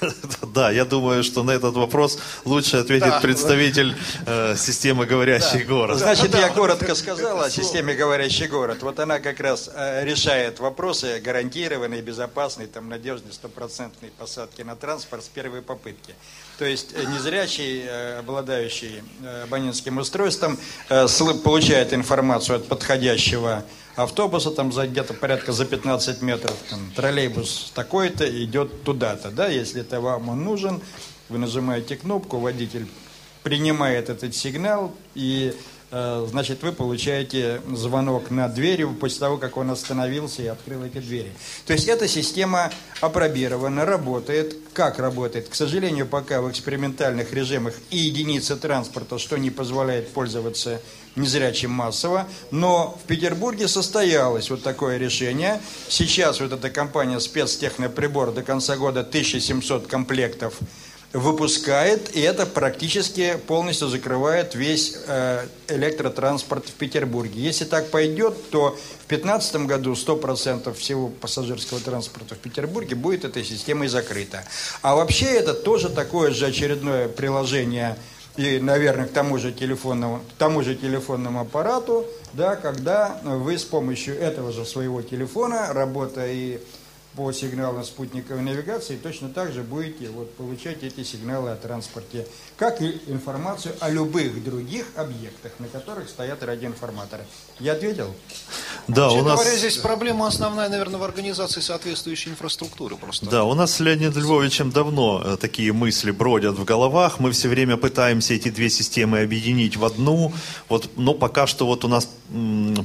да, 0.54 0.70
я 0.70 0.84
думаю, 0.84 1.22
что 1.24 1.42
на 1.42 1.52
этот 1.52 1.74
вопрос 1.74 2.18
лучше 2.44 2.78
ответит 2.78 3.08
Да. 3.08 3.20
представитель 3.20 3.96
э, 4.26 4.56
системы 4.56 5.06
«Говорящий 5.06 5.64
город». 5.64 5.98
Значит, 5.98 6.34
я 6.34 6.48
коротко 6.48 6.94
сказал 6.94 7.40
о 7.40 7.50
системе 7.50 7.94
«Говорящий 7.94 8.46
город». 8.46 8.82
Вот 8.82 8.98
она 8.98 9.18
как 9.18 9.40
раз 9.40 9.70
э, 9.72 10.04
решает 10.04 10.60
вопросы 10.60 11.20
гарантированной, 11.24 12.02
безопасной, 12.02 12.66
там, 12.66 12.88
надежной, 12.88 13.32
стопроцентной 13.32 14.10
посадки 14.10 14.62
на 14.62 14.76
транспорт 14.76 15.24
с 15.24 15.28
первой 15.28 15.62
попытки. 15.62 16.14
То 16.58 16.64
есть 16.64 16.94
э, 16.94 17.04
незрячий, 17.04 17.84
э, 17.86 18.18
обладающий 18.18 19.02
э, 19.22 19.42
абонентским 19.44 19.98
устройством, 19.98 20.58
получает 21.44 21.92
информацию 21.92 22.56
от 22.56 22.68
подходящего 22.68 23.64
автобуса, 23.96 24.50
там 24.50 24.72
за 24.72 24.86
где-то 24.86 25.14
порядка 25.14 25.52
за 25.52 25.64
15 25.64 26.22
метров, 26.22 26.54
там, 26.70 26.92
троллейбус 26.94 27.72
такой-то 27.74 28.24
идет 28.44 28.84
туда-то, 28.84 29.30
да, 29.30 29.48
если 29.48 29.80
это 29.80 30.00
вам 30.00 30.28
он 30.28 30.44
нужен, 30.44 30.80
вы 31.28 31.38
нажимаете 31.38 31.96
кнопку, 31.96 32.38
водитель 32.38 32.86
принимает 33.42 34.10
этот 34.10 34.34
сигнал, 34.34 34.94
и, 35.14 35.54
значит, 35.90 36.62
вы 36.62 36.72
получаете 36.72 37.60
звонок 37.72 38.30
на 38.30 38.48
дверь 38.48 38.86
после 38.86 39.20
того, 39.20 39.36
как 39.36 39.56
он 39.56 39.70
остановился 39.70 40.42
и 40.42 40.46
открыл 40.46 40.84
эти 40.84 40.98
двери. 40.98 41.32
То 41.66 41.72
есть 41.72 41.88
эта 41.88 42.08
система 42.08 42.72
опробирована, 43.00 43.84
работает. 43.84 44.56
Как 44.72 44.98
работает? 44.98 45.48
К 45.48 45.54
сожалению, 45.54 46.06
пока 46.06 46.42
в 46.42 46.50
экспериментальных 46.50 47.32
режимах 47.32 47.74
и 47.90 47.98
единицы 47.98 48.56
транспорта, 48.56 49.18
что 49.18 49.36
не 49.36 49.50
позволяет 49.50 50.12
пользоваться 50.12 50.80
незрячим 51.14 51.70
массово, 51.70 52.28
но 52.50 52.98
в 53.02 53.06
Петербурге 53.06 53.68
состоялось 53.68 54.50
вот 54.50 54.62
такое 54.62 54.98
решение. 54.98 55.60
Сейчас 55.88 56.40
вот 56.40 56.52
эта 56.52 56.68
компания 56.68 57.18
спецтехноприбор 57.20 58.32
до 58.32 58.42
конца 58.42 58.76
года 58.76 59.00
1700 59.00 59.86
комплектов 59.86 60.58
выпускает, 61.12 62.14
и 62.14 62.20
это 62.20 62.46
практически 62.46 63.38
полностью 63.46 63.88
закрывает 63.88 64.54
весь 64.54 64.96
э, 65.06 65.46
электротранспорт 65.68 66.66
в 66.66 66.72
Петербурге. 66.72 67.40
Если 67.40 67.64
так 67.64 67.90
пойдет, 67.90 68.50
то 68.50 68.76
в 69.04 69.08
2015 69.08 69.56
году 69.66 69.92
100% 69.92 70.74
всего 70.74 71.08
пассажирского 71.08 71.80
транспорта 71.80 72.34
в 72.34 72.38
Петербурге 72.38 72.96
будет 72.96 73.24
этой 73.24 73.44
системой 73.44 73.88
закрыто. 73.88 74.44
А 74.82 74.94
вообще 74.94 75.26
это 75.26 75.54
тоже 75.54 75.88
такое 75.88 76.32
же 76.32 76.46
очередное 76.46 77.08
приложение 77.08 77.96
и, 78.36 78.58
наверное, 78.58 79.06
к 79.06 79.12
тому 79.12 79.38
же 79.38 79.50
телефонному, 79.52 80.18
к 80.18 80.38
тому 80.38 80.62
же 80.62 80.74
телефонному 80.74 81.40
аппарату, 81.40 82.04
да, 82.34 82.56
когда 82.56 83.18
вы 83.24 83.58
с 83.58 83.64
помощью 83.64 84.18
этого 84.20 84.52
же 84.52 84.66
своего 84.66 85.00
телефона, 85.00 85.72
работая 85.72 86.32
и 86.32 86.58
по 87.16 87.32
сигналам 87.32 87.82
спутниковой 87.82 88.42
навигации, 88.42 88.96
точно 88.96 89.30
так 89.30 89.52
же 89.52 89.62
будете 89.62 90.10
вот, 90.10 90.34
получать 90.34 90.82
эти 90.82 91.02
сигналы 91.02 91.50
о 91.50 91.56
транспорте, 91.56 92.26
как 92.56 92.82
и 92.82 93.00
информацию 93.06 93.74
о 93.80 93.88
любых 93.88 94.44
других 94.44 94.86
объектах, 94.96 95.52
на 95.58 95.68
которых 95.68 96.08
стоят 96.08 96.42
радиоинформаторы. 96.42 97.24
Я 97.58 97.72
ответил? 97.72 98.14
Да, 98.88 99.04
Вообще 99.04 99.18
у 99.18 99.24
нас... 99.24 99.40
говоря, 99.40 99.56
здесь 99.56 99.76
проблема 99.78 100.26
основная, 100.28 100.68
наверное, 100.68 100.98
в 100.98 101.02
организации 101.02 101.60
соответствующей 101.60 102.30
инфраструктуры 102.30 102.96
просто. 102.96 103.26
Да, 103.26 103.44
у 103.44 103.54
нас 103.54 103.74
с 103.74 103.80
Леонидом 103.80 104.22
Львовичем 104.22 104.70
давно 104.70 105.22
э, 105.24 105.36
такие 105.40 105.72
мысли 105.72 106.12
бродят 106.12 106.56
в 106.56 106.64
головах. 106.64 107.18
Мы 107.18 107.32
все 107.32 107.48
время 107.48 107.76
пытаемся 107.76 108.34
эти 108.34 108.48
две 108.48 108.70
системы 108.70 109.20
объединить 109.20 109.76
в 109.76 109.84
одну. 109.84 110.32
Вот, 110.68 110.90
но 110.96 111.14
пока 111.14 111.46
что 111.46 111.66
вот 111.66 111.84
у 111.84 111.88
нас 111.88 112.08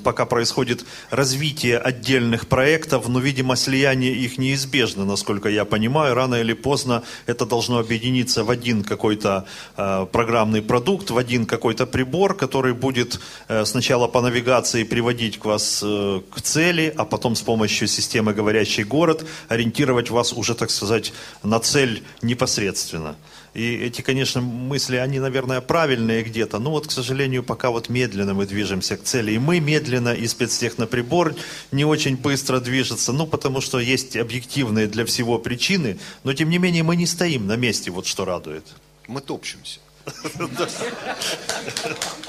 пока 0.03 0.26
происходит 0.26 0.86
развитие 1.10 1.78
отдельных 1.78 2.48
проектов, 2.48 3.07
но, 3.07 3.19
видимо, 3.19 3.56
слияние 3.56 4.14
их 4.14 4.38
неизбежно, 4.38 5.06
насколько 5.06 5.49
я 5.49 5.65
понимаю. 5.65 6.15
Рано 6.15 6.36
или 6.36 6.53
поздно 6.53 7.03
это 7.26 7.45
должно 7.45 7.80
объединиться 7.80 8.44
в 8.44 8.49
один 8.49 8.84
какой-то 8.84 9.45
э, 9.78 10.06
программный 10.11 10.61
продукт, 10.61 11.10
в 11.10 11.18
один 11.18 11.45
какой-то 11.45 11.86
прибор, 11.86 12.36
который 12.36 12.73
будет 12.73 13.19
э, 13.48 13.65
сначала 13.65 14.07
по 14.07 14.22
навигации 14.22 14.84
приводить 14.84 15.40
к 15.40 15.45
вас 15.45 15.82
э, 15.84 15.90
к 16.31 16.41
цели, 16.41 16.93
а 16.97 17.05
потом 17.05 17.35
с 17.35 17.41
помощью 17.41 17.88
системы 17.88 18.34
«Говорящий 18.34 18.84
город» 18.84 19.26
ориентировать 19.49 20.09
вас 20.09 20.34
уже, 20.34 20.55
так 20.55 20.72
сказать, 20.72 21.13
на 21.43 21.59
цель 21.59 22.03
непосредственно. 22.22 23.15
И 23.53 23.76
эти, 23.76 24.01
конечно, 24.01 24.39
мысли, 24.39 24.95
они, 24.95 25.19
наверное, 25.19 25.59
правильные 25.59 26.23
где-то, 26.23 26.59
но 26.59 26.72
вот, 26.72 26.88
к 26.88 26.91
сожалению, 26.91 27.43
пока 27.43 27.69
вот 27.69 27.89
медленно 27.89 28.34
мы 28.34 28.45
движемся 28.45 28.95
к 28.95 29.03
цели. 29.03 29.34
И 29.34 29.39
мы 29.39 29.59
медленно, 29.59 30.13
и 30.13 30.26
спецтехноприбор 30.26 31.35
не 31.72 31.84
очень 31.84 32.15
быстро 32.15 32.61
движется, 32.61 33.11
ну, 33.11 33.27
потому 33.27 33.59
что 33.59 33.80
есть 33.80 34.15
объективные 34.15 34.88
для 34.88 35.05
всего 35.05 35.38
причины, 35.38 35.99
но, 36.23 36.34
тем 36.34 36.49
не 36.49 36.59
менее, 36.59 36.84
мы 36.84 36.95
не 36.95 37.05
стоим 37.05 37.47
на 37.47 37.57
месте, 37.57 37.91
вот 37.91 38.05
что 38.05 38.23
радует. 38.23 38.65
Мы 39.07 39.19
топчемся. 39.19 39.80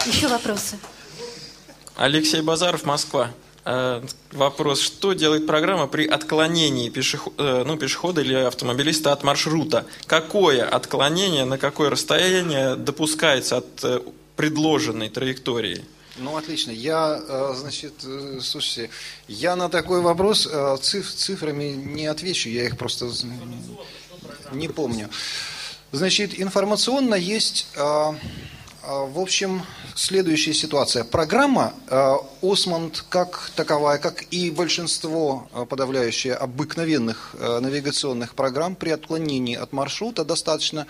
Еще 0.07 0.27
вопросы? 0.29 0.77
Алексей 1.97 2.41
Базаров, 2.43 2.85
Москва. 2.85 3.31
Э, 3.65 4.03
Вопрос, 4.33 4.81
что 4.81 5.13
делает 5.13 5.47
программа 5.47 5.87
при 5.87 6.07
отклонении 6.07 6.91
пешехо- 6.91 7.33
э, 7.39 7.65
ну, 7.65 7.77
пешехода 7.77 8.21
или 8.21 8.35
автомобилиста 8.35 9.13
от 9.13 9.23
маршрута? 9.23 9.87
Какое 10.07 10.69
отклонение, 10.69 11.45
на 11.45 11.59
какое 11.59 11.91
расстояние 11.91 12.77
допускается 12.77 13.59
от 13.59 13.85
э, 13.85 14.01
предложенной 14.37 15.11
траектории? 15.11 15.85
Ну, 16.19 16.37
отлично. 16.37 16.71
Я, 16.73 17.55
значит, 17.55 17.95
слушайте, 18.43 18.91
я 19.29 19.57
на 19.57 19.69
такой 19.71 20.03
вопрос 20.03 20.47
циф- 20.83 21.15
цифрами 21.15 21.65
не 21.73 22.07
отвечу, 22.07 22.51
я 22.51 22.65
их 22.67 22.77
просто 22.77 23.11
не 24.53 24.69
помню. 24.69 25.09
Значит, 25.91 26.39
информационно 26.39 27.15
есть, 27.15 27.67
в 28.83 29.21
общем, 29.21 29.63
следующая 29.95 30.55
ситуация. 30.55 31.05
Программа 31.05 31.73
э, 31.89 32.15
Осмонд 32.43 33.05
как 33.09 33.51
таковая, 33.55 33.99
как 33.99 34.25
и 34.31 34.51
большинство 34.51 35.49
э, 35.53 35.65
подавляющее 35.67 36.35
обыкновенных 36.35 37.37
навигационных 37.39 38.35
программ 38.35 38.75
при 38.75 38.91
отклонении 38.91 39.57
от 39.57 39.73
маршрута 39.73 40.25
достаточно 40.25 40.87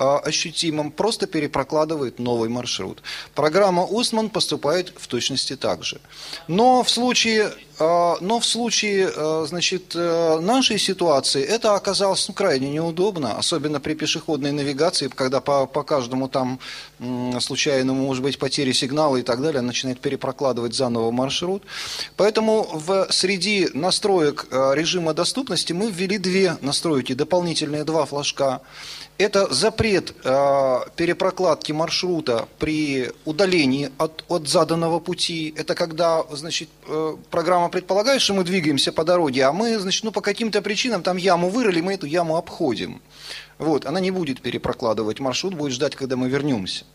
э, 0.00 0.16
ощутимым, 0.24 0.90
просто 0.90 1.26
перепрокладывает 1.26 2.18
новый 2.18 2.48
маршрут. 2.48 3.02
Программа 3.34 3.84
Устман 3.84 4.30
поступает 4.30 4.92
в 4.96 5.06
точности 5.06 5.56
так 5.56 5.84
же. 5.84 6.00
Но 6.48 6.82
в 6.82 6.88
случае, 6.90 7.52
э, 7.78 8.14
но 8.20 8.40
в 8.40 8.46
случае 8.46 9.10
э, 9.14 9.46
значит, 9.46 9.94
нашей 9.94 10.78
ситуации 10.78 11.44
это 11.44 11.74
оказалось 11.74 12.26
ну, 12.28 12.34
крайне 12.34 12.70
неудобно, 12.70 13.36
особенно 13.38 13.78
при 13.80 13.94
пешеходной 13.94 14.52
навигации, 14.52 15.08
когда 15.08 15.40
по, 15.40 15.66
по 15.66 15.82
каждому 15.82 16.28
там 16.28 16.58
случайному, 17.40 18.06
может 18.06 18.22
быть, 18.22 18.38
потере 18.38 18.72
сигнала 18.72 19.16
и 19.16 19.22
так 19.22 19.42
далее, 19.42 19.60
начинает 19.60 20.00
перепрокладывать 20.00 20.74
заново 20.74 21.10
маршрут. 21.10 21.62
Поэтому 22.16 22.62
в, 22.72 23.06
среди 23.10 23.68
настроек 23.74 24.46
режима 24.50 25.14
доступности 25.14 25.72
мы 25.72 25.90
ввели 25.90 26.18
две 26.18 26.56
настройки, 26.60 27.12
дополнительные 27.12 27.84
два 27.84 28.06
флажка. 28.06 28.60
Это 29.20 29.52
запрет 29.52 30.14
э, 30.24 30.78
перепрокладки 30.96 31.72
маршрута 31.72 32.48
при 32.58 33.12
удалении 33.26 33.90
от, 33.98 34.24
от 34.28 34.48
заданного 34.48 34.98
пути. 34.98 35.52
Это 35.58 35.74
когда, 35.74 36.24
значит, 36.30 36.70
э, 36.86 37.16
программа 37.30 37.68
предполагает, 37.68 38.22
что 38.22 38.32
мы 38.32 38.44
двигаемся 38.44 38.92
по 38.92 39.04
дороге, 39.04 39.44
а 39.44 39.52
мы, 39.52 39.78
значит, 39.78 40.04
ну, 40.04 40.10
по 40.10 40.22
каким-то 40.22 40.62
причинам 40.62 41.02
там 41.02 41.18
яму 41.18 41.50
вырыли, 41.50 41.82
мы 41.82 41.92
эту 41.92 42.06
яму 42.06 42.38
обходим. 42.38 43.02
Вот, 43.58 43.84
она 43.84 44.00
не 44.00 44.10
будет 44.10 44.40
перепрокладывать 44.40 45.20
маршрут, 45.20 45.52
будет 45.52 45.74
ждать, 45.74 45.96
когда 45.96 46.16
мы 46.16 46.30
вернемся. 46.30 46.86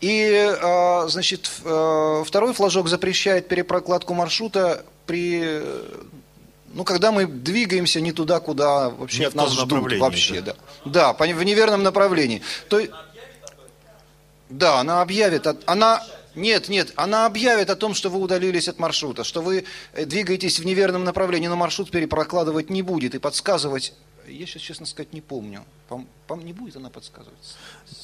И, 0.00 0.30
э, 0.30 1.08
значит, 1.08 1.50
э, 1.64 2.22
второй 2.24 2.52
флажок 2.52 2.86
запрещает 2.86 3.48
перепрокладку 3.48 4.14
маршрута 4.14 4.84
при 5.06 5.60
ну, 6.74 6.84
когда 6.84 7.12
мы 7.12 7.26
двигаемся 7.26 8.00
не 8.00 8.12
туда, 8.12 8.40
куда 8.40 8.90
вообще 8.90 9.20
Не 9.20 9.24
от 9.26 9.34
нас 9.34 9.52
ждут 9.52 9.92
вообще, 9.98 10.40
да. 10.40 10.54
да. 10.84 11.12
В 11.12 11.42
неверном 11.44 11.82
направлении. 11.82 12.42
То, 12.68 12.80
да, 14.48 14.80
она 14.80 15.02
объявит, 15.02 15.46
она, 15.66 16.06
нет, 16.34 16.68
нет, 16.68 16.92
она 16.96 17.26
объявит 17.26 17.70
о 17.70 17.76
том, 17.76 17.94
что 17.94 18.08
вы 18.10 18.18
удалились 18.20 18.68
от 18.68 18.78
маршрута, 18.78 19.24
что 19.24 19.42
вы 19.42 19.64
э, 19.92 20.04
двигаетесь 20.04 20.58
в 20.58 20.64
неверном 20.64 21.04
направлении, 21.04 21.48
но 21.48 21.56
маршрут 21.56 21.90
перепрокладывать 21.90 22.70
не 22.70 22.82
будет 22.82 23.14
и 23.14 23.18
подсказывать. 23.18 23.92
Я 24.26 24.46
сейчас, 24.46 24.62
честно 24.62 24.86
сказать, 24.86 25.12
не 25.12 25.20
помню. 25.20 25.64
Пом- 25.88 26.06
пом- 26.26 26.44
не 26.44 26.52
будет 26.52 26.76
она 26.76 26.90
подсказывать, 26.90 27.38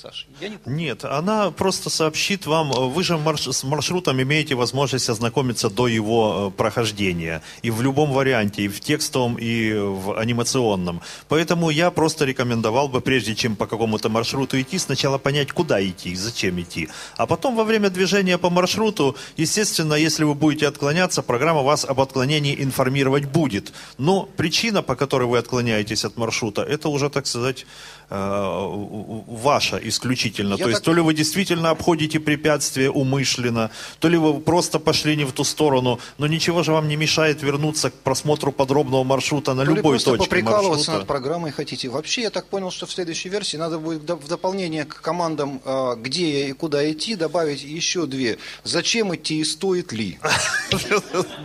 Саша? 0.03 0.27
Я 0.41 0.49
не 0.49 0.57
помню. 0.57 0.79
Нет, 0.79 1.05
она 1.05 1.51
просто 1.51 1.91
сообщит 1.91 2.47
вам, 2.47 2.73
э, 2.73 2.89
вы 2.89 3.03
же 3.03 3.15
марш- 3.17 3.53
с 3.53 3.65
маршрутом 3.65 4.21
имеете 4.21 4.55
возможность 4.55 5.09
ознакомиться 5.09 5.71
до 5.71 5.89
его 5.89 6.53
э, 6.53 6.57
прохождения. 6.57 7.43
И 7.63 7.71
в 7.71 7.83
любом 7.83 8.13
варианте, 8.13 8.63
и 8.63 8.69
в 8.69 8.81
текстовом, 8.81 9.37
и 9.37 9.73
в 9.73 10.19
анимационном. 10.19 11.01
Поэтому 11.29 11.71
я 11.71 11.91
просто 11.91 12.25
рекомендовал 12.25 12.89
бы, 12.89 13.01
прежде 13.01 13.35
чем 13.35 13.57
по 13.57 13.67
какому-то 13.67 14.09
маршруту 14.09 14.61
идти, 14.61 14.79
сначала 14.79 15.19
понять, 15.19 15.53
куда 15.53 15.85
идти 15.85 16.11
и 16.11 16.17
зачем 16.17 16.61
идти. 16.61 16.89
А 17.17 17.27
потом 17.27 17.57
во 17.57 17.65
время 17.65 17.91
движения 17.91 18.39
по 18.39 18.51
маршруту, 18.51 19.17
естественно, 19.37 19.95
если 19.95 20.25
вы 20.25 20.35
будете 20.35 20.69
отклоняться, 20.69 21.23
программа 21.23 21.63
вас 21.63 21.85
об 21.85 22.01
отклонении 22.01 22.55
информировать 22.63 23.25
будет. 23.27 23.73
Но 23.99 24.29
причина, 24.37 24.83
по 24.83 24.97
которой 24.97 25.25
вы 25.29 25.39
отклоняетесь 25.39 26.05
от 26.05 26.17
маршрута, 26.17 26.63
это 26.63 26.89
уже, 26.89 27.09
так 27.11 27.27
сказать, 27.27 27.67
ваша 28.11 29.77
исключительно. 29.83 30.55
Я 30.55 30.65
То 30.65 30.69
есть 30.71 30.81
так- 30.81 30.85
то 30.85 30.95
ли 30.95 31.01
вы 31.01 31.15
действительно 31.15 31.71
обходите 31.71 32.21
препятствия 32.21 32.91
умышленно, 32.91 33.71
то 33.99 34.09
ли 34.09 34.17
вы 34.17 34.41
просто 34.41 34.79
пошли 34.79 35.17
не 35.17 35.25
в 35.25 35.33
ту 35.33 35.45
сторону, 35.45 35.99
но 36.19 36.27
ничего 36.27 36.63
же 36.63 36.73
вам 36.73 36.89
не 36.89 36.97
мешает 36.97 37.43
вернуться 37.43 37.91
к 37.91 37.95
просмотру 37.95 38.53
подробного 38.53 39.05
маршрута 39.05 39.55
на 39.55 39.65
То 39.65 39.71
любой 39.73 39.93
просто 39.95 40.17
точке 40.17 40.43
маршрута. 40.43 40.93
над 40.99 41.07
программой 41.07 41.51
хотите. 41.51 41.89
Вообще, 41.89 42.23
я 42.23 42.31
так 42.31 42.47
понял, 42.47 42.71
что 42.71 42.87
в 42.87 42.93
следующей 42.93 43.29
версии 43.29 43.57
надо 43.57 43.79
будет 43.79 44.03
в 44.11 44.29
дополнение 44.29 44.85
к 44.85 45.01
командам, 45.01 45.61
э, 45.65 45.95
где 45.99 46.49
и 46.49 46.53
куда 46.53 46.91
идти, 46.91 47.17
добавить 47.17 47.63
еще 47.63 48.07
две. 48.07 48.39
Зачем 48.65 49.15
идти 49.15 49.39
и 49.41 49.45
стоит 49.45 49.93
ли? 49.93 50.19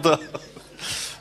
Да. 0.04 0.20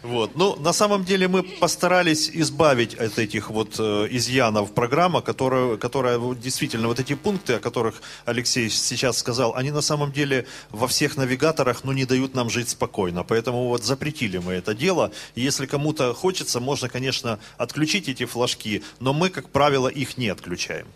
Вот. 0.02 0.36
Ну, 0.36 0.56
на 0.56 0.72
самом 0.72 1.04
деле 1.04 1.28
мы 1.28 1.42
постарались 1.42 2.30
избавить 2.32 2.94
от 2.94 3.18
этих 3.18 3.50
вот 3.50 3.76
э, 3.78 4.06
изъянов 4.10 4.72
программы, 4.72 5.22
которая, 5.22 5.76
которая 5.76 6.18
действительно, 6.34 6.88
вот 6.88 7.00
эти 7.00 7.14
пункты, 7.14 7.54
о 7.54 7.58
которых 7.58 8.00
Алексей 8.24 8.70
сейчас 8.70 9.18
сказал, 9.18 9.54
они 9.56 9.70
на 9.70 9.80
самом 9.80 10.12
деле 10.12 10.46
во 10.70 10.86
всех 10.86 11.16
навигаторах, 11.16 11.84
ну, 11.84 11.92
не 11.92 12.04
дают 12.04 12.34
нам 12.34 12.48
жить 12.48 12.68
спокойно. 12.68 13.24
Поэтому 13.24 13.68
вот 13.68 13.84
запретили 13.84 14.38
мы 14.38 14.54
это 14.54 14.74
дело. 14.74 15.10
Если 15.34 15.66
кому-то 15.66 16.14
хочется, 16.14 16.60
можно, 16.60 16.88
конечно, 16.88 17.38
отключить 17.56 18.08
эти 18.08 18.24
флажки, 18.24 18.82
но 19.00 19.12
мы, 19.12 19.30
как 19.30 19.48
правило, 19.50 19.88
их 19.88 20.16
не 20.16 20.28
отключаем. 20.28 20.86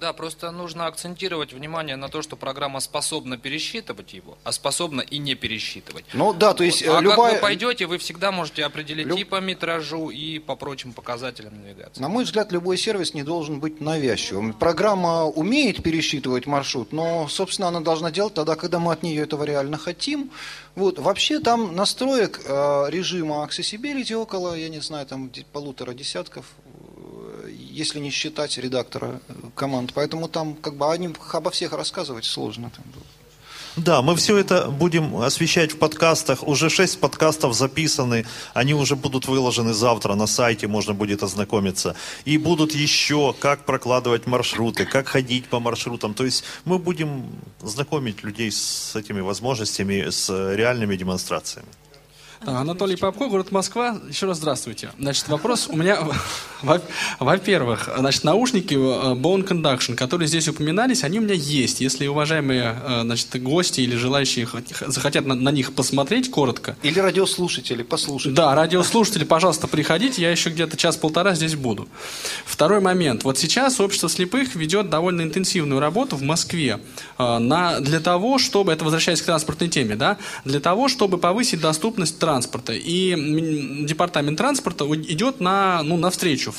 Да, 0.00 0.14
просто 0.14 0.50
нужно 0.50 0.86
акцентировать 0.86 1.52
внимание 1.52 1.94
на 1.94 2.08
то, 2.08 2.22
что 2.22 2.34
программа 2.34 2.80
способна 2.80 3.36
пересчитывать 3.36 4.14
его, 4.14 4.38
а 4.44 4.52
способна 4.52 5.02
и 5.02 5.18
не 5.18 5.34
пересчитывать. 5.34 6.06
Ну 6.14 6.32
да, 6.32 6.54
то 6.54 6.64
есть 6.64 6.86
Вот. 6.86 6.94
А 6.94 7.00
э, 7.00 7.02
любая... 7.02 7.32
как 7.32 7.42
вы 7.42 7.42
пойдете, 7.42 7.86
вы 7.86 7.98
всегда 7.98 8.32
можете 8.32 8.64
определить 8.64 9.06
Люб- 9.06 9.18
и 9.18 9.24
по 9.24 9.40
метражу, 9.40 10.08
и 10.08 10.38
по 10.38 10.56
прочим 10.56 10.94
показателям 10.94 11.60
навигации. 11.60 12.00
На 12.00 12.08
мой 12.08 12.24
взгляд, 12.24 12.50
любой 12.50 12.78
сервис 12.78 13.12
не 13.12 13.22
должен 13.24 13.60
быть 13.60 13.82
навязчивым. 13.82 14.54
Программа 14.54 15.26
умеет 15.26 15.82
пересчитывать 15.82 16.46
маршрут, 16.46 16.92
но, 16.92 17.28
собственно, 17.28 17.68
она 17.68 17.80
должна 17.80 18.10
делать 18.10 18.32
тогда, 18.32 18.56
когда 18.56 18.78
мы 18.78 18.92
от 18.92 19.02
нее 19.02 19.22
этого 19.24 19.44
реально 19.44 19.76
хотим. 19.76 20.30
Вот. 20.76 20.98
Вообще 20.98 21.40
там 21.40 21.76
настроек 21.76 22.40
э, 22.46 22.86
режима 22.88 23.46
accessibility 23.46 24.14
около, 24.14 24.54
я 24.54 24.70
не 24.70 24.80
знаю, 24.80 25.04
там 25.04 25.30
полутора 25.52 25.92
десятков, 25.92 26.46
если 27.48 28.00
не 28.00 28.10
считать 28.10 28.58
редактора 28.58 29.20
э, 29.28 29.34
команд. 29.54 29.92
Поэтому 29.94 30.28
там 30.28 30.54
как 30.54 30.76
бы 30.76 30.92
о 30.92 30.96
ним- 30.96 31.16
обо 31.32 31.50
всех 31.50 31.72
рассказывать 31.72 32.24
сложно. 32.24 32.70
Да, 33.76 34.02
мы 34.02 34.16
все 34.16 34.36
это 34.36 34.66
будем 34.66 35.16
освещать 35.16 35.72
в 35.72 35.78
подкастах. 35.78 36.46
Уже 36.46 36.68
шесть 36.68 36.98
подкастов 36.98 37.54
записаны. 37.54 38.26
Они 38.52 38.74
уже 38.74 38.96
будут 38.96 39.28
выложены 39.28 39.72
завтра 39.72 40.14
на 40.14 40.26
сайте, 40.26 40.66
можно 40.66 40.92
будет 40.92 41.22
ознакомиться. 41.22 41.94
И 42.24 42.36
будут 42.36 42.74
еще, 42.74 43.32
как 43.38 43.64
прокладывать 43.64 44.26
маршруты, 44.26 44.86
как 44.86 45.08
ходить 45.08 45.46
по 45.46 45.60
маршрутам. 45.60 46.14
То 46.14 46.24
есть 46.24 46.44
мы 46.64 46.78
будем 46.78 47.26
знакомить 47.62 48.24
людей 48.24 48.50
с 48.50 48.96
этими 48.96 49.20
возможностями, 49.20 50.10
с 50.10 50.28
реальными 50.54 50.96
демонстрациями. 50.96 51.68
А, 52.46 52.62
Анатолий 52.62 52.96
Попко, 52.96 53.28
город 53.28 53.52
Москва. 53.52 54.00
Еще 54.08 54.24
раз 54.24 54.38
здравствуйте. 54.38 54.90
Значит, 54.98 55.28
вопрос 55.28 55.68
у 55.68 55.76
меня, 55.76 55.98
во- 56.62 56.80
во-первых, 57.18 57.90
значит, 57.98 58.24
наушники 58.24 58.72
э, 58.72 59.14
Bone 59.14 59.46
Conduction, 59.46 59.94
которые 59.94 60.26
здесь 60.26 60.48
упоминались, 60.48 61.04
они 61.04 61.18
у 61.18 61.22
меня 61.22 61.34
есть. 61.34 61.82
Если 61.82 62.06
уважаемые 62.06 62.76
э, 62.82 63.00
значит, 63.02 63.42
гости 63.42 63.82
или 63.82 63.94
желающие 63.94 64.46
хот- 64.46 64.90
захотят 64.90 65.26
на, 65.26 65.34
на 65.34 65.50
них 65.50 65.74
посмотреть 65.74 66.30
коротко. 66.30 66.78
Или 66.82 66.98
радиослушатели, 66.98 67.82
послушать. 67.82 68.32
Да, 68.32 68.54
радиослушатели, 68.54 69.24
пожалуйста, 69.24 69.68
приходите, 69.68 70.22
я 70.22 70.30
еще 70.30 70.48
где-то 70.48 70.78
час-полтора 70.78 71.34
здесь 71.34 71.56
буду. 71.56 71.88
Второй 72.46 72.80
момент. 72.80 73.22
Вот 73.22 73.36
сейчас 73.36 73.78
общество 73.80 74.08
слепых 74.08 74.54
ведет 74.54 74.88
довольно 74.88 75.20
интенсивную 75.20 75.78
работу 75.78 76.16
в 76.16 76.22
Москве 76.22 76.80
э, 77.18 77.38
на, 77.38 77.80
для 77.80 78.00
того, 78.00 78.38
чтобы, 78.38 78.72
это 78.72 78.82
возвращаясь 78.82 79.20
к 79.20 79.26
транспортной 79.26 79.68
теме, 79.68 79.94
да, 79.94 80.16
для 80.46 80.60
того, 80.60 80.88
чтобы 80.88 81.18
повысить 81.18 81.60
доступность 81.60 82.14
транспорта. 82.14 82.29
И 82.74 83.12
м, 83.12 83.86
департамент 83.86 84.38
транспорта 84.38 84.84
идет 84.84 85.40
на, 85.40 85.82
ну, 85.82 85.96
навстречу. 85.96 86.54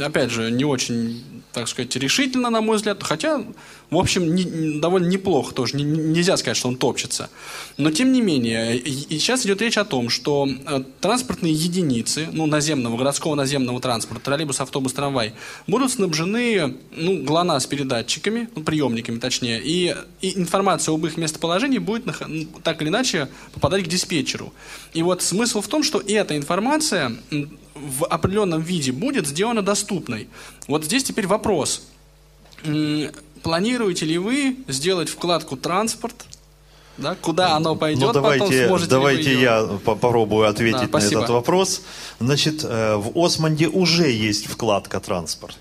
Опять 0.00 0.30
же, 0.30 0.50
не 0.50 0.64
очень, 0.64 1.37
так 1.52 1.68
сказать, 1.68 1.94
решительно, 1.96 2.50
на 2.50 2.60
мой 2.60 2.76
взгляд, 2.76 3.02
хотя, 3.02 3.44
в 3.90 3.96
общем, 3.96 4.34
не- 4.34 4.80
довольно 4.80 5.06
неплохо 5.08 5.54
тоже. 5.54 5.76
Не- 5.76 5.84
не- 5.84 5.98
нельзя 5.98 6.36
сказать, 6.36 6.56
что 6.56 6.68
он 6.68 6.76
топчется. 6.76 7.30
Но, 7.76 7.90
тем 7.90 8.12
не 8.12 8.20
менее, 8.20 8.76
и, 8.76 9.18
сейчас 9.18 9.46
идет 9.46 9.62
речь 9.62 9.78
о 9.78 9.84
том, 9.84 10.10
что 10.10 10.46
э, 10.48 10.82
транспортные 11.00 11.52
единицы, 11.52 12.28
ну, 12.32 12.46
наземного, 12.46 12.96
городского 12.96 13.34
наземного 13.34 13.80
транспорта, 13.80 14.24
троллейбус, 14.24 14.60
автобус, 14.60 14.92
трамвай, 14.92 15.32
будут 15.66 15.90
снабжены, 15.92 16.76
ну, 16.96 17.22
ГЛОНАСС 17.22 17.66
передатчиками, 17.66 18.48
ну, 18.54 18.62
приемниками 18.62 19.18
точнее, 19.18 19.60
и, 19.62 19.96
и 20.20 20.38
информация 20.38 20.94
об 20.94 21.06
их 21.06 21.16
местоположении 21.16 21.78
будет 21.78 22.04
так 22.62 22.82
или 22.82 22.88
иначе 22.88 23.28
попадать 23.52 23.84
к 23.84 23.88
диспетчеру. 23.88 24.52
И 24.92 25.02
вот 25.02 25.22
смысл 25.22 25.60
в 25.60 25.68
том, 25.68 25.82
что 25.82 26.02
эта 26.06 26.36
информация 26.36 27.16
в 27.80 28.04
определенном 28.06 28.60
виде 28.62 28.92
будет 28.92 29.26
сделана 29.26 29.62
доступной. 29.62 30.28
Вот 30.66 30.84
здесь 30.84 31.04
теперь 31.04 31.26
вопрос. 31.26 31.82
Планируете 33.42 34.04
ли 34.06 34.18
вы 34.18 34.56
сделать 34.68 35.08
вкладку 35.08 35.56
«Транспорт», 35.56 36.24
да, 36.96 37.14
куда 37.14 37.54
оно 37.54 37.76
пойдет, 37.76 38.02
Ну, 38.08 38.12
давайте, 38.12 38.44
потом 38.44 38.66
сможете 38.66 38.90
давайте 38.90 39.32
ее- 39.32 39.40
я 39.42 39.62
по- 39.84 39.94
попробую 39.94 40.48
ответить 40.48 40.78
Да, 40.78 40.82
на 40.82 40.88
спасибо. 40.88 41.20
этот 41.20 41.30
вопрос. 41.30 41.82
Значит, 42.18 42.64
э, 42.64 42.96
в 42.96 43.16
Османде 43.16 43.68
уже 43.68 44.10
есть 44.10 44.46
вкладка 44.48 44.98
«Транспорт». 44.98 45.56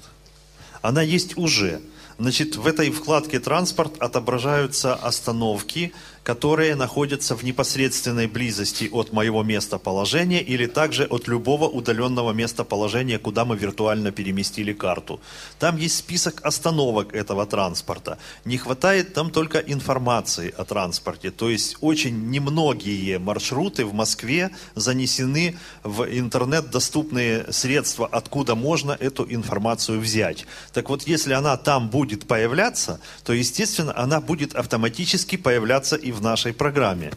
Она 0.81 1.03
есть 1.03 1.38
уже. 1.38 1.80
Значит, 2.18 2.56
в 2.56 2.65
этой 2.65 2.89
вкладке 2.89 3.39
«Транспорт» 3.39 3.94
отображаются 3.99 4.95
остановки, 4.95 5.94
которые 6.27 6.75
находятся 6.75 7.37
в 7.37 7.43
непосредственной 7.43 8.27
близости 8.27 8.89
от 8.91 9.13
моего 9.13 9.43
местоположения 9.43 10.41
или 10.41 10.65
также 10.65 11.05
от 11.05 11.29
любого 11.29 11.69
удаленного 11.69 12.33
местоположения, 12.33 13.17
куда 13.17 13.45
мы 13.45 13.55
виртуально 13.55 14.11
переместили 14.11 14.73
карту. 14.73 15.21
Там 15.57 15.77
есть 15.77 15.95
список 15.95 16.45
остановок 16.45 17.15
этого 17.15 17.45
транспорта. 17.45 18.17
Не 18.43 18.57
хватает 18.57 19.13
там 19.13 19.31
только 19.31 19.59
информации 19.59 20.53
о 20.57 20.65
транспорте. 20.65 21.31
То 21.31 21.49
есть 21.49 21.77
очень 21.79 22.29
немногие 22.29 23.19
маршруты 23.19 23.85
в 23.85 23.93
Москве 23.93 24.49
занесены 24.75 25.55
в 25.83 26.03
интернет-доступные 26.03 27.53
средства, 27.53 28.05
откуда 28.05 28.53
можно 28.55 28.91
эту 28.91 29.25
информацию 29.29 30.01
взять. 30.01 30.45
Так 30.73 30.89
вот, 30.89 31.03
если 31.03 31.31
она 31.31 31.55
там 31.55 31.87
будет 31.87 32.27
появляться, 32.27 32.99
то, 33.23 33.31
естественно, 33.31 33.93
она 33.97 34.19
будет 34.19 34.55
автоматически 34.55 35.37
появляться 35.37 35.95
и 35.95 36.11
в 36.16 36.16
нашей 36.22 36.53
программе. 36.53 37.11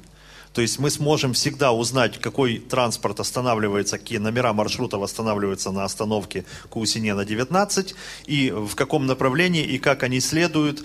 То 0.52 0.62
есть 0.62 0.78
мы 0.78 0.90
сможем 0.90 1.32
всегда 1.32 1.72
узнать, 1.72 2.20
какой 2.20 2.58
транспорт 2.58 3.20
останавливается, 3.20 3.98
какие 3.98 4.18
номера 4.18 4.52
маршрутов 4.52 5.02
останавливаются 5.02 5.70
на 5.70 5.84
остановке 5.84 6.44
Каусинена 6.72 7.24
19, 7.24 7.94
и 8.26 8.50
в 8.50 8.74
каком 8.74 9.06
направлении, 9.06 9.62
и 9.62 9.78
как 9.78 10.02
они 10.02 10.18
следуют. 10.20 10.84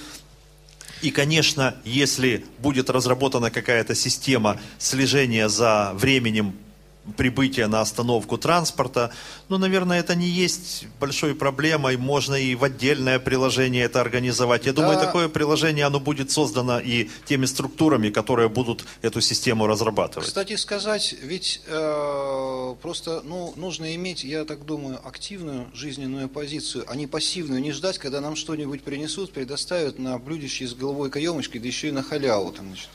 И, 1.02 1.10
конечно, 1.10 1.76
если 1.84 2.46
будет 2.60 2.90
разработана 2.90 3.50
какая-то 3.50 3.96
система 3.96 4.60
слежения 4.78 5.50
за 5.50 5.92
временем 5.96 6.56
прибытия 7.18 7.68
на 7.68 7.82
остановку 7.82 8.38
транспорта, 8.38 9.11
ну, 9.49 9.57
наверное, 9.57 9.99
это 9.99 10.15
не 10.15 10.27
есть 10.27 10.86
большой 10.99 11.36
проблемой, 11.36 11.98
можно 11.98 12.36
и 12.36 12.56
в 12.56 12.64
отдельное 12.64 13.19
приложение 13.19 13.84
это 13.84 14.02
организовать. 14.02 14.65
Я 14.65 14.73
Да. 14.73 14.82
думаю, 14.82 14.99
такое 14.99 15.30
приложение, 15.30 15.86
оно 15.86 15.99
будет 15.99 16.32
создано 16.32 16.80
и 16.80 17.10
теми 17.26 17.45
структурами, 17.45 18.10
которые 18.10 18.49
будут 18.49 18.86
эту 19.02 19.22
систему 19.22 19.68
разрабатывать. 19.68 20.27
Кстати 20.27 20.56
сказать, 20.56 21.15
ведь 21.22 21.61
э, 21.68 22.76
просто 22.82 23.22
ну, 23.23 23.53
нужно 23.56 23.95
иметь, 23.95 24.23
я 24.23 24.45
так 24.45 24.65
думаю, 24.65 24.99
активную 25.06 25.68
жизненную 25.73 26.27
позицию, 26.30 26.86
а 26.88 26.95
не 26.95 27.07
пассивную, 27.07 27.61
не 27.61 27.72
ждать, 27.72 27.98
когда 27.98 28.22
нам 28.22 28.36
что-нибудь 28.36 28.84
принесут, 28.84 29.32
предоставят 29.32 29.99
на 29.99 30.18
блюдечке 30.18 30.68
с 30.68 30.73
головой 30.73 31.10
каемочкой, 31.10 31.61
да 31.61 31.68
еще 31.68 31.90
и 31.90 31.91
на 31.91 32.03
халяву. 32.03 32.52
Там, 32.52 32.68
значит. 32.68 32.90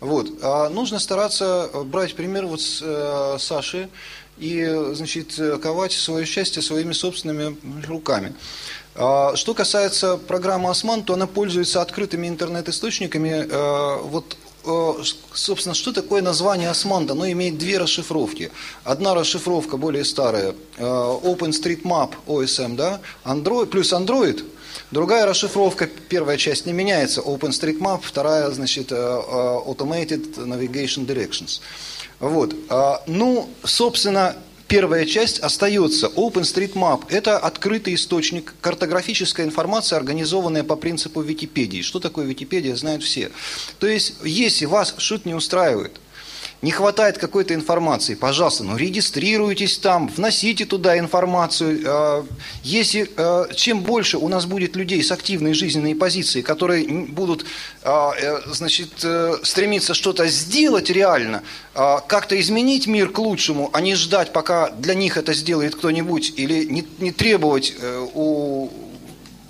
Вот. 0.00 0.28
А 0.42 0.68
нужно 0.68 0.98
стараться 0.98 1.70
брать 1.84 2.14
пример 2.14 2.46
вот 2.46 2.60
с 2.60 2.80
э, 2.82 3.36
Саши 3.38 3.88
и, 4.38 4.64
значит, 4.92 5.38
э, 5.38 5.58
ковать 5.58 5.92
свое 5.92 6.26
счастье 6.26 6.62
своими 6.62 6.92
собственными 6.92 7.56
руками. 7.86 8.34
А, 8.96 9.34
Что 9.36 9.54
касается 9.54 10.16
программы 10.16 10.70
«Осман», 10.70 11.02
то 11.02 11.14
она 11.14 11.26
пользуется 11.26 11.82
открытыми 11.82 12.28
интернет-источниками. 12.28 13.46
Э, 13.50 13.98
Вот, 14.02 14.36
э, 14.66 14.92
собственно, 15.32 15.74
что 15.74 15.92
такое 15.92 16.22
название 16.22 16.70
«Осман»? 16.70 17.10
Оно 17.10 17.30
имеет 17.30 17.58
две 17.58 17.78
расшифровки. 17.78 18.50
Одна 18.84 19.14
расшифровка 19.14 19.76
более 19.76 20.04
старая, 20.04 20.54
э, 20.76 20.82
OpenStreetMap 20.82 22.10
OSM, 22.26 22.76
да, 22.76 23.00
Android, 23.24 23.66
плюс 23.66 23.92
Android. 23.92 24.44
Другая 24.94 25.26
расшифровка, 25.26 25.88
первая 25.88 26.36
часть 26.36 26.66
не 26.66 26.72
меняется, 26.72 27.20
OpenStreetMap, 27.20 28.02
вторая, 28.04 28.48
значит, 28.52 28.92
э, 28.92 28.94
э, 28.94 28.98
Automated 28.98 30.36
Navigation 30.36 31.04
Directions. 31.04 31.60
Вот. 32.20 32.54
А, 32.68 33.02
Ну, 33.08 33.50
собственно, 33.64 34.36
первая 34.68 35.04
часть 35.04 35.40
остается. 35.40 36.06
OpenStreetMap– 36.06 37.06
это 37.08 37.38
открытый 37.38 37.96
источник, 37.96 38.54
картографическая 38.60 39.44
информация, 39.44 39.96
организованная 39.96 40.62
по 40.62 40.76
принципу 40.76 41.22
Википедии. 41.22 41.82
Что 41.82 41.98
такое 41.98 42.24
Википедия, 42.24 42.76
знают 42.76 43.02
все. 43.02 43.32
То 43.80 43.88
есть, 43.88 44.14
если 44.22 44.64
вас 44.66 44.94
что-то 44.98 45.28
не 45.28 45.34
устраивает, 45.34 45.96
не 46.64 46.70
хватает 46.70 47.18
какой-то 47.18 47.52
информации, 47.52 48.14
пожалуйста, 48.14 48.64
ну 48.64 48.78
регистрируйтесь 48.78 49.76
там, 49.76 50.08
вносите 50.08 50.64
туда 50.64 50.98
информацию. 50.98 51.82
Э, 51.84 52.24
Если 52.62 53.10
э, 53.14 53.54
чем 53.54 53.80
больше 53.82 54.16
у 54.16 54.28
нас 54.28 54.46
будет 54.46 54.74
людей 54.74 55.02
с 55.04 55.12
активной 55.12 55.52
жизненной 55.52 55.94
позицией, 55.94 56.42
которые 56.42 56.88
будут, 56.88 57.44
э, 57.82 58.40
значит, 58.46 58.92
стремиться 59.42 59.92
что-то 59.92 60.26
сделать 60.28 60.88
реально, 60.88 61.42
как-то 61.74 62.40
изменить 62.40 62.86
мир 62.86 63.10
к 63.10 63.18
лучшему, 63.18 63.68
а 63.74 63.82
не 63.82 63.94
ждать, 63.94 64.32
пока 64.32 64.70
для 64.70 64.94
них 64.94 65.18
это 65.18 65.34
сделает 65.34 65.74
кто-нибудь, 65.74 66.32
или 66.36 66.64
не, 66.64 66.86
не 66.98 67.12
требовать 67.12 67.74
у 68.14 68.70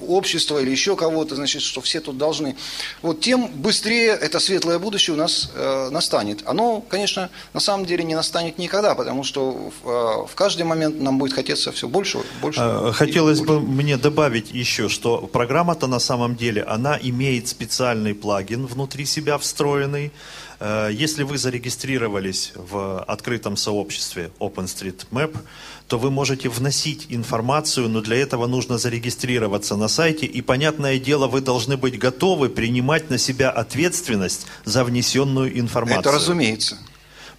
общества 0.05 0.59
или 0.61 0.71
еще 0.71 0.97
кого-то, 0.97 1.35
значит, 1.35 1.63
что 1.63 1.81
все 1.81 2.01
тут 2.01 2.19
должны, 2.19 2.57
вот 3.03 3.21
тем 3.21 3.49
быстрее 3.49 4.11
это 4.11 4.39
светлое 4.39 4.79
будущее 4.79 5.15
у 5.15 5.19
нас 5.19 5.51
э, 5.55 5.89
настанет. 5.91 6.43
Оно, 6.47 6.81
конечно, 6.81 7.31
на 7.53 7.61
самом 7.61 7.87
деле 7.87 8.05
не 8.05 8.15
настанет 8.15 8.59
никогда, 8.59 8.95
потому 8.95 9.25
что 9.25 9.71
в, 9.83 9.89
э, 9.89 10.27
в 10.27 10.35
каждый 10.35 10.63
момент 10.63 11.01
нам 11.01 11.19
будет 11.19 11.33
хотеться 11.33 11.73
все 11.73 11.89
больше, 11.89 12.19
больше. 12.41 12.61
Э, 12.61 12.93
Хотелось 12.93 13.41
бы 13.41 13.61
мне 13.61 13.97
добавить 13.97 14.51
еще, 14.53 14.89
что 14.89 15.19
программа-то 15.19 15.87
на 15.87 15.99
самом 15.99 16.37
деле, 16.37 16.63
она 16.63 16.99
имеет 17.01 17.49
специальный 17.49 18.15
плагин 18.15 18.67
внутри 18.67 19.05
себя 19.07 19.39
встроенный. 19.39 20.13
Э, 20.61 20.91
Если 20.93 21.23
вы 21.25 21.39
зарегистрировались 21.39 22.53
в 22.55 23.03
открытом 23.03 23.57
сообществе 23.57 24.31
OpenStreetMap, 24.39 25.37
то 25.89 25.99
вы 25.99 26.11
можете 26.11 26.49
вносить 26.49 27.07
информацию, 27.11 27.89
но 27.89 28.01
для 28.01 28.17
этого 28.17 28.47
нужно 28.47 28.79
зарегистрироваться 28.79 29.77
на 29.77 29.89
сайте, 29.89 30.27
и, 30.27 30.41
понятное 30.41 30.99
дело, 30.99 31.27
вы 31.27 31.41
должны 31.41 31.77
быть 31.77 31.99
готовы 31.99 32.49
принимать 32.49 33.11
на 33.11 33.19
себя 33.19 33.51
ответственность 33.51 34.47
за 34.65 34.85
внесенную 34.85 35.59
информацию. 35.59 36.01
Это 36.01 36.13
разумеется. 36.13 36.79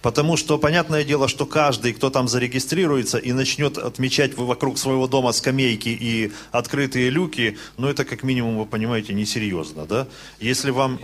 Потому 0.02 0.36
что, 0.36 0.56
понятное 0.58 1.02
дело, 1.02 1.26
что 1.26 1.46
каждый, 1.46 1.92
кто 1.92 2.10
там 2.10 2.28
зарегистрируется 2.28 3.18
и 3.18 3.32
начнет 3.32 3.76
отмечать 3.76 4.36
вокруг 4.36 4.78
своего 4.78 5.08
дома 5.08 5.32
скамейки 5.32 5.88
и 5.88 6.30
открытые 6.52 7.10
люки, 7.10 7.58
ну 7.76 7.88
это 7.88 8.04
как 8.04 8.22
минимум, 8.22 8.58
вы 8.58 8.66
понимаете, 8.66 9.14
несерьезно, 9.14 9.84
да? 9.86 10.06
Если 10.38 10.70
вам... 10.70 11.00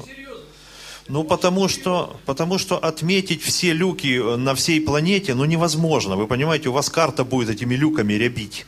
Ну, 1.08 1.24
потому 1.24 1.68
что, 1.68 2.16
потому 2.26 2.58
что 2.58 2.78
отметить 2.78 3.42
все 3.42 3.72
люки 3.72 4.18
э, 4.18 4.36
на 4.36 4.54
всей 4.54 4.80
планете, 4.80 5.34
ну, 5.34 5.44
невозможно. 5.44 6.16
Вы 6.16 6.26
понимаете, 6.26 6.68
у 6.68 6.72
вас 6.72 6.90
карта 6.90 7.24
будет 7.24 7.50
этими 7.50 7.74
люками 7.74 8.12
рябить. 8.14 8.66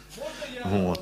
Вот. 0.65 1.01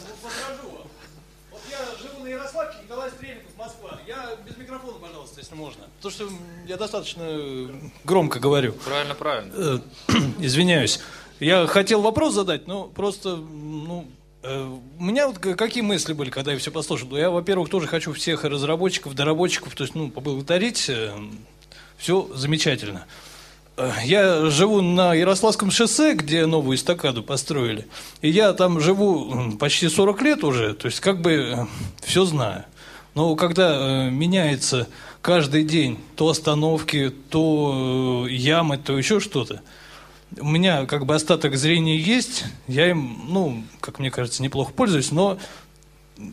Я 1.70 1.78
живу 2.00 2.24
на 2.24 2.28
Ярославке, 2.28 2.76
Николай 2.82 3.10
Стрельников, 3.10 3.50
Москва. 3.56 3.98
Я 4.06 4.36
без 4.46 4.56
микрофона, 4.56 4.98
пожалуйста, 5.00 5.40
если 5.40 5.54
можно. 5.54 5.84
Потому 5.96 6.12
что 6.12 6.28
я 6.66 6.76
достаточно 6.76 7.70
громко 8.04 8.38
говорю. 8.38 8.74
Правильно, 8.84 9.14
правильно. 9.14 9.52
Э, 9.56 9.78
Извиняюсь. 10.38 11.00
Я 11.40 11.66
хотел 11.66 12.02
вопрос 12.02 12.34
задать, 12.34 12.66
но 12.68 12.84
просто, 12.84 13.36
ну, 13.36 14.06
э, 14.06 14.21
у 14.42 15.02
меня 15.02 15.28
вот 15.28 15.38
какие 15.38 15.82
мысли 15.82 16.12
были, 16.12 16.30
когда 16.30 16.52
я 16.52 16.58
все 16.58 16.70
послушал. 16.70 17.16
Я, 17.16 17.30
во-первых, 17.30 17.68
тоже 17.70 17.86
хочу 17.86 18.12
всех 18.12 18.44
разработчиков, 18.44 19.14
доработчиков, 19.14 19.74
то 19.74 19.84
есть, 19.84 19.94
ну, 19.94 20.10
поблагодарить. 20.10 20.90
Все 21.96 22.28
замечательно. 22.34 23.06
Э, 23.76 23.92
Я 24.04 24.50
живу 24.50 24.80
на 24.80 25.14
Ярославском 25.14 25.70
шоссе, 25.70 26.14
где 26.14 26.46
новую 26.46 26.76
эстакаду 26.76 27.22
построили. 27.22 27.86
И 28.20 28.28
я 28.28 28.52
там 28.52 28.80
живу 28.80 29.52
почти 29.58 29.88
40 29.88 30.22
лет 30.22 30.44
уже, 30.44 30.74
то 30.74 30.86
есть 30.86 31.00
как 31.00 31.20
бы 31.20 31.68
все 32.02 32.24
знаю. 32.24 32.64
Но 33.14 33.36
когда 33.36 34.06
э, 34.06 34.10
меняется 34.10 34.88
каждый 35.20 35.64
день 35.64 35.98
то 36.16 36.28
остановки, 36.28 37.12
то 37.30 38.26
э, 38.28 38.32
ямы, 38.32 38.78
то 38.78 38.96
еще 38.98 39.20
что-то, 39.20 39.62
у 40.40 40.48
меня 40.48 40.86
как 40.86 41.06
бы 41.06 41.14
остаток 41.14 41.56
зрения 41.56 41.96
есть, 41.96 42.44
я 42.68 42.90
им, 42.90 43.24
ну, 43.28 43.62
как 43.80 43.98
мне 43.98 44.10
кажется, 44.10 44.42
неплохо 44.42 44.72
пользуюсь, 44.72 45.12
но 45.12 45.38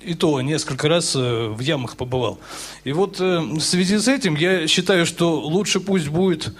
и 0.01 0.13
то 0.13 0.41
несколько 0.41 0.87
раз 0.87 1.15
э, 1.15 1.47
в 1.47 1.59
ямах 1.59 1.97
побывал. 1.97 2.39
И 2.83 2.91
вот 2.91 3.19
э, 3.19 3.39
в 3.39 3.61
связи 3.61 3.97
с 3.97 4.07
этим 4.07 4.35
я 4.35 4.67
считаю, 4.67 5.05
что 5.05 5.39
лучше 5.39 5.79
пусть 5.79 6.09
будет, 6.09 6.53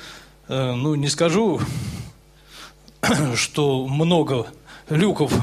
э, 0.48 0.74
ну, 0.74 0.96
не 0.96 1.08
скажу, 1.08 1.60
что 3.36 3.88
много 3.88 4.48
люков 4.90 5.34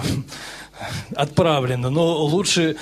отправлено, 1.14 1.90
но 1.90 2.24
лучше 2.24 2.76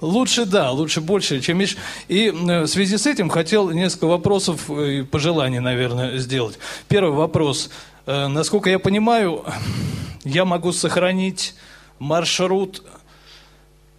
Лучше, 0.00 0.44
да, 0.46 0.70
лучше 0.70 1.00
больше, 1.00 1.40
чем 1.40 1.58
меньше. 1.58 1.76
И 2.06 2.26
э, 2.28 2.62
в 2.62 2.66
связи 2.68 2.96
с 2.96 3.06
этим 3.06 3.28
хотел 3.28 3.70
несколько 3.70 4.06
вопросов 4.06 4.70
э, 4.70 4.98
и 4.98 5.02
пожеланий, 5.02 5.58
наверное, 5.58 6.18
сделать. 6.18 6.58
Первый 6.88 7.12
вопрос. 7.16 7.70
Э, 8.06 8.28
Насколько 8.28 8.70
я 8.70 8.78
понимаю, 8.78 9.44
я 10.24 10.44
могу 10.44 10.70
сохранить 10.72 11.54
маршрут, 11.98 12.84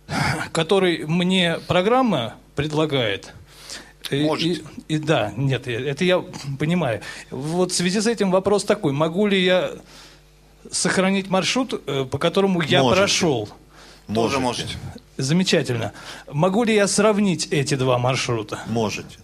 который 0.53 1.05
мне 1.05 1.59
программа 1.67 2.35
предлагает. 2.55 3.33
И- 4.09 4.25
И, 4.39 4.63
и 4.87 4.97
да, 4.97 5.33
нет, 5.35 5.67
это 5.67 6.03
я 6.05 6.23
понимаю. 6.57 7.01
Вот 7.29 7.71
в 7.71 7.75
связи 7.75 7.99
с 8.01 8.07
этим 8.07 8.31
вопрос 8.31 8.63
такой. 8.63 8.93
Могу 8.93 9.27
ли 9.27 9.43
я 9.43 9.71
сохранить 10.71 11.29
маршрут, 11.29 11.79
по 12.09 12.17
которому 12.17 12.61
я 12.61 12.81
Можете. 12.81 13.01
прошел? 13.01 13.49
Тоже 14.13 14.39
можете. 14.39 14.75
Замечательно. 15.19 15.91
Могу 16.31 16.63
ли 16.63 16.73
я 16.73 16.87
сравнить 16.87 17.49
эти 17.51 17.75
два 17.75 17.97
маршрута? 17.97 18.59
Можете. 18.67 19.17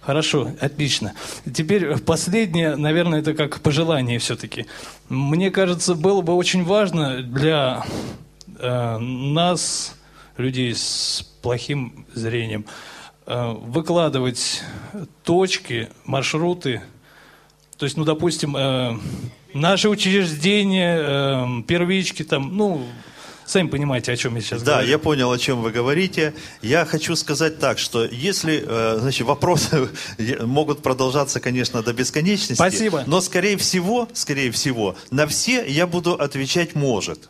Хорошо, 0.00 0.52
отлично. 0.60 1.12
Теперь 1.52 1.98
последнее, 1.98 2.76
наверное, 2.76 3.18
это 3.18 3.34
как 3.34 3.60
пожелание 3.60 4.20
все-таки. 4.20 4.66
Мне 5.08 5.50
кажется, 5.50 5.96
было 5.96 6.20
бы 6.20 6.34
очень 6.34 6.62
важно 6.62 7.20
для 7.22 7.84
э, 8.60 8.98
нас, 8.98 9.96
людей 10.36 10.72
с 10.72 11.28
плохим 11.42 12.06
зрением, 12.14 12.64
э, 13.26 13.52
выкладывать 13.60 14.62
точки, 15.24 15.88
маршруты. 16.04 16.80
То 17.76 17.86
есть, 17.86 17.96
ну, 17.96 18.04
допустим, 18.04 18.56
э, 18.56 18.96
наши 19.52 19.88
учреждения, 19.88 20.96
э, 20.96 21.62
первички, 21.66 22.22
там, 22.22 22.56
ну, 22.56 22.86
Сами 23.50 23.66
понимаете, 23.66 24.12
о 24.12 24.16
чем 24.16 24.36
я 24.36 24.42
сейчас 24.42 24.62
Да, 24.62 24.74
говорю. 24.74 24.88
я 24.88 24.98
понял, 25.00 25.32
о 25.32 25.36
чем 25.36 25.60
вы 25.60 25.72
говорите. 25.72 26.34
Я 26.62 26.84
хочу 26.84 27.16
сказать 27.16 27.58
так, 27.58 27.80
что 27.80 28.04
если, 28.04 28.62
э, 28.64 28.98
значит, 29.00 29.26
вопросы 29.26 29.88
могут 30.42 30.82
продолжаться, 30.82 31.40
конечно, 31.40 31.82
до 31.82 31.92
бесконечности. 31.92 32.54
Спасибо. 32.54 33.02
Но, 33.08 33.20
скорее 33.20 33.56
всего, 33.56 34.08
скорее 34.12 34.52
всего, 34.52 34.94
на 35.10 35.26
все 35.26 35.66
я 35.66 35.88
буду 35.88 36.14
отвечать 36.14 36.76
«может». 36.76 37.28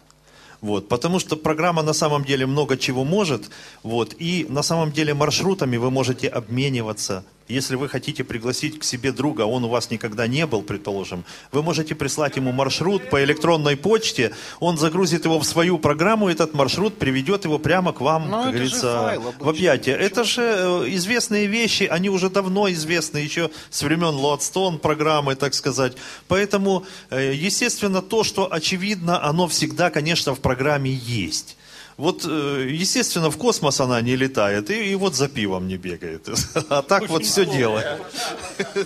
Вот, 0.61 0.89
потому 0.91 1.21
что 1.21 1.37
программа 1.37 1.81
на 1.83 1.95
самом 1.95 2.23
деле 2.23 2.45
много 2.45 2.77
чего 2.77 3.03
может, 3.03 3.45
вот, 3.83 4.15
и 4.19 4.45
на 4.51 4.63
самом 4.63 4.93
деле 4.93 5.15
маршрутами 5.15 5.79
вы 5.79 5.91
можете 5.91 6.29
обмениваться. 6.29 7.25
Если 7.51 7.75
вы 7.75 7.89
хотите 7.89 8.23
пригласить 8.23 8.79
к 8.79 8.85
себе 8.85 9.11
друга, 9.11 9.43
он 9.43 9.65
у 9.65 9.69
вас 9.69 9.91
никогда 9.91 10.29
не 10.29 10.47
был, 10.47 10.63
предположим, 10.63 11.25
вы 11.51 11.63
можете 11.63 11.97
прислать 11.97 12.37
ему 12.37 12.53
маршрут 12.53 13.11
по 13.11 13.23
электронной 13.25 13.77
почте, 13.77 14.33
он 14.61 14.79
загрузит 14.79 15.25
его 15.25 15.41
в 15.41 15.45
свою 15.45 15.79
программу, 15.79 16.29
этот 16.29 16.55
маршрут 16.55 16.99
приведет 16.99 17.45
его 17.45 17.59
прямо 17.59 17.93
к 17.93 18.01
вам, 18.01 18.29
Ну, 18.31 18.43
как 18.45 18.53
говорится, 18.53 19.21
в 19.41 19.49
объятия. 19.49 19.93
Это 19.93 20.23
же 20.23 20.43
э, 20.43 20.85
известные 20.91 21.47
вещи, 21.47 21.83
они 21.83 22.09
уже 22.09 22.31
давно 22.31 22.71
известны, 22.71 23.19
еще 23.19 23.51
с 23.71 23.83
времен 23.83 24.15
Лоадстон 24.15 24.79
программы, 24.79 25.35
так 25.35 25.55
сказать. 25.55 25.95
Поэтому, 26.29 26.85
э, 27.11 27.33
естественно, 27.35 28.01
то, 28.01 28.23
что 28.23 28.53
очевидно, 28.53 29.23
оно 29.25 29.49
всегда, 29.49 29.91
конечно, 29.91 30.35
в 30.35 30.41
программе 30.41 30.93
есть. 30.93 31.57
Вот, 32.01 32.25
э, 32.25 32.67
естественно, 32.71 33.31
в 33.31 33.37
космос 33.37 33.79
она 33.79 34.01
не 34.01 34.17
летает, 34.17 34.71
и, 34.71 34.93
и 34.93 34.95
вот 34.95 35.15
за 35.15 35.29
пивом 35.29 35.69
не 35.69 35.77
бегает. 35.77 36.29
А 36.71 36.81
так 36.81 37.11
вот 37.11 37.27
все 37.27 37.45
делает. 37.45 38.01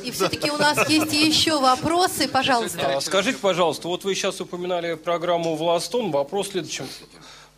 И 0.03 0.11
все-таки 0.11 0.51
у 0.51 0.57
нас 0.57 0.89
есть 0.89 1.13
еще 1.13 1.61
вопросы, 1.61 2.27
пожалуйста. 2.27 2.97
А, 2.97 3.01
Скажите, 3.01 3.39
пожалуйста, 3.39 3.87
вот 3.87 4.03
вы 4.03 4.17
сейчас 4.17 4.41
упоминали 4.41 4.95
программу 4.95 5.55
«Властон». 5.55 6.11
Вопрос 6.11 6.49
в 6.49 6.51
следующем. 6.53 6.87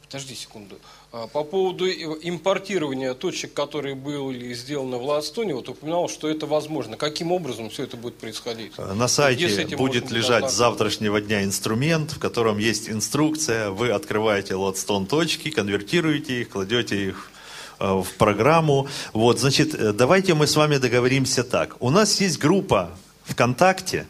Подожди 0.02 0.34
секунду. 0.34 0.76
А, 1.16 1.26
По 1.28 1.44
поводу 1.44 1.88
импортирования 1.88 3.14
точек, 3.14 3.54
которые 3.54 3.94
были 3.94 4.52
сделаны 4.52 4.98
в 4.98 5.04
Ладстоне, 5.04 5.54
вот 5.54 5.68
упоминал, 5.68 6.08
что 6.08 6.28
это 6.28 6.46
возможно. 6.46 6.96
Каким 6.96 7.32
образом 7.32 7.70
все 7.70 7.84
это 7.84 7.96
будет 7.96 8.16
происходить? 8.18 8.76
На 8.76 8.94
Где 8.94 9.08
с 9.08 9.12
сайте 9.12 9.76
будет 9.76 10.10
лежать 10.10 10.50
с 10.50 10.54
завтрашнего 10.54 11.20
дня 11.20 11.42
инструмент, 11.44 12.12
в 12.12 12.18
котором 12.18 12.58
есть 12.58 12.90
инструкция. 12.90 13.70
Вы 13.70 13.90
открываете 13.90 14.56
лотстон 14.56 15.06
точки, 15.06 15.50
конвертируете 15.50 16.42
их, 16.42 16.50
кладете 16.50 17.08
их 17.08 17.30
э, 17.78 17.86
в 17.86 18.08
программу. 18.18 18.86
Вот, 19.14 19.40
значит, 19.40 19.74
э, 19.74 19.92
давайте 19.92 20.34
мы 20.34 20.46
с 20.46 20.54
вами 20.54 20.76
договоримся 20.76 21.44
так. 21.44 21.76
У 21.80 21.88
нас 21.88 22.20
есть 22.20 22.38
группа 22.38 22.90
ВКонтакте, 23.24 24.06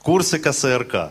курсы 0.00 0.38
КСРК. 0.38 1.10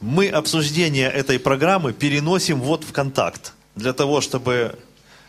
Мы 0.00 0.28
обсуждение 0.28 1.10
этой 1.10 1.40
программы 1.40 1.92
переносим 1.92 2.60
вот 2.60 2.84
в 2.84 2.92
контакт, 2.92 3.54
для 3.76 3.92
того, 3.92 4.20
чтобы 4.20 4.76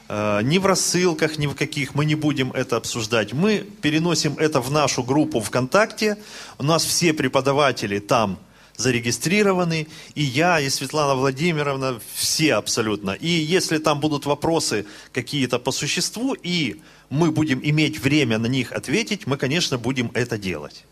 э, 0.08 0.42
ни 0.44 0.58
в 0.58 0.66
рассылках, 0.66 1.38
ни 1.38 1.48
в 1.48 1.56
каких 1.56 1.94
мы 1.94 2.06
не 2.06 2.16
будем 2.16 2.52
это 2.54 2.78
обсуждать. 2.78 3.34
Мы 3.34 3.60
переносим 3.82 4.38
это 4.38 4.62
в 4.62 4.72
нашу 4.72 5.04
группу 5.04 5.40
ВКонтакте. 5.40 6.18
У 6.58 6.64
нас 6.64 6.84
все 6.84 7.14
преподаватели 7.14 8.00
там 8.00 8.40
зарегистрированы, 8.78 9.88
и 10.14 10.24
я, 10.24 10.60
и 10.60 10.70
Светлана 10.70 11.16
Владимировна, 11.16 12.00
все 12.14 12.54
абсолютно. 12.54 13.12
И 13.12 13.28
если 13.28 13.80
там 13.80 14.00
будут 14.00 14.26
вопросы 14.26 14.86
какие-то 15.12 15.60
по 15.60 15.72
существу, 15.72 16.36
и 16.36 16.80
мы 17.10 17.32
будем 17.32 17.60
иметь 17.64 18.00
время 18.00 18.38
на 18.38 18.46
них 18.46 18.72
ответить, 18.72 19.26
мы, 19.26 19.38
конечно, 19.38 19.78
будем 19.78 20.12
это 20.14 20.38
делать. 20.38 20.86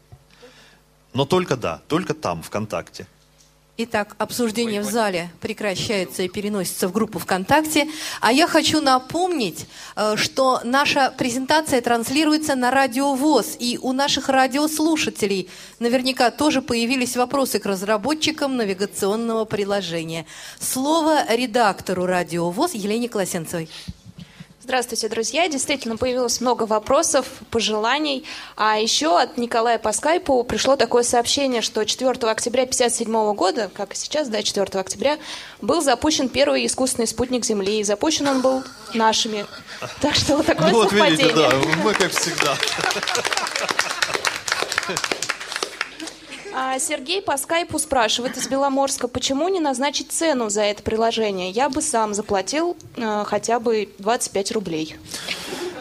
Но 1.14 1.26
только 1.26 1.56
да, 1.56 1.82
только 1.88 2.14
там, 2.16 2.42
ВКонтакте. 2.42 3.06
Итак, 3.78 4.16
обсуждение 4.20 4.80
в 4.80 4.86
зале 4.86 5.30
прекращается 5.42 6.24
и 6.24 6.30
переносится 6.30 6.88
в 6.88 6.94
группу 6.94 7.20
ВКонтакте. 7.20 7.90
А 8.22 8.32
я 8.32 8.48
хочу 8.48 8.80
напомнить, 8.80 9.68
э, 9.98 10.16
что 10.16 10.62
наша 10.64 11.14
презентация 11.18 11.82
транслируется 11.82 12.56
на 12.56 12.72
Радио 12.72 13.14
ВОЗ. 13.16 13.58
И 13.60 13.78
у 13.82 13.92
наших 13.92 14.30
радиослушателей 14.30 15.50
наверняка 15.80 16.32
тоже 16.32 16.62
появились 16.62 17.18
вопросы 17.18 17.60
к 17.60 17.66
разработчикам 17.66 18.56
навигационного 18.56 19.44
приложения. 19.44 20.26
Слово 20.58 21.26
редактору 21.36 22.06
Радио 22.06 22.50
ВОЗ 22.52 22.76
Елене 22.76 23.10
Колосенцевой. 23.10 23.68
Здравствуйте, 24.66 25.10
друзья. 25.10 25.48
Действительно, 25.48 25.96
появилось 25.96 26.42
много 26.42 26.64
вопросов, 26.64 27.28
пожеланий. 27.52 28.26
А 28.58 28.80
еще 28.80 29.22
от 29.22 29.38
Николая 29.38 29.78
по 29.78 29.92
скайпу 29.92 30.44
пришло 30.44 30.76
такое 30.76 31.04
сообщение, 31.04 31.62
что 31.62 31.86
4 31.86 32.10
октября 32.10 32.64
1957 32.64 33.34
года, 33.36 33.70
как 33.72 33.94
и 33.94 33.96
сейчас, 33.96 34.28
да, 34.28 34.42
4 34.42 34.66
октября, 34.80 35.20
был 35.62 35.84
запущен 35.84 36.30
первый 36.30 36.66
искусственный 36.66 37.06
спутник 37.06 37.46
Земли. 37.46 37.80
И 37.80 37.84
запущен 37.84 38.28
он 38.28 38.42
был 38.42 38.64
нашими. 38.96 39.46
Так 40.02 40.16
что 40.16 40.38
вот 40.38 40.48
такое 40.48 40.72
Ну 40.72 40.78
вот 40.78 40.90
совпадение. 40.90 41.28
видите, 41.28 41.48
да, 41.48 41.84
мы 41.84 41.94
как 41.94 42.12
всегда. 42.12 42.58
А 46.58 46.80
Сергей 46.80 47.22
по 47.22 47.36
скайпу 47.38 47.78
спрашивает 47.80 48.38
из 48.38 48.48
Беломорска, 48.48 49.10
почему 49.10 49.50
не 49.50 49.60
назначить 49.60 50.12
цену 50.14 50.50
за 50.50 50.62
это 50.62 50.82
приложение? 50.84 51.50
Я 51.52 51.68
бы 51.70 51.82
сам 51.82 52.14
заплатил 52.14 52.78
э, 52.96 53.24
хотя 53.28 53.60
бы 53.60 53.90
25 54.00 54.52
рублей. 54.54 54.96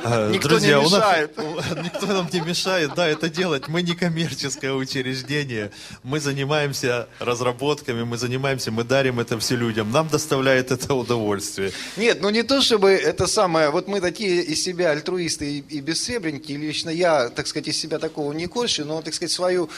Э, 0.02 0.30
Никто 0.32 0.48
Друзья, 0.48 0.80
не 0.80 0.84
у 0.86 0.90
нас- 0.90 0.92
мешает. 0.92 1.38
никто 1.84 2.06
нам 2.06 2.28
не 2.32 2.40
мешает, 2.40 2.92
да, 2.96 3.06
это 3.06 3.28
делать. 3.30 3.68
Мы 3.68 3.82
не 3.82 3.94
коммерческое 3.94 4.72
учреждение. 4.72 5.70
Мы 6.02 6.18
занимаемся 6.18 7.08
разработками, 7.20 8.02
мы 8.02 8.18
занимаемся, 8.18 8.72
мы 8.72 8.82
дарим 8.82 9.20
это 9.20 9.38
все 9.38 9.54
людям. 9.54 9.92
Нам 9.92 10.08
доставляет 10.08 10.72
это 10.72 10.92
удовольствие. 10.92 11.70
Нет, 11.96 12.18
ну 12.20 12.30
не 12.30 12.42
то 12.42 12.60
чтобы 12.60 12.90
это 12.90 13.28
самое, 13.28 13.70
вот 13.70 13.86
мы 13.86 14.00
такие 14.00 14.42
из 14.42 14.60
себя 14.62 14.90
альтруисты 14.90 15.58
и, 15.58 15.58
и 15.60 15.80
бессребренники, 15.80 16.50
лично 16.50 16.90
я, 16.90 17.28
так 17.30 17.46
сказать, 17.46 17.68
из 17.68 17.78
себя 17.78 18.00
такого 18.00 18.32
не 18.32 18.46
корчу, 18.46 18.84
но, 18.84 19.00
так 19.02 19.14
сказать, 19.14 19.30
свою 19.32 19.70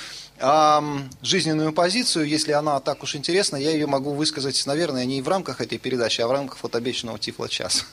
жизненную 1.23 1.73
позицию, 1.73 2.27
если 2.27 2.53
она 2.53 2.81
так 2.81 3.03
уж 3.03 3.17
интересна, 3.17 3.57
я 3.57 3.71
ее 3.71 3.87
могу 3.87 4.13
высказать, 4.13 4.63
наверное, 4.67 5.05
не 5.05 5.23
в 5.23 5.29
рамках 5.29 5.61
этой 5.61 5.79
передачи, 5.79 6.21
а 6.21 6.29
в 6.29 6.33
рамках 6.33 6.63
вот 6.63 6.77
обещанного 6.77 7.19
Тифло-часа. 7.19 7.85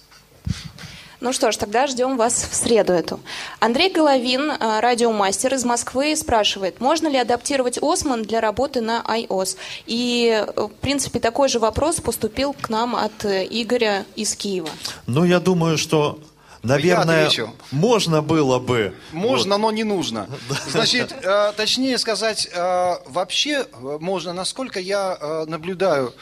Ну 1.23 1.31
что 1.31 1.53
ж, 1.53 1.55
тогда 1.55 1.87
ждем 1.87 2.17
вас 2.17 2.45
в 2.51 2.53
среду 2.53 2.91
эту. 2.91 3.17
Андрей 3.61 3.89
Головин, 3.89 4.51
э, 4.51 4.79
радиомастер 4.81 5.53
из 5.53 5.63
Москвы, 5.63 6.17
спрашивает, 6.17 6.81
можно 6.81 7.07
ли 7.07 7.17
адаптировать 7.17 7.79
Осман 7.81 8.23
для 8.23 8.41
работы 8.41 8.81
на 8.81 9.01
iOS? 9.07 9.55
И, 9.85 10.45
э, 10.45 10.61
в 10.61 10.73
принципе, 10.81 11.21
такой 11.21 11.47
же 11.47 11.59
вопрос 11.59 12.01
поступил 12.01 12.51
к 12.51 12.67
нам 12.67 12.93
от 12.93 13.23
э, 13.23 13.47
Игоря 13.49 14.03
из 14.17 14.35
Киева. 14.35 14.67
Ну, 15.07 15.23
я 15.23 15.39
думаю, 15.39 15.77
что, 15.77 16.19
наверное, 16.63 17.27
отвечу. 17.27 17.53
можно 17.71 18.21
было 18.21 18.57
бы. 18.59 18.95
Можно, 19.11 19.57
но 19.57 19.71
не 19.71 19.83
нужно. 19.83 20.29
Значит, 20.67 21.11
э, 21.11 21.53
точнее 21.55 21.97
сказать, 21.97 22.47
э, 22.51 22.95
вообще 23.05 23.67
э, 23.71 23.97
можно, 23.99 24.33
насколько 24.33 24.79
я 24.79 25.45
наблюдаю 25.47 26.13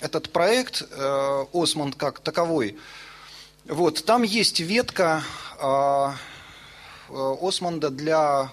этот 0.00 0.32
проект 0.32 0.82
Осмонд 1.52 1.96
как 1.96 2.20
таковой, 2.20 2.78
вот, 3.66 4.02
там 4.06 4.22
есть 4.22 4.60
ветка 4.60 5.22
Осмонда 7.10 7.90
для 7.90 8.50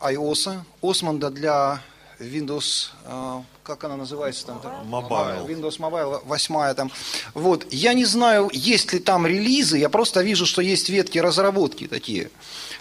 iOS, 0.00 0.58
Осмонда 0.82 1.30
для 1.30 1.80
Windows, 2.20 2.90
э, 3.04 3.42
как 3.62 3.84
она 3.84 3.96
называется 3.96 4.46
там? 4.46 4.60
Mobile. 4.88 5.46
Windows 5.46 5.78
Mobile, 5.78 6.20
восьмая 6.24 6.74
там. 6.74 6.90
Вот, 7.34 7.66
я 7.70 7.94
не 7.94 8.04
знаю, 8.04 8.50
есть 8.52 8.92
ли 8.92 8.98
там 8.98 9.26
релизы, 9.26 9.78
я 9.78 9.88
просто 9.88 10.22
вижу, 10.22 10.46
что 10.46 10.60
есть 10.62 10.88
ветки 10.88 11.18
разработки 11.18 11.86
такие. 11.86 12.30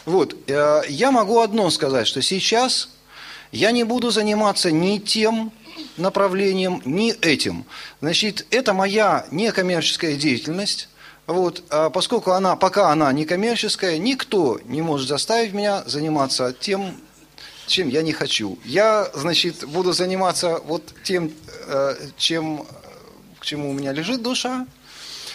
Вот, 0.05 0.35
э, 0.47 0.81
я 0.89 1.11
могу 1.11 1.39
одно 1.39 1.69
сказать, 1.69 2.07
что 2.07 2.22
сейчас 2.22 2.89
я 3.51 3.72
не 3.72 3.84
буду 3.84 4.11
заниматься 4.11 4.72
ни 4.72 4.97
тем 4.97 5.51
направлением, 5.97 6.81
ни 6.85 7.11
этим. 7.11 7.65
Значит, 8.01 8.45
это 8.49 8.73
моя 8.73 9.26
некоммерческая 9.31 10.15
деятельность. 10.15 10.89
Вот, 11.27 11.64
а 11.69 11.89
поскольку 11.89 12.31
она, 12.31 12.55
пока 12.55 12.89
она 12.89 13.11
некоммерческая, 13.11 13.97
никто 13.97 14.59
не 14.65 14.81
может 14.81 15.09
заставить 15.09 15.53
меня 15.53 15.84
заниматься 15.85 16.53
тем, 16.57 16.95
чем 17.68 17.89
я 17.89 18.02
не 18.02 18.14
хочу. 18.14 18.57
Я, 18.65 19.10
значит, 19.14 19.65
буду 19.65 19.94
заниматься 19.94 20.60
вот 20.65 20.84
тем, 21.03 21.31
э, 21.68 21.95
чем, 22.18 22.65
к 23.39 23.45
чему 23.45 23.69
у 23.69 23.73
меня 23.73 23.91
лежит 23.91 24.23
душа. 24.23 24.65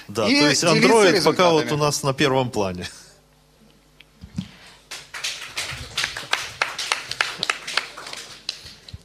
Да, 0.09 0.29
И 0.29 0.41
то 0.41 0.49
есть 0.49 0.65
Android 0.65 1.23
пока 1.23 1.51
вот 1.51 1.71
у 1.71 1.77
нас 1.77 2.03
на 2.03 2.13
первом 2.13 2.51
плане. 2.51 2.89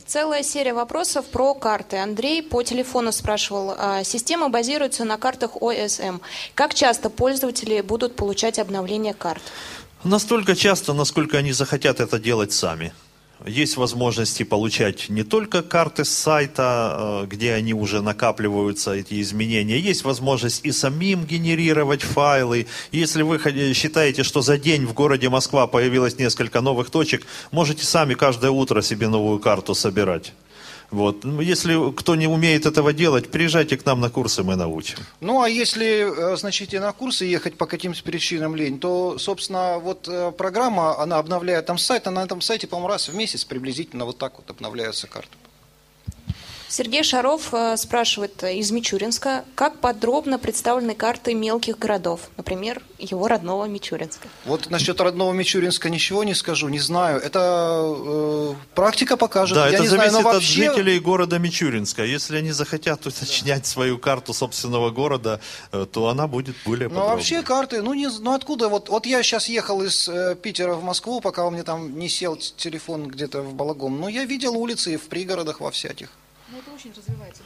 Целая 0.05 0.41
серия 0.41 0.73
вопросов 0.73 1.25
про 1.25 1.53
карты. 1.53 1.97
Андрей 1.97 2.41
по 2.41 2.63
телефону 2.63 3.11
спрашивал, 3.11 3.75
а, 3.77 4.03
система 4.03 4.49
базируется 4.49 5.03
на 5.03 5.17
картах 5.17 5.57
OSM. 5.57 6.21
Как 6.55 6.73
часто 6.73 7.09
пользователи 7.09 7.81
будут 7.81 8.15
получать 8.15 8.57
обновление 8.57 9.13
карт? 9.13 9.43
Настолько 10.05 10.55
часто, 10.55 10.93
насколько 10.93 11.37
они 11.37 11.51
захотят 11.51 11.99
это 11.99 12.19
делать 12.19 12.53
сами. 12.53 12.93
Есть 13.45 13.77
возможности 13.77 14.43
получать 14.43 15.09
не 15.09 15.23
только 15.23 15.61
карты 15.61 16.05
с 16.05 16.09
сайта, 16.09 17.23
э, 17.23 17.27
где 17.27 17.53
они 17.53 17.73
уже 17.73 18.01
накапливаются, 18.01 18.93
эти 18.93 19.21
изменения, 19.21 19.79
есть 19.79 20.03
возможность 20.03 20.65
и 20.65 20.71
самим 20.71 21.25
генерировать 21.25 22.01
файлы. 22.01 22.67
Если 22.91 23.21
вы 23.21 23.39
считаете, 23.73 24.23
что 24.23 24.41
за 24.41 24.57
день 24.57 24.85
в 24.85 24.93
городе 24.93 25.29
Москва 25.29 25.67
появилось 25.67 26.17
несколько 26.17 26.61
новых 26.61 26.89
точек, 26.89 27.25
можете 27.51 27.85
сами 27.85 28.13
каждое 28.13 28.51
утро 28.51 28.81
себе 28.81 29.07
новую 29.07 29.39
карту 29.39 29.75
собирать. 29.75 30.33
Вот. 30.91 31.23
Ну, 31.23 31.41
Если 31.41 31.91
кто 31.91 32.15
не 32.15 32.27
умеет 32.27 32.65
этого 32.65 32.93
делать, 32.93 33.29
приезжайте 33.29 33.77
к 33.77 33.85
нам 33.85 33.99
на 33.99 34.09
курсы, 34.09 34.43
мы 34.43 34.55
научим. 34.55 34.99
Ну, 35.19 35.41
а 35.41 35.49
если, 35.49 36.33
э, 36.33 36.37
значит, 36.37 36.73
и 36.73 36.79
на 36.79 36.91
курсы 36.93 37.25
ехать 37.25 37.57
по 37.57 37.65
каким-то 37.65 38.01
причинам 38.03 38.55
лень, 38.55 38.79
то, 38.79 39.17
собственно, 39.17 39.79
вот 39.79 40.07
э, 40.07 40.31
программа, 40.31 40.99
она 40.99 41.17
обновляет 41.17 41.65
там 41.65 41.77
сайт, 41.77 42.07
а 42.07 42.11
на 42.11 42.23
этом 42.23 42.41
сайте, 42.41 42.67
по-моему, 42.67 42.87
раз 42.87 43.09
в 43.09 43.15
месяц 43.15 43.43
приблизительно 43.43 44.05
вот 44.05 44.17
так 44.17 44.37
вот 44.37 44.49
обновляются 44.49 45.07
карты. 45.07 45.35
Сергей 46.69 47.03
Шаров 47.03 47.53
э, 47.53 47.77
спрашивает 47.77 48.43
э, 48.43 48.57
из 48.57 48.71
Мичуринска, 48.71 49.45
как 49.55 49.79
подробно 49.79 50.37
представлены 50.37 50.95
карты 50.95 51.33
мелких 51.33 51.79
городов, 51.79 52.21
например, 52.35 52.81
его 52.99 53.27
родного 53.27 53.65
Мичуринска. 53.65 54.27
Вот 54.45 54.69
насчет 54.69 54.99
родного 54.99 55.31
Мичуринска 55.31 55.89
ничего 55.89 56.23
не 56.25 56.33
скажу, 56.33 56.67
не 56.67 56.79
знаю. 56.79 57.21
Это 57.21 57.95
э, 57.95 58.53
практика 58.75 59.15
покажет. 59.15 59.55
Да, 59.55 59.67
Я 59.67 59.75
это 59.75 59.83
не 59.83 59.87
знаю, 59.87 60.11
зависит 60.11 60.25
от 60.27 60.33
вообще... 60.33 60.63
жителей 60.63 60.99
города 60.99 61.39
Мичуринска. 61.39 62.03
Если 62.03 62.35
они 62.37 62.51
захотят 62.51 63.05
уточнять 63.07 63.65
свою 63.65 63.97
карту 63.97 64.33
собственного 64.33 64.89
города, 64.89 65.39
э, 65.71 65.85
то 65.89 66.09
она 66.09 66.27
будет 66.27 66.55
более 66.65 66.89
Ну, 66.89 66.95
подробной. 66.95 67.15
вообще 67.15 67.41
карты, 67.43 67.81
ну, 67.81 67.93
не, 67.93 68.07
ну 68.19 68.33
откуда? 68.33 68.67
Вот, 68.67 68.89
вот 68.89 69.05
я 69.05 69.23
сейчас 69.23 69.47
ехал 69.47 69.83
из 69.83 70.09
э, 70.09 70.35
Питера 70.35 70.73
в 70.73 70.83
Москву, 70.83 71.21
пока 71.21 71.45
у 71.45 71.51
меня 71.51 71.63
там 71.63 71.97
не 71.97 72.09
сел 72.09 72.35
телефон 72.35 73.07
где-то 73.07 73.41
в 73.41 73.53
Балагом. 73.53 74.01
Но 74.01 74.09
я 74.09 74.25
видел 74.25 74.57
улицы 74.57 74.95
и 74.95 74.97
в 74.97 75.03
пригородах 75.07 75.61
во 75.61 75.71
всяких. 75.71 76.09
Ну, 76.49 76.59
это 76.59 76.71
очень 76.73 76.93
развивается. 76.95 77.41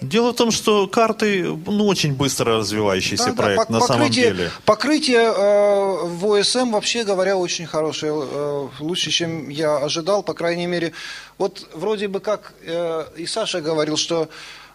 Дело 0.00 0.32
в 0.32 0.36
том, 0.36 0.50
что 0.52 0.86
карты, 0.86 1.42
ну, 1.66 1.86
очень 1.88 2.14
быстро 2.14 2.58
развивающийся 2.58 3.24
Да, 3.26 3.30
да, 3.32 3.42
проект 3.42 3.62
пок- 3.68 3.72
на 3.72 3.80
самом 3.80 4.02
покрытие- 4.08 4.24
деле. 4.30 4.50
Покрытие 4.64 5.18
э, 5.22 6.04
в 6.04 6.24
ОСМ, 6.26 6.70
вообще 6.70 7.02
говоря, 7.04 7.36
очень 7.36 7.66
хорошее. 7.66 8.12
э, 8.14 8.68
лучше, 8.78 9.10
чем 9.10 9.48
я 9.48 9.76
ожидал, 9.78 10.22
по 10.22 10.34
крайней 10.34 10.66
мере. 10.66 10.92
Вот 11.38 11.68
вроде 11.74 12.06
бы 12.06 12.20
как 12.20 12.54
э, 12.62 13.04
и 13.16 13.26
Саша 13.26 13.60
говорил, 13.60 13.96
что 13.96 14.28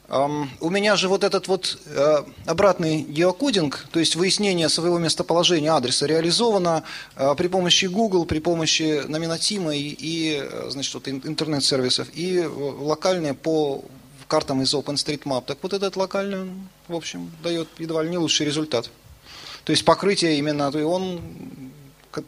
у 0.10 0.70
меня 0.72 0.96
же 0.96 1.08
вот 1.08 1.24
этот 1.24 1.48
вот 1.48 1.78
э, 1.86 2.24
обратный 2.48 3.02
геокодинг, 3.02 3.88
то 3.92 4.00
есть 4.00 4.16
выяснение 4.16 4.68
своего 4.68 4.98
местоположения 4.98 5.72
адреса 5.72 6.08
реализовано 6.08 6.84
э, 7.16 7.36
при 7.36 7.48
помощи 7.48 7.86
Google, 7.86 8.26
при 8.26 8.40
помощи 8.40 9.04
номинатима 9.08 9.76
и, 9.76 9.90
и 9.90 10.40
э, 10.42 10.70
значит, 10.72 10.94
вот 10.96 11.08
ин- 11.08 11.22
интернет-сервисов, 11.24 12.08
и 12.14 12.44
локальные 12.44 13.36
по 13.36 13.84
картам 14.28 14.64
из 14.64 14.74
OpenStreetMap. 14.74 15.44
Так 15.46 15.60
вот 15.62 15.74
этот 15.74 15.96
локальный, 15.96 16.50
в 16.88 16.96
общем, 16.96 17.32
дает 17.44 17.68
едва 17.78 18.02
ли 18.02 18.10
не 18.10 18.18
лучший 18.18 18.48
результат. 18.48 18.90
То 19.64 19.72
есть 19.72 19.86
покрытие 19.86 20.38
именно, 20.40 20.72
и 20.76 20.82
он... 20.82 21.22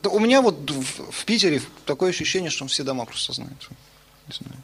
У 0.03 0.19
меня 0.19 0.43
вот 0.43 0.69
в, 0.69 1.11
в 1.11 1.25
Питере 1.25 1.61
такое 1.85 2.11
ощущение, 2.11 2.51
что 2.51 2.63
он 2.63 2.67
все 2.67 2.83
дома 2.83 3.05
просто 3.05 3.33
знает. 3.33 3.57
Не 4.27 4.33
знаю. 4.35 4.63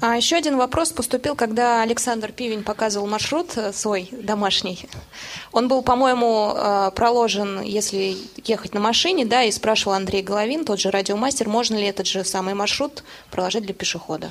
А 0.00 0.16
еще 0.16 0.36
один 0.36 0.56
вопрос 0.56 0.92
поступил, 0.92 1.36
когда 1.36 1.82
Александр 1.82 2.32
Пивень 2.32 2.64
показывал 2.64 3.06
маршрут 3.06 3.56
э, 3.56 3.72
свой 3.72 4.08
домашний. 4.10 4.86
Он 5.52 5.68
был, 5.68 5.82
по-моему, 5.82 6.52
э, 6.54 6.90
проложен, 6.94 7.62
если 7.62 8.16
ехать 8.44 8.74
на 8.74 8.80
машине, 8.80 9.24
да, 9.24 9.44
и 9.44 9.52
спрашивал 9.52 9.94
Андрей 9.94 10.22
Головин, 10.22 10.64
тот 10.64 10.80
же 10.80 10.90
радиомастер, 10.90 11.48
можно 11.48 11.76
ли 11.76 11.84
этот 11.84 12.06
же 12.06 12.24
самый 12.24 12.54
маршрут 12.54 13.04
проложить 13.30 13.64
для 13.64 13.74
пешехода. 13.74 14.30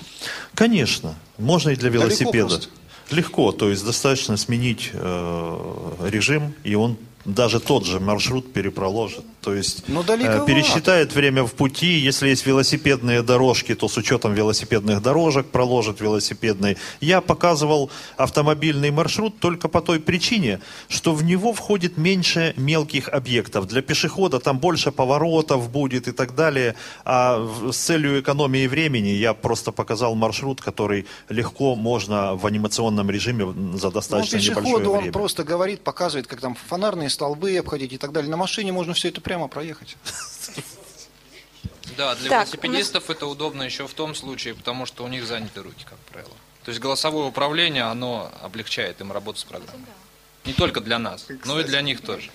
Конечно, 0.54 1.16
можно 1.38 1.70
и 1.70 1.76
для 1.76 1.90
Далеко 1.90 2.06
велосипеда. 2.08 2.48
просто. 2.50 2.70
Легко, 3.12 3.52
то 3.52 3.70
есть 3.70 3.86
достаточно 3.86 4.38
сменить 4.38 4.92
э, 4.94 5.92
режим, 6.10 6.56
и 6.64 6.76
он 6.76 6.98
даже 7.26 7.60
тот 7.60 7.86
же 7.86 8.00
маршрут 8.00 8.52
перепроложит. 8.54 9.24
То 9.42 9.54
есть 9.54 9.88
Но 9.88 10.02
э, 10.02 10.04
далековато. 10.04 10.46
пересчитает 10.46 11.14
время 11.14 11.44
в 11.44 11.54
пути. 11.54 11.98
Если 12.00 12.30
есть 12.30 12.46
велосипедные 12.46 13.22
дорожки, 13.22 13.76
то 13.76 13.88
с 13.88 13.98
учетом 13.98 14.34
велосипедных 14.34 15.02
дорожек 15.02 15.48
проложит 15.48 16.02
велосипедные. 16.02 16.78
Я 17.02 17.22
показывал 17.22 17.90
автомобильный 18.18 18.92
маршрут 18.92 19.40
только 19.40 19.68
по 19.68 19.82
той 19.82 20.00
причине, 20.00 20.60
что 20.88 21.14
в 21.14 21.24
него 21.24 21.54
входит 21.54 21.98
меньше 21.98 22.54
мелких 22.58 23.10
объектов. 23.10 23.68
Для 23.68 23.82
пешехода 23.82 24.40
там 24.40 24.60
больше 24.60 24.92
поворотов 24.92 25.70
будет 25.70 26.08
и 26.08 26.12
так 26.12 26.36
далее. 26.36 26.76
А 27.06 27.46
с 27.72 27.78
целью 27.78 28.20
экономии 28.22 28.68
времени 28.68 29.10
я 29.10 29.34
просто 29.34 29.72
показал 29.72 30.16
маршрут, 30.16 30.62
который 30.62 31.06
легко 31.30 31.76
можно 31.76 32.36
в 32.36 32.46
анимационном 32.46 33.10
режиме 33.12 33.46
за 33.78 33.88
Ну, 33.88 33.92
достаточно 33.92 34.38
небольшое 34.38 34.64
пешеходу 34.64 34.92
он 34.92 34.98
время. 35.00 35.12
просто 35.14 35.44
говорит, 35.44 35.82
показывает, 35.82 36.28
как 36.28 36.40
там 36.42 36.56
фонарные 36.70 37.10
столбы 37.14 37.56
обходить 37.58 37.94
и 37.94 37.98
так 37.98 38.12
далее. 38.12 38.30
На 38.30 38.38
машине 38.38 38.72
можно 38.72 38.94
все 38.94 39.10
это 39.10 39.22
прямо 39.22 39.48
проехать. 39.48 39.96
Да, 41.98 42.16
для 42.16 42.30
Так, 42.30 42.48
велосипедистов 42.48 43.10
это 43.10 43.28
удобно 43.28 43.62
еще 43.64 43.88
в 43.88 43.94
том 43.94 44.16
случае, 44.16 44.56
потому 44.56 44.86
что 44.86 45.04
у 45.04 45.08
них 45.08 45.26
заняты 45.26 45.62
руки, 45.62 45.86
как 45.88 46.00
правило. 46.00 46.34
То 46.64 46.70
есть 46.70 46.82
голосовое 46.82 47.28
управление, 47.28 47.84
оно 47.84 48.32
облегчает 48.42 49.00
им 49.02 49.12
работу 49.12 49.40
с 49.40 49.44
программой. 49.44 49.86
Не 50.46 50.54
только 50.54 50.82
для 50.82 50.98
нас, 50.98 51.28
но 51.46 51.60
и 51.60 51.64
для 51.64 51.82
них 51.82 52.02
тоже. 52.02 52.32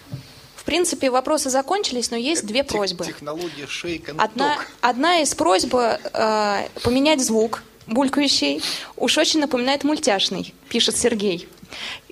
В 0.55 0.65
принципе, 0.65 1.11
вопросы 1.11 1.51
закончились, 1.51 2.11
но 2.11 2.17
есть 2.17 2.47
две 2.47 2.63
просьбы. 2.63 3.07
Технология 3.07 3.67
шейка. 3.67 4.15
Одна, 4.17 4.59
одна 4.81 5.21
из 5.21 5.35
просьб 5.35 5.75
э, 5.75 6.69
поменять 6.83 7.25
звук 7.25 7.63
булькающий 7.89 8.63
уж 8.97 9.19
очень 9.19 9.41
напоминает 9.41 9.85
мультяшный, 9.85 10.55
пишет 10.69 10.97
Сергей 10.97 11.49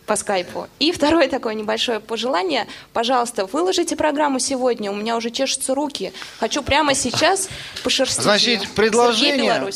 по 0.07 0.17
скайпу. 0.17 0.69
И 0.79 0.93
второе 0.93 1.29
такое 1.29 1.55
небольшое 1.55 2.01
пожелание. 2.01 2.67
Пожалуйста, 2.93 3.47
выложите 3.47 3.97
программу 3.97 4.39
сегодня. 4.39 4.91
У 4.91 4.95
меня 4.95 5.17
уже 5.17 5.31
чешутся 5.31 5.75
руки. 5.75 6.13
Хочу 6.39 6.63
прямо 6.63 6.95
сейчас 6.95 7.49
пошерстить 7.83 8.23
Значит, 8.23 8.63
ее. 8.63 8.69
Предложение, 8.75 9.73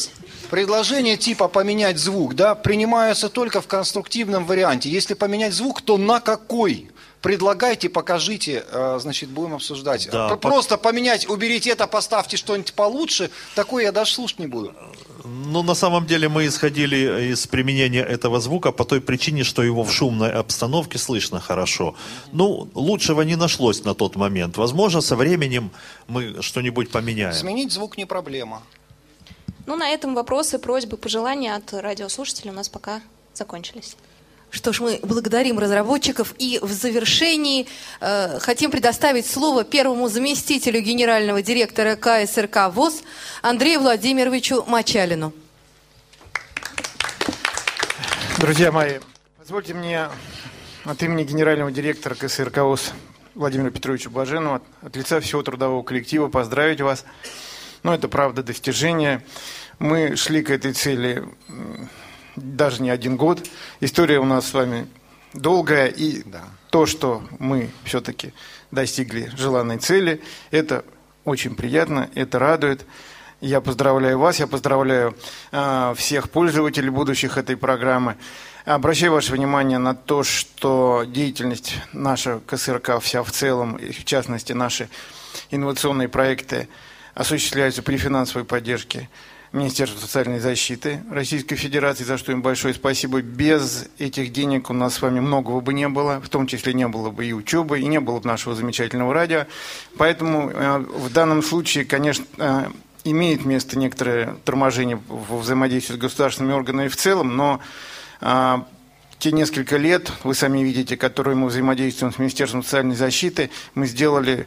предложение 0.51 1.17
типа 1.17 1.49
поменять 1.49 1.99
звук, 1.99 2.35
да, 2.35 2.55
принимаются 2.55 3.29
только 3.29 3.61
в 3.61 3.67
конструктивном 3.67 4.45
варианте. 4.47 4.89
Если 4.89 5.15
поменять 5.15 5.53
звук, 5.53 5.83
то 5.83 5.97
на 5.97 6.21
какой? 6.21 6.91
Предлагайте, 7.23 7.91
покажите, 7.91 8.65
э, 8.73 8.99
значит, 9.01 9.29
будем 9.29 9.55
обсуждать. 9.55 10.09
Да, 10.11 10.29
П- 10.31 10.37
по- 10.37 10.49
Просто 10.49 10.79
поменять, 10.79 11.29
уберите 11.29 11.69
это, 11.71 11.87
поставьте 11.87 12.39
что-нибудь 12.39 12.73
получше, 12.73 13.31
такое 13.55 13.85
я 13.85 13.93
даже 13.93 14.15
слушать 14.15 14.39
не 14.39 14.47
буду. 14.47 14.75
Ну, 15.25 15.63
на 15.63 15.75
самом 15.75 16.07
деле 16.07 16.29
мы 16.29 16.47
исходили 16.47 17.33
из 17.33 17.47
применения 17.47 18.03
этого 18.03 18.41
звука 18.41 18.73
по 18.73 18.85
той 18.85 19.01
причине, 19.01 19.45
что 19.45 19.63
его 19.63 19.83
в 19.83 19.93
шумной 19.93 20.33
обстановке 20.33 20.99
слышно 20.99 21.41
хорошо. 21.41 21.95
Ну, 22.33 22.69
лучшего 22.75 23.23
не 23.23 23.37
нашлось 23.37 23.85
на 23.85 23.95
тот 23.95 24.17
момент. 24.17 24.57
Возможно, 24.57 25.01
со 25.01 25.17
временем 25.17 25.71
мы 26.09 26.43
что-нибудь 26.43 26.91
поменяем. 26.91 27.35
Сменить 27.35 27.73
звук 27.73 27.99
не 27.99 28.07
проблема. 28.07 28.63
Ну, 29.67 29.77
на 29.77 29.89
этом 29.89 30.15
вопросы, 30.15 30.59
просьбы, 30.59 30.97
пожелания 30.97 31.55
от 31.55 31.73
радиослушателей 31.73 32.51
у 32.51 32.55
нас 32.55 32.69
пока 32.69 33.01
закончились. 33.35 33.97
Что 34.51 34.73
ж, 34.73 34.81
мы 34.81 35.01
благодарим 35.03 35.59
разработчиков 35.59 36.35
и 36.39 36.59
в 36.61 36.73
завершении 36.73 37.69
э, 38.01 38.39
хотим 38.41 38.73
предоставить 38.73 39.27
слово 39.27 39.63
первому 39.63 40.09
заместителю 40.09 40.81
генерального 40.81 41.41
директора 41.41 41.95
КСРК 41.95 42.69
ВОЗ 42.73 43.03
Андрею 43.43 43.81
Владимировичу 43.81 44.65
Мачалину. 44.67 45.33
Друзья 48.39 48.73
мои, 48.73 48.99
позвольте 49.39 49.73
мне 49.75 50.09
от 50.85 51.03
имени 51.03 51.23
генерального 51.23 51.71
директора 51.71 52.17
КСРК 52.17 52.59
ВОЗ 52.59 52.93
Владимира 53.37 53.71
Петровича 53.71 54.11
Блаженова, 54.11 54.63
от 54.83 54.97
лица 54.97 55.21
всего 55.21 55.43
трудового 55.45 55.85
коллектива 55.85 56.29
поздравить 56.29 56.81
вас. 56.81 57.05
Ну, 57.85 57.93
это 57.93 58.09
правда 58.09 58.43
достижение. 58.43 59.25
Мы 59.79 60.17
шли 60.17 60.43
к 60.43 60.51
этой 60.51 60.73
цели 60.73 61.25
даже 62.41 62.83
не 62.83 62.91
один 62.91 63.17
год. 63.17 63.47
История 63.81 64.19
у 64.19 64.25
нас 64.25 64.49
с 64.49 64.55
вами 64.55 64.87
долгая, 65.33 65.87
и 65.87 66.25
то, 66.71 66.87
что 66.87 67.23
мы 67.39 67.71
все-таки 67.85 68.33
достигли 68.71 69.31
желанной 69.37 69.79
цели, 69.79 70.21
это 70.51 70.85
очень 71.25 71.55
приятно, 71.55 72.11
это 72.15 72.39
радует. 72.39 72.87
Я 73.41 73.61
поздравляю 73.61 74.19
вас, 74.19 74.39
я 74.39 74.47
поздравляю 74.47 75.17
э, 75.51 75.95
всех 75.97 76.29
пользователей 76.31 76.91
будущих 76.91 77.39
этой 77.39 77.57
программы. 77.57 78.17
Обращаю 78.67 79.13
ваше 79.13 79.33
внимание 79.33 79.79
на 79.79 79.95
то, 79.95 80.23
что 80.23 81.05
деятельность 81.07 81.77
наша 81.95 82.41
КСРК 82.47 83.01
вся 83.01 83.23
в 83.23 83.31
целом, 83.31 83.77
и 83.77 83.93
в 83.93 84.05
частности 84.05 84.53
наши 84.53 84.91
инновационные 85.51 86.09
проекты 86.09 86.69
осуществляются 87.15 87.83
при 87.83 87.97
финансовой 87.97 88.45
поддержке 88.45 89.09
Министерства 89.53 89.99
социальной 89.99 90.39
защиты 90.39 91.03
Российской 91.11 91.57
Федерации, 91.57 92.05
за 92.05 92.19
что 92.19 92.31
им 92.31 92.41
большое 92.41 92.73
спасибо. 92.73 93.21
Без 93.21 93.89
этих 93.99 94.33
денег 94.33 94.71
у 94.71 94.73
нас 94.73 94.95
с 94.95 95.03
вами 95.03 95.19
многого 95.19 95.61
бы 95.61 95.75
не 95.75 95.89
было, 95.89 96.21
в 96.21 96.29
том 96.29 96.47
числе 96.47 96.73
не 96.73 96.87
было 96.87 97.11
бы 97.11 97.27
и 97.27 97.33
учебы, 97.33 97.81
и 97.81 97.87
не 97.87 97.99
было 97.99 98.21
бы 98.21 98.29
нашего 98.29 98.55
замечательного 98.55 99.13
радио. 99.13 99.47
Поэтому 99.99 100.51
э, 100.51 100.79
в 100.79 101.13
данном 101.13 101.43
случае, 101.43 101.85
конечно, 101.85 102.25
э, 102.39 102.67
имеет 103.05 103.45
место 103.45 103.79
некоторое 103.79 104.37
торможение 104.45 105.01
во 105.09 105.39
взаимодействии 105.39 105.95
с 105.95 105.99
государственными 105.99 106.55
органами 106.55 106.89
в 106.89 106.97
целом, 106.97 107.37
но 107.37 107.61
а, 108.21 108.67
те 109.19 109.33
несколько 109.33 109.77
лет, 109.77 110.13
вы 110.25 110.35
сами 110.35 110.61
видите, 110.61 110.97
которые 110.97 111.37
мы 111.37 111.49
взаимодействуем 111.49 112.13
с 112.13 112.19
Министерством 112.19 112.63
социальной 112.63 112.97
защиты, 112.97 113.51
мы 113.75 113.87
сделали 113.87 114.47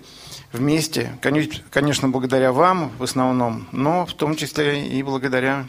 вместе, 0.53 1.17
конечно, 1.19 2.07
благодаря 2.07 2.53
вам 2.53 2.91
в 2.97 3.03
основном, 3.03 3.67
но 3.71 4.05
в 4.05 4.13
том 4.13 4.35
числе 4.35 4.87
и 4.87 5.03
благодаря 5.03 5.65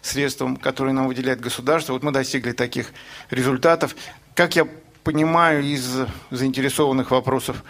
средствам, 0.00 0.56
которые 0.56 0.94
нам 0.94 1.08
выделяет 1.08 1.40
государство. 1.40 1.92
Вот 1.92 2.02
мы 2.02 2.12
достигли 2.12 2.52
таких 2.52 2.92
результатов. 3.30 3.94
Как 4.34 4.56
я 4.56 4.66
понимаю 5.04 5.62
из 5.62 5.86
заинтересованных 6.30 7.10
вопросов 7.10 7.62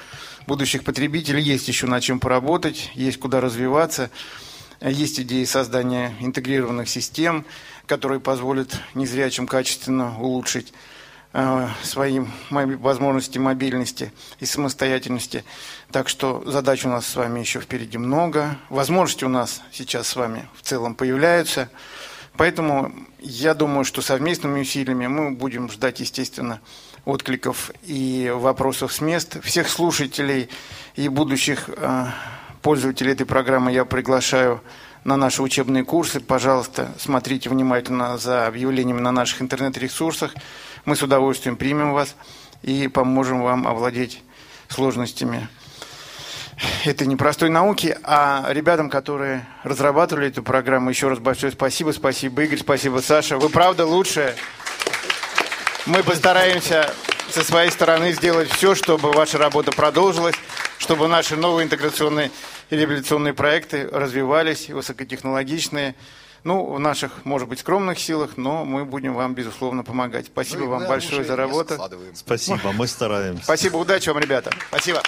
будущих 0.46 0.84
потребителей, 0.84 1.42
есть 1.42 1.68
еще 1.68 1.86
над 1.86 2.02
чем 2.02 2.20
поработать, 2.20 2.90
есть 2.94 3.18
куда 3.18 3.40
развиваться, 3.40 4.10
есть 4.80 5.20
идеи 5.20 5.44
создания 5.44 6.14
интегрированных 6.20 6.88
систем, 6.88 7.44
которые 7.86 8.20
позволят 8.20 8.80
незрячим 8.94 9.46
качественно 9.46 10.18
улучшить 10.20 10.72
э, 11.32 11.68
свои 11.82 12.20
возможности 12.50 13.38
мобильности 13.38 14.12
и 14.40 14.46
самостоятельности. 14.46 15.44
Так 15.90 16.10
что 16.10 16.42
задач 16.44 16.84
у 16.84 16.90
нас 16.90 17.06
с 17.06 17.16
вами 17.16 17.40
еще 17.40 17.60
впереди 17.60 17.96
много. 17.96 18.58
Возможности 18.68 19.24
у 19.24 19.30
нас 19.30 19.62
сейчас 19.72 20.08
с 20.08 20.16
вами 20.16 20.46
в 20.54 20.60
целом 20.60 20.94
появляются. 20.94 21.70
Поэтому 22.36 22.92
я 23.20 23.54
думаю, 23.54 23.86
что 23.86 24.02
совместными 24.02 24.60
усилиями 24.60 25.06
мы 25.06 25.30
будем 25.30 25.70
ждать, 25.70 26.00
естественно, 26.00 26.60
откликов 27.06 27.70
и 27.84 28.30
вопросов 28.34 28.92
с 28.92 29.00
мест. 29.00 29.42
Всех 29.42 29.70
слушателей 29.70 30.50
и 30.94 31.08
будущих 31.08 31.70
э, 31.74 32.06
пользователей 32.60 33.12
этой 33.12 33.24
программы 33.24 33.72
я 33.72 33.86
приглашаю 33.86 34.60
на 35.04 35.16
наши 35.16 35.42
учебные 35.42 35.84
курсы. 35.84 36.20
Пожалуйста, 36.20 36.92
смотрите 36.98 37.48
внимательно 37.48 38.18
за 38.18 38.46
объявлениями 38.46 39.00
на 39.00 39.10
наших 39.10 39.40
интернет-ресурсах. 39.40 40.34
Мы 40.84 40.96
с 40.96 41.02
удовольствием 41.02 41.56
примем 41.56 41.94
вас 41.94 42.14
и 42.62 42.88
поможем 42.88 43.40
вам 43.42 43.66
овладеть 43.66 44.22
сложностями 44.68 45.48
этой 46.84 47.06
непростой 47.06 47.48
науки. 47.48 47.96
А 48.02 48.46
ребятам, 48.50 48.90
которые 48.90 49.46
разрабатывали 49.62 50.28
эту 50.28 50.42
программу, 50.42 50.90
еще 50.90 51.08
раз 51.08 51.18
большое 51.18 51.52
спасибо. 51.52 51.92
Спасибо, 51.92 52.42
Игорь, 52.42 52.58
спасибо, 52.58 52.98
Саша. 52.98 53.38
Вы 53.38 53.48
правда 53.48 53.86
лучшие. 53.86 54.34
Мы 55.86 56.02
постараемся 56.02 56.92
со 57.30 57.42
своей 57.42 57.70
стороны 57.70 58.12
сделать 58.12 58.50
все, 58.50 58.74
чтобы 58.74 59.12
ваша 59.12 59.38
работа 59.38 59.72
продолжилась, 59.72 60.34
чтобы 60.78 61.08
наши 61.08 61.36
новые 61.36 61.64
интеграционные 61.64 62.30
и 62.70 62.76
реабилитационные 62.76 63.34
проекты 63.34 63.88
развивались, 63.90 64.68
высокотехнологичные. 64.68 65.94
Ну, 66.44 66.72
в 66.72 66.78
наших, 66.78 67.24
может 67.24 67.48
быть, 67.48 67.58
скромных 67.58 67.98
силах, 67.98 68.36
но 68.36 68.64
мы 68.64 68.84
будем 68.84 69.14
вам, 69.14 69.34
безусловно, 69.34 69.82
помогать. 69.82 70.26
Спасибо 70.26 70.64
ну, 70.64 70.70
вам 70.70 70.86
большое 70.86 71.24
за 71.24 71.36
работу. 71.36 71.74
Спасибо, 72.14 72.72
мы 72.72 72.86
стараемся. 72.86 73.44
Спасибо, 73.44 73.76
удачи 73.76 74.08
вам, 74.08 74.18
ребята. 74.18 74.50
Спасибо. 74.68 75.02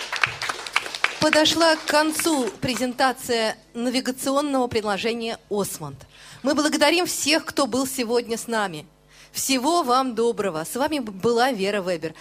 Подошла 1.21 1.77
к 1.77 1.85
концу 1.85 2.49
презентация 2.63 3.57
навигационного 3.75 4.69
приложения 4.69 5.37
«Осмонд». 5.51 5.99
Мы 6.43 6.55
благодарим 6.55 7.05
всех, 7.05 7.45
кто 7.45 7.67
был 7.67 7.87
сегодня 7.87 8.39
с 8.39 8.47
нами. 8.47 8.87
Всего 9.31 9.83
вам 9.83 10.15
доброго. 10.15 10.65
С 10.65 10.75
вами 10.77 11.01
была 11.01 11.53
Вера 11.53 11.83
Вебер. 11.83 12.15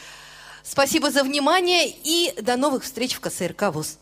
Спасибо 0.64 1.12
за 1.12 1.24
внимание 1.24 1.88
и 1.88 2.34
до 2.42 2.58
новых 2.58 2.84
встреч 2.84 3.14
в 3.14 3.22
КСРК 3.22 3.72
ВОЗ. 3.72 4.00